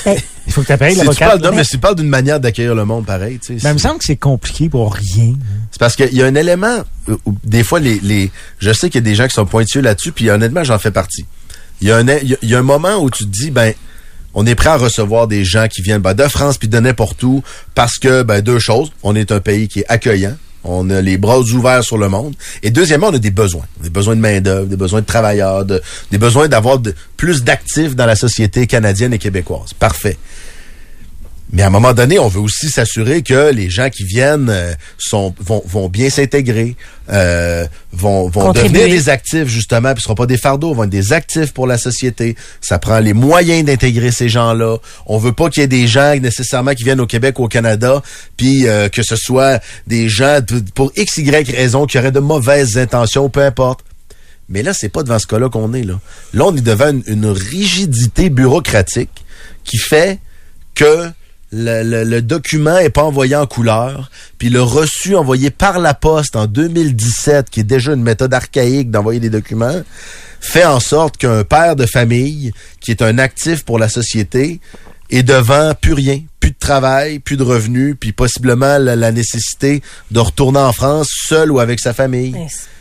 Il 0.07 0.15
faut 0.57 0.63
que 0.63 0.67
tu 0.67 0.73
appelles 0.73 0.97
Si 0.97 1.09
tu 1.09 1.15
parles, 1.17 1.41
non, 1.41 1.53
mais 1.53 1.65
si 1.65 1.73
tu 1.73 1.79
parles 1.79 1.97
d'une 1.97 2.09
manière 2.09 2.41
d'accueillir 2.41 2.75
le 2.75 2.85
monde 2.85 3.05
pareil, 3.05 3.39
tu 3.39 3.59
sais. 3.59 3.63
Ben, 3.63 3.71
il 3.71 3.75
me 3.75 3.79
semble 3.79 3.99
que 3.99 4.05
c'est 4.05 4.17
compliqué 4.17 4.69
pour 4.69 4.95
rien. 4.95 5.35
C'est 5.71 5.79
parce 5.79 5.97
qu'il 5.97 6.15
y 6.15 6.23
a 6.23 6.27
un 6.27 6.35
élément 6.35 6.79
où, 7.27 7.35
des 7.45 7.63
fois 7.63 7.79
les, 7.79 8.01
les 8.03 8.31
je 8.59 8.73
sais 8.73 8.89
qu'il 8.89 9.01
y 9.01 9.05
a 9.05 9.09
des 9.09 9.15
gens 9.15 9.27
qui 9.27 9.35
sont 9.35 9.47
pointueux 9.47 9.83
là-dessus 9.83 10.13
puis 10.13 10.31
honnêtement 10.31 10.65
j'en 10.65 10.79
fais 10.79 10.91
partie. 10.91 11.27
Il 11.81 11.89
y 11.89 11.93
a 11.93 11.99
un 11.99 12.07
il 12.09 12.39
y 12.43 12.55
a 12.55 12.59
un 12.59 12.63
moment 12.63 12.97
où 12.97 13.11
tu 13.11 13.25
te 13.25 13.31
dis 13.31 13.51
ben 13.51 13.75
on 14.35 14.47
est 14.47 14.55
prêt 14.55 14.71
à 14.71 14.77
recevoir 14.77 15.29
des 15.29 15.45
gens 15.45 15.69
qui 15.69 15.83
viennent 15.83 16.01
ben, 16.01 16.15
de 16.15 16.25
France 16.25 16.59
puis 16.59 16.69
de 16.69 16.79
n'importe 16.79 17.23
où 17.23 17.43
parce 17.75 17.99
que 17.99 18.23
ben 18.23 18.41
deux 18.41 18.59
choses, 18.59 18.93
on 19.03 19.15
est 19.15 19.33
un 19.33 19.41
pays 19.41 19.69
qui 19.69 19.81
est 19.81 19.87
accueillant, 19.89 20.37
on 20.69 20.91
a 20.91 21.01
les 21.01 21.17
bras 21.19 21.39
ouverts 21.41 21.83
sur 21.85 21.99
le 21.99 22.09
monde 22.09 22.35
et 22.63 22.71
deuxièmement 22.71 23.09
on 23.09 23.15
a 23.15 23.19
des 23.19 23.31
besoins, 23.31 23.65
des 23.83 23.91
besoins 23.91 24.17
de 24.17 24.21
main 24.21 24.41
d'œuvre, 24.41 24.67
des 24.67 24.77
besoins 24.77 25.01
de 25.01 25.07
travailleurs, 25.07 25.65
de- 25.65 25.81
des 26.11 26.19
besoins 26.19 26.49
d'avoir 26.49 26.79
plus 27.17 27.43
d'actifs 27.45 27.95
dans 27.97 28.07
la 28.07 28.17
société 28.17 28.67
canadienne 28.67 29.13
et 29.15 29.19
québécoise. 29.19 29.73
Parfait. 29.79 30.17
Mais 31.53 31.63
à 31.63 31.69
un 31.69 31.71
moment 31.71 31.95
donné, 31.95 32.19
on 32.19 32.27
veut 32.27 32.41
aussi 32.41 32.69
s'assurer 32.69 33.23
que 33.23 33.53
les 33.53 33.71
gens 33.71 33.89
qui 33.89 34.03
viennent 34.03 34.49
euh, 34.51 34.75
sont 34.99 35.33
vont, 35.39 35.63
vont 35.65 35.89
bien 35.89 36.11
s'intégrer, 36.11 36.75
euh, 37.09 37.65
vont, 37.93 38.29
vont 38.29 38.53
devenir 38.53 38.89
des 38.89 39.09
actifs 39.09 39.47
justement, 39.47 39.93
puis 39.93 40.01
ce 40.01 40.07
seront 40.07 40.17
pas 40.17 40.27
des 40.27 40.39
fardeaux, 40.39 40.75
vont 40.75 40.85
être 40.85 40.91
des 40.91 41.13
actifs 41.13 41.53
pour 41.53 41.69
la 41.69 41.79
société. 41.79 42.35
Ça 42.61 42.81
prend 42.81 42.99
les 42.99 43.13
moyens 43.13 43.65
d'intégrer 43.65 44.11
ces 44.11 44.29
gens-là. 44.29 44.79
On 45.07 45.19
veut 45.19 45.33
pas 45.33 45.49
qu'il 45.49 45.61
y 45.61 45.65
ait 45.65 45.69
des 45.69 45.87
gens 45.87 46.17
nécessairement 46.17 46.75
qui 46.75 46.83
viennent 46.83 47.01
au 47.01 47.07
Québec 47.07 47.39
ou 47.39 47.45
au 47.45 47.49
Canada, 47.49 48.03
puis 48.37 48.67
euh, 48.67 48.89
que 48.89 49.05
ce 49.05 49.15
soit 49.15 49.63
des 49.87 50.09
gens 50.09 50.41
pour 50.75 50.91
x 50.97 51.19
y 51.19 51.31
raison 51.31 51.87
qui 51.87 51.97
auraient 51.97 52.11
de 52.11 52.21
mauvaises 52.21 52.77
intentions, 52.77 53.29
peu 53.29 53.43
importe. 53.45 53.85
Mais 54.49 54.65
là, 54.65 54.73
c'est 54.73 54.89
pas 54.89 55.05
devant 55.05 55.19
ce 55.21 55.29
cas-là 55.29 55.49
qu'on 55.49 55.73
est 55.75 55.85
là. 55.85 56.01
Là, 56.33 56.45
on 56.47 56.57
est 56.57 56.61
devant 56.61 56.91
une, 56.91 57.03
une 57.07 57.27
rigidité 57.27 58.31
bureaucratique 58.31 59.25
qui 59.65 59.79
fait 59.79 60.19
que 60.75 61.11
le, 61.53 61.83
le- 61.83 62.05
le 62.05 62.23
document 62.23 62.77
est 62.79 62.91
pas 62.91 63.05
envoyé 63.05 63.37
en 63.37 63.47
couleur, 63.47 64.11
puis 64.39 64.49
le 64.51 64.63
reçu 64.63 65.15
envoyé 65.17 65.51
par 65.51 65.79
la 65.79 65.95
poste 65.95 66.37
en 66.37 66.47
2017, 66.47 67.51
qui 67.51 67.61
est 67.61 67.65
déjà 67.65 67.93
une 67.93 68.03
méthode 68.03 68.35
archaïque 68.35 68.91
d'envoyer 68.91 69.21
des 69.21 69.31
documents, 69.31 69.83
fait 70.41 70.65
en 70.65 70.81
sorte 70.81 71.17
qu'un 71.17 71.45
père 71.45 71.77
de 71.77 71.87
famille, 71.87 72.53
qui 72.81 72.91
est 72.91 73.03
un 73.03 73.19
actif 73.19 73.65
pour 73.65 73.79
la 73.79 73.89
société, 73.89 74.61
est 75.11 75.23
devant 75.23 75.73
plus 75.81 75.93
rien, 75.93 76.21
plus 76.41 76.51
de 76.51 76.57
travail, 76.59 77.21
plus 77.21 77.37
de 77.37 77.45
revenus, 77.45 77.95
puis 77.99 78.13
possiblement 78.13 78.79
la, 78.79 78.97
la 78.97 79.13
nécessité 79.13 79.83
de 80.11 80.19
retourner 80.21 80.59
en 80.59 80.73
France 80.73 81.09
seul 81.29 81.53
ou 81.53 81.61
avec 81.61 81.79
sa 81.81 81.95
famille. 81.95 82.35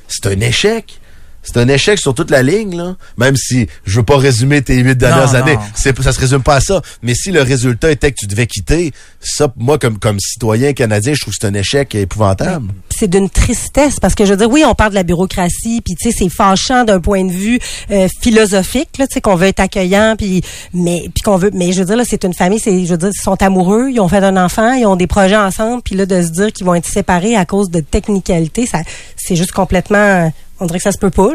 C'est 0.08 0.25
un 0.28 0.39
échec. 0.39 0.99
C'est 1.46 1.58
un 1.58 1.68
échec 1.68 2.00
sur 2.00 2.14
toute 2.14 2.32
la 2.32 2.44
ligne, 2.44 2.76
là. 2.76 2.96
Même 3.18 3.36
si 3.38 3.68
je 3.86 3.98
veux 3.98 4.04
pas 4.04 4.18
résumer 4.18 4.62
tes 4.62 4.76
huit 4.78 4.98
dernières 4.98 5.32
Non, 5.32 5.40
années, 5.40 5.58
c'est 5.76 5.96
ça 6.02 6.12
se 6.12 6.20
résume 6.20 6.42
pas 6.44 6.56
à 6.56 6.60
ça. 6.60 6.82
Mais 7.02 7.14
si 7.16 7.32
le 7.32 7.42
résultat 7.42 7.92
était 7.92 8.12
que 8.12 8.18
tu 8.20 8.28
devais 8.28 8.48
quitter, 8.48 8.92
ça, 9.22 9.48
moi 9.56 9.78
comme 9.78 9.98
comme 10.00 10.20
citoyen 10.20 10.74
canadien, 10.74 11.14
je 11.14 11.22
trouve 11.22 11.34
que 11.34 11.38
c'est 11.42 11.48
un 11.48 11.54
échec 11.54 11.96
épouvantable. 11.96 12.68
c'est 12.90 13.08
d'une 13.10 13.30
tristesse 13.30 14.00
parce 14.00 14.16
que 14.16 14.26
je 14.26 14.32
veux 14.32 14.38
dire 14.38 14.50
oui 14.50 14.64
on 14.66 14.76
parle 14.76 14.92
de 14.92 14.96
la 14.96 15.04
bureaucratie 15.04 15.82
puis 15.82 15.96
tu 15.96 16.10
sais 16.12 16.16
c'est 16.18 16.30
fâchant 16.30 16.84
d'un 16.84 17.00
point 17.00 17.24
de 17.26 17.32
vue 17.32 17.60
euh, 17.92 18.08
philosophique 18.22 18.98
là 18.98 19.08
tu 19.08 19.14
sais 19.16 19.22
qu'on 19.22 19.36
veut 19.36 19.48
être 19.48 19.60
accueillant 19.60 20.16
puis 20.18 20.42
mais 20.74 21.10
puis 21.14 21.22
qu'on 21.24 21.38
veut 21.38 21.52
mais 21.54 21.72
je 21.74 21.80
veux 21.80 21.86
dire 21.86 21.96
là 21.98 22.04
c'est 22.08 22.24
une 22.24 22.34
famille 22.34 22.60
c'est 22.60 22.86
je 22.86 22.92
veux 22.92 22.98
dire 22.98 23.10
ils 23.14 23.22
sont 23.22 23.42
amoureux 23.42 23.90
ils 23.92 24.00
ont 24.00 24.08
fait 24.08 24.24
un 24.24 24.38
enfant 24.38 24.74
ils 24.74 24.86
ont 24.86 24.96
des 24.96 25.08
projets 25.08 25.36
ensemble 25.38 25.82
puis 25.84 25.96
là 25.96 26.06
de 26.06 26.22
se 26.22 26.30
dire 26.30 26.52
qu'ils 26.54 26.66
vont 26.66 26.76
être 26.76 26.88
séparés 26.88 27.36
à 27.36 27.46
cause 27.46 27.70
de 27.70 27.80
technicalité 27.80 28.66
ça 28.66 28.80
c'est 29.16 29.36
juste 29.36 29.52
complètement 29.52 30.32
on 30.60 30.65
dirait 30.65 30.80
que 30.80 30.84
ça 30.84 30.91
se 30.91 30.98
peut 30.98 31.10
pas 31.10 31.30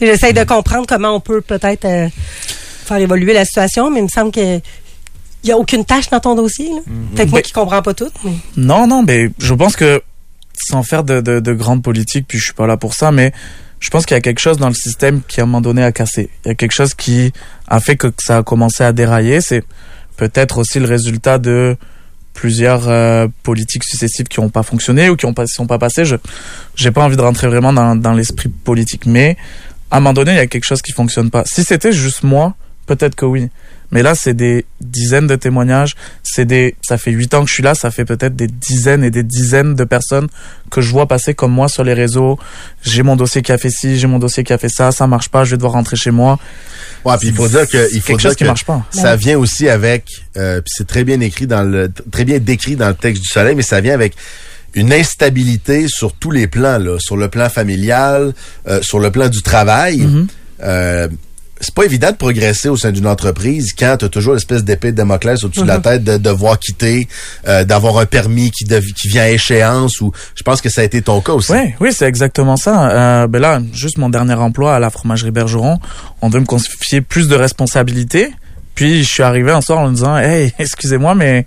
j'essaie 0.00 0.32
de 0.32 0.44
comprendre 0.44 0.86
comment 0.86 1.14
on 1.14 1.20
peut 1.20 1.40
peut-être 1.40 1.84
euh, 1.84 2.08
faire 2.84 2.98
évoluer 2.98 3.32
la 3.32 3.44
situation 3.44 3.90
mais 3.90 4.00
il 4.00 4.04
me 4.04 4.08
semble 4.08 4.30
que 4.32 4.58
il 5.44 5.48
y 5.48 5.52
a 5.52 5.56
aucune 5.58 5.84
tâche 5.84 6.10
dans 6.10 6.20
ton 6.20 6.34
dossier 6.34 6.68
là. 6.68 6.80
peut-être 7.14 7.30
moi 7.30 7.38
Ben- 7.40 7.42
qui 7.42 7.52
comprends 7.52 7.82
pas 7.82 7.94
tout 7.94 8.10
mais 8.24 8.32
Non, 8.56 8.86
non, 8.86 9.02
mais 9.02 9.30
je 9.38 9.54
pense 9.54 9.76
que 9.76 10.02
sans 10.68 10.82
faire 10.82 11.04
de, 11.04 11.20
de, 11.20 11.38
de 11.38 11.52
grandes 11.52 11.82
politiques, 11.84 12.26
puis 12.26 12.38
je 12.38 12.44
suis 12.46 12.52
pas 12.52 12.66
là 12.66 12.76
pour 12.76 12.92
ça, 12.94 13.12
mais 13.12 13.32
je 13.78 13.90
pense 13.90 14.04
qu'il 14.06 14.16
y 14.16 14.18
a 14.18 14.20
quelque 14.20 14.40
chose 14.40 14.56
dans 14.58 14.66
le 14.68 14.74
système 14.74 15.22
qui 15.28 15.40
à 15.40 15.44
un 15.44 15.46
moment 15.46 15.60
donné 15.60 15.84
a 15.84 15.92
cassé. 15.92 16.30
Il 16.44 16.48
y 16.48 16.50
a 16.50 16.54
quelque 16.56 16.72
chose 16.72 16.94
qui 16.94 17.32
a 17.68 17.78
fait 17.78 17.96
que 17.96 18.08
ça 18.18 18.38
a 18.38 18.42
commencé 18.42 18.82
à 18.82 18.92
dérailler. 18.92 19.40
C'est 19.40 19.62
peut-être 20.16 20.58
aussi 20.58 20.80
le 20.80 20.86
résultat 20.86 21.38
de 21.38 21.76
plusieurs 22.38 22.88
euh, 22.88 23.26
politiques 23.42 23.82
successives 23.82 24.26
qui 24.26 24.40
n'ont 24.40 24.48
pas 24.48 24.62
fonctionné 24.62 25.10
ou 25.10 25.16
qui 25.16 25.26
ont 25.26 25.34
pas, 25.34 25.44
sont 25.48 25.66
pas 25.66 25.78
passées. 25.78 26.04
Je 26.04 26.14
j'ai 26.76 26.92
pas 26.92 27.02
envie 27.02 27.16
de 27.16 27.20
rentrer 27.20 27.48
vraiment 27.48 27.72
dans, 27.72 27.96
dans 27.96 28.12
l'esprit 28.12 28.48
politique, 28.48 29.06
mais 29.06 29.36
à 29.90 29.96
un 29.96 30.00
moment 30.00 30.12
donné, 30.12 30.30
il 30.32 30.36
y 30.36 30.38
a 30.38 30.46
quelque 30.46 30.64
chose 30.64 30.80
qui 30.80 30.92
fonctionne 30.92 31.30
pas. 31.30 31.42
Si 31.46 31.64
c'était 31.64 31.90
juste 31.90 32.22
moi, 32.22 32.54
peut-être 32.86 33.16
que 33.16 33.24
oui. 33.24 33.48
Mais 33.90 34.02
là, 34.02 34.14
c'est 34.14 34.34
des 34.34 34.66
dizaines 34.80 35.26
de 35.26 35.36
témoignages. 35.36 35.96
C'est 36.22 36.44
des, 36.44 36.74
ça 36.82 36.98
fait 36.98 37.10
huit 37.10 37.32
ans 37.34 37.42
que 37.42 37.48
je 37.48 37.54
suis 37.54 37.62
là. 37.62 37.74
Ça 37.74 37.90
fait 37.90 38.04
peut-être 38.04 38.36
des 38.36 38.46
dizaines 38.46 39.02
et 39.02 39.10
des 39.10 39.22
dizaines 39.22 39.74
de 39.74 39.84
personnes 39.84 40.28
que 40.70 40.80
je 40.80 40.90
vois 40.90 41.06
passer 41.06 41.32
comme 41.34 41.52
moi 41.52 41.68
sur 41.68 41.84
les 41.84 41.94
réseaux. 41.94 42.38
J'ai 42.82 43.02
mon 43.02 43.16
dossier 43.16 43.40
qui 43.40 43.52
a 43.52 43.58
fait 43.58 43.70
ci, 43.70 43.98
j'ai 43.98 44.06
mon 44.06 44.18
dossier 44.18 44.44
qui 44.44 44.52
a 44.52 44.58
fait 44.58 44.68
ça. 44.68 44.92
Ça 44.92 45.06
marche 45.06 45.30
pas. 45.30 45.44
Je 45.44 45.52
vais 45.52 45.56
devoir 45.56 45.72
rentrer 45.72 45.96
chez 45.96 46.10
moi. 46.10 46.38
Ouais, 47.04 47.16
puis 47.18 47.28
il 47.28 47.34
faut 47.34 47.48
dire 47.48 47.66
que 47.68 47.88
il 47.94 48.00
faut 48.00 48.08
quelque 48.08 48.20
dire 48.20 48.30
chose 48.30 48.36
qui 48.36 48.44
que 48.44 48.48
marche 48.48 48.64
pas. 48.64 48.84
ça 48.90 49.16
vient 49.16 49.38
aussi 49.38 49.68
avec 49.68 50.10
euh, 50.36 50.60
puis 50.60 50.72
c'est 50.76 50.86
très 50.86 51.04
bien 51.04 51.20
écrit 51.20 51.46
dans 51.46 51.62
le 51.62 51.90
très 52.10 52.24
bien 52.24 52.38
décrit 52.38 52.76
dans 52.76 52.88
le 52.88 52.94
texte 52.94 53.22
du 53.22 53.28
soleil, 53.28 53.54
mais 53.54 53.62
ça 53.62 53.80
vient 53.80 53.94
avec 53.94 54.14
une 54.74 54.92
instabilité 54.92 55.86
sur 55.88 56.12
tous 56.12 56.30
les 56.30 56.46
plans, 56.46 56.78
là, 56.78 56.98
sur 56.98 57.16
le 57.16 57.28
plan 57.28 57.48
familial, 57.48 58.34
euh, 58.66 58.80
sur 58.82 58.98
le 58.98 59.10
plan 59.10 59.28
du 59.28 59.42
travail. 59.42 60.00
Mm-hmm. 60.00 60.26
Euh, 60.62 61.08
c'est 61.60 61.74
pas 61.74 61.84
évident 61.84 62.10
de 62.10 62.16
progresser 62.16 62.68
au 62.68 62.76
sein 62.76 62.92
d'une 62.92 63.06
entreprise 63.06 63.72
quand 63.78 63.96
tu 63.98 64.04
as 64.04 64.08
toujours 64.08 64.34
l'espèce 64.34 64.64
d'épée 64.64 64.92
de 64.92 64.96
Damoclès 64.96 65.42
au-dessus 65.44 65.62
de 65.62 65.66
la 65.66 65.78
tête 65.78 66.04
de 66.04 66.16
devoir 66.16 66.58
quitter, 66.58 67.08
euh, 67.46 67.64
d'avoir 67.64 67.98
un 67.98 68.06
permis 68.06 68.50
qui, 68.50 68.64
dev- 68.64 68.92
qui 68.94 69.08
vient 69.08 69.22
à 69.22 69.28
échéance 69.30 70.00
ou 70.00 70.12
je 70.34 70.42
pense 70.42 70.60
que 70.60 70.68
ça 70.68 70.82
a 70.82 70.84
été 70.84 71.02
ton 71.02 71.20
cas 71.20 71.32
aussi. 71.32 71.52
Oui, 71.52 71.74
oui, 71.80 71.92
c'est 71.92 72.06
exactement 72.06 72.56
ça. 72.56 72.90
Euh, 73.22 73.26
ben 73.26 73.40
là, 73.40 73.60
juste 73.72 73.98
mon 73.98 74.08
dernier 74.08 74.34
emploi 74.34 74.76
à 74.76 74.78
la 74.78 74.90
fromagerie 74.90 75.30
Bergeron, 75.30 75.78
on 76.22 76.28
devait 76.28 76.40
me 76.40 76.46
confier 76.46 77.00
plus 77.00 77.28
de 77.28 77.34
responsabilités. 77.36 78.30
Puis 78.74 79.02
je 79.02 79.08
suis 79.08 79.22
arrivé 79.24 79.50
un 79.50 79.60
soir 79.60 79.80
en 79.80 79.88
me 79.88 79.94
disant, 79.94 80.16
hey, 80.16 80.52
excusez-moi, 80.58 81.14
mais 81.14 81.46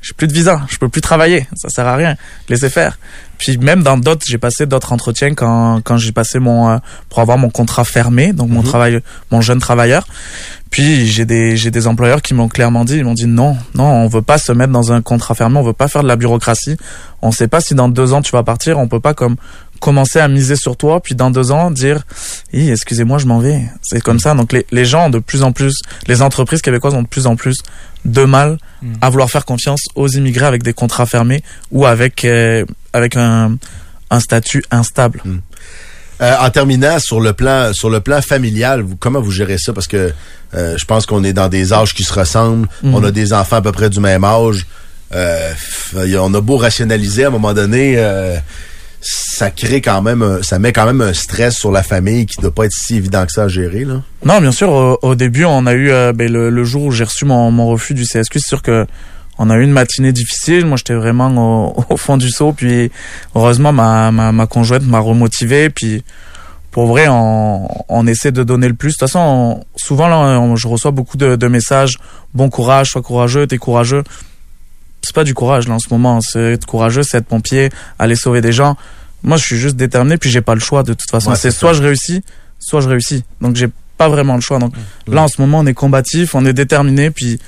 j'ai 0.00 0.14
plus 0.14 0.28
de 0.28 0.32
visa, 0.32 0.62
je 0.68 0.78
peux 0.78 0.88
plus 0.88 1.00
travailler, 1.00 1.46
ça 1.56 1.68
sert 1.68 1.86
à 1.86 1.96
rien, 1.96 2.16
laissez 2.48 2.70
faire. 2.70 2.98
Puis 3.38 3.56
même 3.58 3.82
dans 3.82 3.96
d'autres, 3.96 4.24
j'ai 4.28 4.38
passé 4.38 4.66
d'autres 4.66 4.92
entretiens 4.92 5.34
quand 5.34 5.80
quand 5.82 5.96
j'ai 5.96 6.12
passé 6.12 6.38
mon 6.38 6.70
euh, 6.70 6.78
pour 7.08 7.20
avoir 7.20 7.38
mon 7.38 7.50
contrat 7.50 7.84
fermé, 7.84 8.32
donc 8.32 8.48
mon 8.50 8.62
travail, 8.62 9.00
mon 9.30 9.40
jeune 9.40 9.60
travailleur. 9.60 10.06
Puis 10.70 11.06
j'ai 11.06 11.24
des 11.24 11.56
j'ai 11.56 11.70
des 11.70 11.86
employeurs 11.86 12.22
qui 12.22 12.34
m'ont 12.34 12.48
clairement 12.48 12.84
dit, 12.84 12.96
ils 12.96 13.04
m'ont 13.04 13.14
dit 13.14 13.26
non, 13.26 13.56
non, 13.74 13.84
on 13.84 14.08
veut 14.08 14.22
pas 14.22 14.38
se 14.38 14.52
mettre 14.52 14.72
dans 14.72 14.92
un 14.92 15.02
contrat 15.02 15.34
fermé, 15.34 15.58
on 15.58 15.62
veut 15.62 15.72
pas 15.72 15.88
faire 15.88 16.02
de 16.02 16.08
la 16.08 16.16
bureaucratie. 16.16 16.76
On 17.22 17.32
sait 17.32 17.48
pas 17.48 17.60
si 17.60 17.74
dans 17.74 17.88
deux 17.88 18.12
ans 18.12 18.22
tu 18.22 18.32
vas 18.32 18.42
partir, 18.42 18.78
on 18.78 18.86
peut 18.86 19.00
pas 19.00 19.14
comme 19.14 19.36
commencer 19.80 20.18
à 20.18 20.28
miser 20.28 20.56
sur 20.56 20.76
toi, 20.76 21.00
puis 21.00 21.14
dans 21.14 21.30
deux 21.30 21.50
ans 21.50 21.70
dire, 21.70 22.02
Hi, 22.52 22.70
excusez-moi, 22.70 23.18
je 23.18 23.26
m'en 23.26 23.38
vais. 23.38 23.62
C'est 23.82 24.00
comme 24.00 24.20
ça. 24.20 24.34
Donc 24.34 24.52
les, 24.52 24.66
les 24.72 24.84
gens 24.84 25.06
ont 25.06 25.10
de 25.10 25.18
plus 25.18 25.42
en 25.42 25.52
plus, 25.52 25.76
les 26.06 26.22
entreprises 26.22 26.62
québécoises 26.62 26.94
ont 26.94 27.02
de 27.02 27.08
plus 27.08 27.26
en 27.26 27.36
plus 27.36 27.58
de 28.04 28.24
mal 28.24 28.58
à 29.00 29.10
vouloir 29.10 29.30
faire 29.30 29.44
confiance 29.44 29.80
aux 29.94 30.08
immigrés 30.08 30.46
avec 30.46 30.62
des 30.62 30.72
contrats 30.72 31.06
fermés 31.06 31.42
ou 31.70 31.86
avec 31.86 32.24
euh, 32.24 32.64
avec 32.92 33.16
un 33.16 33.56
un 34.10 34.20
statut 34.20 34.64
instable. 34.70 35.22
Euh, 36.20 36.34
en 36.40 36.50
terminant 36.50 36.98
sur 36.98 37.20
le 37.20 37.32
plan 37.32 37.72
sur 37.72 37.90
le 37.90 38.00
plan 38.00 38.22
familial, 38.22 38.82
vous, 38.82 38.96
comment 38.96 39.20
vous 39.20 39.30
gérez 39.30 39.58
ça? 39.58 39.72
Parce 39.72 39.86
que 39.86 40.12
euh, 40.54 40.76
je 40.78 40.84
pense 40.84 41.06
qu'on 41.06 41.24
est 41.24 41.32
dans 41.32 41.48
des 41.48 41.72
âges 41.72 41.94
qui 41.94 42.04
se 42.04 42.12
ressemblent. 42.12 42.68
On 42.82 43.02
a 43.04 43.10
des 43.10 43.32
enfants 43.32 43.56
à 43.56 43.62
peu 43.62 43.72
près 43.72 43.90
du 43.90 44.00
même 44.00 44.24
âge. 44.24 44.66
On 45.12 46.34
a 46.34 46.40
beau 46.40 46.56
rationaliser 46.56 47.24
à 47.24 47.28
un 47.28 47.30
moment 47.30 47.52
donné, 47.54 47.96
ça 49.00 49.50
crée 49.50 49.80
quand 49.80 50.02
même, 50.02 50.42
ça 50.42 50.58
met 50.58 50.72
quand 50.72 50.86
même 50.86 51.00
un 51.00 51.12
stress 51.12 51.54
sur 51.56 51.70
la 51.70 51.82
famille 51.82 52.26
qui 52.26 52.40
doit 52.40 52.50
pas 52.54 52.64
être 52.64 52.72
si 52.72 52.96
évident 52.96 53.24
que 53.26 53.32
ça 53.32 53.44
à 53.44 53.48
gérer 53.48 53.84
là. 53.84 54.02
Non, 54.24 54.40
bien 54.40 54.50
sûr. 54.52 54.70
Au, 54.70 54.98
au 55.02 55.14
début, 55.14 55.44
on 55.44 55.66
a 55.66 55.72
eu 55.74 55.90
euh, 55.90 56.12
ben, 56.12 56.30
le, 56.32 56.50
le 56.50 56.64
jour 56.64 56.84
où 56.84 56.90
j'ai 56.90 57.04
reçu 57.04 57.24
mon, 57.24 57.50
mon 57.50 57.68
refus 57.68 57.94
du 57.94 58.04
CSQ, 58.04 58.40
c'est 58.40 58.48
sûr 58.48 58.62
que 58.62 58.86
on 59.38 59.50
a 59.50 59.56
eu 59.56 59.62
une 59.62 59.70
matinée 59.70 60.10
difficile. 60.12 60.66
Moi, 60.66 60.76
j'étais 60.78 60.94
vraiment 60.94 61.28
au, 61.76 61.84
au 61.90 61.96
fond 61.96 62.16
du 62.16 62.28
seau. 62.28 62.52
Puis, 62.52 62.90
heureusement, 63.36 63.72
ma, 63.72 64.10
ma, 64.10 64.32
ma 64.32 64.46
conjointe 64.48 64.82
m'a 64.82 64.98
remotivé. 64.98 65.70
Puis, 65.70 66.02
pour 66.72 66.88
vrai, 66.88 67.06
on, 67.08 67.68
on 67.88 68.06
essaie 68.08 68.32
de 68.32 68.42
donner 68.42 68.66
le 68.66 68.74
plus. 68.74 68.88
De 68.88 68.92
toute 68.94 69.00
façon, 69.08 69.20
on- 69.20 69.64
souvent, 69.76 70.08
là, 70.08 70.16
on- 70.40 70.56
je 70.56 70.66
reçois 70.66 70.90
beaucoup 70.90 71.16
de, 71.16 71.36
de 71.36 71.46
messages. 71.46 71.98
Bon 72.34 72.50
courage, 72.50 72.90
sois 72.90 73.02
courageux, 73.02 73.46
t'es 73.46 73.58
courageux. 73.58 74.02
C'est 75.02 75.14
pas 75.14 75.24
du 75.24 75.34
courage, 75.34 75.68
là, 75.68 75.74
en 75.74 75.78
ce 75.78 75.88
moment. 75.90 76.20
C'est 76.20 76.52
être 76.54 76.66
courageux, 76.66 77.02
c'est 77.02 77.18
être 77.18 77.26
pompier, 77.26 77.70
aller 77.98 78.16
sauver 78.16 78.40
des 78.40 78.52
gens. 78.52 78.76
Moi, 79.22 79.36
je 79.36 79.44
suis 79.44 79.56
juste 79.58 79.76
déterminé, 79.76 80.16
puis 80.18 80.30
j'ai 80.30 80.40
pas 80.42 80.54
le 80.54 80.60
choix, 80.60 80.82
de 80.82 80.92
toute 80.94 81.10
façon. 81.10 81.30
Ouais, 81.30 81.36
c'est 81.36 81.50
soit 81.50 81.72
ça. 81.72 81.78
je 81.78 81.82
réussis, 81.82 82.22
soit 82.58 82.80
je 82.80 82.88
réussis. 82.88 83.24
Donc, 83.40 83.56
j'ai 83.56 83.68
pas 83.96 84.08
vraiment 84.08 84.34
le 84.36 84.40
choix. 84.40 84.58
Donc, 84.58 84.74
là, 85.06 85.22
en 85.22 85.28
ce 85.28 85.40
moment, 85.40 85.60
on 85.60 85.66
est 85.66 85.74
combatif, 85.74 86.34
on 86.34 86.44
est 86.46 86.52
déterminé, 86.52 87.10
puis 87.10 87.38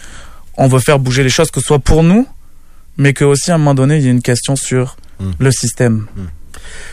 on 0.57 0.67
veut 0.69 0.81
faire 0.81 0.99
bouger 0.99 1.23
les 1.23 1.31
choses, 1.31 1.51
que 1.51 1.61
ce 1.61 1.67
soit 1.67 1.79
pour 1.79 2.03
nous, 2.03 2.27
mais 2.97 3.13
que 3.13 3.25
aussi, 3.25 3.51
à 3.51 3.55
un 3.55 3.59
moment 3.59 3.75
donné, 3.75 3.99
il 3.99 4.05
y 4.05 4.09
a 4.09 4.11
une 4.11 4.23
question 4.23 4.57
sur 4.57 4.97
Mm. 5.21 5.33
le 5.39 5.51
système. 5.53 6.07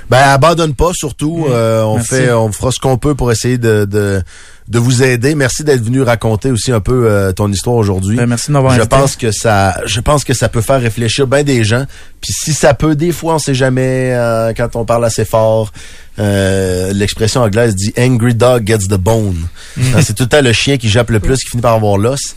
Ben 0.10 0.20
abandonne 0.20 0.74
pas 0.76 0.92
surtout. 0.94 1.46
Euh, 1.50 1.82
on 1.84 1.96
Merci. 1.96 2.10
fait, 2.10 2.32
on 2.34 2.52
fera 2.52 2.72
ce 2.72 2.80
qu'on 2.80 2.98
peut 2.98 3.16
pour 3.16 3.32
essayer 3.32 3.58
de 3.58 3.86
de, 3.86 4.22
de 4.68 4.80
vous 4.80 5.02
aider. 5.04 5.34
Merci 5.36 5.64
d'être 5.64 5.82
venu 5.84 6.02
raconter 6.02 6.52
aussi 6.52 6.72
un 6.72 6.82
peu 6.82 7.10
euh, 7.10 7.32
ton 7.32 7.50
histoire 7.52 7.76
aujourd'hui. 7.78 8.18
Ben, 8.18 8.26
merci 8.26 8.48
de 8.48 8.52
m'avoir 8.54 8.74
Je 8.74 8.80
invité. 8.82 8.96
pense 8.98 9.16
que 9.16 9.32
ça, 9.32 9.80
je 9.86 10.00
pense 10.02 10.24
que 10.24 10.34
ça 10.34 10.50
peut 10.50 10.62
faire 10.62 10.82
réfléchir 10.82 11.26
bien 11.28 11.44
des 11.44 11.64
gens. 11.64 11.86
Puis 12.22 12.34
si 12.34 12.54
ça 12.54 12.74
peut, 12.74 12.96
des 12.96 13.12
fois, 13.12 13.36
on 13.36 13.40
sait 13.40 13.54
jamais 13.56 14.12
euh, 14.14 14.54
quand 14.56 14.76
on 14.76 14.84
parle 14.84 15.06
assez 15.06 15.24
fort. 15.26 15.72
euh, 16.20 16.92
L'expression 16.94 17.42
anglaise 17.42 17.76
dit 17.76 17.94
"angry 17.98 18.34
dog 18.36 18.68
gets 18.68 18.88
the 18.90 18.96
bone". 19.00 19.38
Hein, 19.80 20.02
C'est 20.04 20.14
tout 20.16 20.24
le 20.24 20.30
temps 20.30 20.42
le 20.42 20.54
chien 20.54 20.78
qui 20.78 20.90
jappe 20.90 21.12
le 21.12 21.20
plus 21.20 21.38
qui 21.38 21.50
finit 21.52 21.62
par 21.62 21.74
avoir 21.76 21.98
l'os. 21.98 22.36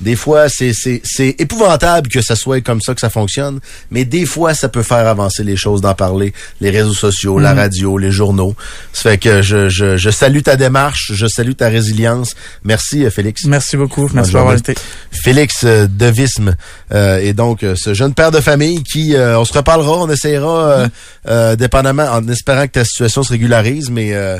Des 0.00 0.16
fois, 0.16 0.48
c'est 0.48 0.72
c'est 0.72 1.00
c'est 1.04 1.36
épouvantable 1.38 2.08
que 2.08 2.20
ça 2.20 2.36
soit 2.36 2.60
comme 2.60 2.80
ça 2.80 2.94
que 2.94 3.00
ça 3.00 3.10
fonctionne, 3.10 3.60
mais 3.90 4.04
des 4.04 4.26
fois, 4.26 4.54
ça 4.54 4.68
peut 4.68 4.82
faire 4.82 5.06
avancer 5.06 5.44
les 5.44 5.56
choses 5.56 5.80
d'en 5.80 5.94
parler. 5.94 6.32
Les 6.60 6.70
réseaux 6.70 6.94
sociaux, 6.94 7.38
la 7.38 7.54
radio, 7.54 7.96
les 7.98 8.10
journaux. 8.10 8.54
Ça 8.92 9.10
fait 9.10 9.18
que 9.18 9.42
je, 9.42 9.68
je, 9.68 9.96
je 9.96 10.10
salue 10.10 10.40
ta 10.40 10.56
démarche, 10.56 11.12
je 11.14 11.26
salue 11.26 11.52
ta 11.52 11.68
résilience. 11.68 12.34
Merci, 12.64 13.04
euh, 13.04 13.10
Félix. 13.10 13.44
Merci 13.44 13.76
beaucoup. 13.76 14.10
Merci 14.12 14.32
journée. 14.32 14.52
invité. 14.52 14.74
Félix 15.10 15.64
euh, 15.64 15.86
Devisme 15.86 16.56
euh, 16.92 17.18
et 17.18 17.32
donc 17.32 17.62
euh, 17.62 17.74
ce 17.76 17.94
jeune 17.94 18.14
père 18.14 18.30
de 18.30 18.40
famille 18.40 18.82
qui 18.82 19.14
euh, 19.14 19.38
on 19.38 19.44
se 19.44 19.52
reparlera, 19.52 19.98
on 19.98 20.10
essaiera 20.10 20.68
euh, 20.68 20.88
euh, 21.28 21.56
dépendamment 21.56 22.04
en 22.10 22.26
espérant 22.28 22.66
que 22.66 22.72
ta 22.72 22.84
situation 22.84 23.22
se 23.22 23.30
régularise 23.32 23.90
mais 23.90 24.14
euh, 24.14 24.38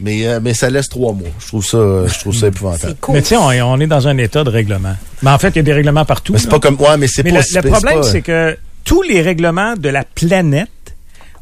mais 0.00 0.26
euh, 0.26 0.40
mais 0.42 0.54
ça 0.54 0.70
laisse 0.70 0.88
trois 0.88 1.12
mois. 1.12 1.28
Je 1.40 1.46
trouve 1.48 1.64
ça 1.64 2.06
je 2.06 2.18
trouve 2.20 2.34
ça 2.34 2.46
épouvantable. 2.48 2.96
Cool. 3.00 3.14
Mais 3.16 3.22
tu 3.22 3.28
sais, 3.28 3.36
on, 3.36 3.50
est- 3.52 3.60
on 3.62 3.78
est 3.80 3.86
dans 3.86 4.06
un 4.08 4.16
état 4.18 4.44
de 4.44 4.50
règlement. 4.50 4.94
Mais 5.22 5.30
en 5.30 5.38
fait, 5.38 5.48
il 5.50 5.56
y 5.56 5.58
a 5.60 5.62
des 5.62 5.72
règlements 5.72 6.04
partout. 6.04 6.32
Mais 6.34 6.38
c'est 6.38 6.48
pas 6.48 6.60
comme 6.60 6.80
ouais 6.80 6.96
mais 6.96 7.08
c'est 7.08 7.22
Mais 7.24 7.32
pas 7.32 7.40
le, 7.40 7.62
le 7.62 7.70
problème, 7.70 8.02
c'est 8.02 8.22
que 8.22 8.56
tous 8.84 9.02
les 9.02 9.20
règlements 9.22 9.74
de 9.76 9.88
la 9.88 10.04
planète 10.04 10.68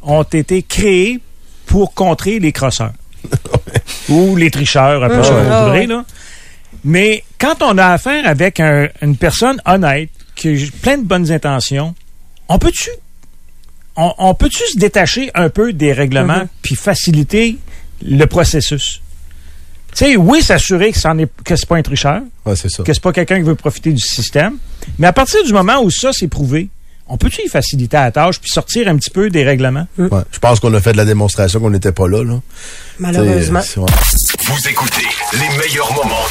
ont 0.03 0.23
été 0.23 0.63
créés 0.63 1.19
pour 1.65 1.93
contrer 1.93 2.39
les 2.39 2.51
crosseurs. 2.51 2.93
Ou 4.09 4.35
les 4.35 4.51
tricheurs, 4.51 5.01
ça 5.01 5.07
Ouais. 5.07 5.27
comme 5.27 5.43
vous 5.47 5.63
voudrez, 5.65 5.87
là. 5.87 6.05
Mais 6.83 7.23
quand 7.39 7.61
on 7.61 7.77
a 7.77 7.87
affaire 7.87 8.25
avec 8.27 8.59
un- 8.59 8.87
une 9.01 9.17
personne 9.17 9.61
honnête, 9.65 10.09
qui 10.35 10.49
a 10.49 10.55
plein 10.81 10.97
de 10.97 11.03
bonnes 11.05 11.31
intentions, 11.31 11.93
on 12.47 12.59
peut-tu 12.59 12.89
on, 13.95 14.13
on 14.19 14.33
peut-tu 14.35 14.63
se 14.71 14.77
détacher 14.77 15.31
un 15.33 15.49
peu 15.49 15.73
des 15.73 15.91
règlements 15.91 16.47
puis 16.61 16.75
faciliter 16.75 17.57
le 18.05 18.25
processus? 18.25 19.01
Tu 19.95 20.05
sais, 20.05 20.15
oui, 20.17 20.41
s'assurer 20.43 20.91
que, 20.91 20.99
c'en 20.99 21.17
est, 21.17 21.29
que 21.43 21.55
c'est 21.55 21.65
pas 21.67 21.77
un 21.77 21.81
tricheur, 21.81 22.21
Ouais, 22.45 22.55
c'est 22.55 22.69
ça. 22.69 22.83
que 22.83 22.93
c'est 22.93 23.01
pas 23.01 23.11
quelqu'un 23.13 23.37
qui 23.37 23.43
veut 23.43 23.55
profiter 23.55 23.91
du 23.93 24.01
système. 24.01 24.57
Mais 24.99 25.07
à 25.07 25.13
partir 25.13 25.43
du 25.43 25.53
moment 25.53 25.81
où 25.81 25.89
ça 25.89 26.11
c'est 26.13 26.27
prouvé, 26.27 26.69
on 27.07 27.17
peut-tu 27.17 27.41
y 27.45 27.47
faciliter 27.47 27.95
la 27.97 28.11
tâche 28.11 28.39
puis 28.39 28.51
sortir 28.51 28.87
un 28.89 28.97
petit 28.97 29.09
peu 29.09 29.29
des 29.29 29.43
règlements? 29.43 29.87
Ouais, 29.97 30.09
je 30.31 30.39
pense 30.39 30.59
qu'on 30.59 30.73
a 30.73 30.81
fait 30.81 30.91
de 30.91 30.97
la 30.97 31.05
démonstration 31.05 31.59
qu'on 31.61 31.69
n'était 31.69 31.93
pas 31.93 32.07
là 32.07 32.23
là. 32.23 32.39
Malheureusement. 32.99 33.61
C'est- 33.61 33.75
c'est- 33.75 33.79
ouais. 33.79 33.85
Vous 34.45 34.67
écoutez 34.69 35.07
les 35.33 35.57
meilleurs 35.57 35.93
moments. 35.93 36.25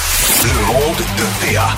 Le 0.45 0.67
monde 0.73 0.99
de 0.99 1.55
PA. 1.55 1.69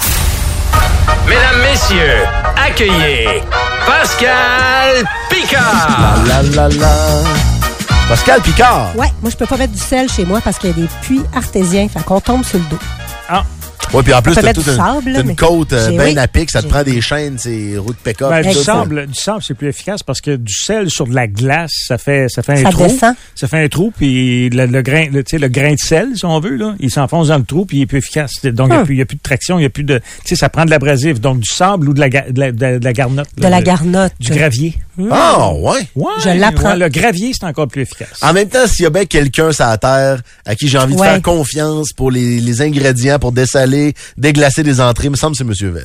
Mesdames, 1.27 1.63
messieurs, 1.71 2.25
accueillez 2.57 3.43
Pascal 3.87 5.05
Picard. 5.31 6.25
La 6.27 6.43
la 6.43 6.69
la. 6.69 7.68
Pascal 8.09 8.41
Picard. 8.41 8.95
Ouais, 8.97 9.09
moi, 9.21 9.31
je 9.31 9.37
peux 9.37 9.45
pas 9.47 9.59
mettre 9.59 9.73
du 9.75 9.79
sel 9.79 10.09
chez 10.09 10.25
moi 10.25 10.41
parce 10.43 10.59
qu'il 10.59 10.71
y 10.71 10.73
a 10.73 10.77
des 10.77 10.89
puits 11.03 11.21
artésiens. 11.35 11.89
Fait 11.89 12.03
qu'on 12.03 12.21
tombe 12.21 12.45
sur 12.45 12.59
le 12.59 12.65
dos. 12.71 12.79
Ouais, 13.95 14.03
puis 14.03 14.13
en 14.13 14.21
plus 14.21 14.35
t'as 14.35 14.53
toute 14.53 14.67
une, 14.67 14.77
sable, 14.77 15.09
une 15.17 15.23
mais- 15.29 15.35
côte 15.35 15.73
euh, 15.73 15.89
bien 15.89 16.05
oui. 16.05 16.19
à 16.19 16.29
pic, 16.29 16.51
ça 16.51 16.61
te 16.61 16.67
prend 16.67 16.83
des 16.83 17.01
chaînes, 17.01 17.37
c'est 17.39 17.79
routes 17.79 17.97
pick-up. 17.97 18.29
Ben, 18.29 18.43
du, 18.47 18.53
sable, 18.53 19.07
du 19.07 19.15
sable, 19.15 19.39
c'est 19.43 19.55
plus 19.55 19.69
efficace 19.69 20.03
parce 20.03 20.21
que 20.21 20.37
du 20.37 20.53
sel 20.53 20.91
sur 20.91 21.07
de 21.07 21.15
la 21.15 21.27
glace, 21.27 21.71
ça 21.87 21.97
fait, 21.97 22.29
ça 22.29 22.43
fait 22.43 22.67
un 22.67 22.71
trou. 22.71 22.83
descend. 22.83 23.15
Ça 23.35 23.49
fait 23.49 23.65
un 23.65 23.69
trou, 23.69 23.91
puis 23.97 24.51
le, 24.51 24.67
le 24.67 24.83
grain, 24.83 25.07
le, 25.11 25.25
tu 25.25 25.31
sais, 25.31 25.39
le 25.39 25.49
grain 25.49 25.73
de 25.73 25.79
sel, 25.79 26.09
si 26.17 26.27
on 26.27 26.39
veut, 26.39 26.57
là, 26.57 26.75
il 26.81 26.91
s'enfonce 26.91 27.29
dans 27.29 27.39
le 27.39 27.45
trou, 27.45 27.65
puis 27.65 27.79
il 27.79 27.83
est 27.83 27.87
plus 27.87 27.97
efficace. 27.99 28.33
Donc, 28.45 28.69
il 28.69 28.73
n'y 28.73 28.77
a, 28.77 28.81
Hum. 28.81 28.85
plus- 28.85 28.95
il 28.95 28.99
y 28.99 29.03
a 29.03 29.07
plus 29.07 29.17
de 29.17 29.23
traction, 29.23 29.57
il 29.57 29.61
n'y 29.63 29.67
a 29.67 29.71
plus 29.71 29.85
de... 29.85 29.97
Tu 30.01 30.05
sais, 30.27 30.37
ça 30.37 30.51
prend 30.51 30.67
de 30.67 30.71
l'abrasif. 30.71 31.19
Donc, 31.19 31.39
du 31.41 31.49
sable 31.51 31.89
ou 31.89 31.95
de 31.95 32.01
la, 32.01 32.11
de 32.11 32.39
la, 32.39 32.53
de 32.53 32.61
la- 32.61 32.79
de 32.79 32.91
garnotte. 32.91 33.29
De 33.39 33.43
là, 33.45 33.49
la 33.49 33.61
le- 33.61 33.65
garnotte. 33.65 34.13
Du 34.21 34.33
gravier. 34.33 34.75
Ah, 35.11 35.53
ouais. 35.53 35.81
Ouais, 35.95 36.13
Je 36.25 36.31
l'apprends. 36.39 36.71
ouais, 36.71 36.77
le 36.79 36.89
gravier, 36.89 37.33
c'est 37.39 37.47
encore 37.47 37.69
plus 37.69 37.83
efficace. 37.83 38.09
En 38.23 38.33
même 38.33 38.49
temps, 38.49 38.67
s'il 38.67 38.83
y 38.83 38.87
a 38.87 38.91
bien 38.91 39.05
quelqu'un 39.05 39.53
sur 39.53 39.65
la 39.67 39.79
terre 39.79 40.21
à 40.45 40.55
qui 40.55 40.69
j'ai 40.69 40.79
envie 40.79 40.95
de 40.97 41.01
faire 41.03 41.23
confiance 41.23 41.93
pour 41.93 42.11
les, 42.11 42.41
les 42.41 42.63
ingrédients, 42.63 43.19
pour 43.19 43.33
dessaler, 43.33 43.95
déglacer 44.17 44.63
des 44.63 44.81
entrées, 44.81 45.07
il 45.07 45.11
me 45.11 45.17
semble 45.17 45.37
que 45.37 45.55
c'est 45.55 45.65
M. 45.67 45.73
Vez. 45.75 45.83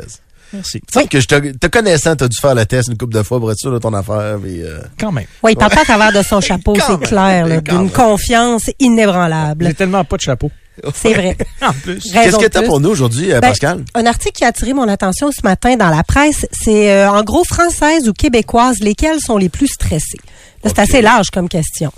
Merci. 0.53 0.81
Semble 0.93 1.07
que 1.09 1.19
je 1.19 1.25
te, 1.25 1.51
te 1.57 1.65
connaissant, 1.67 2.15
t'as 2.15 2.27
dû 2.27 2.37
faire 2.39 2.53
le 2.53 2.63
test 2.65 2.87
une 2.89 2.95
couple 2.97 3.13
de 3.15 3.23
fois 3.23 3.39
pour 3.39 3.51
être 3.51 3.57
sûr 3.57 3.71
de 3.71 3.79
ton 3.79 3.91
affaire. 3.93 4.37
euh, 4.45 4.81
Quand 4.99 5.11
même. 5.11 5.25
Oui, 5.41 5.53
il 5.53 5.57
parle 5.57 5.71
pas 5.73 5.81
à 5.81 5.85
travers 5.85 6.11
de 6.13 6.21
son 6.21 6.41
chapeau, 6.41 6.75
c'est 6.75 7.07
clair, 7.07 7.61
d'une 7.63 7.89
confiance 7.89 8.69
inébranlable. 8.79 9.65
J'ai 9.67 9.73
tellement 9.73 10.03
pas 10.03 10.17
de 10.17 10.21
chapeau. 10.21 10.51
C'est 10.93 11.13
vrai. 11.13 11.37
En 11.61 11.71
plus. 11.73 12.11
Qu'est-ce 12.11 12.37
que 12.37 12.47
t'as 12.47 12.59
plus. 12.59 12.67
pour 12.67 12.79
nous 12.79 12.89
aujourd'hui, 12.89 13.31
euh, 13.31 13.39
Ben, 13.39 13.49
Pascal? 13.49 13.85
Un 13.93 14.05
article 14.05 14.33
qui 14.33 14.43
a 14.43 14.47
attiré 14.47 14.73
mon 14.73 14.87
attention 14.87 15.31
ce 15.31 15.41
matin 15.43 15.75
dans 15.75 15.89
la 15.89 16.03
presse, 16.03 16.45
c'est 16.51 16.91
euh, 16.91 17.09
en 17.09 17.23
gros 17.23 17.43
françaises 17.43 18.09
ou 18.09 18.13
québécoises, 18.13 18.79
lesquelles 18.79 19.19
sont 19.19 19.37
les 19.37 19.49
plus 19.49 19.67
stressées? 19.67 20.19
C'est 20.65 20.79
assez 20.79 21.01
large 21.01 21.27
comme 21.31 21.49
question. 21.49 21.91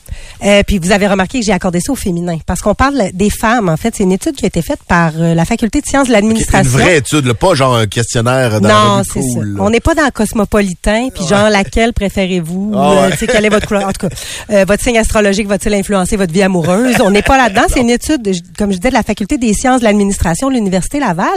Euh, 0.44 0.64
puis 0.66 0.80
vous 0.80 0.92
avez 0.92 1.08
remarqué 1.08 1.40
que 1.40 1.46
j'ai 1.46 1.52
accordé 1.52 1.80
ça 1.80 1.92
au 1.92 1.96
féminin 1.96 2.38
parce 2.46 2.62
qu'on 2.62 2.74
parle 2.76 3.10
des 3.14 3.30
femmes. 3.30 3.70
En 3.70 3.78
fait, 3.78 3.94
c'est 3.96 4.04
une 4.04 4.12
étude 4.12 4.36
qui 4.36 4.46
a 4.46 4.48
été 4.48 4.62
faite 4.62 4.80
par 4.88 5.12
euh, 5.18 5.34
la 5.36 5.46
faculté 5.46 5.82
de 5.82 5.86
sciences 5.86 6.08
de 6.08 6.10
Une 6.10 6.14
l'administration. 6.14 6.72
vraie 6.72 6.98
étude, 6.98 7.26
là, 7.26 7.34
pas 7.36 7.54
genre 7.56 7.76
un 7.76 7.86
questionnaire 7.88 8.60
dans 8.62 8.70
Non, 8.70 9.04
c'est 9.04 9.22
ça. 9.22 9.28
cool. 9.36 9.58
On 9.60 9.70
n'est 9.70 9.80
pas 9.80 9.94
dans 9.94 10.06
le 10.06 10.12
cosmopolitain, 10.12 11.10
puis 11.14 11.26
genre 11.28 11.50
laquelle 11.50 11.94
préférez-vous, 11.94 12.74
Ah 12.76 12.92
euh, 12.92 13.10
ouais. 13.10 13.28
quelle 13.28 13.46
est 13.46 13.50
votre 13.50 13.68
couleur, 13.68 13.84
en 13.88 13.92
tout 13.94 14.08
cas, 14.08 14.16
euh, 14.52 14.66
votre 14.68 14.84
signe 14.84 14.98
astrologique 14.98 15.48
va-t-il 15.48 15.74
influencer 15.76 16.16
votre 16.18 16.34
vie 16.34 16.42
amoureuse? 16.44 16.96
On 17.02 17.12
n'est 17.12 17.22
pas 17.22 17.38
là-dedans. 17.38 17.64
C'est 17.72 17.82
une 17.82 17.90
étude, 17.90 18.22
de- 18.22 18.34
comme 18.58 18.72
je 18.72 18.78
disais, 18.78 18.90
de 18.90 18.94
la 18.96 19.04
faculté 19.04 19.38
des 19.38 19.54
sciences 19.54 19.80
de 19.82 19.86
l'administration 19.86 20.50
de 20.50 20.56
l'université 20.56 21.00
Laval, 21.00 21.28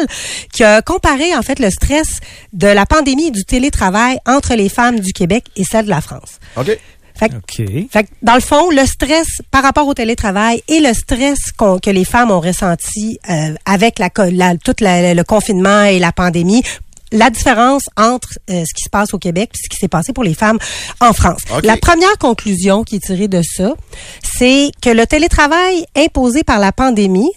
qui 0.53 0.65
a 0.65 0.83
comparé 0.83 1.35
en 1.37 1.43
fait 1.43 1.59
le 1.59 1.71
stress 1.71 2.21
de 2.53 2.69
la 2.69 2.87
pandémie 2.87 3.29
et 3.29 3.31
du 3.31 3.45
télétravail 3.45 4.19
entre 4.27 4.55
les 4.55 4.69
femmes 4.69 5.01
du 5.01 5.13
Québec 5.13 5.45
et 5.57 5.65
celles 5.65 5.85
de 5.85 5.91
la 5.91 6.01
France. 6.01 6.39
OK. 6.57 6.77
Fait 7.19 7.29
que 7.31 7.37
OK. 7.37 7.89
fait 7.91 8.05
que, 8.05 8.09
dans 8.23 8.35
le 8.35 8.41
fond, 8.41 8.71
le 8.71 8.85
stress 8.87 9.27
par 9.51 9.63
rapport 9.63 9.87
au 9.89 9.95
télétravail 9.95 10.63
et 10.69 10.81
le 10.81 10.95
stress 10.95 11.39
que 11.83 11.91
les 11.91 12.05
femmes 12.05 12.31
ont 12.31 12.41
ressenti 12.41 13.19
euh, 13.29 13.55
avec 13.65 13.99
la, 13.99 14.09
tout 14.11 14.75
la- 14.81 15.15
le 15.15 15.23
confinement 15.25 15.83
et 15.85 15.99
la 15.99 16.13
pandémie, 16.13 16.63
la 17.11 17.31
différence 17.31 17.85
entre 17.97 18.39
euh, 18.51 18.65
ce 18.69 18.75
qui 18.75 18.85
se 18.85 18.91
passe 18.91 19.15
au 19.15 19.19
Québec 19.19 19.51
et 19.55 19.59
ce 19.65 19.69
qui 19.69 19.77
s'est 19.79 19.89
passé 19.89 20.13
pour 20.13 20.25
les 20.25 20.35
femmes 20.35 20.59
en 21.01 21.13
France. 21.13 21.41
La 21.65 21.77
première 21.79 22.19
conclusion 22.19 22.85
qui 22.85 22.97
est 22.97 23.01
tirée 23.05 23.29
de 23.29 23.41
ça, 23.43 23.73
c'est 24.23 24.71
que 24.83 24.91
le 24.91 25.07
télétravail 25.07 25.87
imposé 25.97 26.45
par 26.45 26.59
la 26.59 26.71
pandémie 26.71 27.31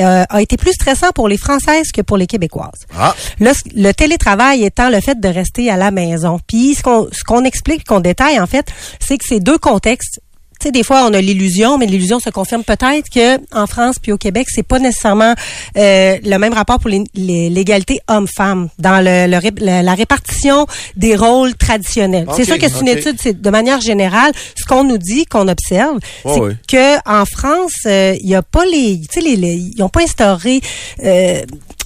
euh, 0.00 0.24
a 0.28 0.42
été 0.42 0.56
plus 0.56 0.72
stressant 0.72 1.10
pour 1.14 1.28
les 1.28 1.36
Françaises 1.36 1.92
que 1.92 2.02
pour 2.02 2.16
les 2.16 2.26
Québécoises. 2.26 2.86
Ah, 2.98 3.14
le 3.40 3.92
télétravail 3.92 4.64
étant 4.64 4.88
le 4.88 5.00
fait 5.00 5.20
de 5.20 5.28
rester 5.28 5.70
à 5.70 5.76
la 5.76 5.90
maison. 5.90 6.40
Puis 6.46 6.74
ce 6.74 6.82
qu'on 6.82 7.08
ce 7.12 7.24
qu'on 7.24 7.44
explique, 7.44 7.84
qu'on 7.84 8.00
détaille 8.00 8.40
en 8.40 8.46
fait, 8.46 8.66
c'est 9.00 9.18
que 9.18 9.24
c'est 9.26 9.40
deux 9.40 9.58
contextes. 9.58 10.20
Tu 10.62 10.68
sais, 10.68 10.70
des 10.72 10.84
fois 10.84 11.04
on 11.08 11.12
a 11.12 11.20
l'illusion, 11.20 11.76
mais 11.76 11.86
l'illusion 11.86 12.20
se 12.20 12.30
confirme 12.30 12.62
peut-être 12.62 13.10
que 13.10 13.36
en 13.52 13.66
France 13.66 13.96
puis 14.00 14.12
au 14.12 14.16
Québec, 14.16 14.46
c'est 14.48 14.62
pas 14.62 14.78
nécessairement 14.78 15.34
euh, 15.76 16.18
le 16.24 16.36
même 16.38 16.52
rapport 16.52 16.78
pour 16.78 16.88
l'égalité 16.88 17.98
homme-femme 18.06 18.68
dans 18.78 19.02
le, 19.04 19.26
le 19.28 19.38
ré- 19.38 19.82
la, 19.82 19.94
répartition 19.94 20.66
des 20.96 21.16
rôles 21.16 21.54
traditionnels. 21.56 22.26
C'est 22.36 22.44
sûr 22.44 22.58
que 22.58 22.68
c'est 22.68 22.80
une 22.80 22.88
étude, 22.98 23.16
c'est 23.20 23.40
de 23.42 23.50
manière 23.50 23.80
générale, 23.80 24.30
ce 24.56 24.64
qu'on 24.64 24.84
nous 24.84 24.98
dit, 24.98 25.26
qu'on 25.26 25.48
observe, 25.48 25.98
c'est 26.24 26.40
ouais. 26.40 26.56
que 26.68 26.96
en 27.10 27.24
France, 27.24 27.72
euh, 27.86 28.14
il 28.22 28.28
y 28.28 28.34
a 28.36 28.42
pas 28.42 28.64
les, 28.64 29.00
tu 29.00 29.06
sais, 29.14 29.20
les, 29.20 29.34
les- 29.34 29.72
ils 29.76 29.82
ont 29.82 29.88
pas 29.88 30.02
instauré 30.02 30.60
euh, 31.04 31.42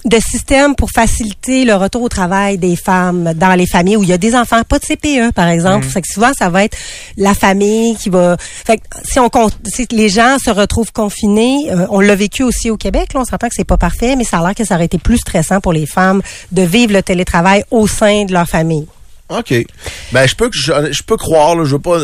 de 0.07 0.19
système 0.19 0.75
pour 0.75 0.89
faciliter 0.91 1.65
le 1.65 1.75
retour 1.75 2.01
au 2.03 2.09
travail 2.09 2.57
des 2.57 2.75
femmes 2.75 3.33
dans 3.35 3.53
les 3.53 3.67
familles 3.67 3.97
où 3.97 4.03
il 4.03 4.09
y 4.09 4.13
a 4.13 4.17
des 4.17 4.35
enfants, 4.35 4.61
pas 4.63 4.79
de 4.79 4.85
CPE 4.85 5.33
par 5.33 5.47
exemple. 5.47 5.85
Fait 5.85 6.01
que 6.01 6.07
souvent 6.07 6.31
ça 6.37 6.49
va 6.49 6.63
être 6.63 6.77
la 7.17 7.33
famille 7.33 7.95
qui 7.95 8.09
va. 8.09 8.37
Fait 8.39 8.77
que 8.77 8.83
si 9.03 9.19
on 9.19 9.29
si 9.65 9.87
les 9.91 10.09
gens 10.09 10.37
se 10.43 10.49
retrouvent 10.49 10.91
confinés, 10.91 11.71
euh, 11.71 11.85
on 11.89 11.99
l'a 11.99 12.15
vécu 12.15 12.43
aussi 12.43 12.69
au 12.69 12.77
Québec. 12.77 13.13
Là, 13.13 13.21
on 13.21 13.25
s'entend 13.25 13.47
que 13.47 13.55
c'est 13.55 13.63
pas 13.63 13.77
parfait, 13.77 14.15
mais 14.15 14.23
ça 14.23 14.39
a 14.39 14.43
l'air 14.43 14.55
que 14.55 14.63
ça 14.63 14.75
aurait 14.75 14.85
été 14.85 14.97
plus 14.97 15.17
stressant 15.17 15.59
pour 15.59 15.73
les 15.73 15.85
femmes 15.85 16.21
de 16.51 16.61
vivre 16.61 16.93
le 16.93 17.03
télétravail 17.03 17.63
au 17.71 17.87
sein 17.87 18.25
de 18.25 18.33
leur 18.33 18.47
famille. 18.47 18.87
OK. 19.29 19.53
Ben, 20.13 20.25
je 20.25 20.35
peux, 20.35 20.49
je, 20.53 20.71
je 20.91 21.03
peux 21.03 21.17
croire, 21.17 21.55
là, 21.55 21.65
je 21.65 21.71
veux 21.71 21.81
pas, 21.81 21.99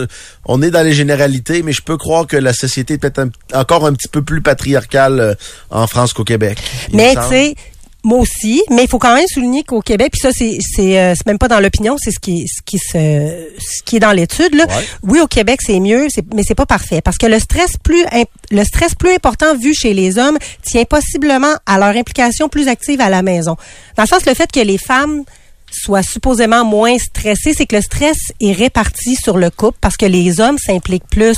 on 0.46 0.62
est 0.62 0.72
dans 0.72 0.84
les 0.84 0.94
généralités, 0.94 1.64
mais 1.64 1.72
je 1.72 1.82
peux 1.82 1.98
croire 1.98 2.28
que 2.28 2.36
la 2.36 2.52
société 2.52 2.96
est 2.96 2.98
peut-être 2.98 3.30
encore 3.54 3.86
un 3.86 3.94
petit 3.94 4.10
peu 4.10 4.22
plus 4.22 4.42
patriarcale 4.42 5.20
euh, 5.20 5.34
en 5.70 5.88
France 5.88 6.12
qu'au 6.12 6.26
Québec. 6.26 6.58
Mais 6.92 7.16
tu 7.16 7.22
sais, 7.30 7.56
moi 8.04 8.20
aussi, 8.20 8.62
mais 8.70 8.84
il 8.84 8.90
faut 8.90 9.00
quand 9.00 9.16
même 9.16 9.28
souligner 9.28 9.64
qu'au 9.64 9.82
Québec, 9.82 10.12
puis 10.12 10.22
ça 10.22 10.30
c'est 10.32 10.58
c'est 10.62 11.00
euh, 11.00 11.14
c'est 11.16 11.26
même 11.26 11.38
pas 11.38 11.48
dans 11.48 11.60
l'opinion, 11.60 11.96
c'est 11.98 12.12
ce 12.12 12.20
qui 12.20 12.46
ce 12.48 12.62
qui 12.66 12.78
se 12.78 13.48
ce 13.60 13.84
qui 13.84 13.98
est 13.98 14.00
dans 14.00 14.12
l'étude 14.12 14.54
là. 14.56 14.66
Ouais. 14.66 14.88
Oui, 15.04 15.20
au 15.22 15.28
Québec 15.28 15.62
c'est 15.66 15.80
mieux, 15.80 16.08
c'est 16.10 16.26
mais 16.34 16.44
c'est 16.44 16.56
pas 16.56 16.66
parfait 16.66 17.02
parce 17.02 17.18
que 17.18 17.28
le 17.28 17.40
stress 17.40 17.78
plus 17.82 18.04
le 18.52 18.64
stress 18.64 18.96
plus 18.96 19.14
important 19.14 19.56
vu 19.56 19.74
chez 19.74 19.94
les 19.94 20.18
hommes 20.18 20.38
tient 20.64 20.84
possiblement 20.86 21.56
à 21.66 21.78
leur 21.78 21.96
implication 21.96 22.50
plus 22.50 22.68
active 22.68 23.00
à 23.00 23.10
la 23.10 23.22
maison. 23.22 23.56
Dans 23.96 24.04
le 24.04 24.08
sens 24.08 24.26
le 24.26 24.34
fait 24.34 24.52
que 24.52 24.60
les 24.60 24.78
femmes 24.78 25.24
soient 25.74 26.04
supposément 26.04 26.64
moins 26.66 26.98
stressées, 26.98 27.54
c'est 27.58 27.66
que 27.66 27.76
le 27.76 27.82
stress 27.82 28.18
est 28.40 28.52
réparti 28.54 29.16
sur 29.16 29.38
le 29.38 29.50
couple 29.50 29.78
parce 29.82 29.98
que 29.98 30.06
les 30.06 30.40
hommes 30.40 30.58
s'impliquent 30.58 31.08
plus 31.10 31.38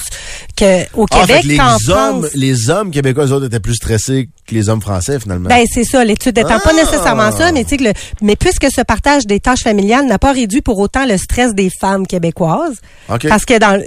que 0.56 0.84
au 0.96 1.06
Ah, 1.12 1.26
fait 1.26 1.42
Québec 1.42 1.42
que 1.44 1.48
les 1.48 1.60
hommes, 1.90 2.22
France. 2.22 2.32
les 2.36 2.70
hommes 2.70 2.92
québécois, 2.92 3.26
eux 3.26 3.32
autres, 3.32 3.46
étaient 3.48 3.60
plus 3.60 3.76
stressés 3.76 4.30
que 4.48 4.54
les 4.54 4.70
hommes 4.70 4.82
français, 4.82 5.20
finalement. 5.20 5.50
Ben 5.50 5.64
c'est 5.72 5.84
ça, 5.84 6.04
l'étude 6.06 6.38
étant 6.38 6.60
pas 6.60 6.72
Ah! 6.72 6.84
nécessairement 6.84 7.32
ça, 7.32 7.52
mais 7.52 7.64
tu 7.64 7.72
sais 7.72 7.78
que 7.78 7.84
le, 7.86 7.94
mais 8.22 8.36
puisque 8.36 8.68
ce 8.74 8.82
partage 8.82 9.26
des 9.26 9.40
tâches 9.40 9.64
familiales 9.64 10.06
n'a 10.06 10.20
pas 10.20 10.32
réduit 10.32 10.62
pour 10.62 10.78
autant 10.80 11.06
le 11.06 11.18
stress 11.18 11.54
des 11.56 11.70
femmes 11.82 12.06
québécoises, 12.08 12.76
parce 13.08 13.46
que 13.46 13.58
dans 13.58 13.82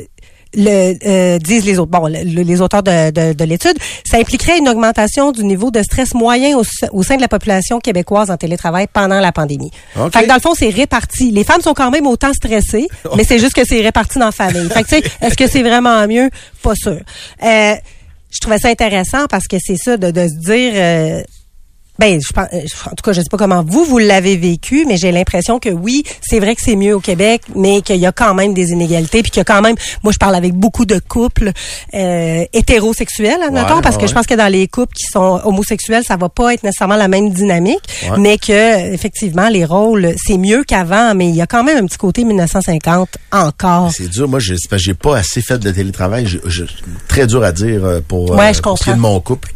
le 0.54 0.94
euh, 1.06 1.38
disent 1.38 1.64
les 1.66 1.78
autres 1.78 1.90
bon 1.90 2.06
le- 2.06 2.24
le- 2.24 2.42
les 2.42 2.60
auteurs 2.60 2.82
de, 2.82 3.10
de, 3.10 3.32
de 3.34 3.44
l'étude 3.44 3.76
ça 4.08 4.16
impliquerait 4.18 4.58
une 4.58 4.68
augmentation 4.68 5.30
du 5.32 5.44
niveau 5.44 5.70
de 5.70 5.82
stress 5.82 6.14
moyen 6.14 6.56
au, 6.56 6.62
au 6.92 7.02
sein 7.02 7.16
de 7.16 7.20
la 7.20 7.28
population 7.28 7.80
québécoise 7.80 8.30
en 8.30 8.36
télétravail 8.36 8.86
pendant 8.92 9.20
la 9.20 9.32
pandémie. 9.32 9.70
OK. 9.98 10.12
Fait 10.12 10.22
que 10.22 10.28
dans 10.28 10.34
le 10.34 10.40
fond 10.40 10.54
c'est 10.54 10.70
réparti. 10.70 11.30
Les 11.30 11.44
femmes 11.44 11.60
sont 11.60 11.74
quand 11.74 11.90
même 11.90 12.06
autant 12.06 12.32
stressées, 12.32 12.88
mais 13.16 13.24
c'est 13.24 13.38
juste 13.38 13.52
que 13.54 13.64
c'est 13.66 13.80
réparti 13.80 14.18
dans 14.18 14.26
la 14.26 14.32
famille. 14.32 14.68
Fait 14.70 14.82
que 14.84 14.88
tu 14.88 14.96
sais 14.96 15.02
est-ce 15.20 15.36
que 15.36 15.46
c'est 15.46 15.62
vraiment 15.62 16.06
mieux? 16.06 16.30
Pas 16.62 16.74
sûr. 16.74 16.98
Euh, 17.44 17.74
je 18.30 18.38
trouvais 18.40 18.58
ça 18.58 18.68
intéressant 18.68 19.26
parce 19.28 19.46
que 19.46 19.56
c'est 19.58 19.76
ça 19.76 19.96
de, 19.96 20.10
de 20.10 20.28
se 20.28 20.34
dire 20.34 20.72
euh, 20.74 21.22
ben, 21.98 22.20
je 22.20 22.32
pense, 22.32 22.46
euh, 22.52 22.60
en 22.86 22.90
tout 22.90 23.02
cas, 23.04 23.12
je 23.12 23.20
sais 23.20 23.28
pas 23.30 23.36
comment 23.36 23.62
vous 23.66 23.84
vous 23.84 23.98
l'avez 23.98 24.36
vécu, 24.36 24.84
mais 24.86 24.96
j'ai 24.96 25.10
l'impression 25.12 25.58
que 25.58 25.68
oui, 25.68 26.04
c'est 26.22 26.38
vrai 26.38 26.54
que 26.54 26.60
c'est 26.64 26.76
mieux 26.76 26.94
au 26.94 27.00
Québec, 27.00 27.42
mais 27.56 27.82
qu'il 27.82 27.96
y 27.96 28.06
a 28.06 28.12
quand 28.12 28.34
même 28.34 28.54
des 28.54 28.68
inégalités, 28.70 29.22
puis 29.22 29.30
qu'il 29.30 29.40
y 29.40 29.42
a 29.42 29.44
quand 29.44 29.62
même, 29.62 29.74
moi, 30.02 30.12
je 30.12 30.18
parle 30.18 30.34
avec 30.34 30.52
beaucoup 30.54 30.84
de 30.86 30.98
couples 31.00 31.52
euh, 31.94 32.44
hétérosexuels, 32.52 33.42
admettons, 33.44 33.76
Ouais, 33.76 33.82
parce 33.82 33.96
que 33.96 34.06
je 34.06 34.14
pense 34.14 34.26
que 34.26 34.34
dans 34.34 34.50
les 34.50 34.68
couples 34.68 34.94
qui 34.94 35.04
sont 35.12 35.40
homosexuels, 35.44 36.04
ça 36.06 36.16
va 36.16 36.28
pas 36.28 36.54
être 36.54 36.62
nécessairement 36.62 36.96
la 36.96 37.08
même 37.08 37.30
dynamique, 37.30 37.80
Ouais. 38.10 38.18
mais 38.18 38.38
que 38.38 38.52
euh, 38.52 38.92
effectivement, 38.92 39.48
les 39.48 39.64
rôles, 39.64 40.14
c'est 40.24 40.38
mieux 40.38 40.62
qu'avant, 40.64 41.14
mais 41.14 41.28
il 41.28 41.34
y 41.34 41.42
a 41.42 41.46
quand 41.46 41.64
même 41.64 41.78
un 41.78 41.86
petit 41.86 41.98
côté 41.98 42.24
1950 42.24 43.08
encore. 43.32 43.90
C'est 43.92 44.08
dur. 44.08 44.28
Moi, 44.28 44.38
j'ai 44.40 44.94
pas 44.94 45.16
assez 45.18 45.40
fait 45.42 45.58
de 45.58 45.70
télétravail. 45.70 46.26
Je, 46.26 46.38
je- 46.46 46.64
très 47.08 47.26
dur 47.26 47.42
à 47.42 47.52
dire 47.52 47.84
euh, 47.84 48.00
pour, 48.06 48.30
Ouais, 48.30 48.54
je 48.54 48.60
pour 48.60 48.78
ce 48.78 48.84
qui 48.84 48.90
est 48.90 48.92
comprends. 48.92 49.08
de 49.08 49.14
mon 49.14 49.20
couple. 49.20 49.52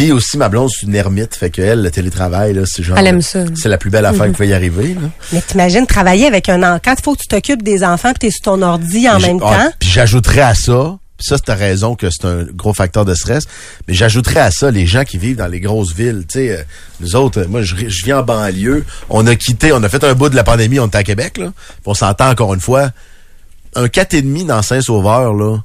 Puis 0.00 0.12
aussi, 0.12 0.38
ma 0.38 0.48
blonde, 0.48 0.70
c'est 0.70 0.86
une 0.86 0.94
ermite. 0.94 1.36
Fait 1.36 1.50
que 1.50 1.60
elle, 1.60 1.82
le 1.82 1.90
télétravail, 1.90 2.54
là, 2.54 2.62
c'est 2.64 2.82
genre. 2.82 2.96
Elle 2.96 3.06
aime 3.06 3.20
ça. 3.20 3.44
C'est 3.54 3.68
la 3.68 3.76
plus 3.76 3.90
belle 3.90 4.06
affaire 4.06 4.28
qui 4.28 4.32
peut 4.32 4.46
y 4.46 4.54
arriver, 4.54 4.94
là. 4.94 5.10
Mais 5.30 5.42
t'imagines 5.42 5.86
travailler 5.86 6.26
avec 6.26 6.48
un 6.48 6.62
enfant, 6.62 6.94
il 6.98 7.04
faut 7.04 7.14
que 7.14 7.20
tu 7.20 7.28
t'occupes 7.28 7.62
des 7.62 7.84
enfants, 7.84 8.12
puis 8.12 8.20
t'es 8.20 8.30
sur 8.30 8.44
ton 8.44 8.62
ordi 8.62 9.06
en 9.10 9.20
même 9.20 9.40
ah, 9.44 9.50
temps. 9.50 9.72
Puis 9.78 9.90
j'ajouterais 9.90 10.40
à 10.40 10.54
ça, 10.54 10.96
puis 11.18 11.26
ça, 11.26 11.36
c'est 11.36 11.52
raison 11.52 11.96
que 11.96 12.08
c'est 12.08 12.24
un 12.24 12.44
gros 12.44 12.72
facteur 12.72 13.04
de 13.04 13.12
stress, 13.12 13.44
mais 13.86 13.92
j'ajouterais 13.92 14.40
à 14.40 14.50
ça 14.50 14.70
les 14.70 14.86
gens 14.86 15.04
qui 15.04 15.18
vivent 15.18 15.36
dans 15.36 15.48
les 15.48 15.60
grosses 15.60 15.92
villes. 15.94 16.24
Tu 16.26 16.38
sais, 16.38 16.50
euh, 16.50 16.62
nous 17.00 17.14
autres, 17.14 17.40
euh, 17.42 17.46
moi, 17.46 17.60
je, 17.60 17.74
je 17.86 18.04
viens 18.06 18.20
en 18.20 18.22
banlieue. 18.22 18.86
On 19.10 19.26
a 19.26 19.36
quitté, 19.36 19.70
on 19.74 19.82
a 19.82 19.88
fait 19.90 20.02
un 20.02 20.14
bout 20.14 20.30
de 20.30 20.36
la 20.36 20.44
pandémie, 20.44 20.80
on 20.80 20.86
était 20.86 20.96
à 20.96 21.04
Québec, 21.04 21.36
là. 21.36 21.52
Puis 21.54 21.82
on 21.84 21.92
s'entend 21.92 22.30
encore 22.30 22.54
une 22.54 22.62
fois. 22.62 22.88
Un 23.74 23.84
4,5 23.84 24.46
dans 24.46 24.62
Saint-Sauveur, 24.62 25.34
là, 25.34 25.58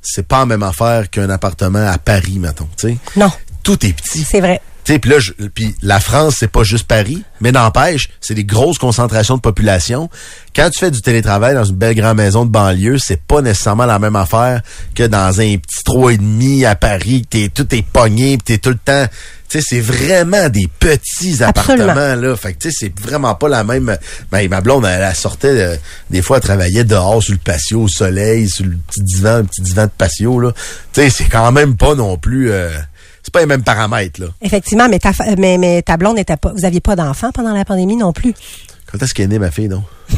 c'est 0.00 0.28
pas 0.28 0.38
la 0.38 0.46
même 0.46 0.62
affaire 0.62 1.10
qu'un 1.10 1.28
appartement 1.28 1.88
à 1.88 1.98
Paris, 1.98 2.38
mettons. 2.38 2.68
Tu 2.78 2.90
sais, 2.90 2.96
Non, 3.16 3.32
tout 3.76 3.86
est 3.86 3.92
petit. 3.92 4.24
c'est 4.28 4.40
vrai. 4.40 4.60
Tu 4.82 4.98
puis 4.98 5.10
là, 5.10 5.18
je- 5.20 5.32
puis 5.48 5.74
la 5.82 6.00
France, 6.00 6.36
c'est 6.38 6.50
pas 6.50 6.62
juste 6.62 6.84
Paris, 6.88 7.22
mais 7.40 7.52
n'empêche, 7.52 8.08
c'est 8.20 8.34
des 8.34 8.44
grosses 8.44 8.78
concentrations 8.78 9.36
de 9.36 9.40
population. 9.42 10.08
Quand 10.56 10.70
tu 10.70 10.80
fais 10.80 10.90
du 10.90 11.02
télétravail 11.02 11.54
dans 11.54 11.64
une 11.64 11.76
belle 11.76 11.94
grande 11.94 12.16
maison 12.16 12.46
de 12.46 12.50
banlieue, 12.50 12.96
c'est 12.98 13.20
pas 13.20 13.42
nécessairement 13.42 13.84
la 13.84 13.98
même 13.98 14.16
affaire 14.16 14.62
que 14.94 15.02
dans 15.06 15.38
un 15.40 15.56
petit 15.58 15.84
trois 15.84 16.12
et 16.12 16.16
demi 16.16 16.64
à 16.64 16.74
Paris, 16.76 17.22
que 17.22 17.28
t'es 17.28 17.48
tout 17.54 17.72
est 17.74 17.82
pogné, 17.86 18.38
pis 18.38 18.44
t'es 18.44 18.58
tout 18.58 18.70
le 18.70 18.78
temps. 18.82 19.06
Tu 19.50 19.58
sais, 19.60 19.64
c'est 19.68 19.80
vraiment 19.80 20.48
des 20.48 20.66
petits 20.78 21.42
Absolument. 21.42 21.90
appartements 21.90 22.14
là. 22.28 22.36
Fait 22.36 22.54
que 22.54 22.58
tu 22.60 22.70
sais, 22.70 22.76
c'est 22.86 23.00
vraiment 23.00 23.34
pas 23.34 23.48
la 23.48 23.64
même. 23.64 23.96
Ben 24.32 24.48
ma 24.48 24.60
blonde, 24.62 24.86
elle, 24.86 25.02
elle 25.02 25.14
sortait 25.14 25.48
euh, 25.48 25.76
des 26.08 26.22
fois, 26.22 26.38
elle 26.38 26.42
travaillait 26.42 26.84
dehors 26.84 27.22
sur 27.22 27.32
le 27.34 27.38
patio, 27.38 27.82
au 27.82 27.88
soleil, 27.88 28.48
sur 28.48 28.64
le 28.64 28.76
petit 28.88 29.02
divan, 29.02 29.38
le 29.38 29.44
petit 29.44 29.60
divan 29.60 29.84
de 29.84 29.90
patio 29.96 30.40
là. 30.40 30.52
Tu 30.94 31.02
sais, 31.02 31.10
c'est 31.10 31.24
quand 31.28 31.52
même 31.52 31.76
pas 31.76 31.94
non 31.94 32.16
plus. 32.16 32.50
euh, 32.50 32.70
c'est 33.30 33.32
pas 33.32 33.40
les 33.40 33.46
mêmes 33.46 33.62
paramètres 33.62 34.20
là. 34.20 34.26
Effectivement, 34.42 34.88
mais 34.88 34.98
ta, 34.98 35.12
fa- 35.12 35.36
mais, 35.38 35.56
mais 35.58 35.82
ta 35.82 35.96
blonde 35.96 36.16
n'était 36.16 36.36
pas, 36.36 36.52
vous 36.56 36.64
aviez 36.64 36.80
pas 36.80 36.96
d'enfant 36.96 37.30
pendant 37.32 37.54
la 37.54 37.64
pandémie 37.64 37.96
non 37.96 38.12
plus. 38.12 38.34
Quand 38.90 39.00
est-ce 39.00 39.14
qu'elle 39.14 39.26
est 39.26 39.28
née, 39.28 39.38
ma 39.38 39.50
fille, 39.50 39.68
non? 39.68 39.82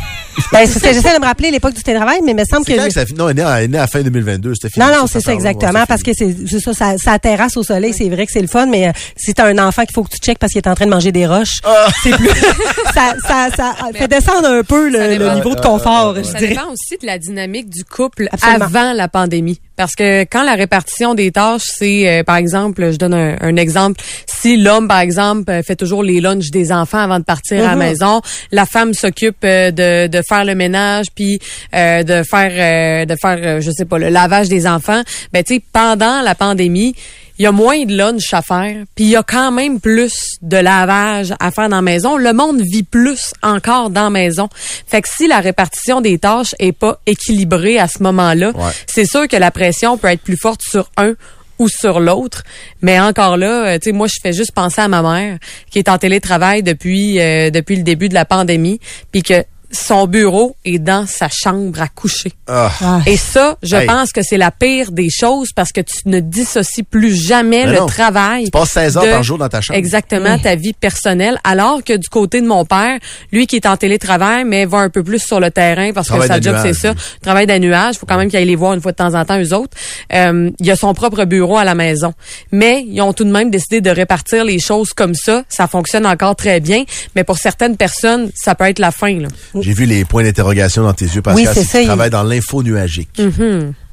Ben, 0.50 0.60
c'est 0.66 0.78
ce 0.78 0.84
que 0.84 0.94
j'essaie 0.94 1.14
de 1.14 1.20
me 1.20 1.26
rappeler 1.26 1.50
l'époque 1.50 1.74
du 1.74 1.82
télétravail, 1.82 2.20
mais 2.24 2.30
il 2.30 2.36
me 2.38 2.44
semble 2.46 2.64
que. 2.64 2.72
Que 2.72 2.90
ça? 2.90 3.04
Non, 3.14 3.28
elle 3.28 3.38
est 3.38 3.42
née, 3.42 3.46
à- 3.46 3.58
elle 3.58 3.64
est 3.64 3.68
née 3.68 3.78
à 3.78 3.86
fin 3.86 4.00
2022, 4.00 4.54
c'était 4.54 4.70
fini. 4.70 4.86
Non, 4.86 4.90
non, 4.90 5.06
Ça, 5.06 5.06
c'est 5.06 5.20
ça 5.20 5.24
ça 5.26 5.30
ouais, 5.32 5.34
exactement, 5.34 5.84
parce 5.86 6.02
que 6.02 6.12
c'est 6.14 6.34
ça, 6.58 6.72
ça, 6.72 6.96
ça 6.96 7.18
terrasse 7.18 7.54
au 7.58 7.62
soleil, 7.62 7.92
c'est 7.92 8.08
vrai 8.08 8.24
que 8.24 8.32
c'est 8.32 8.40
le 8.40 8.46
fun, 8.46 8.64
mais 8.64 8.88
euh, 8.88 8.92
si 9.14 9.34
t'as 9.34 9.44
un 9.46 9.58
enfant 9.58 9.82
qu'il 9.84 9.92
faut 9.94 10.02
que 10.04 10.08
tu 10.10 10.16
checkes 10.16 10.38
parce 10.38 10.52
qu'il 10.54 10.62
est 10.62 10.68
en 10.68 10.74
train 10.74 10.86
de 10.86 10.90
manger 10.90 11.12
des 11.12 11.26
roches, 11.26 11.60
Ah! 11.64 11.86
c'est 12.02 12.12
plus, 12.16 12.28
ça, 12.94 13.12
ça, 13.28 13.48
ça 13.54 13.74
fait 13.94 14.08
descendre 14.08 14.48
un 14.48 14.62
peu 14.62 14.90
Ça 14.90 14.98
le, 15.06 15.12
le 15.12 15.18
dépend. 15.18 15.34
niveau 15.34 15.54
de 15.54 15.60
confort, 15.60 16.14
je 16.16 16.22
Ça 16.22 16.38
dirais. 16.38 16.54
dépend 16.54 16.70
aussi 16.72 16.96
de 16.98 17.04
la 17.06 17.18
dynamique 17.18 17.68
du 17.68 17.84
couple 17.84 18.28
Absolument. 18.32 18.64
avant 18.64 18.92
la 18.94 19.08
pandémie. 19.08 19.60
Parce 19.76 19.94
que 19.94 20.22
quand 20.24 20.42
la 20.42 20.54
répartition 20.54 21.14
des 21.14 21.32
tâches, 21.32 21.62
c'est, 21.64 22.08
euh, 22.08 22.24
par 22.24 22.36
exemple, 22.36 22.92
je 22.92 22.96
donne 22.96 23.14
un, 23.14 23.36
un 23.40 23.56
exemple, 23.56 24.00
si 24.26 24.56
l'homme, 24.56 24.86
par 24.86 25.00
exemple, 25.00 25.50
euh, 25.50 25.62
fait 25.62 25.76
toujours 25.76 26.02
les 26.02 26.20
lunchs 26.20 26.50
des 26.50 26.72
enfants 26.72 26.98
avant 26.98 27.18
de 27.18 27.24
partir 27.24 27.64
à 27.64 27.70
la 27.70 27.76
maison, 27.76 28.20
la 28.50 28.66
femme 28.66 28.92
s'occupe 28.92 29.44
euh, 29.44 29.70
de, 29.70 30.08
de 30.08 30.22
faire 30.22 30.44
le 30.44 30.54
ménage, 30.54 31.06
puis 31.14 31.38
euh, 31.74 32.02
de 32.02 32.22
faire, 32.22 32.52
euh, 32.52 33.04
de 33.06 33.16
faire, 33.20 33.38
euh, 33.42 33.60
je 33.60 33.70
sais 33.70 33.84
pas, 33.84 33.98
le 33.98 34.08
lavage 34.08 34.48
des 34.48 34.66
enfants, 34.66 35.02
ben 35.32 35.42
tu 35.42 35.54
sais, 35.54 35.62
pendant 35.72 36.20
la 36.22 36.34
pandémie, 36.34 36.94
il 37.38 37.44
y 37.44 37.46
a 37.46 37.52
moins 37.52 37.84
de 37.84 37.96
lunch 37.96 38.32
à 38.34 38.42
faire, 38.42 38.84
puis 38.94 39.04
il 39.04 39.10
y 39.10 39.16
a 39.16 39.22
quand 39.22 39.50
même 39.50 39.80
plus 39.80 40.12
de 40.42 40.56
lavage 40.56 41.32
à 41.40 41.50
faire 41.50 41.68
dans 41.68 41.76
la 41.76 41.82
maison. 41.82 42.16
Le 42.16 42.32
monde 42.32 42.60
vit 42.60 42.82
plus 42.82 43.32
encore 43.42 43.90
dans 43.90 44.04
la 44.04 44.10
maison. 44.10 44.48
Fait 44.86 45.02
que 45.02 45.08
si 45.08 45.26
la 45.28 45.40
répartition 45.40 46.00
des 46.00 46.18
tâches 46.18 46.54
est 46.58 46.72
pas 46.72 47.00
équilibrée 47.06 47.78
à 47.78 47.88
ce 47.88 48.02
moment-là, 48.02 48.50
Ouais. 48.54 48.70
c'est 48.86 49.06
sûr 49.06 49.26
que 49.28 49.36
la 49.36 49.50
pression 49.50 49.96
peut 49.98 50.08
être 50.08 50.22
plus 50.22 50.36
forte 50.36 50.60
sur 50.62 50.90
un 50.96 51.14
ou 51.58 51.68
sur 51.68 52.00
l'autre. 52.00 52.42
Mais 52.80 52.98
encore 52.98 53.36
là, 53.36 53.66
euh, 53.66 53.78
tu 53.78 53.90
sais, 53.90 53.92
moi, 53.92 54.08
je 54.08 54.14
fais 54.22 54.32
juste 54.32 54.52
penser 54.52 54.80
à 54.80 54.88
ma 54.88 55.02
mère 55.02 55.38
qui 55.70 55.78
est 55.78 55.88
en 55.88 55.96
télétravail 55.98 56.62
depuis 56.62 57.20
euh, 57.20 57.50
depuis 57.50 57.76
le 57.76 57.82
début 57.82 58.08
de 58.08 58.14
la 58.14 58.24
pandémie, 58.24 58.80
puis 59.12 59.22
que 59.22 59.44
son 59.72 60.06
bureau 60.06 60.54
est 60.64 60.78
dans 60.78 61.06
sa 61.06 61.28
chambre 61.28 61.80
à 61.80 61.88
coucher. 61.88 62.32
Ah. 62.46 62.70
Ah. 62.82 63.00
Et 63.06 63.16
ça, 63.16 63.56
je 63.62 63.74
Hey. 63.76 63.86
pense 63.86 64.12
que 64.12 64.20
c'est 64.22 64.36
la 64.36 64.50
pire 64.50 64.92
des 64.92 65.08
choses 65.10 65.48
parce 65.56 65.72
que 65.72 65.80
tu 65.80 65.96
ne 66.06 66.20
dissocies 66.20 66.82
plus 66.82 67.14
jamais 67.16 67.64
Mais 67.64 67.72
le 67.72 67.78
non. 67.78 67.86
travail. 67.86 68.44
Tu 68.44 68.50
passes 68.50 68.70
16 68.70 68.96
heures 68.98 69.04
de- 69.04 69.10
par 69.10 69.22
jour 69.22 69.38
dans 69.38 69.48
ta 69.48 69.60
chambre. 69.60 69.78
Exactement, 69.78 70.38
ta 70.38 70.54
vie 70.56 70.74
personnelle. 70.74 71.38
Alors 71.42 71.82
que 71.82 71.94
du 71.96 72.08
côté 72.08 72.40
de 72.42 72.46
mon 72.46 72.64
père, 72.64 72.98
lui 73.32 73.46
qui 73.46 73.56
est 73.56 73.66
en 73.66 73.76
télétravail, 73.76 74.44
mais 74.44 74.66
va 74.66 74.78
un 74.78 74.90
peu 74.90 75.02
plus 75.02 75.18
sur 75.20 75.40
le 75.40 75.50
terrain 75.50 75.92
parce 75.94 76.08
que 76.08 76.12
Travail 76.16 76.28
sa 76.28 76.40
job, 76.40 76.56
c'est 76.62 76.74
ça. 76.74 76.94
Travail 77.22 77.46
d'un 77.46 77.58
nuage. 77.58 77.96
faut 77.96 78.06
quand 78.06 78.18
même 78.18 78.28
qu'il 78.28 78.38
aille 78.38 78.44
les 78.44 78.56
voir 78.56 78.74
une 78.74 78.80
fois 78.82 78.92
de 78.92 78.96
temps 78.96 79.14
en 79.14 79.24
temps, 79.24 79.40
eux 79.40 79.54
autres. 79.54 79.76
Euh, 80.12 80.50
il 80.60 80.70
a 80.70 80.76
son 80.76 80.92
propre 80.94 81.24
bureau 81.24 81.56
à 81.56 81.64
la 81.64 81.74
maison. 81.74 82.12
Mais 82.50 82.84
ils 82.86 83.00
ont 83.00 83.12
tout 83.14 83.24
de 83.24 83.30
même 83.30 83.50
décidé 83.50 83.80
de 83.80 83.90
répartir 83.90 84.44
les 84.44 84.58
choses 84.58 84.92
comme 84.92 85.14
ça. 85.14 85.44
Ça 85.48 85.66
fonctionne 85.66 86.06
encore 86.06 86.36
très 86.36 86.60
bien. 86.60 86.84
Mais 87.16 87.24
pour 87.24 87.38
certaines 87.38 87.76
personnes, 87.76 88.30
ça 88.34 88.54
peut 88.54 88.64
être 88.64 88.78
la 88.78 88.90
fin. 88.90 89.18
Là. 89.18 89.28
J'ai 89.62 89.72
vu 89.74 89.86
les 89.86 90.04
points 90.04 90.22
d'interrogation 90.24 90.82
dans 90.82 90.92
tes 90.92 91.06
yeux, 91.06 91.22
Pascal. 91.22 91.46
Oui, 91.46 91.50
c'est 91.54 91.60
si 91.62 91.66
ça, 91.66 91.78
Tu 91.78 91.84
il- 91.84 91.86
travailles 91.86 92.10
dans 92.10 92.22
l'info 92.22 92.62
nuagique. 92.62 93.20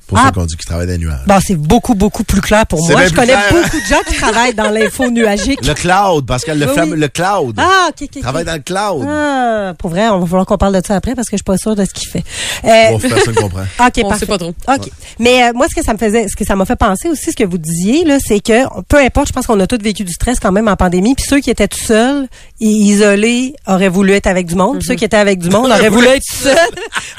Pour 0.10 0.18
Ah. 0.18 0.24
ceux 0.26 0.32
qui 0.32 0.40
ont 0.40 0.46
dit 0.46 0.56
qu'ils 0.58 0.66
travaillent 0.66 0.88
dans 0.88 0.94
les 0.94 0.98
nuages. 0.98 1.20
Bon, 1.28 1.40
c'est 1.46 1.56
beaucoup, 1.56 1.94
beaucoup 1.94 2.24
plus 2.24 2.42
clair 2.42 2.66
pour 2.66 2.80
moi. 2.86 3.06
Je 3.06 3.14
connais 3.14 3.28
clair. 3.28 3.44
beaucoup 3.52 3.78
de 3.80 3.86
gens 3.88 4.02
qui 4.08 4.16
travaillent 4.18 4.56
dans 4.56 4.70
l'info 4.72 5.10
nuagique. 5.12 5.64
Le 5.66 5.74
cloud, 5.76 6.26
Pascal, 6.26 6.58
le 6.60 6.68
Oui, 6.68 6.76
fameux, 6.76 6.94
oui. 6.96 7.00
le 7.00 7.08
cloud. 7.10 7.56
Ah, 7.58 7.90
ok, 7.90 8.08
ok. 8.16 8.22
Travaille 8.22 8.46
dans 8.46 8.54
le 8.56 8.60
cloud. 8.60 9.06
Ah, 9.08 9.74
pour 9.78 9.92
vrai, 9.92 10.10
on 10.10 10.20
va 10.20 10.26
falloir 10.26 10.46
qu'on 10.48 10.58
parle 10.58 10.82
de 10.82 10.86
ça 10.86 10.96
après 10.96 11.14
parce 11.16 11.28
que 11.28 11.34
je 11.34 11.38
suis 11.38 11.44
pas 11.44 11.58
sûre 11.58 11.76
de 11.76 11.86
ce 11.86 11.94
qu'il 11.94 12.08
fait. 12.10 12.24
Euh, 12.66 12.92
Bon, 12.92 13.00
personne 13.00 13.36
ne 13.36 13.40
comprend. 13.42 13.62
OK, 13.62 13.94
On 13.98 14.02
parfait. 14.10 14.20
sait 14.20 14.26
pas 14.26 14.38
trop. 14.40 14.50
OK. 14.68 14.90
Mais 15.20 15.44
euh, 15.44 15.52
moi, 15.54 15.68
ce 15.70 15.76
que 15.80 15.86
ça 15.86 15.94
me 15.94 16.00
faisait, 16.00 16.28
ce 16.28 16.36
que 16.36 16.44
ça 16.44 16.56
m'a 16.56 16.66
fait 16.66 16.76
penser 16.76 17.08
aussi, 17.08 17.32
ce 17.32 17.36
que 17.36 17.44
vous 17.44 17.60
disiez, 17.60 18.04
là, 18.04 18.18
c'est 18.20 18.40
que 18.40 18.64
peu 18.88 18.98
importe, 18.98 19.28
je 19.28 19.34
pense 19.34 19.46
qu'on 19.46 19.60
a 19.60 19.68
tous 19.68 19.78
vécu 19.80 20.04
du 20.04 20.12
stress 20.12 20.40
quand 20.40 20.52
même 20.52 20.68
en 20.68 20.76
pandémie. 20.76 21.14
Puis 21.14 21.26
ceux 21.30 21.40
qui 21.40 21.52
étaient 21.52 21.68
tout 21.68 21.80
seuls 21.80 22.28
et 22.62 22.66
isolés 22.66 23.54
auraient 23.68 23.90
voulu 23.90 24.14
être 24.14 24.28
avec 24.28 24.48
du 24.48 24.56
monde. 24.56 24.80
Puis 24.80 24.88
ceux 24.88 24.96
qui 24.96 25.06
étaient 25.06 25.18
avec 25.18 25.38
du 25.40 25.50
monde 25.52 25.68
auraient 25.68 25.90
voulu 25.90 26.08
être 26.16 26.24
tout 26.28 26.44
seuls. 26.44 26.58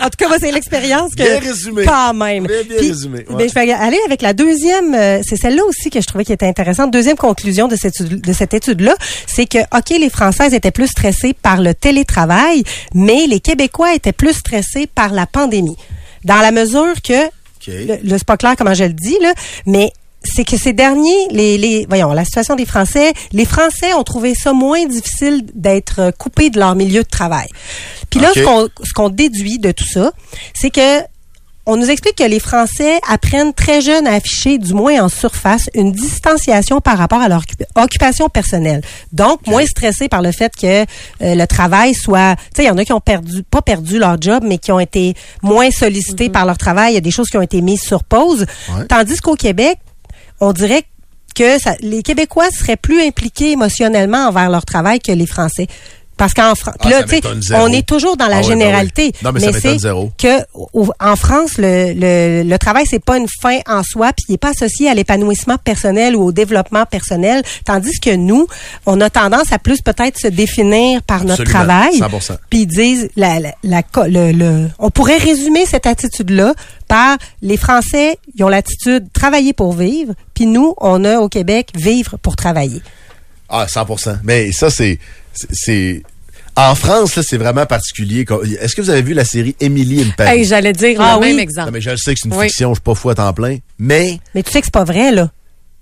en 0.01 0.05
tout 0.07 0.16
cas, 0.18 0.26
moi, 0.28 0.38
c'est 0.41 0.51
l'expérience 0.51 1.11
que. 1.16 1.22
Bien 1.22 1.38
résumé. 1.41 1.84
Quand 1.84 2.14
même. 2.14 2.47
Bien, 2.47 2.57
bien 2.68 2.80
Puis, 2.81 2.89
résumé, 2.91 3.18
ouais. 3.28 3.37
ben, 3.37 3.49
je 3.49 3.55
vais 3.55 3.72
aller 3.72 3.99
avec 4.07 4.22
la 4.22 4.33
deuxième. 4.33 4.95
euh, 4.95 5.20
c'est 5.26 5.37
celle-là 5.37 5.62
aussi 5.64 5.91
que 5.91 6.01
je 6.01 6.07
trouvais 6.07 6.24
qui 6.24 6.33
était 6.33 6.47
intéressante. 6.47 6.91
Deuxième 6.91 7.16
conclusion 7.16 7.68
de 7.68 7.76
cette, 7.76 8.03
de 8.03 8.33
cette 8.33 8.55
étude-là, 8.55 8.95
c'est 9.26 9.47
que, 9.47 9.59
OK, 9.59 9.91
les 9.91 10.11
Françaises 10.11 10.55
étaient 10.55 10.70
plus 10.70 10.89
stressées 10.89 11.35
par 11.35 11.61
le 11.61 11.74
télétravail, 11.74 12.62
mais 12.95 13.26
les 13.26 13.41
Québécois 13.41 13.95
étaient 13.95 14.12
plus 14.12 14.35
stressés 14.35 14.87
par 14.87 15.12
la 15.12 15.26
pandémie. 15.26 15.76
Dans 16.24 16.41
la 16.41 16.51
mesure 16.53 16.95
que 17.03 17.12
le, 17.87 17.97
le- 18.03 18.18
c'est 18.18 18.26
pas 18.26 18.37
clair 18.37 18.55
comment 18.57 18.74
je 18.74 18.85
le 18.85 18.93
dis 18.93 19.16
là, 19.22 19.33
mais 19.66 19.93
c'est 20.22 20.45
que 20.45 20.59
ces 20.59 20.74
derniers, 20.74 21.28
les, 21.31 21.57
les, 21.57 21.87
voyons, 21.89 22.12
la 22.12 22.26
situation 22.26 22.55
des 22.55 22.66
Français, 22.66 23.14
les 23.33 23.47
Français 23.47 23.95
ont 23.95 24.03
trouvé 24.03 24.35
ça 24.35 24.53
moins 24.53 24.85
difficile 24.85 25.43
d'être 25.55 26.01
euh, 26.01 26.11
coupés 26.11 26.51
de 26.51 26.59
leur 26.59 26.74
milieu 26.74 27.03
de 27.03 27.09
travail. 27.09 27.49
Puis 28.11 28.20
là, 28.20 28.28
OK. 28.31 28.37
ce 28.37 28.43
qu'on, 28.45 28.68
ce 28.85 28.93
qu'on 28.93 29.09
déduit 29.09 29.59
de 29.59 29.72
tout 29.72 29.87
ça, 29.91 30.12
c'est 30.53 30.68
que 30.68 31.01
on 31.67 31.77
nous 31.77 31.91
explique 31.91 32.17
que 32.17 32.25
les 32.25 32.41
Français 32.41 32.99
apprennent 33.09 33.53
très 33.53 33.81
jeunes 33.81 34.07
à 34.07 34.15
afficher, 34.15 34.59
du 34.59 34.75
moins 34.75 35.03
en 35.05 35.09
surface, 35.09 35.69
une 35.75 35.93
distanciation 35.93 36.81
par 36.81 36.99
rapport 36.99 37.21
à 37.21 37.29
leur 37.29 37.43
occup- 37.43 37.67
occupation 37.77 38.29
personnelle. 38.29 38.81
Donc, 39.13 39.47
moins 39.47 39.65
stressés 39.67 40.09
par 40.09 40.23
le 40.23 40.33
fait 40.33 40.53
que 40.61 40.67
euh, 40.67 40.85
le 41.21 41.47
travail 41.47 41.95
soit... 41.95 42.35
Tu 42.37 42.43
sais, 42.57 42.65
il 42.65 42.67
y 42.67 42.71
en 42.71 42.79
a 42.79 42.85
qui 42.85 42.93
ont 42.93 43.01
perdu, 43.01 43.43
pas 43.43 43.63
perdu 43.63 43.99
leur 43.99 44.21
job, 44.21 44.43
mais 44.45 44.59
qui 44.59 44.73
ont 44.73 44.81
été 44.81 45.15
moins 45.43 45.71
sollicités 45.71 46.29
par 46.31 46.47
leur 46.47 46.59
travail. 46.59 46.93
Il 46.93 46.95
y 46.95 46.99
a 46.99 47.03
des 47.03 47.11
choses 47.11 47.29
qui 47.29 47.37
ont 47.37 47.43
été 47.43 47.61
mises 47.61 47.83
sur 47.83 48.05
pause. 48.05 48.47
Ouais. 48.75 48.87
Tandis 48.89 49.19
qu'au 49.21 49.37
Québec, 49.37 49.79
on 50.41 50.53
dirait 50.53 50.85
que 51.37 51.59
ça- 51.61 51.77
les 51.81 52.03
Québécois 52.03 52.51
seraient 52.51 52.77
plus 52.77 53.01
impliqués 53.03 53.53
émotionnellement 53.53 54.27
envers 54.27 54.51
leur 54.51 54.65
travail 54.65 54.99
que 54.99 55.13
les 55.13 55.27
Français. 55.27 55.69
Parce 56.21 56.35
qu'en 56.35 56.55
France, 56.55 56.75
Ah, 56.85 56.89
là, 56.91 57.03
tu 57.05 57.16
sais, 57.16 57.55
on 57.55 57.73
est 57.73 57.87
toujours 57.89 58.14
dans 58.18 58.27
la 58.27 58.37
Ah 58.37 58.41
ben 58.41 58.45
oui. 58.45 58.53
généralité. 58.53 59.12
Non, 59.25 59.33
mais 59.33 59.41
c'est 59.41 59.79
zéro. 59.79 60.12
que 60.18 60.45
au- 60.53 60.91
en 61.01 61.16
France, 61.16 61.53
le, 61.57 61.95
le, 61.97 62.43
le 62.47 62.59
travail 62.59 62.85
c'est 62.87 63.03
pas 63.03 63.16
une 63.16 63.27
fin 63.41 63.59
en 63.66 63.83
soi, 63.83 64.09
puis 64.12 64.27
il 64.29 64.35
est 64.35 64.37
pas 64.39 64.51
associé 64.51 64.91
à 64.91 64.95
l'épanouissement 64.95 65.57
personnel 65.57 66.14
ou 66.14 66.25
au 66.27 66.31
développement 66.33 66.85
personnel, 66.85 67.43
tandis 67.64 67.99
que 68.01 68.14
nous, 68.14 68.47
on 68.85 69.01
a 69.01 69.09
tendance 69.09 69.51
à 69.51 69.59
plus 69.59 69.81
peut-être 69.81 70.18
se 70.18 70.29
définir 70.29 71.01
par 71.05 71.25
notre 71.25 71.45
travail. 71.45 71.97
100%. 71.99 72.37
Puis 72.51 72.61
ils 72.61 72.66
disent 72.66 73.09
la, 73.16 73.41
la, 73.41 73.55
la 73.62 73.83
co- 73.83 74.05
le, 74.07 74.33
le- 74.33 74.68
on 74.79 74.91
pourrait 74.91 75.16
résumer 75.16 75.64
cette 75.64 75.87
attitude-là 75.87 76.53
par 76.87 77.16
les 77.41 77.57
Français, 77.57 78.18
ils 78.37 78.45
ont 78.45 78.49
l'attitude 78.49 79.11
travailler 79.14 79.55
pour 79.55 79.73
vivre, 79.73 80.12
puis 80.35 80.45
nous, 80.45 80.75
on 80.83 81.03
a 81.07 81.18
au 81.21 81.31
Québec 81.31 81.71
vivre 81.75 82.18
pour 82.21 82.37
travailler. 82.37 82.83
Ah, 83.51 83.66
100 83.68 83.86
Mais 84.24 84.53
ça, 84.53 84.70
c'est. 84.70 84.98
c'est- 85.34 86.03
En 86.57 86.74
France, 86.74 87.16
là, 87.16 87.22
c'est 87.26 87.36
vraiment 87.38 87.64
particulier. 87.64 88.26
Est-ce 88.61 88.74
que 88.74 88.82
vous 88.82 88.90
avez 88.90 89.03
vu 89.03 89.14
la 89.14 89.24
série 89.24 89.55
Emily 89.61 90.03
in 90.03 90.11
Paris? 90.16 90.40
Hey, 90.40 90.44
j'allais 90.44 90.72
dire 90.72 91.01
Ah 91.01 91.14
le 91.14 91.20
oui. 91.20 91.26
même 91.28 91.36
non, 91.36 91.42
exemple. 91.42 91.70
mais 91.72 91.80
je 91.80 91.90
le 91.90 91.96
sais 91.96 92.12
que 92.14 92.20
c'est 92.22 92.28
une 92.28 92.34
Oui. 92.34 92.46
fiction, 92.46 92.70
je 92.70 92.74
suis 92.74 92.82
pas 92.82 92.94
fou 92.94 93.09
à 93.11 93.14
temps 93.14 93.32
plein. 93.32 93.59
Mais. 93.78 94.18
Mais 94.34 94.42
tu 94.42 94.51
sais 94.51 94.61
que 94.61 94.66
c'est 94.66 94.72
pas 94.74 94.84
vrai 94.84 95.12
là. 95.12 95.30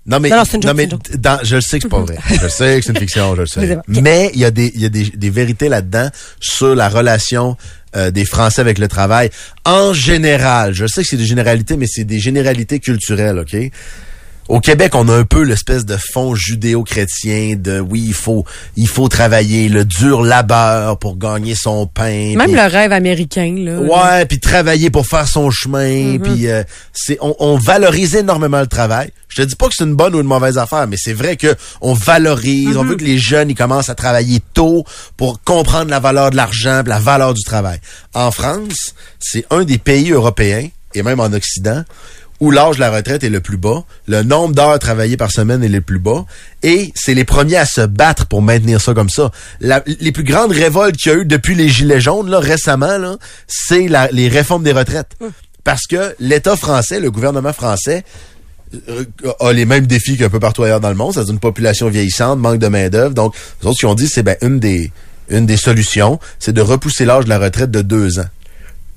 Non, 0.05 0.19
mais, 0.19 0.29
Non, 0.29 0.37
non, 0.37 0.43
c'est 0.45 0.57
une 0.57 0.63
joke, 0.63 0.75
mais 0.75 0.87
dans- 0.87 1.39
je 1.43 1.55
le 1.55 1.61
sais 1.61 1.77
que 1.79 1.83
c'est 1.83 1.89
pas 1.89 1.99
vrai. 1.99 2.17
Je 2.29 2.41
le 2.41 2.49
sais 2.49 2.79
que 2.79 2.85
c'est 2.85 2.93
une 2.93 2.99
fiction, 2.99 3.35
je 3.35 3.41
le 3.41 3.47
sais. 3.47 3.77
Mais 3.87 4.31
il 4.33 4.39
y 4.39 4.45
a 4.45 4.49
des, 4.51 4.71
il 4.73 4.81
y 4.81 4.85
a 4.85 4.89
des, 4.89 5.03
des 5.09 5.29
vérités 5.29 5.69
là-dedans 5.69 6.09
sur 6.39 6.73
la 6.73 6.87
relation 6.89 7.57
euh, 7.95 8.09
des 8.09 8.23
Français 8.25 8.61
avec 8.61 8.77
le 8.77 8.87
travail. 8.87 9.29
En 9.65 9.93
général, 9.93 10.73
je 10.73 10.85
sais 10.87 11.01
que 11.01 11.07
c'est 11.09 11.17
des 11.17 11.25
généralités, 11.25 11.75
mais 11.77 11.87
c'est 11.87 12.05
des 12.05 12.19
généralités 12.19 12.79
culturelles, 12.79 13.39
OK? 13.39 13.55
Au 14.49 14.59
Québec, 14.59 14.95
on 14.95 15.07
a 15.09 15.15
un 15.15 15.25
peu 15.25 15.43
l'espèce 15.43 15.85
de 15.85 15.95
fond 15.95 16.33
judéo-chrétien 16.33 17.53
de 17.55 17.79
oui, 17.79 18.03
il 18.07 18.15
faut, 18.15 18.45
il 18.75 18.87
faut 18.87 19.07
travailler, 19.07 19.69
le 19.69 19.85
dur 19.85 20.23
labeur 20.23 20.97
pour 20.97 21.19
gagner 21.19 21.53
son 21.53 21.85
pain. 21.85 22.33
Même 22.35 22.55
le 22.55 22.67
rêve 22.67 22.91
américain, 22.91 23.55
là. 23.59 23.79
Ouais, 23.79 24.25
puis 24.25 24.39
travailler 24.39 24.89
pour 24.89 25.05
faire 25.05 25.27
son 25.27 25.51
chemin, 25.51 26.17
puis 26.17 26.47
euh, 26.47 26.63
c'est 26.93 27.19
on, 27.21 27.35
on 27.37 27.57
valorise 27.57 28.15
énormément 28.15 28.59
le 28.59 28.65
travail. 28.65 29.11
Je 29.27 29.43
te 29.43 29.47
dis 29.47 29.55
pas 29.55 29.67
que 29.67 29.75
c'est 29.77 29.83
une 29.83 29.93
bonne 29.93 30.15
ou 30.15 30.19
une 30.19 30.25
mauvaise 30.25 30.57
affaire, 30.57 30.87
mais 30.87 30.97
c'est 30.97 31.13
vrai 31.13 31.37
que 31.37 31.55
on 31.81 31.93
valorise, 31.93 32.75
on 32.75 32.83
veut 32.83 32.95
que 32.95 33.05
les 33.05 33.19
jeunes 33.19 33.51
ils 33.51 33.55
commencent 33.55 33.89
à 33.89 33.95
travailler 33.95 34.39
tôt 34.55 34.83
pour 35.15 35.43
comprendre 35.43 35.91
la 35.91 35.99
valeur 35.99 36.31
de 36.31 36.35
l'argent, 36.35 36.81
la 36.87 36.97
valeur 36.97 37.35
du 37.35 37.43
travail. 37.43 37.77
En 38.15 38.31
France, 38.31 38.95
c'est 39.19 39.45
un 39.51 39.63
des 39.63 39.77
pays 39.77 40.09
européens 40.09 40.69
et 40.95 41.03
même 41.03 41.19
en 41.19 41.31
Occident 41.31 41.83
où 42.39 42.51
l'âge 42.51 42.75
de 42.75 42.81
la 42.81 42.91
retraite 42.91 43.23
est 43.23 43.29
le 43.29 43.41
plus 43.41 43.57
bas, 43.57 43.83
le 44.07 44.23
nombre 44.23 44.55
d'heures 44.55 44.79
travaillées 44.79 45.17
par 45.17 45.31
semaine 45.31 45.63
est 45.63 45.67
le 45.69 45.81
plus 45.81 45.99
bas, 45.99 46.25
et 46.63 46.91
c'est 46.95 47.13
les 47.13 47.25
premiers 47.25 47.57
à 47.57 47.65
se 47.65 47.81
battre 47.81 48.25
pour 48.27 48.41
maintenir 48.41 48.79
ça 48.81 48.93
comme 48.93 49.09
ça. 49.09 49.31
La- 49.59 49.83
les 49.99 50.11
plus 50.11 50.23
grandes 50.23 50.51
révoltes 50.51 50.95
qu'il 50.95 51.11
y 51.11 51.15
a 51.15 51.17
eu 51.19 51.25
depuis 51.25 51.55
les 51.55 51.67
Gilets 51.67 51.99
jaunes, 51.99 52.29
là, 52.29 52.39
récemment, 52.39 52.97
là, 52.97 53.17
c'est 53.47 53.87
la- 53.87 54.07
les 54.11 54.29
réformes 54.29 54.63
des 54.63 54.71
retraites. 54.71 55.11
Parce 55.65 55.85
que 55.85 56.15
l'État 56.19 56.55
français, 56.55 56.99
le 56.99 57.11
gouvernement 57.11 57.53
français, 57.53 58.03
euh, 58.87 59.03
a 59.39 59.51
les 59.51 59.65
mêmes 59.65 59.87
défis 59.87 60.15
qu'un 60.17 60.29
peu 60.29 60.39
partout 60.39 60.63
ailleurs 60.63 60.79
dans 60.79 60.89
le 60.89 60.95
monde, 60.95 61.13
c'est-à-dire 61.13 61.33
une 61.33 61.39
population 61.39 61.89
vieillissante, 61.89 62.39
manque 62.39 62.59
de 62.59 62.67
main-d'œuvre. 62.67 63.13
Donc, 63.13 63.35
les 63.61 63.67
autres 63.67 63.79
qui 63.79 63.85
ont 63.85 63.95
dit, 63.95 64.07
c'est 64.07 64.23
ben 64.23 64.37
une 64.41 64.59
des 64.59 64.91
une 65.31 65.45
des 65.45 65.57
solutions, 65.57 66.19
c'est 66.39 66.53
de 66.53 66.61
repousser 66.61 67.05
l'âge 67.05 67.25
de 67.25 67.29
la 67.29 67.37
retraite 67.37 67.69
de 67.69 67.83
deux 67.83 68.17
ans. 68.17 68.25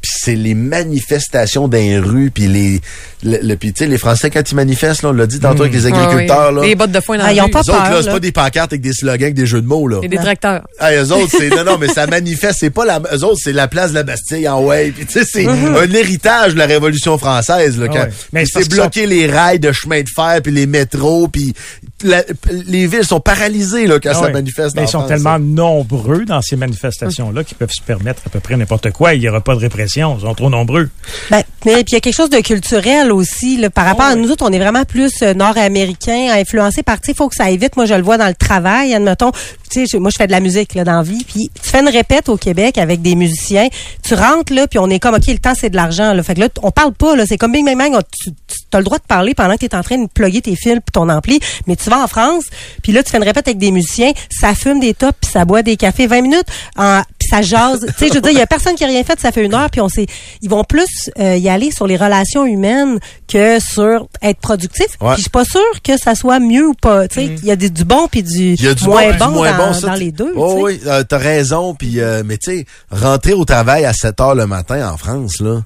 Puis 0.03 0.11
c'est 0.21 0.35
les 0.35 0.55
manifestations 0.55 1.69
dans 1.69 1.79
les 1.79 1.99
rues, 1.99 2.31
puis 2.31 2.49
les, 2.49 2.81
le, 3.23 3.39
le- 3.41 3.57
puis 3.57 3.73
tu 3.73 3.85
sais, 3.85 3.87
les 3.91 3.99
Français 3.99 4.31
quand 4.31 4.43
ils 4.51 4.55
manifestent, 4.57 5.03
là, 5.03 5.11
on 5.11 5.13
l'a 5.13 5.27
dit 5.27 5.39
tantôt 5.39 5.63
avec 5.63 5.73
les 5.73 5.87
agriculteurs, 5.87 6.41
Ah 6.41 6.49
oui. 6.51 6.55
là. 6.57 6.63
Les 6.67 6.75
bottes 6.75 6.91
de 6.91 7.01
foin 7.01 7.19
dans 7.19 7.25
Ah, 7.25 7.29
la 7.29 7.33
ils 7.35 7.41
ont 7.41 7.49
pas 7.49 7.61
Les 7.63 7.71
autres, 7.71 7.83
peur, 7.83 7.91
là, 7.93 8.03
c'est 8.03 8.11
pas 8.11 8.21
des 8.21 8.33
pancartes 8.33 8.73
avec 8.73 8.81
des 8.83 8.93
slogans, 8.93 9.23
avec 9.23 9.35
des 9.35 9.47
jeux 9.47 9.61
de 9.63 9.67
mots, 9.67 9.87
là. 9.87 10.01
Et 10.03 10.09
des 10.09 10.17
tracteurs. 10.17 10.67
Ah, 10.81 10.93
eux 10.95 11.13
autres, 11.13 11.29
c'est, 11.31 11.49
non, 11.51 11.65
non, 11.65 11.79
mais 11.79 11.87
ça 11.89 12.07
manifeste, 12.09 12.59
c'est 12.61 12.71
pas 12.71 12.85
la, 12.85 13.01
eux 13.15 13.25
autres, 13.25 13.39
c'est 13.43 13.53
la 13.53 13.69
place 13.69 13.91
de 13.91 13.95
la 13.95 14.03
Bastille 14.03 14.49
en 14.49 14.61
way. 14.65 14.91
Puis, 14.91 15.07
tu 15.07 15.13
sais, 15.13 15.25
c'est 15.25 15.47
un 15.47 15.91
héritage 15.93 16.55
de 16.55 16.59
la 16.59 16.67
Révolution 16.67 17.17
française, 17.17 17.79
là, 17.79 17.87
Ah 17.89 17.93
quand, 17.93 18.03
ouais. 18.05 18.11
Mais 18.33 18.45
c'est 18.45 18.69
bloquer 18.69 19.07
les 19.07 19.27
rails 19.29 19.61
de 19.61 19.71
chemin 19.71 20.03
de 20.03 20.09
fer, 20.09 20.41
puis 20.43 20.53
les 20.53 20.67
métros, 20.67 21.29
puis 21.29 21.55
la- 22.03 22.25
les 22.67 22.87
villes 22.87 23.05
sont 23.05 23.21
paralysées 23.21 23.87
là, 23.87 23.99
quand 24.01 24.11
Ah 24.13 24.21
ça 24.21 24.29
manifeste. 24.31 24.77
Mais 24.77 24.83
ils 24.83 24.89
sont 24.89 24.99
France, 24.99 25.09
tellement 25.09 25.33
ça. 25.35 25.39
nombreux 25.39 26.25
dans 26.25 26.43
ces 26.43 26.57
manifestations-là 26.57 27.45
qu'ils 27.45 27.57
peuvent 27.57 27.71
se 27.73 27.83
permettre 27.83 28.23
à 28.27 28.31
peu 28.31 28.41
près 28.41 28.57
n'importe 28.57 28.91
quoi. 28.93 29.15
Il 29.15 29.21
n'y 29.21 29.29
aura 29.29 29.41
pas 29.41 29.55
de 29.55 29.61
répression. 29.61 30.17
Ils 30.19 30.23
sont 30.23 30.35
trop 30.35 30.51
nombreux. 30.51 30.89
Ben, 31.31 31.43
mais 31.65 31.75
puis 31.77 31.85
il 31.89 31.93
y 31.95 31.97
a 31.97 32.01
quelque 32.01 32.15
chose 32.15 32.31
de 32.31 32.41
culturel 32.41 33.13
aussi 33.13 33.57
là, 33.57 33.71
par 33.71 33.85
rapport 33.85 34.07
à 34.07 34.15
nous 34.15 34.31
autres, 34.31 34.45
on 34.49 34.53
est 34.53 34.59
vraiment 34.59 34.85
plus 34.85 35.13
euh, 35.23 35.35
nord-américains, 35.35 36.29
influencés 36.33 36.83
par, 36.83 37.01
tu 37.01 37.07
sais, 37.11 37.15
faut 37.15 37.29
que 37.29 37.37
ça 37.37 37.45
aille 37.45 37.57
vite. 37.59 37.77
Moi, 37.77 37.87
je 37.87 37.95
le 37.95 38.03
vois 38.03 38.19
dans 38.19 38.29
le 38.29 38.35
travail, 38.35 38.95
admettons. 38.95 39.31
Tu 39.71 39.81
sais, 39.81 39.85
je- 39.91 39.97
moi, 39.99 40.11
je 40.11 40.17
fais 40.19 40.27
de 40.27 40.33
la 40.33 40.41
musique 40.41 40.75
là 40.75 40.85
dans 40.85 40.97
la 40.97 41.03
vie, 41.03 41.25
puis 41.25 41.51
tu 41.63 41.69
fais 41.71 41.81
une 41.81 41.89
répète 41.89 42.29
au 42.29 42.37
Québec 42.37 42.77
avec 42.79 43.01
des 43.03 43.15
musiciens. 43.15 43.69
Tu 44.03 44.15
rentres 44.15 44.53
là, 44.53 44.67
puis 44.67 44.79
on 44.79 44.91
est 44.91 44.99
comme, 44.99 45.15
ok, 45.15 45.27
le 45.29 45.39
temps 45.39 45.55
c'est 45.59 45.71
de 45.71 45.77
l'argent. 45.77 46.13
Là, 46.13 46.23
fait 46.23 46.35
que 46.35 46.41
là, 46.41 46.49
on 46.63 46.71
parle 46.71 46.93
pas 46.93 47.17
là, 47.17 47.25
c'est 47.27 47.39
comme 47.39 47.53
Bing 47.53 47.65
Bang 47.65 47.79
Bang. 47.79 48.01
Tu, 48.23 48.31
as 48.75 48.79
le 48.79 48.85
droit 48.85 48.99
de 48.99 49.05
parler 49.07 49.35
pendant 49.35 49.55
que 49.55 49.61
tu 49.61 49.67
es 49.67 49.75
en 49.75 49.83
train 49.83 49.99
de 49.99 50.09
plugger 50.13 50.41
tes 50.41 50.57
fils 50.57 50.75
puis 50.75 50.93
ton 50.93 51.09
ampli, 51.11 51.41
mais 51.67 51.77
tu 51.77 51.91
vas 51.93 52.03
en 52.03 52.07
France, 52.07 52.45
puis 52.83 52.93
là, 52.93 53.03
tu 53.03 53.11
fais 53.11 53.19
une 53.19 53.25
répète 53.25 53.47
avec 53.49 53.59
des 53.59 53.71
musiciens, 53.71 54.13
ça 54.31 54.55
fume 54.55 54.81
des 54.81 54.95
tops, 54.95 55.13
puis 55.21 55.31
ça 55.31 55.45
boit 55.45 55.63
des 55.63 55.77
cafés 55.77 56.07
20 56.07 56.23
minutes, 56.23 56.47
en- 56.77 57.03
puis 57.19 57.29
ça 57.31 57.43
jase. 57.43 57.81
tu 57.87 57.93
sais, 57.99 58.09
je 58.09 58.15
veux 58.15 58.21
dire, 58.21 58.33
il 58.33 58.39
y 58.39 58.41
a 58.43 58.47
personne 58.47 58.75
qui 58.75 58.85
a 58.85 58.87
rien 58.89 59.05
fait, 59.05 59.19
ça 59.21 59.31
fait 59.33 59.45
une 59.45 59.55
heure, 59.55 59.71
puis 59.71 59.81
on 59.81 59.89
sait, 59.89 60.07
ils 60.43 60.51
vont 60.51 60.65
plus 60.65 61.11
euh, 61.21 61.37
y 61.37 61.49
aller 61.49 61.71
sur 61.71 61.87
les 61.87 61.97
relations 61.97 62.45
humaines 62.45 62.99
que 63.29 63.59
sur 63.61 64.09
être 64.23 64.41
productif. 64.41 64.87
Ouais. 65.01 65.09
Puis 65.15 65.17
je 65.19 65.21
suis 65.23 65.31
pas 65.31 65.45
sûre 65.45 65.83
que 65.85 65.97
ça 65.97 66.15
soit 66.15 66.39
mieux 66.41 66.67
ou 66.69 66.75
pas. 66.75 67.09
Tu 67.09 67.15
sais, 67.15 67.25
il 67.27 67.45
y 67.45 67.51
a 67.51 67.57
des- 67.57 67.71
du 67.71 67.85
bon 67.85 68.09
puis 68.11 68.23
du, 68.23 68.57
du 68.57 68.85
moins 68.85 69.03
bon, 69.19 69.27
du 69.29 69.33
moins 69.35 69.57
dans, 69.57 69.67
bon, 69.69 69.73
ça, 69.75 69.87
dans 69.89 69.95
les 69.95 70.13
deux. 70.13 70.33
Oh, 70.37 70.59
oui, 70.63 70.81
euh, 70.87 71.03
t'as 71.05 71.19
raison. 71.19 71.75
Puis, 71.75 72.01
euh, 72.01 72.23
mais 72.25 72.39
tu 72.39 72.59
sais, 72.59 72.67
rentrer 72.91 73.33
au 73.35 73.45
travail 73.45 73.85
à 73.85 73.93
7 73.93 74.21
heures 74.21 74.35
le 74.35 74.47
matin 74.47 74.91
en 74.93 74.97
France, 74.97 75.41
là, 75.41 75.61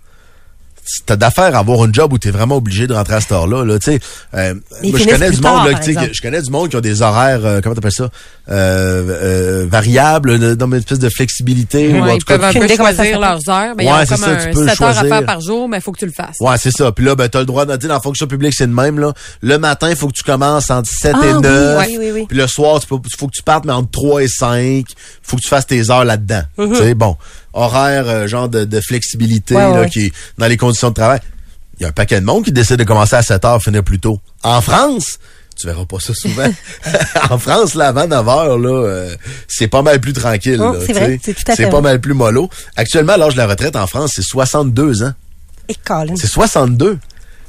t'as 1.06 1.16
d'affaires 1.16 1.54
à 1.54 1.58
avoir 1.58 1.82
un 1.82 1.92
job 1.92 2.12
où 2.12 2.18
t'es 2.18 2.30
vraiment 2.30 2.56
obligé 2.56 2.86
de 2.86 2.94
rentrer 2.94 3.14
à 3.16 3.20
cette 3.20 3.32
heure-là. 3.32 3.64
Là, 3.64 3.78
tu 3.78 3.92
sais, 3.92 4.00
euh, 4.34 4.54
ils 4.82 4.90
moi, 4.90 5.00
je 5.00 5.04
connais 5.08 5.30
du 5.30 5.40
tard, 5.40 5.56
monde, 5.58 5.66
là, 5.68 5.74
tu 5.78 5.82
sais, 5.84 5.90
exemple. 5.90 6.08
que- 6.08 6.14
je 6.14 6.22
connais 6.22 6.42
du 6.42 6.50
monde 6.50 6.68
qui 6.68 6.76
ont 6.76 6.80
des 6.80 7.02
horaires, 7.02 7.40
euh, 7.44 7.60
comment 7.62 7.74
t'appelles 7.74 7.92
ça, 7.92 8.04
euh, 8.04 9.62
euh, 9.62 9.66
variables, 9.68 10.56
dans 10.56 10.66
une 10.66 10.74
espèce 10.74 10.98
de 10.98 11.08
flexibilité. 11.08 11.88
ou 11.92 11.98
en 11.98 12.04
Ouais, 12.06 12.10
tout 12.12 12.16
ils 12.18 12.24
cas, 12.24 12.38
peuvent 12.38 12.56
un 12.56 12.66
peu 12.66 12.74
choisir 12.74 13.18
leurs 13.20 13.48
heures. 13.48 13.74
Mais 13.76 13.84
Ouais, 13.84 13.92
ils 14.00 14.04
ont 14.04 14.06
comme 14.06 14.16
ça, 14.16 14.36
tu 14.36 14.48
un 14.48 14.52
peux 14.52 14.68
7 14.68 14.80
heures 14.82 14.98
à 14.98 15.04
faire 15.04 15.24
par 15.26 15.40
jour, 15.40 15.68
mais 15.68 15.78
il 15.78 15.82
faut 15.82 15.92
que 15.92 15.98
tu 15.98 16.06
le 16.06 16.12
fasses. 16.12 16.36
Ouais, 16.40 16.56
c'est 16.58 16.70
ça. 16.70 16.92
Puis 16.92 17.04
là, 17.04 17.14
ben, 17.14 17.28
t'as 17.28 17.40
le 17.40 17.46
droit 17.46 17.64
de 17.66 17.76
dire, 17.76 17.88
dans 17.88 17.94
la 17.94 18.00
fonction 18.00 18.26
publique, 18.26 18.54
c'est 18.56 18.66
le 18.66 18.72
même, 18.72 18.98
là. 18.98 19.12
Le 19.42 19.58
matin, 19.58 19.90
il 19.90 19.96
faut 19.96 20.08
que 20.08 20.12
tu 20.14 20.22
commences 20.22 20.70
entre 20.70 20.88
7 20.90 21.14
Ah 21.20 21.26
et 21.26 21.32
oui, 21.34 21.40
9. 21.42 21.86
oui, 21.88 21.96
oui, 21.98 22.10
oui. 22.14 22.26
Puis 22.28 22.38
le 22.38 22.46
soir, 22.46 22.80
il 22.82 22.86
faut 22.86 22.98
que 22.98 23.32
tu 23.32 23.42
partes, 23.42 23.64
mais 23.64 23.72
entre 23.72 23.90
3 23.90 24.22
et 24.22 24.28
5. 24.28 24.84
faut 25.22 25.36
que 25.36 25.42
tu 25.42 25.48
fasses 25.48 25.66
tes 25.66 25.90
heures 25.90 26.04
là-dedans. 26.04 26.42
Mhm. 26.56 26.70
Tu 26.72 26.76
sais, 26.78 26.94
bon. 26.94 27.16
Horaire, 27.56 28.08
euh, 28.08 28.26
genre 28.26 28.48
de, 28.48 28.64
de 28.64 28.80
flexibilité, 28.80 29.54
Ouais, 29.54 29.60
là, 29.72 29.80
ouais. 29.82 29.88
qui 29.90 30.12
dans 30.38 30.46
les 30.46 30.56
conditions 30.56 30.90
de 30.90 30.94
travail. 30.94 31.20
Il 31.78 31.82
y 31.82 31.84
a 31.86 31.88
un 31.88 31.92
paquet 31.92 32.20
de 32.20 32.24
monde 32.24 32.44
qui 32.44 32.52
décide 32.52 32.76
de 32.76 32.84
commencer 32.84 33.16
à 33.16 33.22
7 33.22 33.44
heures, 33.44 33.62
finir 33.62 33.82
plus 33.82 33.98
tôt. 33.98 34.18
En 34.42 34.60
France, 34.60 35.18
tu 35.58 35.66
verras 35.66 35.84
pas 35.84 35.98
ça 36.00 36.14
souvent. 36.14 36.48
en 37.30 37.38
France, 37.38 37.74
là, 37.74 37.88
avant 37.88 38.06
9 38.06 38.28
heures, 38.28 38.58
là, 38.58 38.68
euh, 38.70 39.14
c'est 39.48 39.68
pas 39.68 39.82
mal 39.82 40.00
plus 40.00 40.12
tranquille. 40.12 40.60
Oh, 40.62 40.74
c'est 40.86 40.92
vrai, 40.92 41.18
c'est 41.22 41.34
tout 41.34 41.42
à 41.46 41.54
fait 41.56 41.64
C'est 41.64 41.70
pas 41.70 41.80
mal 41.80 42.00
plus 42.00 42.14
mollo. 42.14 42.48
Actuellement, 42.76 43.16
l'âge 43.16 43.34
de 43.34 43.38
la 43.38 43.46
retraite 43.46 43.76
en 43.76 43.86
France, 43.86 44.12
c'est 44.16 44.22
62 44.22 45.02
ans. 45.02 45.12
C'est 46.16 46.28
62. 46.28 46.98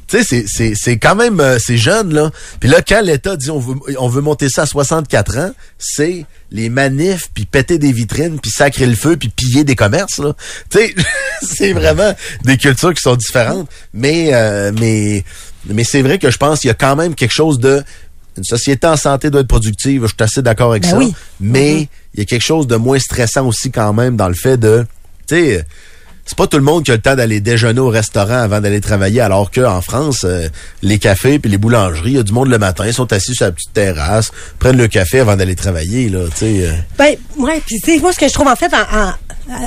Tu 0.07 0.17
sais, 0.17 0.23
c'est- 0.23 0.45
c'est, 0.47 0.73
c'est 0.75 0.97
quand 0.97 1.15
même, 1.15 1.39
euh, 1.39 1.57
c'est 1.59 1.77
jeune, 1.77 2.13
là. 2.13 2.31
Puis 2.59 2.69
là, 2.69 2.81
quand 2.81 3.01
l'État 3.01 3.35
dit 3.35 3.49
on 3.51 3.59
veut, 3.59 3.75
on 3.99 4.07
veut 4.07 4.21
monter 4.21 4.47
ça 4.49 4.61
à 4.61 4.65
64 4.65 5.37
ans, 5.37 5.51
c'est 5.77 6.25
les 6.51 6.69
manifs, 6.69 7.29
puis 7.33 7.45
péter 7.45 7.77
des 7.77 7.91
vitrines, 7.91 8.39
puis 8.39 8.49
sacrer 8.49 8.85
le 8.85 8.95
feu, 8.95 9.17
puis 9.17 9.27
piller 9.29 9.63
des 9.65 9.75
commerces, 9.75 10.19
là. 10.19 10.33
Tu 10.69 10.77
sais, 10.79 10.95
c'est 11.41 11.73
vraiment 11.73 12.13
des 12.45 12.57
cultures 12.57 12.93
qui 12.93 13.01
sont 13.01 13.15
différentes. 13.17 13.69
Mais, 13.93 14.33
euh, 14.33 14.71
mais, 14.79 15.23
mais 15.65 15.83
c'est 15.83 16.01
vrai 16.01 16.19
que 16.19 16.31
je 16.31 16.37
pense 16.37 16.61
qu'il 16.61 16.69
y 16.69 16.71
a 16.71 16.75
quand 16.75 16.95
même 16.95 17.13
quelque 17.15 17.33
chose 17.33 17.59
de... 17.59 17.83
Une 18.37 18.43
société 18.43 18.85
en 18.85 18.95
santé 18.95 19.31
doit 19.31 19.41
être 19.41 19.47
productive, 19.47 20.03
je 20.03 20.07
suis 20.07 20.15
assez 20.19 20.41
d'accord 20.43 20.69
avec 20.71 20.83
Ben 20.83 20.91
ça. 20.91 20.97
oui. 20.99 21.13
Mais 21.39 21.89
il 22.13 22.19
y 22.19 22.21
a 22.21 22.25
quelque 22.25 22.45
chose 22.45 22.67
de 22.67 22.75
moins 22.75 22.99
stressant 22.99 23.47
aussi 23.47 23.71
quand 23.71 23.91
même 23.93 24.15
dans 24.15 24.27
le 24.29 24.35
fait 24.35 24.57
de... 24.57 24.85
Tu 25.27 25.35
sais 25.35 25.65
c'est 26.28 26.38
pas 26.38 26.45
tout 26.45 26.57
le 26.57 26.63
monde 26.63 26.84
qui 26.84 26.91
a 26.91 26.95
le 26.95 27.01
temps 27.01 27.15
d'aller 27.15 27.39
déjeuner 27.39 27.80
au 27.80 27.89
restaurant 27.89 28.38
avant 28.38 28.59
d'aller 28.61 28.82
travailler, 28.82 29.21
alors 29.21 29.49
que 29.49 29.61
en 29.61 29.82
France, 29.82 30.25
euh, 30.25 30.47
les 30.84 30.99
cafés 30.99 31.39
puis 31.39 31.49
les 31.49 31.57
boulangeries, 31.57 32.11
il 32.11 32.17
y 32.17 32.19
a 32.19 32.23
du 32.23 32.34
monde 32.34 32.49
le 32.49 32.59
matin, 32.59 32.86
ils 32.86 32.93
sont 32.93 33.11
assis 33.13 33.34
sur 33.34 33.45
la 33.45 33.53
petite 33.53 33.73
terrasse, 33.73 34.32
prennent 34.59 34.78
le 34.78 34.88
café 34.88 35.21
avant 35.21 35.36
d'aller 35.38 35.55
travailler, 35.55 36.09
là, 36.09 36.25
tu 36.30 36.38
sais. 36.38 36.67
euh. 36.67 36.73
Ben, 36.97 37.15
ouais, 37.38 37.61
puis 37.65 37.78
tu 37.82 37.93
sais, 37.93 37.99
moi, 37.99 38.11
ce 38.11 38.19
que 38.19 38.28
je 38.28 38.34
trouve 38.34 38.47
en 38.47 38.55
fait, 38.55 38.71
en, 38.73 39.13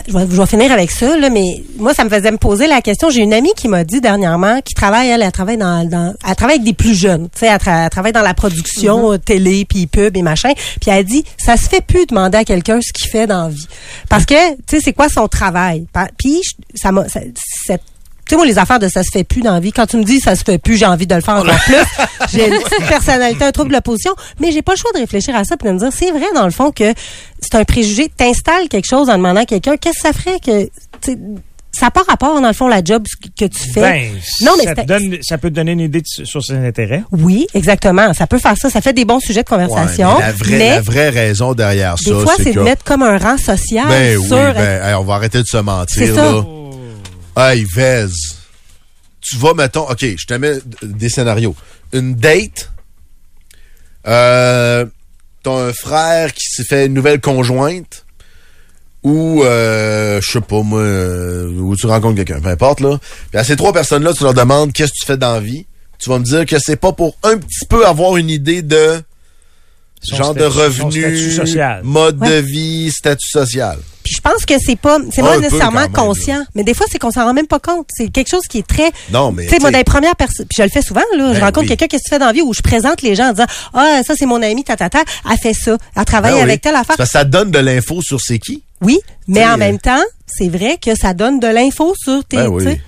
je, 0.09 0.13
vais, 0.13 0.27
je 0.31 0.37
vais 0.37 0.47
finir 0.47 0.71
avec 0.73 0.91
ça, 0.91 1.17
là, 1.17 1.31
mais 1.31 1.63
moi, 1.79 1.95
ça 1.95 2.05
me 2.05 2.11
faisait 2.11 2.31
me 2.31 2.37
poser 2.37 2.67
la 2.67 2.81
question. 2.83 3.11
J'ai 3.11 3.23
une 3.23 3.33
amie 3.33 3.53
qui 3.57 3.69
m'a 3.69 3.85
dit 3.85 4.01
dernièrement, 4.01 4.61
qui 4.63 4.75
travaille, 4.75 5.09
elle, 5.09 5.23
elle 5.23 5.33
travaille 5.33 5.57
dans, 5.57 5.89
dans 5.89 6.15
elle 6.29 6.35
travaille 6.37 6.57
avec 6.57 6.65
des 6.65 6.75
plus 6.75 6.95
jeunes, 6.95 7.29
tu 7.33 7.41
sais, 7.41 7.47
elle, 7.47 7.57
tra- 7.59 7.85
elle 7.85 7.91
travaille 7.91 8.13
dans 8.13 8.23
la 8.23 8.35
production, 8.35 9.13
euh, 9.13 9.19
télé, 9.19 9.65
puis 9.65 9.87
pub 9.87 10.17
et 10.17 10.23
machin. 10.23 10.53
Puis 10.81 10.91
elle 10.91 10.99
a 10.99 11.03
dit, 11.03 11.25
ça 11.39 11.57
se 11.57 11.69
fait 11.69 11.81
plus 11.85 12.07
demander 12.07 12.39
à 12.39 12.45
quelqu'un 12.45 12.79
ce 12.83 12.93
qu'il 12.93 13.11
fait 13.11 13.27
dans 13.27 13.45
la 13.45 13.49
vie, 13.49 13.67
parce 14.09 14.27
que, 14.27 14.51
tu 14.53 14.77
sais, 14.77 14.81
c'est 14.81 14.93
quoi 14.93 15.09
son 15.09 15.29
travail? 15.29 15.87
Puis 16.19 16.41
ça 16.75 16.93
m'a, 16.93 17.07
cette 17.09 17.81
sais, 18.31 18.37
moi, 18.37 18.47
les 18.47 18.59
affaires 18.59 18.79
de 18.79 18.89
ça 18.89 19.03
se 19.03 19.11
fait 19.13 19.25
plus 19.25 19.43
dans 19.43 19.53
la 19.55 19.61
vie. 19.61 19.73
Quand 19.73 19.87
tu 19.87 19.97
me 19.97 20.05
dis 20.05 20.21
ça 20.21 20.35
se 20.35 20.43
fait 20.45 20.59
plus, 20.59 20.77
j'ai 20.77 20.87
envie 20.87 21.07
de 21.07 21.15
le 21.15 21.21
faire 21.21 21.37
encore 21.37 21.55
plus. 21.67 21.75
J'ai 22.33 22.47
une 22.49 22.59
petite 22.63 22.87
personnalité, 22.87 23.45
un 23.45 23.51
trouble 23.53 23.75
de 23.75 23.81
position, 23.81 24.13
mais 24.41 24.53
j'ai 24.53 24.63
pas 24.63 24.73
le 24.73 24.79
choix 24.79 24.93
de 24.95 24.99
réfléchir 24.99 25.35
à 25.35 25.43
ça 25.45 25.57
puis 25.57 25.69
de 25.69 25.73
me 25.75 25.79
dire, 25.79 25.89
c'est 25.93 26.11
vrai, 26.13 26.27
dans 26.35 26.45
le 26.45 26.51
fond, 26.53 26.71
que 26.71 26.93
c'est 27.41 27.55
un 27.57 27.65
préjugé. 27.65 28.09
T'installes 28.17 28.69
quelque 28.69 28.87
chose 28.89 29.09
en 29.11 29.17
demandant 29.17 29.41
à 29.41 29.47
quelqu'un, 29.47 29.77
qu'est-ce 29.77 30.01
que 30.03 30.09
ça 30.09 30.13
ferait 30.13 30.39
que, 30.39 30.69
ça 31.73 31.87
n'a 31.87 31.91
pas 31.91 32.03
rapport, 32.07 32.41
dans 32.41 32.47
le 32.47 32.53
fond, 32.55 32.69
la 32.69 32.83
job 32.85 33.05
que 33.39 33.47
tu 33.47 33.59
fais? 33.73 33.81
Ben, 33.81 34.09
non, 34.43 34.53
mais 34.59 34.65
ça, 34.65 34.75
te 34.75 34.81
c'est- 34.81 34.87
donne, 34.87 35.17
ça 35.23 35.39
peut 35.39 35.49
te 35.51 35.55
donner 35.55 35.73
une 35.73 35.81
idée 35.81 36.03
de- 36.03 36.25
sur 36.27 36.45
ses 36.45 36.55
intérêts. 36.55 37.03
Oui, 37.11 37.47
exactement. 37.55 38.13
Ça 38.13 38.27
peut 38.27 38.39
faire 38.39 38.57
ça. 38.57 38.69
Ça 38.71 38.81
fait 38.81 38.93
des 38.93 39.05
bons 39.07 39.21
sujets 39.21 39.43
de 39.43 39.53
Ouais, 39.53 39.67
conversation. 39.67 40.17
mais 40.19 40.27
la 40.27 40.33
vraie, 40.33 40.59
mais 40.59 40.71
la 40.71 40.81
vraie 40.83 41.09
raison 41.09 41.55
derrière 41.55 41.95
des 41.97 42.11
ça, 42.11 42.19
fois, 42.21 42.35
c'est 42.37 42.53
que... 42.53 42.59
de 42.59 42.65
mettre 42.65 42.85
comme 42.85 43.03
un 43.03 43.19
rang 43.19 43.39
social 43.39 43.87
ben 43.89 44.19
oui, 44.19 44.27
sur... 44.27 44.37
ben, 44.37 44.83
hey, 44.85 44.95
on 44.95 45.05
va 45.05 45.15
arrêter 45.15 45.39
de 45.43 45.47
se 45.49 45.57
mentir, 45.57 45.97
C'est 46.07 46.15
ça. 46.15 46.23
là. 46.33 46.43
Hey, 47.41 47.65
Vez, 47.75 48.07
tu 49.23 49.37
vas, 49.37 49.55
mettons, 49.55 49.89
OK, 49.89 50.01
je 50.05 50.27
te 50.27 50.35
mets 50.35 50.59
des 50.83 51.09
scénarios. 51.09 51.57
Une 51.95 52.15
date, 52.15 52.71
euh, 54.07 54.85
t'as 55.43 55.51
un 55.51 55.73
frère 55.73 56.33
qui 56.35 56.45
s'est 56.51 56.65
fait 56.65 56.87
une 56.87 56.95
nouvelle 56.95 57.21
conjointe, 57.21 58.05
ou, 59.03 59.43
euh, 59.43 60.21
je 60.23 60.31
sais 60.33 60.41
pas, 60.43 60.61
moi, 60.63 60.81
euh, 60.81 61.49
où 61.49 61.75
tu 61.77 61.87
rencontres 61.87 62.17
quelqu'un, 62.17 62.41
peu 62.41 62.49
importe, 62.51 62.81
là. 62.81 62.99
Puis 63.31 63.39
à 63.39 63.45
ces 63.45 63.57
trois 63.57 63.73
personnes-là, 63.73 64.13
tu 64.13 64.23
leur 64.25 64.35
demandes 64.35 64.73
qu'est-ce 64.73 64.93
que 64.93 64.99
tu 65.01 65.07
fais 65.07 65.17
dans 65.17 65.33
la 65.35 65.41
vie. 65.41 65.67
Tu 65.99 66.11
vas 66.11 66.19
me 66.19 66.25
dire 66.25 66.45
que 66.47 66.57
c'est 66.59 66.77
pas 66.77 66.93
pour 66.93 67.17
un 67.23 67.39
petit 67.39 67.65
peu 67.69 67.87
avoir 67.87 68.17
une 68.19 68.29
idée 68.31 68.61
de 68.63 69.01
Son 70.03 70.17
genre 70.17 70.35
de 70.35 70.41
statut- 70.49 71.33
social. 71.37 71.81
mode 71.85 72.19
de 72.19 72.35
vie, 72.41 72.91
statut 72.91 73.29
social. 73.31 73.79
Puis 74.11 74.17
je 74.17 74.29
pense 74.29 74.45
que 74.45 74.55
c'est 74.59 74.75
pas, 74.75 74.99
c'est 75.13 75.23
pas 75.23 75.39
nécessairement 75.39 75.83
même, 75.83 75.93
conscient, 75.93 76.45
mais 76.57 76.65
des 76.65 76.75
fois 76.75 76.85
c'est 76.91 76.99
qu'on 76.99 77.13
s'en 77.13 77.27
rend 77.27 77.33
même 77.33 77.47
pas 77.47 77.61
compte. 77.61 77.87
C'est 77.97 78.09
quelque 78.09 78.29
chose 78.29 78.43
qui 78.49 78.59
est 78.59 78.67
très. 78.67 78.91
Non, 79.13 79.31
mais, 79.31 79.45
Tu 79.47 79.51
sais, 79.51 79.59
moi, 79.61 79.71
les 79.71 79.85
premières 79.85 80.17
personnes, 80.17 80.47
puis 80.47 80.57
je 80.59 80.65
le 80.65 80.69
fais 80.69 80.83
souvent, 80.83 81.01
là, 81.17 81.29
je 81.29 81.39
Ben 81.39 81.45
rencontre 81.45 81.61
oui. 81.61 81.69
quelqu'un, 81.69 81.87
qu'est-ce 81.87 82.03
que 82.03 82.09
tu 82.09 82.15
fais 82.15 82.19
dans 82.19 82.27
la 82.27 82.33
vie, 82.33 82.43
où 82.43 82.53
je 82.53 82.61
présente 82.61 83.03
les 83.03 83.15
gens 83.15 83.27
en 83.29 83.33
disant, 83.35 83.47
ah, 83.73 84.01
ça, 84.05 84.15
c'est 84.17 84.27
mon 84.27 84.43
ami, 84.43 84.65
ta, 84.65 84.75
ta, 84.77 84.91
ta, 84.91 85.05
elle 85.31 85.39
fait 85.39 85.55
ça, 85.55 85.77
elle 85.97 86.05
travaille 86.05 86.33
Ben 86.33 86.39
oui. 86.39 86.43
avec 86.43 86.61
telle 86.61 86.75
affaire. 86.75 86.97
Que 86.97 87.05
ça 87.05 87.23
donne 87.23 87.53
de 87.53 87.61
l'info 87.61 88.03
sur 88.03 88.21
c'est 88.21 88.41
qui? 88.41 88.65
Oui, 88.83 88.99
mais 89.29 89.43
T'sais, 89.43 89.49
en 89.49 89.53
euh, 89.55 89.57
même 89.59 89.79
temps, 89.79 90.03
c'est 90.27 90.49
vrai 90.49 90.77
que 90.85 90.97
ça 90.97 91.15
donne 91.15 91.39
de 91.39 91.47
l'info 91.47 91.95
sur 91.97 92.25
tes, 92.25 92.37
Ben 92.39 92.49
oui. 92.49 92.81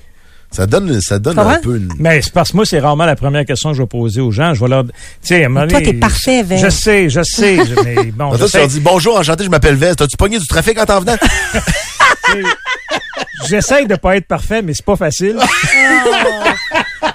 Ça 0.52 0.66
donne, 0.66 1.00
ça 1.00 1.18
donne 1.18 1.38
un 1.38 1.58
peu 1.60 1.76
une... 1.76 1.92
Mais 1.98 2.20
c'est 2.22 2.32
parce 2.32 2.52
que 2.52 2.56
moi, 2.56 2.66
c'est 2.66 2.78
rarement 2.78 3.06
la 3.06 3.16
première 3.16 3.44
question 3.46 3.70
que 3.70 3.76
je 3.78 3.82
vais 3.82 3.88
poser 3.88 4.20
aux 4.20 4.30
gens. 4.30 4.52
Je 4.54 4.60
vais 4.60 4.68
leur. 4.68 4.84
Tu 4.84 4.92
sais, 5.22 5.46
toi, 5.46 5.80
t'es 5.80 5.94
parfait, 5.94 6.42
Vez. 6.42 6.58
Je 6.58 6.68
sais, 6.68 7.08
je 7.08 7.22
sais. 7.22 7.56
je- 7.64 7.82
mais 7.82 8.12
bon, 8.14 8.36
Toi, 8.36 8.48
tu 8.48 8.56
leur 8.58 8.68
dis 8.68 8.80
bonjour, 8.80 9.16
enchanté, 9.18 9.44
je 9.44 9.48
m'appelle 9.50 9.76
Vez. 9.76 9.94
T'as-tu 9.96 10.16
pogné 10.16 10.38
du 10.38 10.46
trafic 10.46 10.78
en 10.78 10.84
t'en 10.84 11.00
venant? 11.00 11.16
j'essaie 13.48 13.86
de 13.86 13.94
pas 13.96 14.16
être 14.16 14.26
parfait, 14.26 14.62
mais 14.62 14.72
c'est 14.74 14.84
pas 14.84 14.96
facile. 14.96 15.36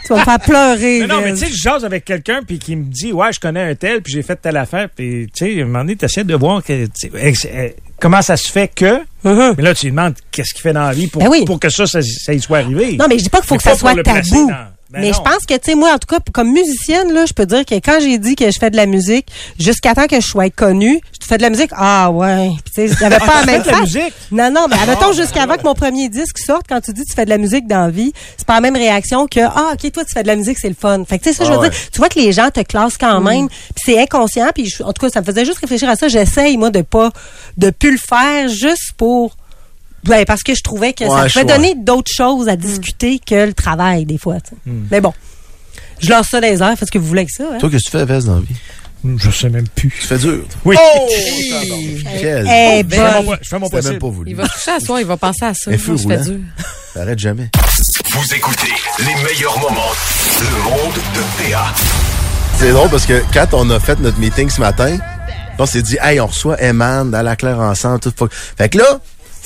Tu 0.06 0.14
vas 0.14 0.20
me 0.20 0.24
faire 0.24 0.40
pleurer. 0.40 1.00
Mais 1.02 1.08
non, 1.08 1.22
mais 1.22 1.32
tu 1.34 1.38
sais, 1.40 1.48
je 1.48 1.56
jase 1.58 1.84
avec 1.86 2.06
quelqu'un 2.06 2.42
puis 2.46 2.60
qui 2.60 2.76
me 2.76 2.86
dit 2.86 3.12
ouais, 3.12 3.32
je 3.34 3.40
connais 3.40 3.62
un 3.62 3.76
tel 3.76 4.02
puis 4.02 4.14
j'ai 4.14 4.22
fait 4.24 4.36
telle 4.36 4.58
affaire 4.58 4.90
puis 4.94 5.28
tu 5.34 5.46
sais, 5.46 5.60
à 5.60 5.64
un 5.64 5.66
moment 5.68 5.80
donné, 5.80 5.96
t'essaies 5.96 6.24
de 6.24 6.36
voir 6.36 6.64
que, 6.64 6.88
euh, 7.16 7.70
comment 8.00 8.22
ça 8.22 8.38
se 8.38 8.50
fait 8.52 8.70
que. 8.74 9.00
Mhm. 9.24 9.56
Mais 9.58 9.64
là, 9.64 9.74
tu 9.74 9.86
lui 9.88 9.92
demandes 9.92 10.16
qu'est-ce 10.32 10.54
qu'il 10.54 10.62
fait 10.62 10.74
dans 10.74 10.84
la 10.84 10.94
vie 10.94 11.08
pour, 11.08 11.22
Ben 11.22 11.30
oui. 11.30 11.44
pour 11.46 11.60
que 11.60 11.70
ça, 11.70 11.86
ça, 11.86 12.00
ça 12.02 12.34
y 12.34 12.40
soit 12.40 12.60
arrivé. 12.60 12.96
Non, 12.98 13.06
mais 13.10 13.18
je 13.18 13.24
dis 13.24 13.30
pas 13.30 13.40
qu'il 13.40 13.48
faut 13.48 13.58
que 13.58 13.64
ça 13.64 13.76
soit 13.76 13.96
tabou. 14.04 14.48
dans- 14.50 14.56
Ben 14.90 15.02
mais 15.02 15.12
je 15.12 15.20
pense 15.20 15.46
que, 15.46 15.54
tu 15.56 15.60
sais, 15.72 15.76
moi, 15.76 15.92
en 15.94 15.98
tout 15.98 16.08
cas, 16.08 16.20
comme 16.34 16.52
musicienne, 16.54 17.12
là, 17.12 17.26
je 17.26 17.34
peux 17.34 17.46
dire 17.46 17.66
que 17.66 17.76
quand 17.76 18.00
j'ai 18.00 18.18
dit 18.18 18.36
que 18.36 18.46
je 18.50 18.58
fais 18.58 18.70
de 18.70 18.78
la 18.78 18.86
musique, 18.86 19.28
jusqu'à 19.60 19.94
temps 19.94 20.08
que 20.08 20.22
je 20.22 20.26
sois 20.26 20.50
connue, 20.50 21.02
je 21.22 21.28
fais 21.28 21.36
de 21.38 21.42
la 21.42 21.50
musique, 21.50 21.72
ah 21.76 22.10
ouais. 22.10 22.52
Tu 22.74 22.88
sais, 22.88 22.96
j'avais 22.98 23.18
pas 23.20 23.42
la 23.42 23.46
même 23.46 23.62
de 23.64 23.68
la 23.68 23.82
musique? 23.82 24.14
Non, 24.32 24.50
non, 24.50 24.68
mais 24.70 24.78
admettons 24.82 25.10
Ah, 25.10 25.14
jusqu'avant 25.16 25.56
que 25.58 25.64
mon 25.64 25.74
premier 25.74 26.08
disque 26.08 26.38
sorte, 26.38 26.68
quand 26.70 26.80
tu 26.80 26.94
dis 26.94 27.02
que 27.04 27.10
tu 27.10 27.16
fais 27.16 27.26
de 27.26 27.30
la 27.30 27.38
musique 27.38 27.68
dans 27.68 27.82
la 27.82 27.90
vie, 27.90 28.14
c'est 28.38 28.48
pas 28.48 28.54
la 28.56 28.62
même 28.62 28.78
réaction 28.78 29.28
que, 29.28 29.42
ah, 29.42 29.74
ok, 29.74 29.92
toi, 29.92 30.06
tu 30.06 30.14
fais 30.14 30.24
de 30.24 30.28
la 30.28 30.38
musique, 30.38 30.58
c'est 30.58 30.70
le 30.70 30.76
fun. 30.80 31.04
Fait 31.04 31.20
que, 31.20 31.24
tu 31.26 31.32
sais, 31.32 31.36
ça, 31.38 31.44
je 31.44 31.50
Ah 31.50 31.56
veux 31.56 31.60
ouais. 31.64 31.70
dire, 31.70 31.80
tu 31.92 31.98
vois 31.98 32.08
que 32.08 32.20
les 32.20 32.32
gens 32.32 32.50
te 32.50 32.62
classent 32.62 32.98
quand 32.98 33.20
même, 33.20 33.50
puis 33.50 33.84
c'est 33.86 34.00
inconscient, 34.02 34.48
puis 34.56 34.68
je- 34.70 34.84
en 34.84 34.94
tout 34.94 35.06
cas, 35.06 35.10
ça 35.12 35.20
me 35.20 35.26
faisait 35.26 35.44
juste 35.44 35.60
réfléchir 35.60 35.90
à 35.90 35.98
ça. 35.98 36.08
J'essaye, 36.08 36.56
moi, 36.56 36.70
de 36.70 36.82
pas, 36.82 37.12
de 37.58 37.72
plus 37.72 37.92
le 37.92 37.98
faire 37.98 38.48
juste 38.48 38.94
pour, 38.96 39.36
ben, 40.04 40.24
parce 40.26 40.44
que 40.44 40.54
je 40.56 40.62
trouvais 40.62 40.94
que 40.94 41.04
Ouais, 41.04 41.30
ça 41.30 41.42
pouvait 41.42 41.54
donner 41.54 41.76
d'autres 41.76 42.12
choses 42.16 42.48
à 42.48 42.56
discuter 42.56 43.20
que 43.20 43.46
le 43.48 43.54
travail, 43.54 44.06
des 44.06 44.18
fois, 44.18 44.40
tu 44.40 44.50
sais. 44.52 44.56
Hmm. 44.66 44.88
Mais 44.92 45.02
bon. 45.02 45.14
Je 46.00 46.10
lance 46.12 46.28
ça 46.30 46.40
dans 46.40 46.48
les 46.48 46.62
airs, 46.62 46.78
faites 46.78 46.88
ce 46.88 46.92
que 46.92 47.00
vous 47.00 47.08
voulez 47.08 47.22
avec 47.22 47.32
ça. 47.32 47.44
Hein? 47.54 47.58
Toi, 47.60 47.70
qu'est-ce 47.72 47.86
que 47.86 47.90
tu 47.92 47.98
fais, 47.98 48.06
Vez, 48.06 48.22
dans 48.26 48.36
la 48.36 48.42
vie? 48.42 48.56
Je 49.20 49.32
sais 49.32 49.50
même 49.50 49.68
plus. 49.70 49.90
Tu 49.90 50.08
fais 50.08 50.18
dur. 50.18 50.44
Oui. 50.66 50.76
Oh! 50.80 51.08
Quel- 52.20 52.48
Eh, 52.48 52.84
fais 52.90 53.22
mon, 53.24 53.34
je 53.42 53.48
fais 53.50 53.60
mon 53.60 53.66
C'était 53.66 53.76
même 53.78 53.84
possible. 53.84 54.00
pas 54.00 54.08
voulu. 54.10 54.32
Il 54.32 54.36
va 54.36 54.48
se 54.48 54.54
coucher 54.54 54.72
à 54.72 54.80
soir, 54.80 55.00
il 55.00 55.06
va 55.06 55.18
penser 55.18 55.46
à 55.46 55.54
ça. 55.54 55.70
Moi, 55.72 55.78
je 55.80 56.08
fais 56.08 56.18
dur. 56.18 56.40
T'arrêtes 56.94 57.20
jamais. 57.20 57.50
Vous 58.12 58.34
écoutez 58.34 58.68
les 59.00 59.24
meilleurs 59.24 59.60
moments. 59.60 59.92
Le 60.42 60.64
monde 60.70 60.94
de 61.16 61.52
PA. 61.52 61.74
C'est 62.58 62.72
drôle 62.72 62.90
parce 62.90 63.06
que 63.06 63.24
quand 63.34 63.48
on 63.54 63.70
a 63.70 63.80
fait 63.80 64.00
notre 64.00 64.20
meeting 64.20 64.50
ce 64.50 64.60
matin, 64.60 64.98
on 65.60 65.66
s'est 65.66 65.82
dit, 65.84 65.98
hey, 66.02 66.20
on 66.20 66.28
reçoit 66.28 66.58
Eman, 66.62 67.10
dans 67.12 67.22
la 67.22 67.36
claire 67.36 67.60
ensemble, 67.60 68.00
tout. 68.00 68.14
Fait 68.58 68.70
que 68.70 68.78
là, 68.80 69.00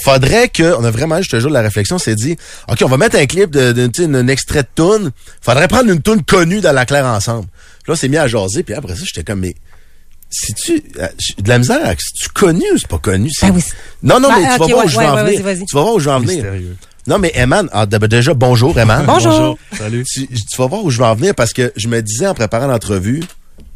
faudrait 0.04 0.49
que, 0.49 0.76
on 0.78 0.84
a 0.84 0.91
vraiment, 0.91 1.22
je 1.22 1.30
te 1.30 1.39
jure, 1.39 1.49
la 1.49 1.62
réflexion, 1.62 1.95
on 1.97 1.99
s'est 1.99 2.16
dit, 2.16 2.36
OK, 2.70 2.80
on 2.84 2.88
va 2.88 2.97
mettre 2.97 3.18
un 3.18 3.26
clip 3.26 3.52
de, 3.52 3.72
de, 3.72 3.88
tu 3.88 4.04
sais, 4.06 4.10
un 4.16 4.28
extrait 4.28 4.64
de 4.64 4.68
tune. 4.76 5.12
Faudrait 5.41 5.68
prendre 5.68 5.89
une 5.91 6.02
tune 6.02 6.24
connue 6.24 6.62
dans 6.62 6.74
la 6.74 6.86
claire 6.86 7.06
ensemble. 7.06 7.47
Puis 7.84 7.89
là, 7.89 7.93
on 7.93 7.95
s'est 7.95 8.08
mis 8.10 8.18
à 8.18 8.28
jaser, 8.28 8.64
puis 8.64 8.74
après 8.74 8.95
ça, 8.95 9.02
j'étais 9.06 9.24
comme, 9.24 9.39
mais, 9.41 9.56
si 10.30 10.54
tu, 10.54 10.84
euh, 10.99 11.08
de 11.39 11.49
la 11.49 11.58
misère, 11.60 11.93
si 11.99 12.14
tu 12.24 12.30
connu 12.30 12.64
ou 12.74 12.78
c'est 12.78 12.88
pas 12.88 12.97
connu? 12.99 13.30
c'est- 13.32 13.47
Ben 13.47 13.56
oui, 13.56 13.62
c'est- 13.62 13.74
Non, 14.04 14.20
non, 14.20 14.30
Ben, 14.30 14.36
mais 14.38 14.43
tu 14.54 14.60
vas 14.60 14.66
voir 14.68 14.86
où 14.86 14.89
je 14.89 14.97
vais 14.97 15.06
en 15.06 15.16
venir. 15.26 15.39
Tu 15.70 15.76
vas 15.76 15.82
voir 15.82 15.93
où 15.95 15.99
je 15.99 16.06
vais 16.06 16.12
en 16.12 16.20
venir. 16.28 16.43
Non, 17.08 17.18
mais 17.18 17.32
Eman, 17.36 17.68
ah, 17.74 17.86
d'ab- 17.88 18.06
déjà, 18.06 18.34
bonjour, 18.36 18.78
Eman. 18.80 19.06
Bonjour. 19.06 19.58
Salut. 19.78 20.04
Tu, 20.06 20.28
tu 20.28 20.58
vas 20.58 20.68
voir 20.68 20.84
où 20.84 20.89
je 20.91 20.99
vais 20.99 21.06
en 21.06 21.16
venir 21.16 21.34
parce 21.36 21.52
que 21.52 21.74
je 21.76 21.88
me 21.88 21.99
disais 22.02 22.28
en 22.28 22.34
préparant 22.36 22.68
l'entrevue, 22.68 23.22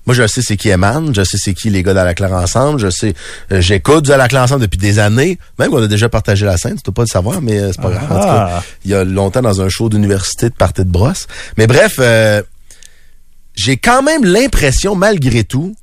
moi 0.05 0.15
je 0.15 0.25
sais 0.27 0.41
c'est 0.41 0.57
qui 0.57 0.69
Eman, 0.69 1.13
je 1.15 1.23
sais 1.23 1.37
c'est 1.39 1.53
qui 1.53 1.69
les 1.69 1.81
gars 1.83 1.93
dans 1.93 2.03
la 2.03 2.13
claire 2.13 2.33
ensemble, 2.33 2.79
je 2.79 2.89
sais, 2.89 3.13
euh, 3.51 3.61
j'écoute 3.61 4.09
à 4.09 4.17
la 4.17 4.27
claire 4.27 4.43
ensemble 4.43 4.61
depuis 4.61 4.77
des 4.77 4.99
années, 4.99 5.39
même 5.59 5.69
qu'on 5.71 5.81
a 5.83 5.87
déjà 5.87 6.09
partagé 6.09 6.45
la 6.45 6.57
scène, 6.57 6.75
tu 6.75 6.83
dois 6.83 6.93
pas 6.93 7.01
le 7.03 7.07
savoir, 7.07 7.41
mais 7.41 7.59
euh, 7.59 7.71
c'est 7.71 7.81
pas 7.81 7.89
grave. 7.91 8.11
En 8.11 8.19
tout 8.19 8.25
cas, 8.27 8.49
Ah. 8.57 8.63
il 8.83 8.91
y 8.91 8.93
a 8.93 9.03
longtemps 9.03 9.41
dans 9.41 9.61
un 9.61 9.69
show 9.69 9.89
d'université 9.89 10.49
de 10.49 10.55
partie 10.55 10.83
de 10.83 10.89
brosse. 10.89 11.27
Mais 11.57 11.67
bref, 11.67 11.95
euh, 11.99 12.41
j'ai 13.55 13.77
quand 13.77 14.03
même 14.03 14.23
l'impression, 14.25 14.95
malgré 14.95 15.43
tout, 15.43 15.75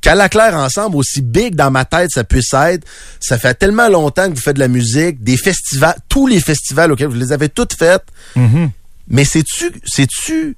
qu'à 0.00 0.14
la 0.14 0.28
claire 0.28 0.54
ensemble, 0.54 0.96
aussi 0.96 1.22
big 1.22 1.54
dans 1.54 1.70
ma 1.70 1.86
tête 1.86 2.10
ça 2.12 2.24
puisse 2.24 2.52
être, 2.52 2.84
ça 3.20 3.38
fait 3.38 3.54
tellement 3.54 3.88
longtemps 3.88 4.28
que 4.28 4.34
vous 4.34 4.40
faites 4.42 4.56
de 4.56 4.60
la 4.60 4.68
musique, 4.68 5.22
des 5.24 5.38
festivals, 5.38 5.96
tous 6.10 6.26
les 6.26 6.40
festivals 6.40 6.92
auxquels 6.92 7.08
vous 7.08 7.14
les 7.14 7.32
avez 7.32 7.48
toutes 7.48 7.72
faites, 7.74 8.04
Mhm. 8.36 8.70
mais 9.08 9.24
c'est-tu, 9.24 9.72
c'est-tu 9.86 10.56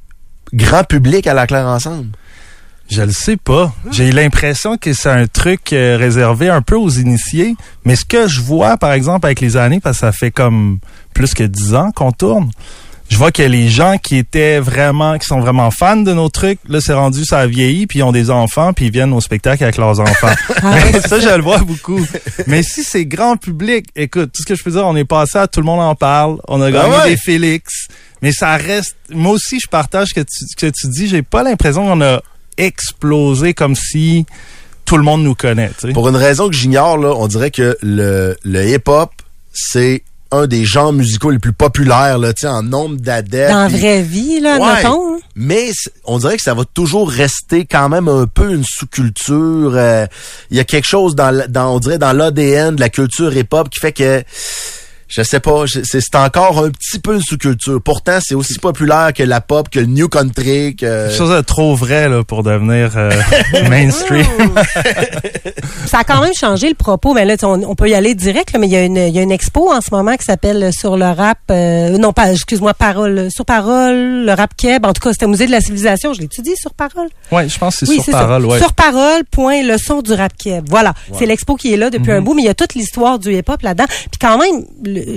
grand 0.53 0.83
public 0.85 1.27
à 1.29 1.35
la 1.35 1.47
claire 1.47 1.67
ensemble? 1.67 2.09
Je 2.89 3.03
le 3.03 3.13
sais 3.13 3.37
pas. 3.37 3.73
J'ai 3.91 4.13
l'impression 4.13 4.77
que 4.77 4.93
c'est 4.93 5.11
un 5.11 5.27
truc 5.27 5.73
euh, 5.73 5.97
réservé 5.99 6.49
un 6.49 6.63
peu 6.63 6.77
aux 6.77 6.91
initiés. 6.91 7.57
Mais 7.85 7.97
ce 7.97 8.05
que 8.05 8.29
je 8.29 8.41
vois, 8.41 8.77
par 8.77 8.93
exemple, 8.93 9.27
avec 9.27 9.41
les 9.41 9.57
années, 9.57 9.81
parce 9.81 9.99
que 9.99 10.01
ça 10.07 10.13
fait 10.13 10.31
comme 10.31 10.79
plus 11.15 11.35
que 11.35 11.43
dix 11.43 11.75
ans 11.75 11.91
qu'on 11.91 12.13
tourne, 12.13 12.51
je 13.09 13.17
vois 13.17 13.31
que 13.31 13.43
les 13.43 13.69
gens 13.69 13.99
qui 13.99 14.17
étaient 14.17 14.59
vraiment, 14.59 15.17
qui 15.19 15.27
sont 15.27 15.41
vraiment 15.41 15.71
fans 15.71 15.97
de 15.97 16.13
nos 16.13 16.29
trucs, 16.29 16.59
là, 16.69 16.81
c'est 16.81 16.93
rendu, 16.93 17.25
ça 17.25 17.39
a 17.41 17.47
vieilli, 17.47 17.87
puis 17.87 18.01
ils 18.01 18.03
ont 18.03 18.13
des 18.13 18.31
enfants, 18.31 18.73
puis 18.73 18.87
ils 18.87 18.91
viennent 18.91 19.13
au 19.13 19.21
spectacle 19.21 19.63
avec 19.63 19.77
leurs 19.77 20.01
enfants. 20.01 20.35
Mais 20.65 21.01
ça, 21.01 21.21
je 21.21 21.29
le 21.29 21.43
vois 21.43 21.59
beaucoup. 21.59 22.05
Mais 22.49 22.63
si 22.63 22.83
c'est 22.83 23.07
grand 23.07 23.37
public, 23.37 23.87
écoute, 23.95 24.33
tout 24.33 24.43
ce 24.43 24.47
que 24.47 24.57
je 24.57 24.63
peux 24.63 24.73
dire, 24.73 24.85
on 24.87 24.97
est 24.97 25.05
passé 25.05 25.39
à 25.39 25.47
tout 25.47 25.61
le 25.61 25.67
monde 25.67 25.81
en 25.81 25.95
parle, 25.95 26.39
on 26.49 26.61
a 26.61 26.71
gagné 26.71 26.97
ouais? 26.97 27.11
des 27.11 27.17
Félix, 27.17 27.87
mais 28.23 28.33
ça 28.33 28.57
reste, 28.57 28.97
moi 29.11 29.33
aussi, 29.33 29.61
je 29.61 29.69
partage 29.69 30.09
ce 30.09 30.15
que 30.15 30.21
tu, 30.21 30.47
ce 30.49 30.57
que 30.57 30.67
tu 30.67 30.89
dis, 30.89 31.07
j'ai 31.07 31.23
pas 31.23 31.43
l'impression 31.43 31.87
qu'on 31.87 32.01
a 32.01 32.21
explosé 32.57 33.55
comme 33.55 33.75
si 33.75 34.27
tout 34.85 34.97
le 34.97 35.03
monde 35.03 35.23
nous 35.23 35.35
connaît. 35.35 35.71
Pour 35.95 36.09
une 36.09 36.17
raison 36.17 36.49
que 36.49 36.55
j'ignore, 36.55 36.97
là, 36.99 37.13
on 37.17 37.27
dirait 37.27 37.51
que 37.51 37.77
le, 37.83 38.37
le 38.45 38.69
hip-hop, 38.69 39.11
c'est 39.53 40.03
un 40.33 40.47
des 40.49 40.65
genres 40.65 40.93
musicaux 40.93 41.31
les 41.31 41.39
plus 41.39 41.53
populaires, 41.53 42.19
là, 42.19 42.33
en 42.45 42.63
nombre 42.63 42.97
d'adeptes. 42.97 43.51
Dans 43.53 43.63
la 43.63 43.69
vraie 43.69 44.03
vie, 44.03 44.41
là, 44.41 44.59
Ouais. 44.59 44.75
mettons. 44.77 45.15
hein. 45.15 45.19
Mais 45.37 45.71
on 46.05 46.19
dirait 46.19 46.37
que 46.37 46.43
ça 46.43 46.55
va 46.55 46.65
toujours 46.65 47.09
rester 47.09 47.65
quand 47.65 47.89
même 47.89 48.09
un 48.09 48.27
peu 48.27 48.53
une 48.53 48.65
sous-culture. 48.65 49.73
euh, 49.75 50.07
Il 50.51 50.57
y 50.57 50.61
a 50.61 50.65
quelque 50.65 50.87
chose 50.87 51.15
dans, 51.15 51.47
dans 51.49 51.75
on 51.75 51.79
dirait 51.79 51.99
dans 51.99 52.13
l'ADN 52.13 52.75
de 52.75 52.81
la 52.81 52.89
culture 52.89 53.37
hip-hop 53.37 53.69
qui 53.69 53.79
fait 53.81 53.93
que 53.93 54.23
je 55.09 55.23
sais 55.23 55.41
pas, 55.41 55.65
c'est 55.67 56.15
encore 56.17 56.65
un 56.65 56.71
petit 56.71 56.99
peu 56.99 57.15
une 57.15 57.21
sous-culture. 57.23 57.81
Pourtant, 57.83 58.19
c'est 58.21 58.35
aussi 58.35 58.59
populaire 58.59 59.13
que 59.15 59.23
la 59.23 59.41
pop, 59.41 59.69
que 59.69 59.79
le 59.81 59.87
new 59.87 60.09
country, 60.09 60.75
que 60.77 61.11
chose 61.11 61.31
de 61.31 61.41
trop 61.43 61.75
vrai 61.77 62.09
là, 62.09 62.25
pour 62.25 62.43
devenir 62.43 62.93
euh, 62.97 63.11
mainstream. 63.71 64.27
Ça 65.87 65.99
a 65.99 66.05
quand 66.05 66.21
même 66.21 66.33
changé 66.39 66.69
le 66.69 66.75
propos. 66.75 67.15
Mais 67.15 67.25
là, 67.25 67.37
tu 67.37 67.41
sais, 67.41 67.47
on, 67.47 67.71
on 67.71 67.75
peut 67.75 67.89
y 67.89 67.95
aller 67.95 68.15
direct, 68.15 68.53
là, 68.53 68.59
mais 68.59 68.67
il 68.67 68.73
y, 68.73 68.77
a 68.77 68.83
une, 68.85 68.97
il 68.97 69.15
y 69.15 69.19
a 69.19 69.23
une 69.23 69.31
expo 69.31 69.73
en 69.73 69.81
ce 69.81 69.89
moment 69.93 70.17
qui 70.17 70.25
s'appelle 70.25 70.63
euh, 70.65 70.73
Sur 70.73 70.97
le 70.97 71.07
rap, 71.07 71.39
euh, 71.51 71.97
non 71.99 72.13
pas, 72.13 72.33
excuse-moi, 72.33 72.75
parole, 72.75 73.29
sur 73.31 73.45
parole, 73.45 74.25
le 74.25 74.33
rap 74.33 74.51
keb. 74.57 74.85
En 74.85 74.93
tout 74.93 75.01
cas, 75.01 75.13
c'était 75.13 75.27
au 75.27 75.29
musée 75.31 75.47
de 75.47 75.53
la 75.53 75.61
civilisation. 75.61 76.13
Je 76.13 76.21
l'étudie 76.21 76.57
sur 76.57 76.75
parole? 76.75 77.09
ouais, 77.31 77.49
je 77.49 77.59
pense 77.59 77.77
que 77.77 77.87
c'est 77.87 77.91
Oui, 77.93 77.97
sur 77.97 78.05
c'est 78.07 78.11
parole, 78.13 78.43
ça. 78.43 78.49
ouais. 78.49 78.59
Sur 78.59 78.73
parole, 78.73 79.23
point, 79.31 79.63
le 79.63 79.79
son 79.79 80.03
du 80.03 80.13
rap 80.13 80.33
keb. 80.37 80.65
Voilà. 80.69 80.95
C'est 81.17 81.27
l'expo 81.27 81.55
qui 81.57 81.73
est 81.73 81.77
là 81.77 81.91
depuis 81.91 82.13
un 82.13 82.21
bout, 82.23 82.35
mais 82.35 82.43
il 82.43 82.47
y 82.47 82.51
a 82.51 82.55
toute 82.55 82.75
l'histoire 82.75 83.19
du 83.19 83.33
hip-hop 83.33 83.63
là-dedans. 83.63 83.87
Puis 83.89 84.19
quand 84.21 84.39
même, 84.39 84.65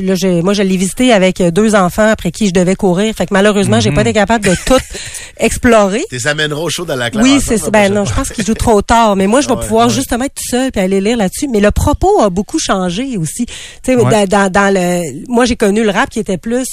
là, 0.05 0.15
je- 0.15 0.41
moi, 0.41 0.53
je 0.53 0.61
l'ai 0.63 0.77
visité 0.77 1.11
avec 1.13 1.41
deux 1.41 1.75
enfants 1.75 2.07
après 2.09 2.31
qui 2.31 2.47
je 2.47 2.53
devais 2.53 2.75
courir. 2.75 3.13
Fait 3.15 3.25
que 3.25 3.33
malheureusement, 3.33 3.79
j'ai 3.79 3.91
pas 3.91 4.01
été 4.01 4.13
capable 4.13 4.45
de 4.45 4.55
tout 4.65 4.77
explorer. 5.37 6.03
t'es 6.09 6.27
amèneras 6.27 6.61
au 6.61 6.69
show 6.69 6.85
dans 6.85 6.95
la 6.95 7.09
classe. 7.09 7.23
Oui, 7.23 7.39
c'est 7.45 7.57
ça. 7.57 7.69
Ben 7.69 7.93
non, 7.93 8.05
je 8.05 8.13
pense 8.13 8.29
qu'il 8.29 8.45
joue 8.45 8.53
trop 8.53 8.81
tard. 8.81 9.15
Mais 9.15 9.27
moi, 9.27 9.41
je 9.41 9.47
vais 9.47 9.53
Ah 9.55 9.59
ouais, 9.59 9.65
pouvoir 9.65 9.87
ouais. 9.87 9.93
justement 9.93 10.25
être 10.25 10.35
tout 10.35 10.47
seul 10.49 10.71
puis 10.71 10.81
aller 10.81 11.01
lire 11.01 11.17
là-dessus. 11.17 11.47
Mais 11.47 11.59
le 11.59 11.71
propos 11.71 12.21
a 12.21 12.29
beaucoup 12.29 12.59
changé 12.59 13.17
aussi. 13.17 13.45
Tu 13.45 13.53
sais, 13.85 13.95
Ouais. 13.95 14.27
dans, 14.27 14.51
dans, 14.51 14.73
le, 14.73 15.25
moi, 15.27 15.45
j'ai 15.45 15.55
connu 15.55 15.83
le 15.83 15.91
rap 15.91 16.09
qui 16.09 16.19
était 16.19 16.37
plus 16.37 16.67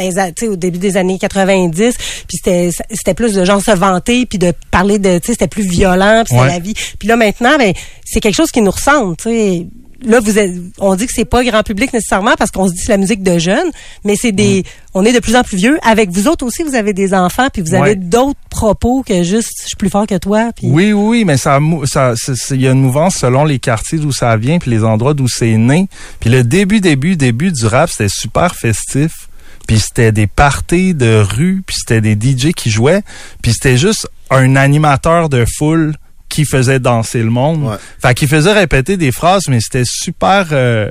les 0.00 0.10
tu 0.36 0.46
au 0.46 0.54
début 0.54 0.78
des 0.78 0.96
années 0.96 1.18
90 1.18 1.96
puis 2.28 2.36
c'était 2.36 2.70
c'était 2.92 3.14
plus 3.14 3.32
de 3.34 3.44
gens 3.44 3.58
se 3.58 3.72
vanter 3.72 4.26
puis 4.26 4.38
de 4.38 4.52
parler 4.70 5.00
de 5.00 5.18
tu 5.18 5.26
sais 5.26 5.32
c'était 5.32 5.48
plus 5.48 5.64
violent 5.64 6.22
puis 6.24 6.36
c'était 6.36 6.40
Ouais. 6.42 6.52
la 6.52 6.60
vie 6.60 6.74
puis 7.00 7.08
là 7.08 7.16
maintenant 7.16 7.58
ben 7.58 7.72
c'est 8.04 8.20
quelque 8.20 8.36
chose 8.36 8.52
qui 8.52 8.62
nous 8.62 8.70
ressemble 8.70 9.16
tu 9.16 9.24
sais 9.24 9.66
là 10.02 10.20
vous 10.20 10.38
êtes, 10.38 10.52
on 10.78 10.94
dit 10.94 11.06
que 11.06 11.12
c'est 11.14 11.24
pas 11.24 11.44
grand 11.44 11.62
public 11.62 11.92
nécessairement 11.92 12.34
parce 12.38 12.50
qu'on 12.50 12.66
se 12.68 12.72
dit 12.72 12.78
que 12.78 12.84
c'est 12.84 12.92
la 12.92 12.98
musique 12.98 13.22
de 13.22 13.38
jeunes 13.38 13.70
mais 14.04 14.14
c'est 14.16 14.32
des 14.32 14.64
on 14.94 15.04
est 15.04 15.12
de 15.12 15.20
plus 15.20 15.36
en 15.36 15.42
plus 15.42 15.56
vieux 15.56 15.78
avec 15.82 16.10
vous 16.10 16.28
autres 16.28 16.46
aussi 16.46 16.62
vous 16.62 16.74
avez 16.74 16.92
des 16.92 17.14
enfants 17.14 17.48
puis 17.52 17.62
vous 17.62 17.74
avez 17.74 17.94
d'autres 17.96 18.38
propos 18.50 19.02
que 19.02 19.22
juste 19.22 19.52
je 19.62 19.68
suis 19.68 19.76
plus 19.76 19.90
fort 19.90 20.06
que 20.06 20.16
toi 20.18 20.50
puis 20.54 20.68
Oui, 20.68 20.92
oui, 20.92 21.18
oui, 21.18 21.24
mais 21.24 21.36
ça, 21.36 21.58
ça, 21.86 22.14
il 22.50 22.62
y 22.62 22.68
a 22.68 22.72
une 22.72 22.80
mouvance 22.80 23.16
selon 23.16 23.44
les 23.44 23.58
quartiers 23.58 23.98
d'où 23.98 24.12
ça 24.12 24.36
vient, 24.36 24.58
puis 24.58 24.70
les 24.70 24.84
endroits 24.84 25.14
d'où 25.14 25.28
c'est 25.28 25.56
né. 25.56 25.88
Puis 26.20 26.30
le 26.30 26.44
début, 26.44 26.80
début, 26.80 27.16
début 27.16 27.52
du 27.52 27.66
rap, 27.66 27.90
c'était 27.90 28.08
super 28.08 28.54
festif. 28.54 29.28
Puis 29.66 29.80
c'était 29.80 30.12
des 30.12 30.26
parties 30.26 30.94
de 30.94 31.20
rue, 31.20 31.62
puis 31.66 31.76
c'était 31.78 32.00
des 32.00 32.14
DJ 32.14 32.52
qui 32.54 32.70
jouaient, 32.70 33.02
puis 33.42 33.52
c'était 33.52 33.76
juste 33.76 34.08
un 34.30 34.56
animateur 34.56 35.28
de 35.28 35.44
foule 35.58 35.94
qui 36.28 36.44
faisait 36.44 36.78
danser 36.78 37.22
le 37.22 37.30
monde. 37.30 37.64
Ouais. 37.64 37.76
Fait 38.00 38.14
qu'il 38.14 38.28
faisait 38.28 38.52
répéter 38.52 38.96
des 38.96 39.12
phrases, 39.12 39.48
mais 39.48 39.60
c'était 39.60 39.84
super 39.84 40.48
euh, 40.52 40.90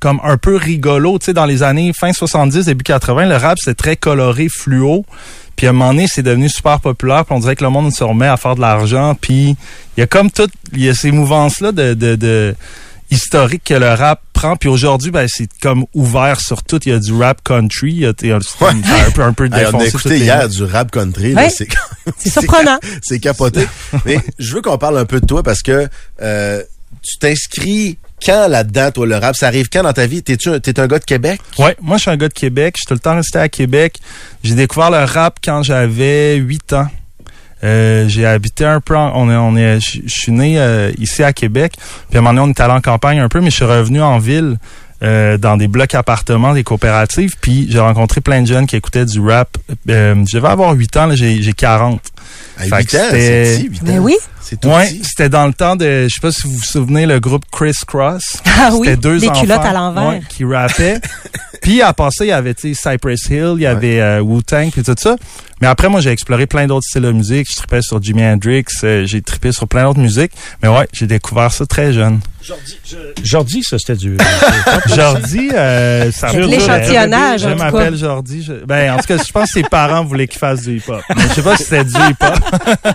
comme 0.00 0.20
un 0.22 0.36
peu 0.36 0.56
rigolo. 0.56 1.18
Tu 1.18 1.26
sais, 1.26 1.32
dans 1.32 1.46
les 1.46 1.62
années 1.62 1.92
fin 1.98 2.12
70, 2.12 2.66
début 2.66 2.84
80, 2.84 3.26
le 3.26 3.36
rap, 3.36 3.58
c'était 3.58 3.74
très 3.74 3.96
coloré, 3.96 4.48
fluo. 4.48 5.04
Puis 5.56 5.66
à 5.66 5.70
un 5.70 5.72
moment 5.72 5.92
donné, 5.92 6.06
c'est 6.06 6.22
devenu 6.22 6.48
super 6.48 6.80
populaire. 6.80 7.24
Puis 7.24 7.34
on 7.34 7.40
dirait 7.40 7.56
que 7.56 7.64
le 7.64 7.70
monde 7.70 7.92
se 7.92 8.04
remet 8.04 8.26
à 8.26 8.36
faire 8.36 8.56
de 8.56 8.60
l'argent. 8.60 9.14
Puis 9.18 9.56
il 9.96 10.00
y 10.00 10.02
a 10.02 10.06
comme 10.06 10.30
tout, 10.30 10.48
il 10.72 10.84
y 10.84 10.88
a 10.88 10.94
ces 10.94 11.10
mouvances-là 11.10 11.72
de, 11.72 11.94
de, 11.94 12.14
de 12.14 12.54
historiques 13.10 13.64
que 13.64 13.74
le 13.74 13.88
rap 13.88 14.20
prend. 14.32 14.56
Puis 14.56 14.68
aujourd'hui, 14.68 15.10
ben, 15.10 15.26
c'est 15.28 15.48
comme 15.60 15.84
ouvert 15.94 16.40
sur 16.40 16.62
tout. 16.62 16.80
Il 16.86 16.90
y 16.90 16.94
a 16.94 16.98
du 16.98 17.12
rap 17.14 17.42
country. 17.44 17.92
Il 17.92 17.98
y 18.00 18.06
a, 18.06 18.12
comme 18.12 18.82
un 18.96 19.10
peu, 19.10 19.22
un 19.22 19.32
peu 19.32 19.44
Hey, 19.52 19.66
on 19.72 19.78
a 19.78 19.84
défoncé 19.84 20.18
les- 20.18 20.48
du 20.48 20.64
rap 20.64 20.90
country. 20.90 21.32
là, 21.32 21.42
Ouais. 21.42 21.50
c'est 21.50 21.68
c'est 22.18 22.30
surprenant 22.30 22.78
c'est 23.02 23.18
capoté. 23.18 23.66
Mais 24.04 24.18
je 24.38 24.54
veux 24.54 24.62
qu'on 24.62 24.78
parle 24.78 24.98
un 24.98 25.04
peu 25.04 25.20
de 25.20 25.26
toi 25.26 25.42
parce 25.42 25.62
que 25.62 25.88
euh, 26.22 26.62
tu 27.02 27.18
t'inscris 27.18 27.98
quand 28.24 28.48
là-dedans, 28.48 28.90
toi, 28.92 29.06
le 29.06 29.16
rap? 29.16 29.36
Ça 29.36 29.46
arrive 29.46 29.68
quand 29.70 29.82
dans 29.82 29.92
ta 29.92 30.06
vie? 30.06 30.22
T'es-tu 30.22 30.48
un, 30.48 30.58
t'es 30.58 30.80
un 30.80 30.86
gars 30.86 30.98
de 30.98 31.04
Québec? 31.04 31.40
Ouais, 31.58 31.76
moi 31.80 31.96
je 31.98 32.02
suis 32.02 32.10
un 32.10 32.16
gars 32.16 32.28
de 32.28 32.32
Québec. 32.34 32.74
Je 32.76 32.80
suis 32.80 32.86
tout 32.86 32.94
le 32.94 33.00
temps 33.00 33.14
resté 33.14 33.38
à 33.38 33.48
Québec. 33.48 33.98
J'ai 34.42 34.54
découvert 34.54 34.90
le 34.90 35.04
rap 35.04 35.38
quand 35.44 35.62
j'avais 35.62 36.36
8 36.36 36.72
ans. 36.72 36.88
Euh, 37.66 38.08
j'ai 38.08 38.24
habité 38.24 38.64
un 38.64 38.80
peu, 38.80 38.96
en- 38.96 39.12
on 39.16 39.30
est, 39.30 39.36
on 39.36 39.56
est, 39.56 39.78
je 39.80 40.00
suis 40.08 40.32
né 40.32 40.58
euh, 40.58 40.92
ici 40.98 41.22
à 41.22 41.32
Québec. 41.32 41.74
Puis 42.08 42.16
à 42.16 42.20
un 42.20 42.22
moment 42.22 42.34
donné, 42.40 42.52
on 42.52 42.54
est 42.54 42.60
allé 42.64 42.72
en 42.74 42.80
campagne 42.80 43.18
un 43.18 43.28
peu, 43.28 43.40
mais 43.40 43.50
je 43.50 43.56
suis 43.56 43.64
revenu 43.64 44.00
en 44.00 44.18
ville 44.18 44.58
euh, 45.02 45.36
dans 45.36 45.56
des 45.58 45.68
blocs 45.68 45.94
appartements, 45.94 46.54
des 46.54 46.64
coopératives. 46.64 47.34
Puis 47.40 47.66
j'ai 47.70 47.80
rencontré 47.80 48.20
plein 48.20 48.40
de 48.42 48.46
jeunes 48.46 48.66
qui 48.66 48.76
écoutaient 48.76 49.04
du 49.04 49.20
rap. 49.20 49.58
Euh, 49.90 50.14
je 50.30 50.38
vais 50.38 50.48
avoir 50.48 50.72
8 50.72 50.96
ans, 50.96 51.08
j'ai 51.14 51.42
j'ai 51.42 51.52
40. 51.52 52.00
À 52.58 52.62
Fait 52.62 52.76
8 52.78 52.86
que 52.86 52.96
ans, 52.96 53.00
c'était- 53.10 53.44
c'est 53.56 53.62
petit, 53.64 53.68
8 53.70 53.78
ans. 53.82 53.84
mais 53.86 53.98
oui 53.98 54.16
Ouais, 54.64 54.88
c'était 55.02 55.28
dans 55.28 55.46
le 55.48 55.52
temps 55.52 55.74
de, 55.74 56.04
je 56.04 56.08
sais 56.08 56.20
pas 56.22 56.30
si 56.30 56.42
vous 56.46 56.52
vous 56.54 56.62
souvenez, 56.62 57.04
le 57.04 57.18
groupe 57.18 57.42
Criss 57.50 57.84
Cross. 57.84 58.40
ah 58.46 58.70
oui 58.74 58.86
C'était 58.86 58.96
deux 58.96 59.18
les 59.18 59.28
enfants 59.28 59.40
culottes 59.40 59.64
à 59.64 59.72
l'envers 59.72 60.06
ouais, 60.08 60.20
qui 60.28 60.44
rappaient. 60.44 61.00
puis 61.66 61.82
à 61.82 61.92
ça, 62.10 62.24
il 62.24 62.28
y 62.28 62.32
avait 62.32 62.54
Cypress 62.56 63.22
Hill, 63.28 63.54
il 63.56 63.62
y 63.62 63.66
avait 63.66 64.00
euh, 64.00 64.20
Wu-Tang 64.20 64.70
puis 64.70 64.84
tout 64.84 64.94
ça. 64.96 65.16
Mais 65.60 65.66
après 65.66 65.88
moi, 65.88 66.00
j'ai 66.00 66.10
exploré 66.10 66.46
plein 66.46 66.66
d'autres 66.68 66.86
styles 66.88 67.02
de 67.02 67.10
musique, 67.10 67.48
je 67.50 67.56
tripais 67.56 67.82
sur 67.82 68.00
Jimi 68.00 68.22
Hendrix, 68.24 68.64
euh, 68.84 69.04
j'ai 69.04 69.20
trippé 69.20 69.50
sur 69.50 69.66
plein 69.66 69.84
d'autres 69.84 69.98
musiques, 69.98 70.30
mais 70.62 70.68
ouais, 70.68 70.86
j'ai 70.92 71.06
découvert 71.08 71.50
ça 71.50 71.66
très 71.66 71.92
jeune. 71.92 72.20
Jordi, 73.24 73.62
ça, 73.64 73.78
c'était 73.78 73.96
du... 73.96 74.16
Jordi 74.94 75.50
euh, 75.52 76.12
ça 76.12 76.28
C'est 76.30 76.36
de 76.36 76.42
me- 76.42 76.48
l'échantillonnage, 76.50 77.40
Je 77.40 77.48
m'appelle 77.48 77.96
Jordi. 77.96 78.42
je- 78.44 78.64
Ben 78.64 78.92
en 78.92 78.98
tout 78.98 79.06
cas, 79.08 79.16
je 79.26 79.32
pense 79.32 79.48
que 79.52 79.60
ses 79.60 79.62
parents 79.64 80.04
voulaient 80.04 80.28
qu'il 80.28 80.38
fasse 80.38 80.62
du 80.62 80.76
hip-hop. 80.76 81.02
Mais 81.16 81.22
je 81.30 81.34
sais 81.34 81.42
pas 81.42 81.56
si 81.56 81.64
c'était 81.64 81.84
du 81.84 81.94
hip-hop. 81.96 82.94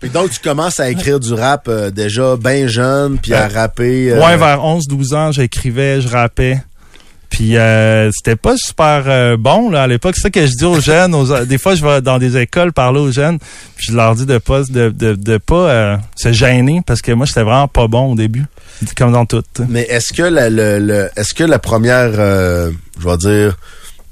Puis 0.00 0.10
donc, 0.10 0.30
tu 0.30 0.38
commences 0.40 0.80
à 0.80 0.90
écrire 0.90 1.20
du 1.20 1.32
rap 1.32 1.66
euh, 1.68 1.90
déjà 1.90 2.36
bien 2.36 2.66
jeune, 2.66 3.18
puis 3.18 3.34
à 3.34 3.44
Euh, 3.44 3.48
rapper. 3.54 4.10
euh, 4.12 4.20
Ouais, 4.20 4.36
vers 4.36 4.58
11-12 4.60 5.14
ans, 5.14 5.30
j'écrivais, 5.32 6.00
je 6.00 6.08
rappais. 6.08 6.58
Puis 7.32 7.56
euh, 7.56 8.10
c'était 8.12 8.36
pas 8.36 8.56
super 8.58 9.04
euh, 9.06 9.36
bon 9.38 9.70
là 9.70 9.84
à 9.84 9.86
l'époque. 9.86 10.14
C'est 10.16 10.22
ça 10.24 10.30
que 10.30 10.46
je 10.46 10.52
dis 10.52 10.64
aux 10.66 10.80
jeunes. 10.90 11.14
Aux, 11.14 11.44
des 11.46 11.56
fois, 11.56 11.74
je 11.74 11.82
vais 11.84 12.00
dans 12.02 12.18
des 12.18 12.36
écoles 12.36 12.72
parler 12.72 13.00
aux 13.00 13.10
jeunes, 13.10 13.38
puis 13.76 13.86
je 13.90 13.96
leur 13.96 14.14
dis 14.14 14.26
de 14.26 14.36
pas 14.36 14.62
de, 14.64 14.90
de, 14.90 15.14
de 15.14 15.38
pas 15.38 15.54
euh, 15.70 15.96
se 16.14 16.30
gêner 16.30 16.82
parce 16.86 17.00
que 17.00 17.10
moi, 17.12 17.24
j'étais 17.24 17.42
vraiment 17.42 17.68
pas 17.68 17.88
bon 17.88 18.12
au 18.12 18.14
début, 18.14 18.44
comme 18.98 19.12
dans 19.12 19.24
tout. 19.24 19.42
sais. 19.56 19.64
Mais 19.68 19.82
est-ce 19.88 20.12
que 20.12 20.22
la, 20.22 20.50
le, 20.50 20.78
le- 20.78 21.08
est-ce 21.16 21.32
que 21.32 21.44
la 21.44 21.58
première, 21.58 22.10
euh, 22.18 22.70
je 23.00 23.08
vais 23.08 23.16
dire, 23.16 23.56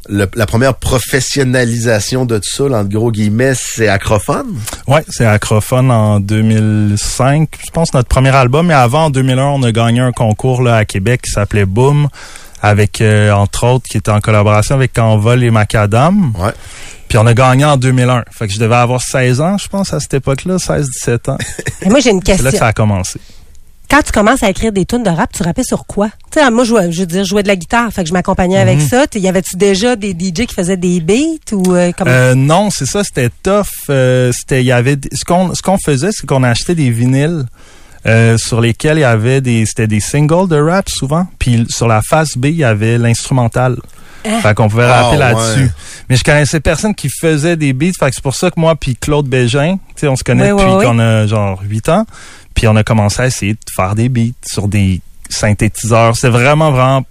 le- 0.09 0.27
la 0.35 0.47
première 0.47 0.75
professionnalisation 0.77 2.25
de 2.25 2.39
tout 2.39 2.57
ça, 2.57 2.69
là, 2.71 2.79
entre 2.79 2.89
gros 2.89 3.13
guillemets, 3.13 3.53
c'est 3.55 3.89
Acrophone? 3.89 4.47
Ouais, 4.89 5.05
c'est 5.11 5.27
Acrophone 5.27 5.91
en 5.91 6.21
2005, 6.21 7.49
je 7.67 7.71
pense 7.71 7.93
notre 7.93 8.09
premier 8.09 8.35
album. 8.35 8.67
Mais 8.69 8.75
avant, 8.75 9.05
en 9.05 9.11
2001, 9.11 9.43
on 9.45 9.63
a 9.63 9.73
gagné 9.73 10.01
un 10.01 10.13
concours 10.13 10.63
là 10.63 10.77
à 10.77 10.85
Québec 10.87 11.21
qui 11.23 11.31
s'appelait 11.31 11.67
Boom, 11.67 12.09
avec 12.63 13.01
euh, 13.01 13.33
entre 13.33 13.67
autres 13.67 13.87
qui 13.91 13.97
était 13.97 14.11
en 14.11 14.21
collaboration 14.21 14.75
avec 14.75 14.93
Canvol 14.93 15.43
et 15.43 15.51
Macadam. 15.51 16.33
Ouais. 16.39 16.53
Puis 17.09 17.19
on 17.19 17.27
a 17.27 17.35
gagné 17.35 17.65
en 17.65 17.77
2001. 17.77 18.25
Fait 18.31 18.47
que 18.47 18.53
je 18.53 18.59
devais 18.61 18.77
avoir 18.77 19.01
16 19.03 19.41
ans, 19.41 19.59
je 19.59 19.69
pense, 19.69 19.93
à 19.93 20.01
cette 20.01 20.15
époque-là, 20.15 20.57
16-17 20.57 21.31
ans. 21.31 21.39
Et 21.83 21.89
moi, 21.89 21.99
j'ai 22.01 22.11
une 22.11 22.21
C'est 22.25 22.33
là 22.33 22.37
question. 22.37 22.51
que 22.53 22.57
ça 22.59 22.67
a 22.69 22.73
commencé. 22.73 23.19
Quand 23.91 24.03
tu 24.03 24.13
commences 24.13 24.45
à 24.45 24.49
écrire 24.51 24.71
des 24.71 24.85
tunes 24.87 25.03
de 25.03 25.11
rap, 25.11 25.33
tu 25.33 25.43
rappais 25.43 25.65
sur 25.65 25.85
quoi? 25.85 26.11
Tu 26.31 26.39
sais, 26.39 26.49
moi, 26.53 26.63
je, 26.63 26.73
veux 26.73 27.07
dire, 27.07 27.25
je 27.25 27.29
jouais 27.29 27.43
de 27.43 27.49
la 27.49 27.57
guitare, 27.57 27.91
fait 27.93 28.05
que 28.05 28.09
je 28.09 28.13
m'accompagnais 28.13 28.59
avec 28.61 28.79
Mhm. 28.79 28.87
ça. 28.89 29.05
Y 29.17 29.27
avait-tu 29.27 29.57
déjà 29.57 29.97
des 29.97 30.13
DJ 30.13 30.47
qui 30.47 30.55
faisaient 30.55 30.77
des 30.77 31.01
beats 31.01 31.53
ou 31.53 31.75
euh, 31.75 31.91
comment? 31.99 32.09
Euh, 32.09 32.37
non, 32.37 32.71
c'est 32.71 32.87
ça, 32.87 33.03
c'était 33.03 33.31
tough. 33.43 33.67
Euh, 33.89 34.31
c'était, 34.33 34.63
il 34.63 34.67
y 34.67 34.71
avait, 34.73 34.97
ce 35.13 35.25
qu'on, 35.25 35.53
ce 35.57 35.63
qu'on 35.63 35.79
faisait, 35.85 36.11
c'est 36.13 36.25
qu'on 36.25 36.45
achetait 36.45 36.77
des 36.77 36.91
vinyles 36.91 37.47
euh, 38.07 38.37
sur 38.39 38.61
lesquels 38.61 38.99
il 38.99 39.03
y 39.03 39.05
avait 39.05 39.41
des, 39.41 39.65
c'était 39.67 39.87
des 39.87 40.01
singles 40.01 40.49
de 40.49 40.61
rap 40.61 40.89
souvent. 40.89 41.27
Puis 41.39 41.67
sur 41.69 41.87
la 41.89 42.01
face 42.03 42.37
B, 42.37 42.47
il 42.47 42.57
y 42.57 42.65
avait 42.65 42.99
l'instrumental. 42.99 43.77
Hein? 44.27 44.41
Fait 44.43 44.55
qu'on 44.55 44.69
pouvait 44.69 44.85
Ah, 44.85 45.05
rapper 45.05 45.17
là-dessus. 45.17 45.61
ouais. 45.65 45.71
Mais 46.09 46.17
je 46.17 46.25
connaissais 46.25 46.61
personne 46.61 46.95
qui 46.95 47.09
faisait 47.09 47.57
des 47.57 47.73
beats. 47.73 47.93
Fait 47.99 48.11
que 48.11 48.15
c'est 48.15 48.23
pour 48.23 48.35
ça 48.35 48.51
que 48.51 48.59
moi 48.61 48.75
puis 48.77 48.95
Claude 48.97 49.27
Bégin, 49.27 49.77
tu 49.77 50.01
sais, 50.01 50.09
on 50.09 50.17
se 50.17 50.25
connaît 50.25 50.51
depuis 50.51 50.87
qu'on 50.87 50.99
a 50.99 51.27
genre 51.27 51.61
8 51.63 51.89
ans. 51.89 52.07
Puis 52.55 52.69
on 52.69 52.77
a 52.77 52.83
commencé 52.85 53.23
à 53.23 53.27
essayer 53.27 53.53
de 53.55 53.59
faire 53.75 53.95
des 53.95 54.09
beats 54.11 54.33
sur 54.47 54.69
des 54.69 55.01
synthétiseurs. 55.31 56.17
C'était 56.17 56.29
vraiment, 56.29 56.71
vraiment 56.73 57.03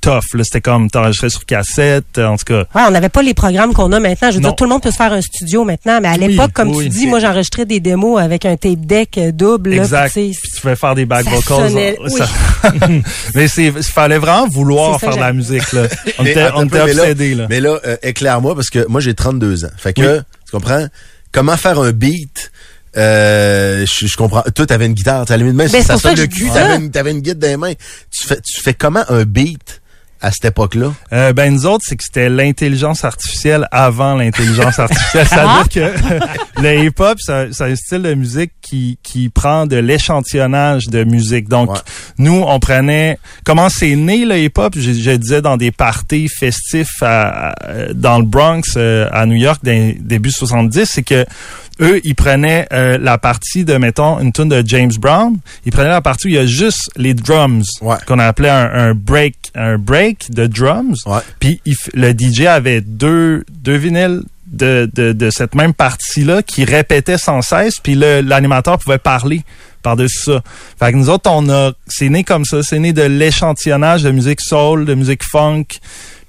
tough. 0.00 0.34
Là. 0.34 0.44
C'était 0.44 0.60
comme 0.60 0.90
t'enregistrais 0.90 1.30
sur 1.30 1.44
cassette. 1.46 2.18
En 2.18 2.36
tout 2.36 2.44
cas, 2.44 2.64
Ouais, 2.74 2.82
on 2.86 2.90
n'avait 2.90 3.08
pas 3.08 3.22
les 3.22 3.34
programmes 3.34 3.72
qu'on 3.74 3.92
a 3.92 4.00
maintenant. 4.00 4.30
Je 4.30 4.36
veux 4.36 4.42
Non. 4.42 4.48
dire, 4.50 4.56
tout 4.56 4.64
le 4.64 4.70
monde 4.70 4.82
peut 4.82 4.90
se 4.90 4.96
faire 4.96 5.12
un 5.12 5.20
studio 5.20 5.64
maintenant, 5.64 6.00
mais 6.00 6.08
à 6.08 6.12
Oui, 6.12 6.28
l'époque, 6.28 6.52
comme 6.52 6.70
oui. 6.74 6.84
tu 6.84 6.90
dis, 6.90 7.06
moi, 7.06 7.20
j'enregistrais 7.20 7.64
des 7.66 7.80
démos 7.80 8.20
avec 8.20 8.44
un 8.44 8.56
tape 8.56 8.80
deck 8.80 9.18
euh, 9.18 9.32
double. 9.32 9.70
là, 9.70 9.82
Exact. 9.82 10.12
puis 10.12 10.28
tu 10.28 10.34
sais, 10.34 10.40
Puis 10.42 10.50
tu 10.54 10.60
pouvais 10.60 10.76
faire 10.76 10.94
des 10.94 11.06
back 11.06 11.24
Ça 11.24 11.30
vocals. 11.30 11.68
sonnait- 11.70 11.96
Ça- 12.08 12.28
mais 13.34 13.48
c'est, 13.48 13.66
il 13.66 13.82
fallait 13.82 14.18
vraiment 14.18 14.48
vouloir 14.48 14.98
faire 15.00 15.14
de 15.14 15.20
la 15.20 15.32
musique, 15.32 15.72
là. 15.72 15.82
On 16.18 16.22
Mais 16.24 16.30
était, 16.32 16.48
on 16.54 16.64
là- 16.64 16.84
obsédés, 16.84 17.34
là. 17.34 17.46
Mais 17.48 17.60
là, 17.60 17.78
euh, 17.86 17.96
éclaire-moi, 18.02 18.54
parce 18.54 18.70
que 18.70 18.86
moi, 18.88 19.00
j'ai 19.00 19.14
32 19.14 19.64
ans. 19.64 19.70
Fait 19.76 19.92
que, 19.92 20.18
tu 20.18 20.50
comprends? 20.52 20.86
Comment 21.32 21.56
faire 21.56 21.78
un 21.78 21.92
beat? 21.92 22.50
Euh, 22.96 23.84
je, 23.86 24.06
je 24.06 24.16
comprends. 24.16 24.42
Toi, 24.54 24.66
t'avais 24.66 24.86
une 24.86 24.94
guitare. 24.94 25.24
T'as 25.26 25.34
allumé 25.34 25.52
de 25.52 25.56
main, 25.56 25.66
Ben, 25.70 25.82
ça 25.82 25.96
ça 25.96 25.98
sonne 25.98 26.16
le 26.16 26.26
cul. 26.26 26.48
ça. 26.48 26.54
T'avais 26.54 26.76
une, 26.76 26.90
t'avais 26.90 27.10
une 27.12 27.20
guide 27.20 27.38
dans 27.38 27.48
les 27.48 27.56
mains. 27.56 27.74
Tu 28.10 28.26
fais, 28.26 28.40
tu 28.40 28.60
fais 28.62 28.74
comment 28.74 29.04
un 29.08 29.24
beat 29.24 29.80
à 30.20 30.32
cette 30.32 30.46
époque-là? 30.46 30.92
Euh, 31.12 31.32
ben 31.32 31.52
nous 31.54 31.64
autres, 31.66 31.84
c'est 31.86 31.94
que 31.94 32.02
c'était 32.02 32.28
l'intelligence 32.28 33.04
artificielle 33.04 33.68
avant 33.70 34.16
l'intelligence 34.16 34.78
artificielle. 34.80 35.26
C'est-à-dire 35.28 35.68
que 35.68 36.60
le 36.62 36.84
hip-hop, 36.86 37.18
c'est 37.20 37.52
c'est 37.52 37.64
un 37.64 37.76
style 37.76 38.02
de 38.02 38.14
musique 38.14 38.50
qui, 38.60 38.98
qui 39.04 39.28
prend 39.28 39.66
de 39.66 39.76
l'échantillonnage 39.76 40.86
de 40.88 41.04
musique. 41.04 41.48
Donc, 41.48 41.70
Ouais. 41.70 41.78
nous, 42.18 42.42
on 42.46 42.58
prenait... 42.58 43.18
Comment 43.44 43.68
c'est 43.68 43.94
né 43.94 44.24
le 44.24 44.36
hip-hop? 44.38 44.74
Je, 44.76 44.92
je 44.92 45.10
disais 45.12 45.40
dans 45.40 45.56
des 45.56 45.70
parties 45.70 46.28
festifs 46.28 47.00
à- 47.02 47.50
à- 47.50 47.92
dans 47.94 48.18
le 48.18 48.24
Bronx, 48.24 48.62
euh, 48.76 49.08
à 49.12 49.24
New 49.24 49.36
York, 49.36 49.60
dans, 49.62 49.94
début 50.00 50.32
70, 50.32 50.84
c'est 50.84 51.02
que 51.04 51.24
eux, 51.80 52.00
ils 52.04 52.14
prenaient 52.14 52.66
euh, 52.72 52.98
la 53.00 53.18
partie 53.18 53.64
de, 53.64 53.76
mettons, 53.76 54.18
une 54.20 54.32
tune 54.32 54.48
de 54.48 54.62
James 54.66 54.92
Brown. 54.98 55.36
Ils 55.64 55.72
prenaient 55.72 55.88
la 55.88 56.00
partie 56.00 56.26
où 56.26 56.30
il 56.30 56.34
y 56.34 56.38
a 56.38 56.46
juste 56.46 56.90
les 56.96 57.14
drums, 57.14 57.64
Ouais. 57.80 57.96
qu'on 58.06 58.18
appelait 58.18 58.48
un, 58.50 58.70
un 58.72 58.94
break, 58.94 59.36
un 59.54 59.78
break 59.78 60.30
de 60.30 60.46
drums. 60.46 60.96
Ouais. 61.06 61.20
Puis 61.40 61.60
le 61.94 62.12
DJ 62.12 62.42
avait 62.46 62.80
deux, 62.80 63.44
deux 63.50 63.76
vinyles 63.76 64.22
de, 64.46 64.90
de, 64.94 65.12
de 65.12 65.30
cette 65.30 65.54
même 65.54 65.74
partie-là 65.74 66.42
qui 66.42 66.64
répétait 66.64 67.18
sans 67.18 67.42
cesse. 67.42 67.80
Puis 67.82 67.94
l'animateur 67.94 68.78
pouvait 68.78 68.98
parler 68.98 69.42
par-dessus 69.82 70.18
ça. 70.24 70.42
Fait 70.78 70.90
que 70.92 70.96
nous 70.96 71.08
autres, 71.10 71.30
on 71.30 71.48
a, 71.50 71.72
c'est 71.86 72.08
né 72.08 72.24
comme 72.24 72.44
ça. 72.44 72.62
C'est 72.62 72.78
né 72.78 72.92
de 72.92 73.02
l'échantillonnage 73.02 74.02
de 74.02 74.10
musique 74.10 74.40
soul, 74.40 74.84
de 74.84 74.94
musique 74.94 75.22
funk. 75.22 75.64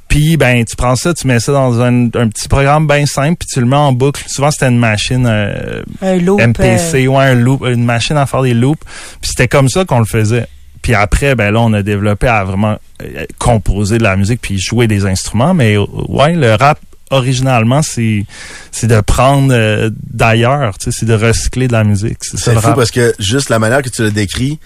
Puis 0.10 0.36
ben 0.36 0.66
tu 0.66 0.76
prends 0.76 0.96
ça, 0.96 1.14
tu 1.14 1.28
mets 1.28 1.40
ça 1.40 1.54
dans 1.54 1.80
un, 1.82 2.06
un 2.08 2.28
petit 2.28 2.50
programme 2.50 2.88
bien 2.88 3.06
simple, 3.06 3.38
puis 3.40 3.48
tu 3.48 3.62
le 3.62 3.66
mets 3.66 3.76
en 3.78 3.94
boucle. 3.94 4.24
Souvent 4.28 4.52
c'était 4.52 4.68
une 4.68 4.80
machine 4.80 5.26
euh, 5.26 5.84
un 6.02 6.18
loop. 6.18 6.42
MPC, 6.42 7.08
ouais, 7.08 7.24
un 7.24 7.36
loop, 7.36 7.64
une 7.66 7.86
machine 7.86 8.18
à 8.18 8.26
faire 8.26 8.42
des 8.42 8.54
loops. 8.54 8.84
Puis 9.22 9.30
c'était 9.30 9.48
comme 9.48 9.70
ça 9.70 9.86
qu'on 9.86 10.00
le 10.00 10.06
faisait. 10.06 10.48
Puis 10.82 10.96
après, 10.96 11.36
ben 11.36 11.52
là, 11.52 11.62
on 11.62 11.74
a 11.74 11.84
développé 11.84 12.28
à 12.28 12.44
vraiment 12.44 12.78
euh, 13.02 13.26
composer 13.38 13.98
de 13.98 14.04
la 14.04 14.16
musique 14.16 14.42
puis 14.42 14.58
jouer 14.60 14.88
des 14.88 15.06
instruments. 15.06 15.54
Mais 15.54 15.78
euh, 15.78 15.86
ouais, 16.08 16.34
le 16.34 16.56
rap 16.56 16.80
originalement, 17.12 17.82
c'est 17.82 18.26
c'est 18.72 18.88
de 18.88 19.00
prendre 19.02 19.54
euh, 19.54 19.90
d'ailleurs, 19.94 20.78
tu 20.78 20.86
sais, 20.92 21.00
c'est 21.00 21.06
de 21.06 21.14
recycler 21.14 21.68
de 21.68 21.74
la 21.74 21.84
musique. 21.84 22.18
C'est 22.22 22.38
ça 22.38 22.46
C'est 22.46 22.54
le 22.56 22.62
fou 22.62 22.68
rap. 22.68 22.76
parce 22.78 22.92
que 22.92 23.14
juste 23.20 23.50
la 23.50 23.60
manière 23.60 23.82
que 23.82 23.90
tu 23.90 24.04
l'as 24.04 24.12
décrit, 24.12 24.60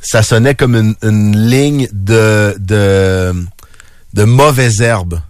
ça 0.00 0.22
sonnait 0.22 0.54
comme 0.54 0.74
une, 0.76 0.94
une 1.02 1.36
ligne 1.36 1.88
de, 1.92 2.54
de, 2.58 3.34
de 4.14 4.24
mauvaises 4.24 4.80
herbes. 4.80 5.20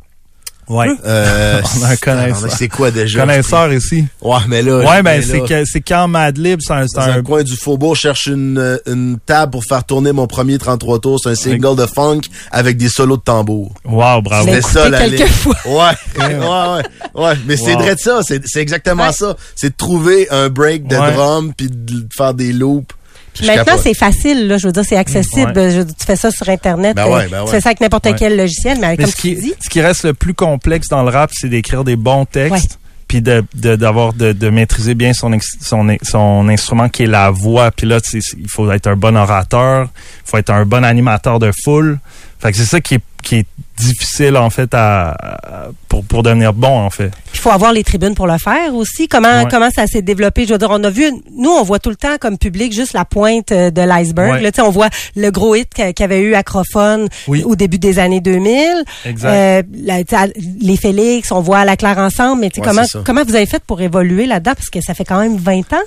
Ouais. 0.68 0.88
Euh, 1.06 1.62
On 1.80 1.84
a 1.84 1.88
un 1.88 1.96
connaisseur. 1.96 2.50
C'est 2.52 2.68
quoi 2.68 2.90
déjà? 2.90 3.20
Connaisseur 3.20 3.72
ici. 3.72 4.04
Ouais, 4.20 4.36
mais 4.48 4.60
là. 4.60 4.80
Ouais, 4.80 5.02
mais 5.02 5.22
ben 5.22 5.64
c'est 5.64 5.80
quand 5.80 6.08
Madlib, 6.08 6.60
c'est 6.62 6.74
un, 6.74 6.86
c'est 6.86 6.96
Dans 6.98 7.06
un 7.06 7.12
un 7.18 7.22
coin 7.22 7.42
du 7.42 7.56
faubourg, 7.56 7.94
je 7.94 8.02
cherche 8.02 8.26
une, 8.26 8.58
euh, 8.58 8.76
une 8.86 9.18
table 9.24 9.52
pour 9.52 9.64
faire 9.64 9.82
tourner 9.84 10.12
mon 10.12 10.26
premier 10.26 10.58
33 10.58 10.98
tours. 10.98 11.20
C'est 11.22 11.30
un 11.30 11.34
single 11.34 11.74
de 11.74 11.86
funk 11.86 12.20
avec 12.50 12.76
des 12.76 12.90
solos 12.90 13.16
de 13.16 13.22
tambour. 13.22 13.72
wow, 13.86 14.20
bravo. 14.20 14.46
C'était 14.48 14.60
ça, 14.60 14.88
la 14.90 14.98
quelques 14.98 15.18
ligne. 15.20 15.26
fois. 15.28 15.56
Ouais, 15.64 16.18
ouais, 16.18 16.36
ouais, 16.36 16.82
ouais. 17.24 17.34
Mais 17.46 17.56
c'est 17.56 17.72
vrai 17.72 17.94
de 17.94 18.00
ça. 18.00 18.20
C'est 18.22 18.42
c'est 18.46 18.60
exactement 18.60 19.06
Ouais. 19.06 19.12
ça. 19.12 19.36
C'est 19.56 19.70
de 19.70 19.74
trouver 19.76 20.28
un 20.30 20.50
break 20.50 20.86
de 20.86 20.96
Ouais. 20.96 21.12
drum 21.12 21.54
puis 21.56 21.68
de 21.70 22.06
faire 22.14 22.34
des 22.34 22.52
loops. 22.52 22.94
Je 23.40 23.46
maintenant, 23.46 23.74
c'est 23.82 23.94
facile, 23.94 24.46
là. 24.48 24.58
Je 24.58 24.66
veux 24.66 24.72
dire, 24.72 24.84
c'est 24.88 24.96
accessible. 24.96 25.52
Ouais. 25.56 25.70
Je 25.70 25.82
tu 25.82 26.04
fais 26.06 26.16
ça 26.16 26.30
sur 26.30 26.48
Internet. 26.48 26.94
Ben 26.96 27.06
ouais, 27.06 27.24
euh, 27.24 27.28
ben 27.30 27.44
Tu 27.44 27.50
fais 27.50 27.60
ça 27.60 27.68
avec 27.70 27.80
n'importe 27.80 28.06
Ouais. 28.06 28.14
quel 28.18 28.36
logiciel, 28.36 28.78
mais, 28.80 28.88
Mais 28.90 28.96
comme 28.96 29.06
ce 29.06 29.16
tu 29.16 29.22
qui, 29.22 29.34
dis. 29.36 29.54
ce 29.60 29.68
qui 29.68 29.80
reste 29.80 30.04
le 30.04 30.14
plus 30.14 30.34
complexe 30.34 30.88
dans 30.88 31.02
le 31.02 31.10
rap, 31.10 31.30
c'est 31.32 31.48
d'écrire 31.48 31.84
des 31.84 31.96
bons 31.96 32.24
textes. 32.24 32.52
Ouais. 32.52 32.76
Puis 33.08 33.22
de 33.22 33.42
de- 33.54 33.74
d'avoir 33.76 34.12
de, 34.12 34.32
de 34.32 34.50
maîtriser 34.50 34.94
bien 34.94 35.14
son 35.14 35.30
son 35.62 35.96
son 36.02 36.48
instrument 36.50 36.90
qui 36.90 37.04
est 37.04 37.06
la 37.06 37.30
voix. 37.30 37.70
Puis 37.70 37.86
là, 37.86 38.00
il 38.12 38.48
faut 38.48 38.70
être 38.70 38.86
un 38.86 38.96
bon 38.96 39.16
orateur, 39.16 39.84
il 40.26 40.30
faut 40.30 40.36
être 40.36 40.50
un 40.50 40.66
bon 40.66 40.84
animateur 40.84 41.38
de 41.38 41.50
foule. 41.64 41.98
Fait 42.38 42.50
que 42.52 42.58
c'est 42.58 42.66
ça 42.66 42.80
qui 42.80 42.96
est 42.96 43.00
qui 43.22 43.36
est 43.36 43.46
difficile 43.78 44.36
en 44.36 44.50
fait 44.50 44.72
à, 44.74 45.10
à- 45.10 45.68
pour 45.88 46.04
pour 46.04 46.22
devenir 46.22 46.52
bon 46.52 46.68
en 46.84 46.90
fait. 46.90 47.10
Il 47.34 47.38
faut 47.40 47.50
avoir 47.50 47.72
les 47.72 47.84
tribunes 47.84 48.14
pour 48.14 48.26
le 48.26 48.38
faire 48.38 48.74
aussi. 48.74 49.08
Comment 49.08 49.42
Ouais. 49.42 49.48
comment 49.50 49.70
ça 49.70 49.86
s'est 49.86 50.02
développé? 50.02 50.44
Je 50.46 50.52
veux 50.52 50.58
dire, 50.58 50.68
on 50.70 50.82
a 50.84 50.90
vu, 50.90 51.10
nous, 51.36 51.50
on 51.50 51.62
voit 51.62 51.78
tout 51.78 51.90
le 51.90 51.96
temps 51.96 52.16
comme 52.20 52.38
public 52.38 52.72
juste 52.72 52.92
la 52.92 53.04
pointe 53.04 53.52
euh, 53.52 53.70
de 53.70 53.80
l'iceberg. 53.82 54.32
Ouais. 54.32 54.40
Là, 54.40 54.50
tu 54.52 54.56
sais, 54.56 54.62
on 54.66 54.70
voit 54.70 54.88
le 55.16 55.30
gros 55.30 55.54
hit 55.54 55.68
qu'a- 55.72 55.92
qu'avait 55.92 56.20
eu 56.20 56.34
Acrophone 56.34 57.08
Oui. 57.28 57.42
au 57.44 57.54
début 57.56 57.78
des 57.78 57.98
années 57.98 58.20
2000. 58.20 58.84
Exact. 59.04 59.28
Euh, 59.28 59.62
la- 59.84 60.04
tu 60.04 60.16
sais, 60.16 60.32
les 60.60 60.76
Félix, 60.76 61.30
on 61.32 61.40
voit 61.40 61.64
la 61.64 61.76
Claire 61.76 61.98
ensemble. 61.98 62.40
Mais 62.42 62.50
tu 62.50 62.56
sais, 62.60 62.66
Ouais, 62.66 62.74
comment 62.74 63.02
comment 63.04 63.24
vous 63.24 63.34
avez 63.36 63.46
fait 63.46 63.62
pour 63.64 63.80
évoluer 63.80 64.26
là-dedans? 64.26 64.54
Parce 64.54 64.70
que 64.70 64.80
ça 64.80 64.94
fait 64.94 65.04
quand 65.04 65.20
même 65.20 65.36
20 65.36 65.72
ans. 65.72 65.82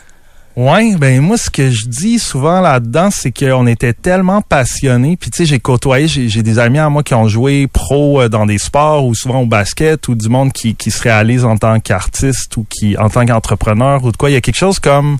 Ouais, 0.58 0.96
ben 0.98 1.22
moi 1.22 1.38
ce 1.38 1.50
que 1.50 1.70
je 1.70 1.88
dis 1.88 2.20
souvent 2.20 2.60
là-dedans, 2.60 3.10
c'est 3.10 3.32
qu'on 3.32 3.66
était 3.68 3.94
tellement 3.94 4.42
passionnés. 4.42 5.16
Puis 5.16 5.32
tu 5.32 5.38
sais, 5.38 5.46
j'ai 5.46 5.60
côtoyé, 5.60 6.08
j'ai 6.08 6.44
des 6.44 6.60
amis 6.60 6.80
à 6.80 6.90
moi 6.90 7.04
qui 7.04 7.14
ont 7.14 7.28
joué 7.30 7.68
pro 7.68 8.22
euh, 8.22 8.28
dans 8.28 8.46
des 8.46 8.58
sports 8.58 9.06
ou 9.06 9.16
souvent 9.16 9.42
au 9.42 9.46
basket 9.46 10.08
ou 10.10 10.16
du 10.16 10.28
monde 10.28 10.52
qui, 10.52 10.76
qui 10.76 10.92
se 10.92 11.02
réalise 11.02 11.46
en 11.46 11.58
tant 11.58 11.80
qu'artiste 11.80 12.58
ou 12.58 12.66
qui 12.70 12.98
en 12.98 13.10
tant 13.10 13.26
qu'entrepreneur 13.26 14.04
ou 14.04 14.12
de 14.12 14.18
quoi. 14.18 14.30
Il 14.30 14.34
y 14.34 14.36
a 14.36 14.42
quelque 14.42 14.58
chose 14.58 14.80
comme 14.80 15.20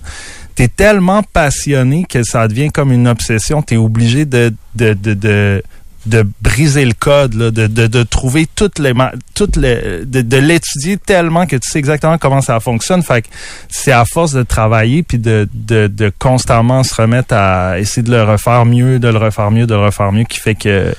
t'es 0.54 0.68
tellement 0.68 1.22
passionné 1.22 2.04
que 2.06 2.24
ça 2.24 2.46
devient 2.46 2.70
comme 2.70 2.92
une 2.92 3.08
obsession. 3.08 3.62
T'es 3.62 3.78
obligé 3.78 4.26
de 4.26 4.52
de, 4.74 4.92
de 4.92 5.62
de 6.06 6.26
briser 6.40 6.84
le 6.84 6.94
code, 6.94 7.32
de, 7.32 7.50
de, 7.50 7.86
de 7.86 8.02
trouver 8.02 8.48
toutes 8.54 8.78
les, 8.78 8.92
toutes 9.34 9.56
les 9.56 10.04
de, 10.04 10.20
de 10.22 10.36
l'étudier 10.36 10.96
tellement 10.96 11.46
que 11.46 11.56
tu 11.56 11.70
sais 11.70 11.78
exactement 11.78 12.18
comment 12.18 12.40
ça 12.40 12.58
fonctionne. 12.60 13.02
Fait 13.02 13.22
que 13.22 13.28
c'est 13.68 13.92
à 13.92 14.04
force 14.04 14.32
de 14.32 14.42
travailler 14.42 15.02
puis 15.02 15.18
de, 15.18 15.48
de, 15.54 15.86
de 15.86 16.12
constamment 16.18 16.82
se 16.82 16.94
remettre 16.94 17.34
à 17.34 17.78
essayer 17.78 18.02
de 18.02 18.10
le 18.10 18.22
refaire 18.24 18.64
mieux, 18.64 18.98
de 18.98 19.08
le 19.08 19.18
refaire 19.18 19.50
mieux, 19.50 19.66
de 19.66 19.74
le 19.74 19.80
refaire 19.84 20.12
mieux 20.12 20.24
qui 20.24 20.38
fait 20.38 20.54
que 20.54 20.94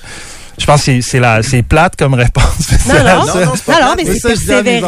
Je 0.57 0.65
pense 0.65 0.79
que 0.81 0.85
c'est- 0.85 1.01
c'est 1.01 1.19
la 1.19 1.41
c'est 1.43 1.63
plate 1.63 1.95
comme 1.95 2.13
réponse. 2.13 2.43
Non, 2.59 2.77
c'est 2.85 3.03
la 3.03 3.15
non, 3.15 3.25
non, 3.25 3.53
c'est 3.55 3.65
pas 3.65 3.81
Non, 3.81 3.87
non, 3.87 3.93
mais 3.97 4.03
Mais 4.05 4.13
c'est 4.15 4.27
persévérer 4.29 4.81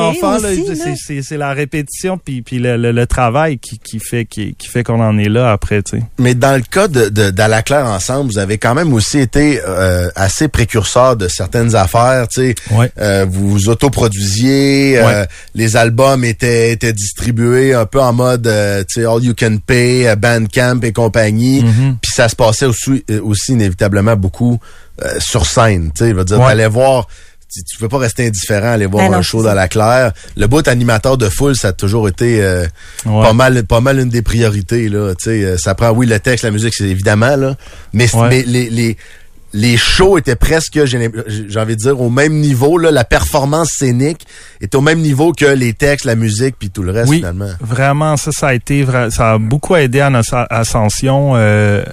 c'est- 0.76 0.95
c'est 0.95 1.22
c'est 1.22 1.38
la 1.38 1.53
répétition 1.53 2.18
puis 2.18 2.41
puis 2.41 2.59
le, 2.59 2.78
le, 2.78 2.91
le 2.91 3.07
travail 3.07 3.57
qui, 3.57 3.80
qui 3.80 3.99
fait 3.99 4.26
qui, 4.26 4.53
qui 4.55 4.68
fait 4.68 4.84
qu'on 4.84 5.01
en 5.01 5.18
est 5.18 5.30
là 5.30 5.51
après, 5.51 5.82
tu 5.82 5.97
sais. 5.97 6.03
Mais 6.20 6.36
dans 6.36 6.55
le 6.55 6.61
cas 6.61 6.88
de, 6.88 7.09
de 7.09 7.30
d'À 7.32 7.61
claire 7.63 7.86
ensemble, 7.88 8.32
vous 8.32 8.38
avez 8.38 8.57
quand 8.57 8.76
même 8.76 8.93
aussi 8.93 9.18
été 9.20 9.59
euh, 9.68 10.09
assez 10.16 10.47
précurseur 10.47 11.16
de 11.16 11.28
certaines 11.28 11.76
affaires. 11.76 12.28
Tu 12.28 12.41
sais, 12.51 12.55
Ouais. 12.72 12.91
Euh, 12.99 13.26
vous 13.28 13.49
vous 13.49 13.70
autoproduisiez, 13.70 14.97
euh, 14.99 15.26
les 15.55 15.78
albums 15.78 16.24
étaient 16.24 16.72
étaient 16.72 16.93
distribués 16.93 17.74
un 17.74 17.86
peu 17.86 18.01
en 18.01 18.13
mode 18.13 18.47
euh, 18.47 18.84
tu 18.88 19.01
sais 19.01 19.07
all 19.07 19.24
you 19.24 19.34
can 19.38 19.57
pay, 19.66 20.07
euh, 20.07 20.16
Bandcamp 20.16 20.80
et 20.84 20.91
compagnie. 20.91 21.63
Mhm. 21.63 21.97
Puis 22.01 22.11
ça 22.13 22.30
se 22.30 22.36
passait 22.36 22.66
aussi, 22.66 23.03
euh, 23.09 23.22
aussi 23.24 23.53
inévitablement 23.53 24.16
beaucoup 24.16 24.59
euh, 25.03 25.15
sur 25.19 25.45
scène. 25.45 25.91
Tu 25.95 26.03
sais, 26.03 26.09
je 26.11 26.15
veux 26.15 26.25
dire, 26.25 26.39
Ouais. 26.39 26.47
t'allais 26.47 26.67
voir. 26.67 27.07
Tu, 27.53 27.63
tu 27.63 27.77
peux 27.77 27.87
pas 27.87 27.99
rester 27.99 28.27
indifférent 28.27 28.67
à 28.67 28.71
aller 28.71 28.85
voir 28.87 29.05
Ben 29.05 29.11
non, 29.11 29.17
un 29.19 29.21
show 29.21 29.41
dans 29.43 29.53
la 29.53 29.67
claire. 29.67 30.11
Le 30.35 30.47
bout 30.47 30.67
animateur 30.67 31.17
de 31.17 31.29
foule, 31.29 31.55
ça 31.55 31.69
a 31.69 31.73
toujours 31.73 32.07
été 32.09 32.43
euh, 32.43 32.65
Ouais. 33.05 33.21
pas 33.21 33.33
mal 33.33 33.63
pas 33.65 33.79
mal 33.81 33.99
une 33.99 34.09
des 34.09 34.23
priorités 34.23 34.89
là 34.89 35.13
tu 35.15 35.25
sais 35.25 35.43
euh, 35.43 35.57
ça 35.57 35.75
prend 35.75 35.91
oui 35.91 36.05
le 36.07 36.19
texte 36.19 36.43
la 36.43 36.51
musique 36.51 36.73
c'est 36.73 36.85
évidemment 36.89 37.35
là 37.35 37.55
mais, 37.93 38.13
Ouais. 38.15 38.29
mais 38.29 38.43
les, 38.47 38.69
les 38.71 38.97
les 39.53 39.77
shows 39.77 40.17
étaient 40.17 40.35
presque 40.35 40.83
j'ai 40.85 40.97
envie 41.59 41.75
de 41.77 41.81
dire 41.81 42.01
au 42.01 42.09
même 42.09 42.33
niveau 42.33 42.77
là 42.79 42.89
la 42.91 43.05
performance 43.05 43.69
scénique 43.77 44.25
était 44.59 44.75
au 44.75 44.81
même 44.81 44.99
niveau 44.99 45.31
que 45.31 45.45
les 45.45 45.73
textes 45.73 46.05
la 46.05 46.15
musique 46.15 46.55
puis 46.59 46.71
tout 46.71 46.83
le 46.83 46.91
reste 46.91 47.09
Oui, 47.09 47.17
finalement 47.17 47.51
vraiment, 47.61 48.17
ça, 48.17 48.31
ça 48.33 48.47
a 48.47 48.53
été, 48.55 48.85
ça 49.11 49.33
a 49.33 49.37
beaucoup 49.37 49.75
aidé 49.77 50.01
à 50.01 50.09
notre 50.09 50.47
ascension. 50.49 51.33
euh, 51.35 51.85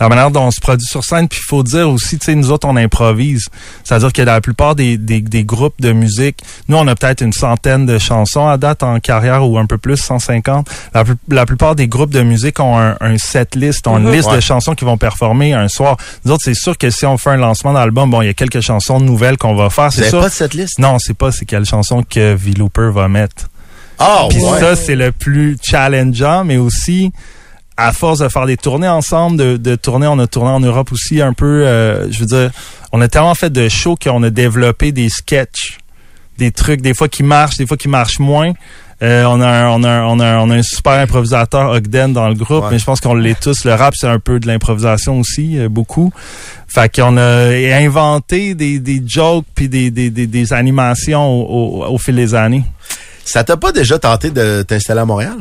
la 0.00 0.08
manière 0.08 0.30
dont 0.30 0.44
on 0.44 0.50
se 0.50 0.60
produit 0.60 0.86
sur 0.86 1.04
scène, 1.04 1.28
puis 1.28 1.38
il 1.42 1.46
faut 1.46 1.62
dire 1.62 1.88
aussi, 1.90 2.18
tu 2.18 2.24
sais, 2.24 2.34
nous 2.34 2.50
autres, 2.50 2.66
on 2.66 2.76
improvise. 2.76 3.44
C'est-à-dire 3.84 4.12
que 4.12 4.22
la 4.22 4.40
plupart 4.40 4.74
des, 4.74 4.96
des, 4.96 5.20
des 5.20 5.44
groupes 5.44 5.80
de 5.80 5.92
musique, 5.92 6.38
nous, 6.68 6.76
on 6.78 6.88
a 6.88 6.94
peut-être 6.94 7.20
une 7.22 7.32
centaine 7.32 7.84
de 7.86 7.98
chansons 7.98 8.48
à 8.48 8.56
date 8.56 8.82
en 8.82 8.98
carrière 9.00 9.46
ou 9.48 9.58
un 9.58 9.66
peu 9.66 9.76
plus, 9.78 9.96
150. 9.98 10.66
La, 10.94 11.04
la 11.28 11.46
plupart 11.46 11.74
des 11.76 11.86
groupes 11.86 12.10
de 12.10 12.22
musique 12.22 12.58
ont 12.60 12.78
un, 12.78 12.96
un 13.00 13.18
set 13.18 13.54
list, 13.54 13.86
ont 13.86 13.98
une 13.98 14.04
Mhm. 14.04 14.12
liste 14.12 14.28
Ouais. 14.30 14.36
de 14.36 14.40
chansons 14.40 14.74
qu'ils 14.74 14.86
vont 14.86 14.96
performer 14.98 15.52
un 15.52 15.68
soir. 15.68 15.96
Nous 16.24 16.32
autres, 16.32 16.42
c'est 16.44 16.54
sûr 16.54 16.78
que 16.78 16.90
si 16.90 17.04
on 17.04 17.18
fait 17.18 17.30
un 17.30 17.36
lancement 17.36 17.72
d'album, 17.72 18.10
bon, 18.10 18.22
il 18.22 18.26
y 18.26 18.30
a 18.30 18.34
quelques 18.34 18.60
chansons 18.60 19.00
nouvelles 19.00 19.36
qu'on 19.36 19.54
va 19.54 19.68
faire, 19.70 19.92
c'est 19.92 20.10
pas 20.10 20.28
de 20.28 20.32
cette 20.32 20.54
liste 20.54 20.78
Non, 20.78 20.98
c'est 20.98 21.14
pas 21.16 21.30
c'est 21.32 21.44
quelle 21.44 21.64
chanson 21.66 22.02
que 22.08 22.34
V-Looper 22.34 22.90
va 22.94 23.08
mettre. 23.08 23.50
ah 23.98 24.24
Puis 24.30 24.38
ouais 24.40 24.58
ça, 24.60 24.76
c'est 24.76 24.96
le 24.96 25.12
plus 25.12 25.58
challengeant, 25.62 26.44
mais 26.44 26.56
aussi 26.56 27.12
à 27.80 27.92
force 27.92 28.18
de 28.20 28.28
faire 28.28 28.46
des 28.46 28.56
tournées 28.56 28.88
ensemble, 28.88 29.36
de, 29.36 29.56
de 29.56 29.74
tourner, 29.76 30.06
on 30.06 30.18
a 30.18 30.26
tourné 30.26 30.50
en 30.50 30.60
Europe 30.60 30.92
aussi 30.92 31.20
un 31.20 31.32
peu. 31.32 31.66
euh, 31.66 32.10
je 32.10 32.20
veux 32.20 32.26
dire, 32.26 32.50
on 32.92 33.00
a 33.00 33.08
tellement 33.08 33.34
fait 33.34 33.50
de 33.50 33.68
shows 33.68 33.96
qu'on 34.02 34.22
a 34.22 34.30
développé 34.30 34.92
des 34.92 35.08
sketchs, 35.08 35.78
des 36.38 36.50
trucs, 36.52 36.80
des 36.80 36.94
fois 36.94 37.08
qui 37.08 37.22
marchent, 37.22 37.56
des 37.56 37.66
fois 37.66 37.76
qui 37.76 37.88
marchent 37.88 38.18
moins. 38.18 38.52
Euh, 39.02 39.24
on, 39.24 39.40
a 39.40 39.46
un, 39.48 39.68
on, 39.70 39.82
a 39.82 39.88
un, 39.90 40.04
on, 40.04 40.20
a 40.20 40.26
un, 40.26 40.38
on 40.40 40.50
a 40.50 40.56
un 40.56 40.62
super 40.62 40.92
improvisateur, 40.92 41.70
Ogden, 41.70 42.12
dans 42.12 42.28
le 42.28 42.34
groupe, 42.34 42.64
Ouais. 42.64 42.72
mais 42.72 42.78
je 42.78 42.84
pense 42.84 43.00
qu'on 43.00 43.14
l'est 43.14 43.40
tous. 43.40 43.64
Le 43.64 43.72
rap, 43.72 43.94
c'est 43.96 44.06
un 44.08 44.18
peu 44.18 44.38
de 44.38 44.46
l'improvisation 44.46 45.18
aussi, 45.18 45.58
euh, 45.58 45.70
beaucoup. 45.70 46.12
Fait 46.68 46.94
qu'on 46.94 47.16
a 47.16 47.48
inventé 47.82 48.54
des, 48.54 48.78
des 48.78 49.02
jokes 49.06 49.46
puis 49.54 49.70
des, 49.70 49.90
des, 49.90 50.10
des, 50.10 50.26
des 50.26 50.52
animations 50.52 51.26
au, 51.26 51.82
au, 51.82 51.94
au 51.94 51.98
fil 51.98 52.14
des 52.14 52.34
années. 52.34 52.62
ça 53.24 53.42
t'a 53.42 53.56
pas 53.56 53.72
déjà 53.72 53.98
tenté 53.98 54.30
de 54.30 54.62
t'installer 54.62 55.00
à 55.00 55.04
Montréal? 55.06 55.36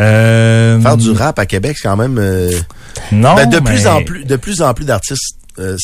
Euh, 0.00 0.80
faire 0.80 0.96
du 0.96 1.10
rap 1.10 1.38
à 1.38 1.46
Québec 1.46 1.76
c'est 1.80 1.88
quand 1.88 1.96
même 1.96 2.18
euh, 2.18 2.50
Non, 3.12 3.34
ben, 3.34 3.48
de 3.48 3.56
mais 3.56 3.62
plus 3.70 3.86
en 3.86 4.02
plus 4.02 4.24
de 4.24 4.36
plus 4.36 4.60
en 4.62 4.74
plus 4.74 4.84
d'artistes 4.84 5.36
euh, 5.58 5.74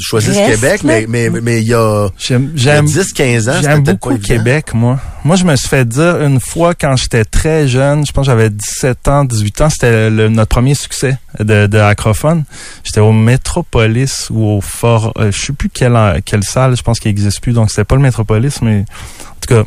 choisissent 0.00 0.36
Reste, 0.36 0.60
Québec 0.60 0.82
là. 0.82 1.00
mais 1.08 1.30
mais 1.30 1.40
mais 1.40 1.62
il 1.62 1.68
y 1.68 1.74
a 1.74 2.08
J'aime, 2.18 2.50
il 2.56 2.62
y 2.64 2.68
a 2.68 2.74
j'aime, 2.74 2.86
10 2.86 3.12
15 3.12 3.48
ans 3.48 3.52
j'aime 3.62 3.82
beaucoup. 3.84 4.18
Québec, 4.18 4.74
moi. 4.74 4.98
Moi, 5.24 5.36
je 5.36 5.44
me 5.44 5.54
suis 5.54 5.68
fait 5.68 5.86
dire 5.86 6.20
une 6.20 6.40
fois 6.40 6.74
quand 6.74 6.96
j'étais 6.96 7.24
très 7.24 7.68
jeune, 7.68 8.04
je 8.04 8.10
pense 8.10 8.26
que 8.26 8.32
j'avais 8.32 8.50
17 8.50 9.06
ans, 9.06 9.24
18 9.24 9.60
ans, 9.60 9.70
c'était 9.70 10.10
le- 10.10 10.28
notre 10.28 10.48
premier 10.48 10.74
succès 10.74 11.18
de, 11.38 11.68
de 11.68 11.78
Acrophone. 11.78 12.42
J'étais 12.82 12.98
au 12.98 13.12
Métropolis 13.12 14.26
ou 14.30 14.44
au 14.44 14.60
Fort, 14.60 15.12
euh, 15.18 15.30
je 15.30 15.40
sais 15.40 15.52
plus 15.52 15.68
quelle, 15.68 15.96
quelle 16.24 16.42
salle, 16.42 16.76
je 16.76 16.82
pense 16.82 16.98
qu'il 16.98 17.10
n'existe 17.10 17.40
plus, 17.40 17.52
donc 17.52 17.70
c'était 17.70 17.84
pas 17.84 17.94
le 17.94 18.02
Métropolis, 18.02 18.60
mais 18.60 18.80
en 18.80 19.34
tout 19.46 19.54
cas, 19.54 19.62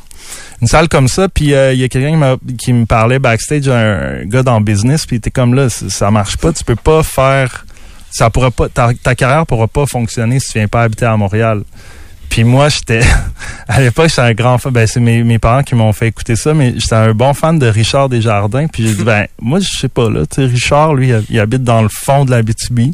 une 0.62 0.68
salle 0.68 0.88
comme 0.88 1.08
ça, 1.08 1.28
puis 1.30 1.54
euh, 1.54 1.74
il 1.74 1.80
y 1.80 1.84
a 1.84 1.90
quelqu'un 1.90 2.38
qui, 2.48 2.56
qui 2.56 2.74
me 2.74 2.86
parlait 2.86 3.20
backstage, 3.20 3.68
un, 3.68 4.22
un 4.22 4.26
gars 4.26 4.44
dans 4.44 4.58
le 4.58 4.64
business, 4.64 5.06
puis 5.06 5.16
il 5.16 5.20
était 5.20 5.32
comme 5.32 5.54
là, 5.54 5.70
ça, 5.70 5.90
ça 5.90 6.12
marche 6.12 6.38
pas, 6.38 6.54
tu 6.54 6.64
peux 6.64 6.76
pas 6.76 7.04
faire, 7.04 7.66
ça 8.12 8.30
pourra 8.30 8.52
pas, 8.52 8.70
ta, 8.70 8.94
ta 8.94 9.16
carrière 9.16 9.46
pourra 9.46 9.68
pas 9.68 9.86
fonctionner 9.86 10.40
si 10.40 10.52
tu 10.52 10.60
viens 10.60 10.68
pas 10.68 10.84
habiter 10.84 11.06
à 11.06 11.18
Montréal. 11.18 11.64
Puis 12.30 12.44
moi, 12.44 12.70
j'étais 12.70 13.02
à 13.68 13.80
l'époque, 13.82 14.10
j'étais 14.10 14.22
un 14.22 14.34
grand 14.34 14.58
fan. 14.58 14.74
Ben, 14.74 14.88
c'est 14.88 15.00
mes, 15.00 15.24
mes 15.24 15.40
parents 15.40 15.64
qui 15.64 15.76
m'ont 15.76 15.94
fait 15.94 16.08
écouter 16.08 16.36
ça, 16.36 16.54
mais 16.54 16.74
j'étais 16.78 16.96
un 16.96 17.14
bon 17.14 17.34
fan 17.34 17.58
de 17.60 17.68
Richard 17.68 18.10
Desjardins. 18.10 18.68
Puis 18.68 18.88
j'ai 18.88 18.94
dit, 18.94 19.04
ben, 19.06 19.28
moi, 19.40 19.60
je 19.60 19.68
sais 19.80 19.88
pas, 19.88 20.10
là. 20.10 20.26
Tu 20.26 20.36
sais, 20.36 20.46
Richard, 20.46 20.96
lui, 20.96 21.10
il, 21.10 21.24
il 21.30 21.40
habite 21.40 21.64
dans 21.64 21.82
le 21.82 21.90
fond 21.90 22.26
de 22.26 22.32
la 22.32 22.42
BTB. 22.42 22.92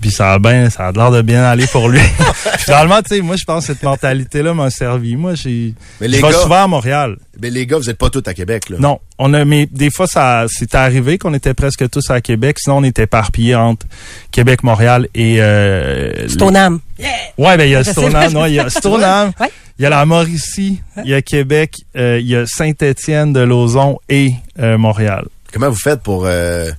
Puis 0.00 0.10
ça 0.10 0.34
a 0.34 0.38
bien, 0.38 0.68
ça 0.70 0.88
a 0.88 0.92
l'air 0.92 1.10
de 1.10 1.22
bien 1.22 1.42
aller 1.44 1.66
pour 1.66 1.88
lui. 1.88 2.00
Finalement, 2.58 3.00
tu 3.02 3.16
sais, 3.16 3.20
moi, 3.22 3.36
je 3.36 3.44
pense 3.44 3.66
que 3.66 3.72
cette 3.72 3.82
mentalité-là 3.82 4.52
m'a 4.54 4.70
servi. 4.70 5.16
Moi, 5.16 5.34
j'ai, 5.34 5.74
mais 6.00 6.06
je 6.08 6.12
les 6.12 6.20
vais 6.20 6.28
gars 6.30 6.38
souvent 6.38 6.64
à 6.64 6.66
Montréal. 6.66 7.16
mais 7.40 7.50
les 7.50 7.66
gars 7.66 7.78
vous 7.78 7.88
êtes 7.88 7.96
pas 7.98 8.10
tous 8.10 8.22
à 8.26 8.34
Québec 8.34 8.68
là 8.68 8.76
Non, 8.78 9.00
on 9.18 9.32
a, 9.34 9.44
mais 9.44 9.66
des 9.66 9.90
fois, 9.90 10.06
ça, 10.06 10.44
c'est 10.48 10.74
arrivé 10.74 11.16
qu'on 11.18 11.32
était 11.34 11.54
presque 11.54 11.88
tous 11.88 12.10
à 12.10 12.20
Québec. 12.20 12.58
Sinon, 12.58 12.78
on 12.78 12.84
était 12.84 13.04
éparpillés 13.04 13.54
entre 13.54 13.86
Québec, 14.30 14.62
Montréal 14.62 15.08
et, 15.14 15.40
euh, 15.40 16.28
Stoneham. 16.28 16.80
Ouais, 17.38 17.56
ben 17.56 17.64
il 17.64 17.70
y 17.70 17.74
a 17.74 17.84
Stoneham, 17.84 18.32
non, 18.32 18.44
il 18.46 18.54
y 18.54 18.60
a 18.60 18.68
Stoneham, 18.70 19.32
Ouais. 19.40 19.48
il 19.78 19.82
y 19.82 19.86
a 19.86 19.90
la 19.90 20.04
Mauricie, 20.04 20.80
il 21.04 21.10
y 21.10 21.14
a 21.14 21.22
Québec, 21.22 21.74
euh, 21.96 22.18
il 22.20 22.26
y 22.28 22.36
a 22.36 22.44
Saint-Étienne 22.46 23.32
de 23.32 23.40
Lauzon 23.40 23.98
et 24.08 24.32
euh, 24.60 24.76
Montréal. 24.78 25.24
Comment 25.52 25.70
vous 25.70 25.78
faites 25.78 26.02
pour 26.02 26.24
euh, 26.26 26.70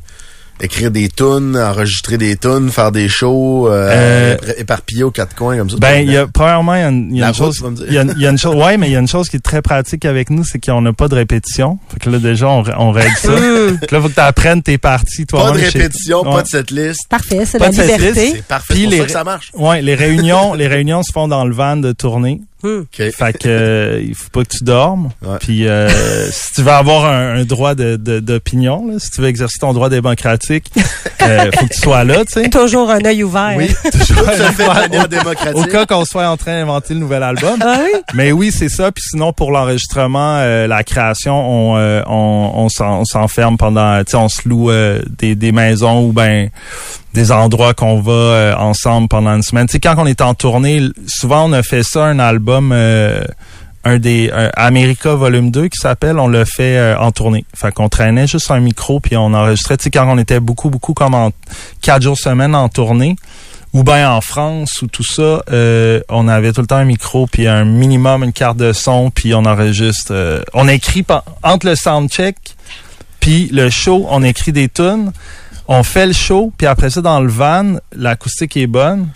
écrire 0.61 0.89
des 0.91 1.09
tunes, 1.09 1.55
enregistrer 1.57 2.17
des 2.17 2.35
tunes, 2.35 2.69
faire 2.71 2.91
des 2.91 3.07
shows, 3.09 3.67
euh, 3.69 3.89
Euh, 3.91 4.37
éparpillés 4.57 5.03
aux 5.03 5.11
quatre 5.11 5.35
coins 5.35 5.57
comme 5.57 5.69
ça? 5.69 5.77
Ben, 5.79 6.05
il 6.07 6.11
y 6.11 6.17
a 6.17 6.25
premièrement, 6.27 6.73
il 6.75 6.79
y 6.79 6.83
a 6.83 6.87
une, 6.89 7.15
y 7.15 7.21
a 7.23 7.33
chose, 7.33 7.63
il 7.87 7.93
y 7.93 7.97
a, 7.97 8.03
il 8.03 8.21
y 8.21 8.25
a 8.27 8.29
une 8.31 8.37
chose, 8.37 8.55
ouais, 8.55 8.77
mais 8.77 8.87
il 8.87 8.93
y 8.93 8.95
a 8.95 8.99
une 8.99 9.07
chose 9.07 9.29
qui 9.29 9.37
est 9.37 9.41
très 9.41 9.61
pratique 9.61 10.05
avec 10.05 10.29
nous, 10.29 10.43
c'est 10.43 10.59
qu'on 10.59 10.81
n'a 10.81 10.93
pas 10.93 11.07
de 11.07 11.15
répétition. 11.15 11.77
Fait 11.89 11.99
que 11.99 12.09
là 12.09 12.19
déjà, 12.19 12.47
on, 12.47 12.63
on 12.77 12.91
règle 12.91 13.15
ça. 13.17 13.31
Fait 13.79 13.85
que 13.87 13.95
là, 13.95 14.01
faut 14.01 14.09
que 14.09 14.13
tu 14.15 14.19
apprennes 14.19 14.61
tes 14.63 14.77
parties 14.77 15.25
Pas 15.25 15.37
toi-même. 15.41 15.63
de 15.65 15.69
chez- 15.69 15.77
répétition, 15.79 16.21
Ouais. 16.23 16.33
pas 16.35 16.41
de 16.43 16.47
cette 16.47 16.71
liste. 16.71 17.07
Parfait, 17.09 17.43
c'est 17.45 17.57
Pas 17.59 17.69
la 17.69 17.71
liberté. 17.83 18.11
liste. 18.21 18.35
C'est 18.37 18.43
parfait, 18.45 18.73
Puis 18.73 18.83
pour 18.83 18.91
les 18.91 18.97
ça 18.99 19.05
que 19.05 19.11
ça 19.11 19.23
marche. 19.23 19.51
Ouais, 19.53 19.81
les 19.81 19.95
réunions, 19.95 20.53
les 20.53 20.67
réunions 20.67 21.03
se 21.03 21.11
font 21.11 21.27
dans 21.27 21.45
le 21.45 21.53
van 21.53 21.77
de 21.77 21.91
tournée. 21.91 22.41
Hmm. 22.63 22.79
OK. 22.81 23.11
Fait 23.11 23.33
que 23.37 23.47
euh, 23.47 24.01
il 24.03 24.15
faut 24.15 24.29
pas 24.31 24.43
que 24.43 24.49
tu 24.57 24.63
dormes. 24.63 25.09
Ouais. 25.23 25.37
Puis 25.39 25.67
euh, 25.67 25.87
si 26.31 26.53
tu 26.55 26.61
veux 26.63 26.71
avoir 26.71 27.05
un, 27.05 27.35
un 27.35 27.43
droit 27.45 27.75
de 27.75 27.97
de- 27.97 28.19
d'opinion, 28.19 28.87
là, 28.87 28.95
si 28.99 29.11
tu 29.11 29.21
veux 29.21 29.27
exercer 29.27 29.59
ton 29.59 29.73
droit 29.73 29.89
démocratique, 29.89 30.71
euh, 31.21 31.51
faut 31.55 31.67
que 31.67 31.73
tu 31.73 31.79
sois 31.79 32.03
là, 32.03 32.25
tu 32.25 32.33
sais. 32.41 32.49
Toujours 32.49 32.89
un 32.89 33.03
œil 33.05 33.23
ouvert. 33.23 33.53
Oui, 33.55 33.67
Tout 33.91 33.97
se 33.99 34.13
fait 34.53 34.89
de 34.89 35.03
Au- 35.03 35.07
démocratique. 35.07 35.69
cas 35.71 35.85
qu'on 35.85 36.03
soit 36.05 36.27
en 36.27 36.35
train 36.37 36.59
d'inventer 36.59 36.93
le 36.95 36.99
nouvel 36.99 37.21
album. 37.21 37.59
Ah 37.61 37.77
oui? 37.83 37.99
Mais 38.15 38.31
oui, 38.31 38.51
c'est 38.51 38.69
ça. 38.69 38.91
Puis 38.91 39.03
sinon, 39.11 39.33
pour 39.33 39.51
l'enregistrement, 39.51 40.37
euh, 40.39 40.65
la 40.65 40.83
création, 40.83 41.35
on, 41.73 41.77
euh, 41.77 42.01
on, 42.07 42.51
on 42.55 42.69
s'en- 42.69 43.01
on 43.01 43.05
s'enferme 43.05 43.57
pendant, 43.57 43.99
tu 44.03 44.11
sais, 44.11 44.17
on 44.17 44.29
se 44.29 44.47
loue 44.49 44.71
euh, 44.71 44.99
des, 45.19 45.35
des 45.35 45.51
maisons 45.51 46.05
ou 46.05 46.11
ben 46.11 46.49
des 47.17 47.31
endroits 47.31 47.73
qu'on 47.73 47.99
va 47.99 48.11
euh, 48.11 48.55
ensemble 48.55 49.07
pendant 49.07 49.31
une 49.31 49.41
semaine. 49.41 49.65
Tu 49.65 49.73
sais, 49.73 49.79
quand 49.79 49.95
on 49.97 50.05
est 50.05 50.21
en 50.21 50.35
tournée, 50.35 50.81
souvent 51.07 51.49
on 51.49 51.51
a 51.51 51.63
fait 51.63 51.81
ça, 51.81 52.05
un 52.05 52.19
album, 52.19 52.71
euh, 52.71 53.23
un 53.83 53.97
des 53.97 54.29
un 54.31 54.51
America 54.55 55.15
Volume 55.15 55.49
2 55.49 55.67
qui 55.67 55.77
s'appelle, 55.77 56.19
on 56.19 56.27
l'a 56.27 56.45
fait 56.45 56.77
euh, 56.77 56.95
en 56.99 57.11
tournée. 57.11 57.43
Fait 57.55 57.73
qu'on 57.73 57.89
traînait 57.89 58.27
juste 58.27 58.51
un 58.51 58.59
micro 58.59 58.99
puis 58.99 59.17
on 59.17 59.33
enregistrait. 59.33 59.77
Tu 59.77 59.85
sais, 59.85 59.89
quand 59.89 60.07
on 60.07 60.19
était 60.19 60.39
beaucoup, 60.39 60.69
beaucoup 60.69 60.93
comme 60.93 61.15
en 61.15 61.31
quatre 61.81 62.03
jours 62.03 62.17
semaine 62.17 62.53
en 62.53 62.69
tournée, 62.69 63.15
ou 63.73 63.83
bien 63.83 64.11
en 64.11 64.21
France 64.21 64.83
ou 64.83 64.87
tout 64.87 65.03
ça, 65.03 65.41
on 66.09 66.27
avait 66.27 66.53
tout 66.53 66.61
le 66.61 66.67
temps 66.67 66.77
un 66.77 66.85
micro 66.85 67.25
puis 67.25 67.47
un 67.47 67.65
minimum 67.65 68.23
une 68.23 68.31
carte 68.31 68.57
de 68.57 68.73
son 68.73 69.09
puis 69.09 69.33
on 69.33 69.43
enregistre. 69.45 70.43
on 70.53 70.67
écrit 70.67 71.03
entre 71.43 71.65
le 71.65 71.75
soundcheck 71.75 72.37
puis 73.19 73.49
le 73.51 73.69
show, 73.69 74.05
on 74.09 74.23
écrit 74.23 74.51
des 74.51 74.69
tunes. 74.69 75.11
On 75.67 75.83
fait 75.83 76.07
le 76.07 76.13
show 76.13 76.51
puis 76.57 76.65
après 76.65 76.89
ça 76.89 77.01
dans 77.01 77.19
le 77.19 77.29
van, 77.29 77.75
l'acoustique 77.93 78.55
est 78.57 78.67
bonne. 78.67 79.09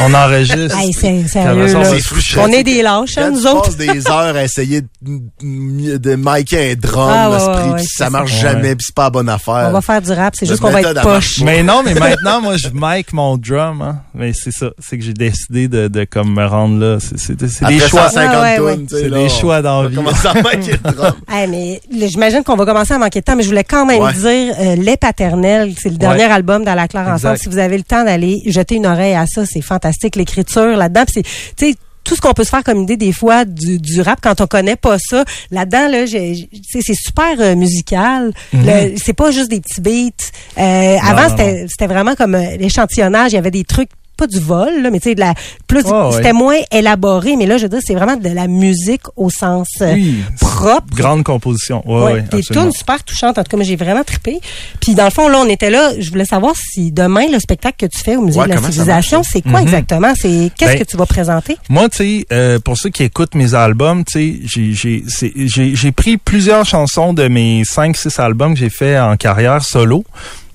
On 0.00 0.14
enregistre. 0.14 0.76
Hey, 0.78 0.92
c'est 0.92 1.26
sérieux, 1.28 1.74
on. 1.76 2.40
On 2.42 2.46
est 2.48 2.62
des 2.62 2.82
lâches, 2.82 3.18
hein, 3.18 3.30
nous 3.32 3.40
tu 3.40 3.46
autres? 3.48 3.62
passes 3.64 3.76
des 3.76 4.06
heures 4.08 4.36
à 4.36 4.44
essayer 4.44 4.82
de, 4.82 5.98
de 5.98 6.14
micer 6.16 6.72
un 6.72 6.74
drum, 6.74 7.10
Ah, 7.12 7.30
ouais, 7.30 7.82
ça 7.84 8.08
marche 8.10 8.32
ça. 8.32 8.52
jamais, 8.52 8.68
Ouais. 8.68 8.74
puis 8.76 8.84
c'est 8.86 8.94
pas 8.94 9.04
la 9.04 9.10
bonne 9.10 9.28
affaire. 9.28 9.66
On 9.68 9.72
va 9.72 9.80
faire 9.80 10.00
du 10.02 10.12
rap, 10.12 10.34
c'est 10.36 10.46
juste 10.46 10.60
qu'on 10.60 10.70
va 10.70 10.80
être 10.82 11.02
poche. 11.02 11.40
Mais 11.42 11.62
non, 11.62 11.82
mais 11.84 11.94
maintenant, 11.98 12.40
moi, 12.40 12.56
je 12.56 12.68
mic 12.72 13.12
mon 13.12 13.36
drum. 13.36 13.82
Hein. 13.82 14.00
Mais 14.14 14.32
c'est 14.32 14.52
ça. 14.52 14.70
C'est 14.78 14.98
que 14.98 15.04
j'ai 15.04 15.14
décidé 15.14 15.68
de, 15.68 15.88
de 15.88 16.04
comme 16.04 16.32
me 16.34 16.46
rendre 16.46 16.78
là. 16.78 16.98
C'est 17.00 17.18
c'est- 17.18 17.48
c'est 17.48 17.66
des 17.66 17.78
choix. 17.80 18.08
150 18.08 18.34
Ouais, 18.34 18.40
ouais, 18.40 18.54
tunes, 18.56 18.64
ouais. 18.64 18.76
tu 18.88 18.94
sais, 18.96 19.02
C'est 19.02 19.10
des 19.10 19.28
choix 19.28 19.58
On 19.58 19.62
dans 19.62 19.76
la 19.76 19.82
va 19.82 19.88
vie. 19.88 19.96
commencer 19.96 20.28
à 20.28 20.34
micer 20.56 20.72
le 20.84 20.92
drum. 20.92 21.12
Hey, 21.30 21.48
mais 21.48 21.80
j'imagine 22.08 22.42
qu'on 22.44 22.56
va 22.56 22.64
commencer 22.66 22.94
à 22.94 22.98
manquer 22.98 23.20
de 23.20 23.24
temps, 23.24 23.36
mais 23.36 23.42
je 23.42 23.48
voulais 23.48 23.64
quand 23.64 23.84
même 23.86 24.02
Ouais. 24.02 24.12
dire 24.12 24.54
euh, 24.60 24.76
Les 24.76 24.96
Paternels, 24.96 25.74
c'est 25.80 25.88
le 25.90 25.96
dernier 25.96 26.24
album 26.24 26.64
dans 26.64 26.74
la 26.74 26.86
Claire 26.88 27.08
ensemble. 27.08 27.38
Si 27.38 27.48
vous 27.48 27.58
avez 27.58 27.76
le 27.76 27.84
temps 27.84 28.04
d'aller 28.04 28.42
jeter 28.46 28.76
une 28.76 28.86
oreille 28.86 29.14
à 29.14 29.26
ça, 29.26 29.44
c'est 29.44 29.60
fantastique. 29.60 29.87
Fantastique, 29.88 30.16
l'écriture 30.16 30.76
là-dedans. 30.76 31.04
C'est, 31.12 31.22
tu 31.22 31.30
sais, 31.56 31.74
tout 32.04 32.14
ce 32.16 32.20
qu'on 32.22 32.32
peut 32.32 32.44
se 32.44 32.48
faire 32.50 32.64
comme 32.64 32.82
idée 32.82 32.96
des 32.96 33.12
fois 33.12 33.44
du, 33.44 33.78
du 33.78 34.00
rap 34.00 34.20
quand 34.22 34.40
on 34.40 34.46
connaît 34.46 34.76
pas 34.76 34.96
ça 34.98 35.24
là-dedans 35.50 35.88
là 35.90 36.06
c'est 36.06 36.94
super 36.94 37.34
euh, 37.38 37.54
musical. 37.54 38.32
Le- 38.54 38.94
c'est 38.96 39.12
pas 39.12 39.30
juste 39.30 39.50
des 39.50 39.60
petits 39.60 39.82
beats. 39.82 40.30
Euh, 40.56 40.96
avant 41.06 41.24
non, 41.28 41.36
c'était 41.36 41.66
c'était 41.68 41.86
vraiment 41.86 42.14
comme 42.14 42.34
euh, 42.34 42.56
l'échantillonnage 42.56 43.32
il 43.32 43.34
y 43.34 43.38
avait 43.38 43.50
des 43.50 43.64
trucs 43.64 43.90
pas 44.18 44.26
du 44.26 44.40
vol 44.40 44.82
là, 44.82 44.90
mais 44.90 45.00
tu 45.00 45.08
sais 45.10 45.14
de 45.14 45.20
la 45.20 45.32
plus 45.66 45.82
Oh, 45.86 46.10
c'était 46.12 46.26
ouais. 46.26 46.32
moins 46.34 46.56
élaboré 46.72 47.36
mais 47.36 47.46
là 47.46 47.56
je 47.56 47.62
veux 47.62 47.68
dire 47.70 47.78
c'est 47.82 47.94
vraiment 47.94 48.16
de 48.16 48.28
la 48.28 48.46
musique 48.48 49.02
au 49.16 49.30
sens 49.30 49.68
euh, 49.80 49.94
Oui. 49.94 50.16
propre 50.40 50.94
Grande 50.94 51.22
composition. 51.24 51.82
Ouais, 51.86 52.02
Ouais, 52.02 52.12
ouais, 52.14 52.24
des 52.32 52.42
tunes 52.42 52.72
super 52.72 53.02
touchantes. 53.04 53.38
En 53.38 53.42
tout 53.44 53.50
cas, 53.50 53.56
moi, 53.56 53.64
j'ai 53.64 53.76
vraiment 53.76 54.02
trippé. 54.02 54.40
Puis, 54.80 54.94
dans 54.94 55.04
le 55.04 55.10
fond, 55.10 55.28
là, 55.28 55.38
on 55.38 55.48
était 55.48 55.70
là. 55.70 55.92
Je 55.98 56.10
voulais 56.10 56.24
savoir 56.24 56.54
si 56.56 56.90
demain, 56.90 57.26
le 57.32 57.38
spectacle 57.38 57.76
que 57.86 57.86
tu 57.86 57.98
fais 58.02 58.16
au 58.16 58.22
Musée 58.22 58.40
de 58.42 58.48
la 58.48 58.56
Civilisation, 58.58 59.22
c'est 59.22 59.42
quoi 59.42 59.62
exactement? 59.62 60.12
C'est 60.20 60.50
Qu'est-ce 60.58 60.72
Ben, 60.72 60.78
que 60.80 60.84
tu 60.84 60.96
vas 60.96 61.06
présenter? 61.06 61.56
Moi, 61.68 61.88
tu 61.88 61.96
sais, 61.98 62.26
euh, 62.32 62.58
pour 62.58 62.76
ceux 62.76 62.90
qui 62.90 63.04
écoutent 63.04 63.34
mes 63.36 63.54
albums, 63.54 64.04
tu 64.04 64.42
sais, 64.46 65.04
j'ai- 65.46 65.92
pris 65.92 66.16
plusieurs 66.16 66.64
chansons 66.64 67.12
de 67.14 67.28
mes 67.28 67.62
5-6 67.64 68.18
albums 68.18 68.54
que 68.54 68.60
j'ai 68.60 68.70
fait 68.70 68.98
en 68.98 69.16
carrière 69.16 69.62
solo, 69.64 70.04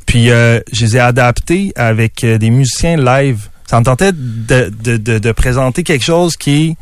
puis 0.05 0.29
euh, 0.31 0.59
je 0.71 0.85
les 0.85 0.97
ai 0.97 0.99
adaptées 0.99 1.71
avec 1.75 2.23
euh, 2.23 2.37
des 2.37 2.49
musiciens 2.49 2.97
live. 2.97 3.47
Ça 3.67 3.79
me 3.79 3.85
tentait 3.85 4.11
de, 4.13 4.71
de, 4.83 4.97
de, 4.97 5.17
de 5.19 5.31
présenter 5.31 5.83
quelque 5.83 6.03
chose 6.03 6.35
qui 6.37 6.69
est 6.69 6.75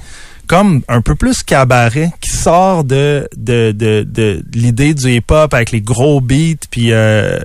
comme 0.47 0.81
un 0.89 1.01
peu 1.01 1.15
plus 1.15 1.43
cabaret, 1.43 2.11
qui 2.19 2.31
sort 2.31 2.83
de, 2.83 3.27
de, 3.37 3.71
de, 3.71 4.03
de 4.03 4.43
l'idée 4.53 4.93
du 4.93 5.09
hip-hop 5.13 5.53
avec 5.53 5.71
les 5.71 5.79
gros 5.81 6.19
beats, 6.19 6.65
puis 6.69 6.91
euh, 6.91 7.39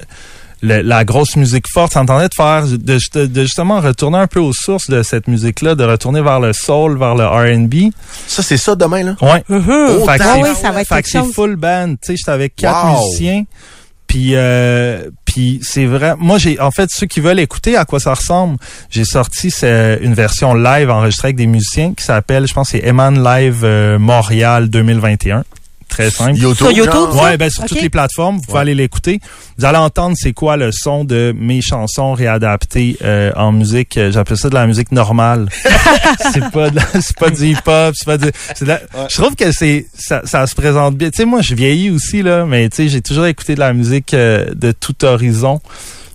le- 0.63 0.81
la 0.83 1.05
grosse 1.05 1.37
musique 1.37 1.67
forte. 1.73 1.93
Ça 1.93 2.03
me 2.03 2.09
tentait 2.09 2.29
de 2.29 2.35
faire, 2.35 2.65
de, 2.67 3.27
de 3.27 3.43
justement 3.43 3.81
retourner 3.81 4.19
un 4.19 4.27
peu 4.27 4.41
aux 4.41 4.53
sources 4.55 4.91
de 4.91 5.05
cette 5.05 5.29
musique-là, 5.29 5.77
de 5.77 5.85
retourner 5.85 6.21
vers 6.23 6.41
le 6.41 6.53
soul, 6.53 6.99
vers 6.99 7.15
le 7.15 7.27
R&B. 7.27 7.93
Ça, 8.27 8.43
c'est 8.43 8.57
ça 8.57 8.75
demain, 8.75 9.03
là? 9.05 9.17
Ouais. 9.23 9.45
Oh, 9.51 9.61
Fait 10.07 10.19
que 10.19 10.23
Ah 10.25 10.33
c'est- 10.35 10.43
oui, 10.43 10.49
ça 10.61 10.71
va 10.73 10.81
être 10.81 10.89
fait 10.89 11.03
que 11.03 11.09
c'est 11.09 11.23
full 11.33 11.55
band. 11.55 11.91
Tu 11.91 11.99
sais, 12.03 12.17
j'étais 12.17 12.31
avec 12.33 12.57
quatre 12.57 12.87
Wow. 12.87 13.05
musiciens. 13.07 13.45
Puis, 14.07 14.35
euh, 14.35 15.11
c'est 15.63 15.87
vrai. 15.87 16.15
Moi, 16.19 16.39
j'ai 16.39 16.59
en 16.61 16.71
fait 16.71 16.89
ceux 16.91 17.07
qui 17.07 17.21
veulent 17.21 17.39
écouter 17.39 17.77
à 17.77 17.85
quoi 17.85 18.01
ça 18.01 18.15
ressemble, 18.15 18.57
j'ai 18.91 19.05
sorti 19.05 19.53
une 19.63 20.15
version 20.15 20.55
live 20.55 20.91
enregistrée 20.91 21.27
avec 21.27 21.37
des 21.37 21.47
musiciens 21.47 21.95
qui 21.95 22.05
s'appelle, 22.05 22.47
je 22.47 22.55
pense, 22.55 22.71
c'est 22.71 22.87
Eman 22.87 23.23
Live 23.23 23.63
euh, 23.65 23.99
Montréal 23.99 24.71
2021. 24.71 25.45
Très 25.89 26.11
simple. 26.11 26.37
YouTube, 26.39 26.57
Sur 26.57 26.71
YouTube? 26.73 27.15
Ouais, 27.23 27.37
ben 27.39 27.49
sur 27.49 27.65
toutes 27.65 27.81
les 27.81 27.89
plateformes, 27.89 28.37
vous 28.37 28.43
pouvez 28.43 28.55
Ouais. 28.55 28.61
aller 28.61 28.75
l'écouter. 28.75 29.21
Vous 29.57 29.65
allez 29.65 29.79
entendre 29.79 30.15
c'est 30.19 30.33
quoi 30.33 30.57
le 30.57 30.71
son 30.73 31.05
de 31.05 31.35
mes 31.39 31.63
chansons 31.63 32.13
réadaptées 32.13 32.97
euh, 33.03 33.31
en 33.37 33.53
musique. 33.53 33.97
euh, 33.97 34.11
J'appelle 34.13 34.37
ça 34.37 34.49
de 34.51 34.55
la 34.55 34.67
musique 34.67 34.93
normale. 34.93 35.49
c'est 36.33 36.51
pas 36.51 36.71
de 36.71 36.77
la- 36.77 37.01
c'est 37.01 37.17
pas 37.17 37.31
du 37.31 37.47
hip 37.47 37.57
hop, 37.67 37.95
c'est 37.97 38.05
pas 38.05 38.19
du. 38.19 38.31
c'est 38.55 38.65
de 38.65 38.69
la- 38.71 38.81
Je 39.09 39.15
trouve 39.21 39.35
que 39.37 39.53
c'est 39.53 39.87
ça, 39.95 40.23
ça 40.25 40.47
se 40.47 40.55
présente 40.55 40.97
bien. 40.97 41.11
Tu 41.11 41.19
sais, 41.19 41.25
moi 41.25 41.41
je 41.41 41.55
vieillis 41.55 41.91
aussi 41.91 42.23
là, 42.23 42.45
mais 42.47 42.69
tu 42.69 42.77
sais 42.77 42.89
j'ai 42.89 43.01
toujours 43.01 43.27
écouté 43.27 43.55
de 43.55 43.61
la 43.61 43.73
musique 43.73 44.13
euh, 44.13 44.45
de 44.55 44.73
tout 44.73 45.05
horizon. 45.05 45.61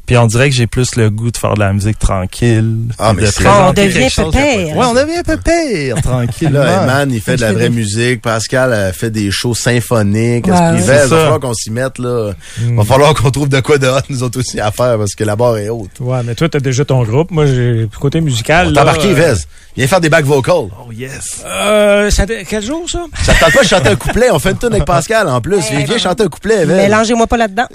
Puis 0.05 0.17
on 0.17 0.25
dirait 0.27 0.49
que 0.49 0.55
j'ai 0.55 0.67
plus 0.67 0.95
le 0.95 1.09
goût 1.09 1.31
de 1.31 1.37
faire 1.37 1.53
de 1.53 1.59
la 1.59 1.71
musique 1.71 1.97
tranquille. 1.97 2.75
Ah, 2.99 3.13
mais 3.13 3.21
de 3.23 3.29
On 3.47 3.71
devient 3.73 4.09
pépère. 4.13 4.75
Ouais, 4.77 4.85
on 4.85 4.93
devient 4.93 5.23
pépère, 5.25 6.01
tranquille. 6.03 6.51
Là, 6.51 6.83
Eman, 6.83 7.11
il 7.11 7.21
fait 7.21 7.37
de 7.37 7.41
la 7.41 7.53
vraie 7.53 7.69
musique. 7.71 8.21
Pascal 8.21 8.73
euh, 8.73 8.91
fait 8.91 9.09
des 9.09 9.31
shows 9.31 9.55
symphoniques. 9.55 10.47
Ouais, 10.47 10.51
Ouais, 10.53 10.77
il 10.77 10.81
va 10.83 11.07
falloir 11.07 11.39
qu'on 11.39 11.53
s'y 11.53 11.71
mette, 11.71 11.97
là. 11.99 12.31
Va 12.75 12.83
falloir 12.83 13.13
qu'on 13.13 13.31
trouve 13.31 13.49
de 13.49 13.59
quoi 13.61 13.77
de 13.77 13.87
hot, 13.87 14.01
nous 14.09 14.23
autres 14.23 14.39
aussi, 14.39 14.59
à 14.59 14.71
faire, 14.71 14.97
parce 14.97 15.15
que 15.15 15.23
la 15.23 15.35
barre 15.35 15.57
est 15.57 15.69
haute. 15.69 15.91
Ouais, 15.99 16.19
mais 16.25 16.35
toi, 16.35 16.49
t'as 16.49 16.59
déjà 16.59 16.83
ton 16.83 17.03
groupe. 17.03 17.31
Moi, 17.31 17.45
j'ai 17.45 17.87
côté 17.99 18.19
musical. 18.21 18.67
On 18.67 18.69
là, 18.71 18.75
t'a 18.75 18.81
embarqué, 18.83 19.09
euh, 19.09 19.13
Vez. 19.13 19.33
Viens 19.77 19.87
faire 19.87 20.01
des 20.01 20.09
back 20.09 20.25
vocals. 20.25 20.53
Oh 20.85 20.91
yes. 20.91 21.43
Euh, 21.45 22.09
ça, 22.09 22.25
quel 22.25 22.61
jour, 22.63 22.85
ça? 22.89 23.05
Ça 23.23 23.33
te 23.33 23.39
tente 23.39 23.53
pas 23.53 23.63
de 23.63 23.67
chanter 23.67 23.89
un 23.89 23.95
couplet? 23.95 24.29
On 24.31 24.39
fait 24.39 24.51
une 24.51 24.57
tune 24.57 24.73
avec 24.73 24.83
Pascal, 24.85 25.29
en 25.29 25.39
plus. 25.39 25.59
Viens, 25.69 25.85
viens 25.85 25.97
chanter 25.97 26.23
un 26.23 26.27
couplet, 26.27 26.65
Vez. 26.65 26.75
Mélangez-moi 26.75 27.25
pas 27.27 27.37
là-dedans. 27.37 27.67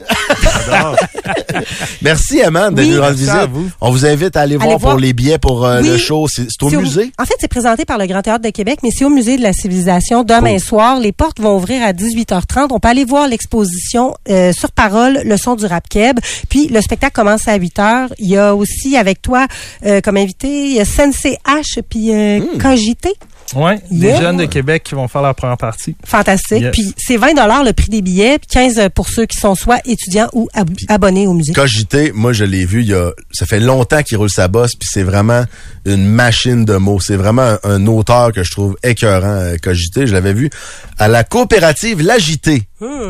Merci, 2.02 2.15
Eman, 2.44 2.74
de 2.74 2.82
Oui, 2.82 2.88
nous 2.88 2.94
rendre 2.96 3.06
merci 3.08 3.20
visite. 3.20 3.34
à 3.34 3.46
vous. 3.46 3.68
On 3.80 3.90
vous 3.90 4.06
invite 4.06 4.36
à 4.36 4.40
aller, 4.42 4.56
voir, 4.56 4.78
voir. 4.78 4.92
pour 4.92 5.00
les 5.00 5.12
billets 5.12 5.38
pour 5.38 5.64
euh, 5.64 5.80
Oui. 5.82 5.88
le 5.88 5.96
show. 5.98 6.26
C'est 6.28 6.46
au 6.62 6.70
musée? 6.70 7.12
En 7.18 7.24
fait, 7.24 7.34
c'est 7.40 7.48
présenté 7.48 7.84
par 7.84 7.98
le 7.98 8.06
Grand 8.06 8.22
Théâtre 8.22 8.44
de 8.44 8.50
Québec, 8.50 8.78
mais 8.82 8.90
c'est 8.90 9.04
au 9.04 9.10
Musée 9.10 9.36
de 9.36 9.42
la 9.42 9.52
Civilisation 9.52 10.24
demain 10.24 10.58
soir. 10.58 10.98
Les 11.00 11.12
portes 11.12 11.40
vont 11.40 11.56
ouvrir 11.56 11.82
à 11.82 11.92
18h30. 11.92 12.68
On 12.70 12.80
peut 12.80 12.88
aller 12.88 13.04
voir 13.04 13.28
l'exposition 13.28 14.14
euh, 14.28 14.52
sur 14.52 14.72
parole, 14.72 15.20
le 15.24 15.36
son 15.36 15.54
du 15.56 15.66
rap 15.66 15.88
keb. 15.88 16.18
Puis 16.48 16.68
le 16.68 16.80
spectacle 16.80 17.14
commence 17.14 17.48
à 17.48 17.58
8h. 17.58 18.08
Il 18.18 18.28
y 18.28 18.36
a 18.36 18.54
aussi 18.54 18.96
avec 18.96 19.22
toi 19.22 19.46
euh, 19.84 20.00
comme 20.00 20.16
invité, 20.16 20.66
il 20.66 20.72
y 20.74 20.80
a 20.80 20.84
Sensei 20.84 21.38
H 21.46 21.80
puis 21.88 22.06
Hmm. 22.16 22.58
Cogité. 22.60 23.10
Des 23.54 24.06
Yeah. 24.06 24.20
jeunes 24.20 24.36
de 24.38 24.44
Québec 24.46 24.82
qui 24.84 24.94
vont 24.94 25.08
faire 25.08 25.22
la 25.22 25.34
première 25.34 25.56
partie. 25.56 25.96
Fantastique. 26.04 26.62
Yes. 26.62 26.70
Puis 26.72 26.94
c'est 26.96 27.16
20 27.16 27.34
le 27.64 27.72
prix 27.72 27.88
des 27.88 28.02
billets, 28.02 28.38
puis 28.38 28.48
15 28.50 28.80
pour 28.94 29.08
ceux 29.08 29.26
qui 29.26 29.38
sont 29.38 29.54
soit 29.54 29.78
étudiants 29.86 30.28
ou 30.32 30.48
ab- 30.54 30.70
abonnés 30.88 31.26
au 31.26 31.32
musée. 31.32 31.52
Cogité, 31.52 32.12
moi 32.14 32.32
je 32.32 32.44
l'ai 32.44 32.64
vu, 32.64 32.82
il 32.82 32.88
y 32.88 32.94
a, 32.94 33.10
ça 33.32 33.46
fait 33.46 33.60
longtemps 33.60 34.02
qu'il 34.02 34.16
roule 34.16 34.30
sa 34.30 34.48
bosse, 34.48 34.72
puis 34.78 34.88
c'est 34.90 35.02
vraiment 35.02 35.44
une 35.84 36.06
machine 36.06 36.64
de 36.64 36.76
mots. 36.76 36.98
C'est 37.00 37.16
vraiment 37.16 37.42
un, 37.42 37.58
un 37.64 37.86
auteur 37.86 38.32
que 38.32 38.42
je 38.42 38.50
trouve 38.50 38.76
écœurant, 38.82 39.26
euh, 39.28 39.56
Cogité. 39.62 40.06
Je 40.06 40.12
l'avais 40.12 40.32
vu 40.32 40.50
à 40.98 41.08
la 41.08 41.24
coopérative 41.24 42.02
L'Agité, 42.02 42.62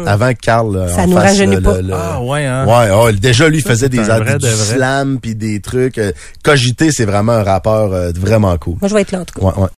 avant 0.06 0.32
que 0.32 0.38
Carl 0.40 0.76
euh, 0.76 0.88
Ça 0.94 1.02
en 1.02 1.06
nous 1.06 1.14
fasse, 1.16 1.30
rajeunit 1.32 1.56
euh, 1.56 1.60
pas. 1.60 1.76
le- 1.80 1.88
le- 1.88 1.94
Ah 1.94 2.20
ouais 2.22 2.44
hein. 2.44 2.66
Ouais, 2.66 2.90
oh, 2.94 3.10
déjà 3.12 3.48
lui 3.48 3.58
il 3.58 3.62
faisait 3.62 3.88
des, 3.88 3.98
vrai 3.98 4.38
du 4.38 4.44
de 4.46 4.48
vrai. 4.52 4.74
slam 4.76 5.18
puis 5.20 5.34
des 5.34 5.60
trucs. 5.60 6.00
Cogité, 6.42 6.90
c'est 6.92 7.04
vraiment 7.04 7.32
un 7.32 7.42
rappeur 7.42 7.92
euh, 7.92 8.10
vraiment 8.14 8.56
cool. 8.58 8.76
Moi, 8.80 8.88
je 8.88 8.94
vais 8.94 9.00
être 9.02 9.12
là 9.12 9.20
en 9.20 9.24
tout 9.24 9.38
cas. 9.40 9.46
Ouais, 9.46 9.52
ouais. 9.62 9.68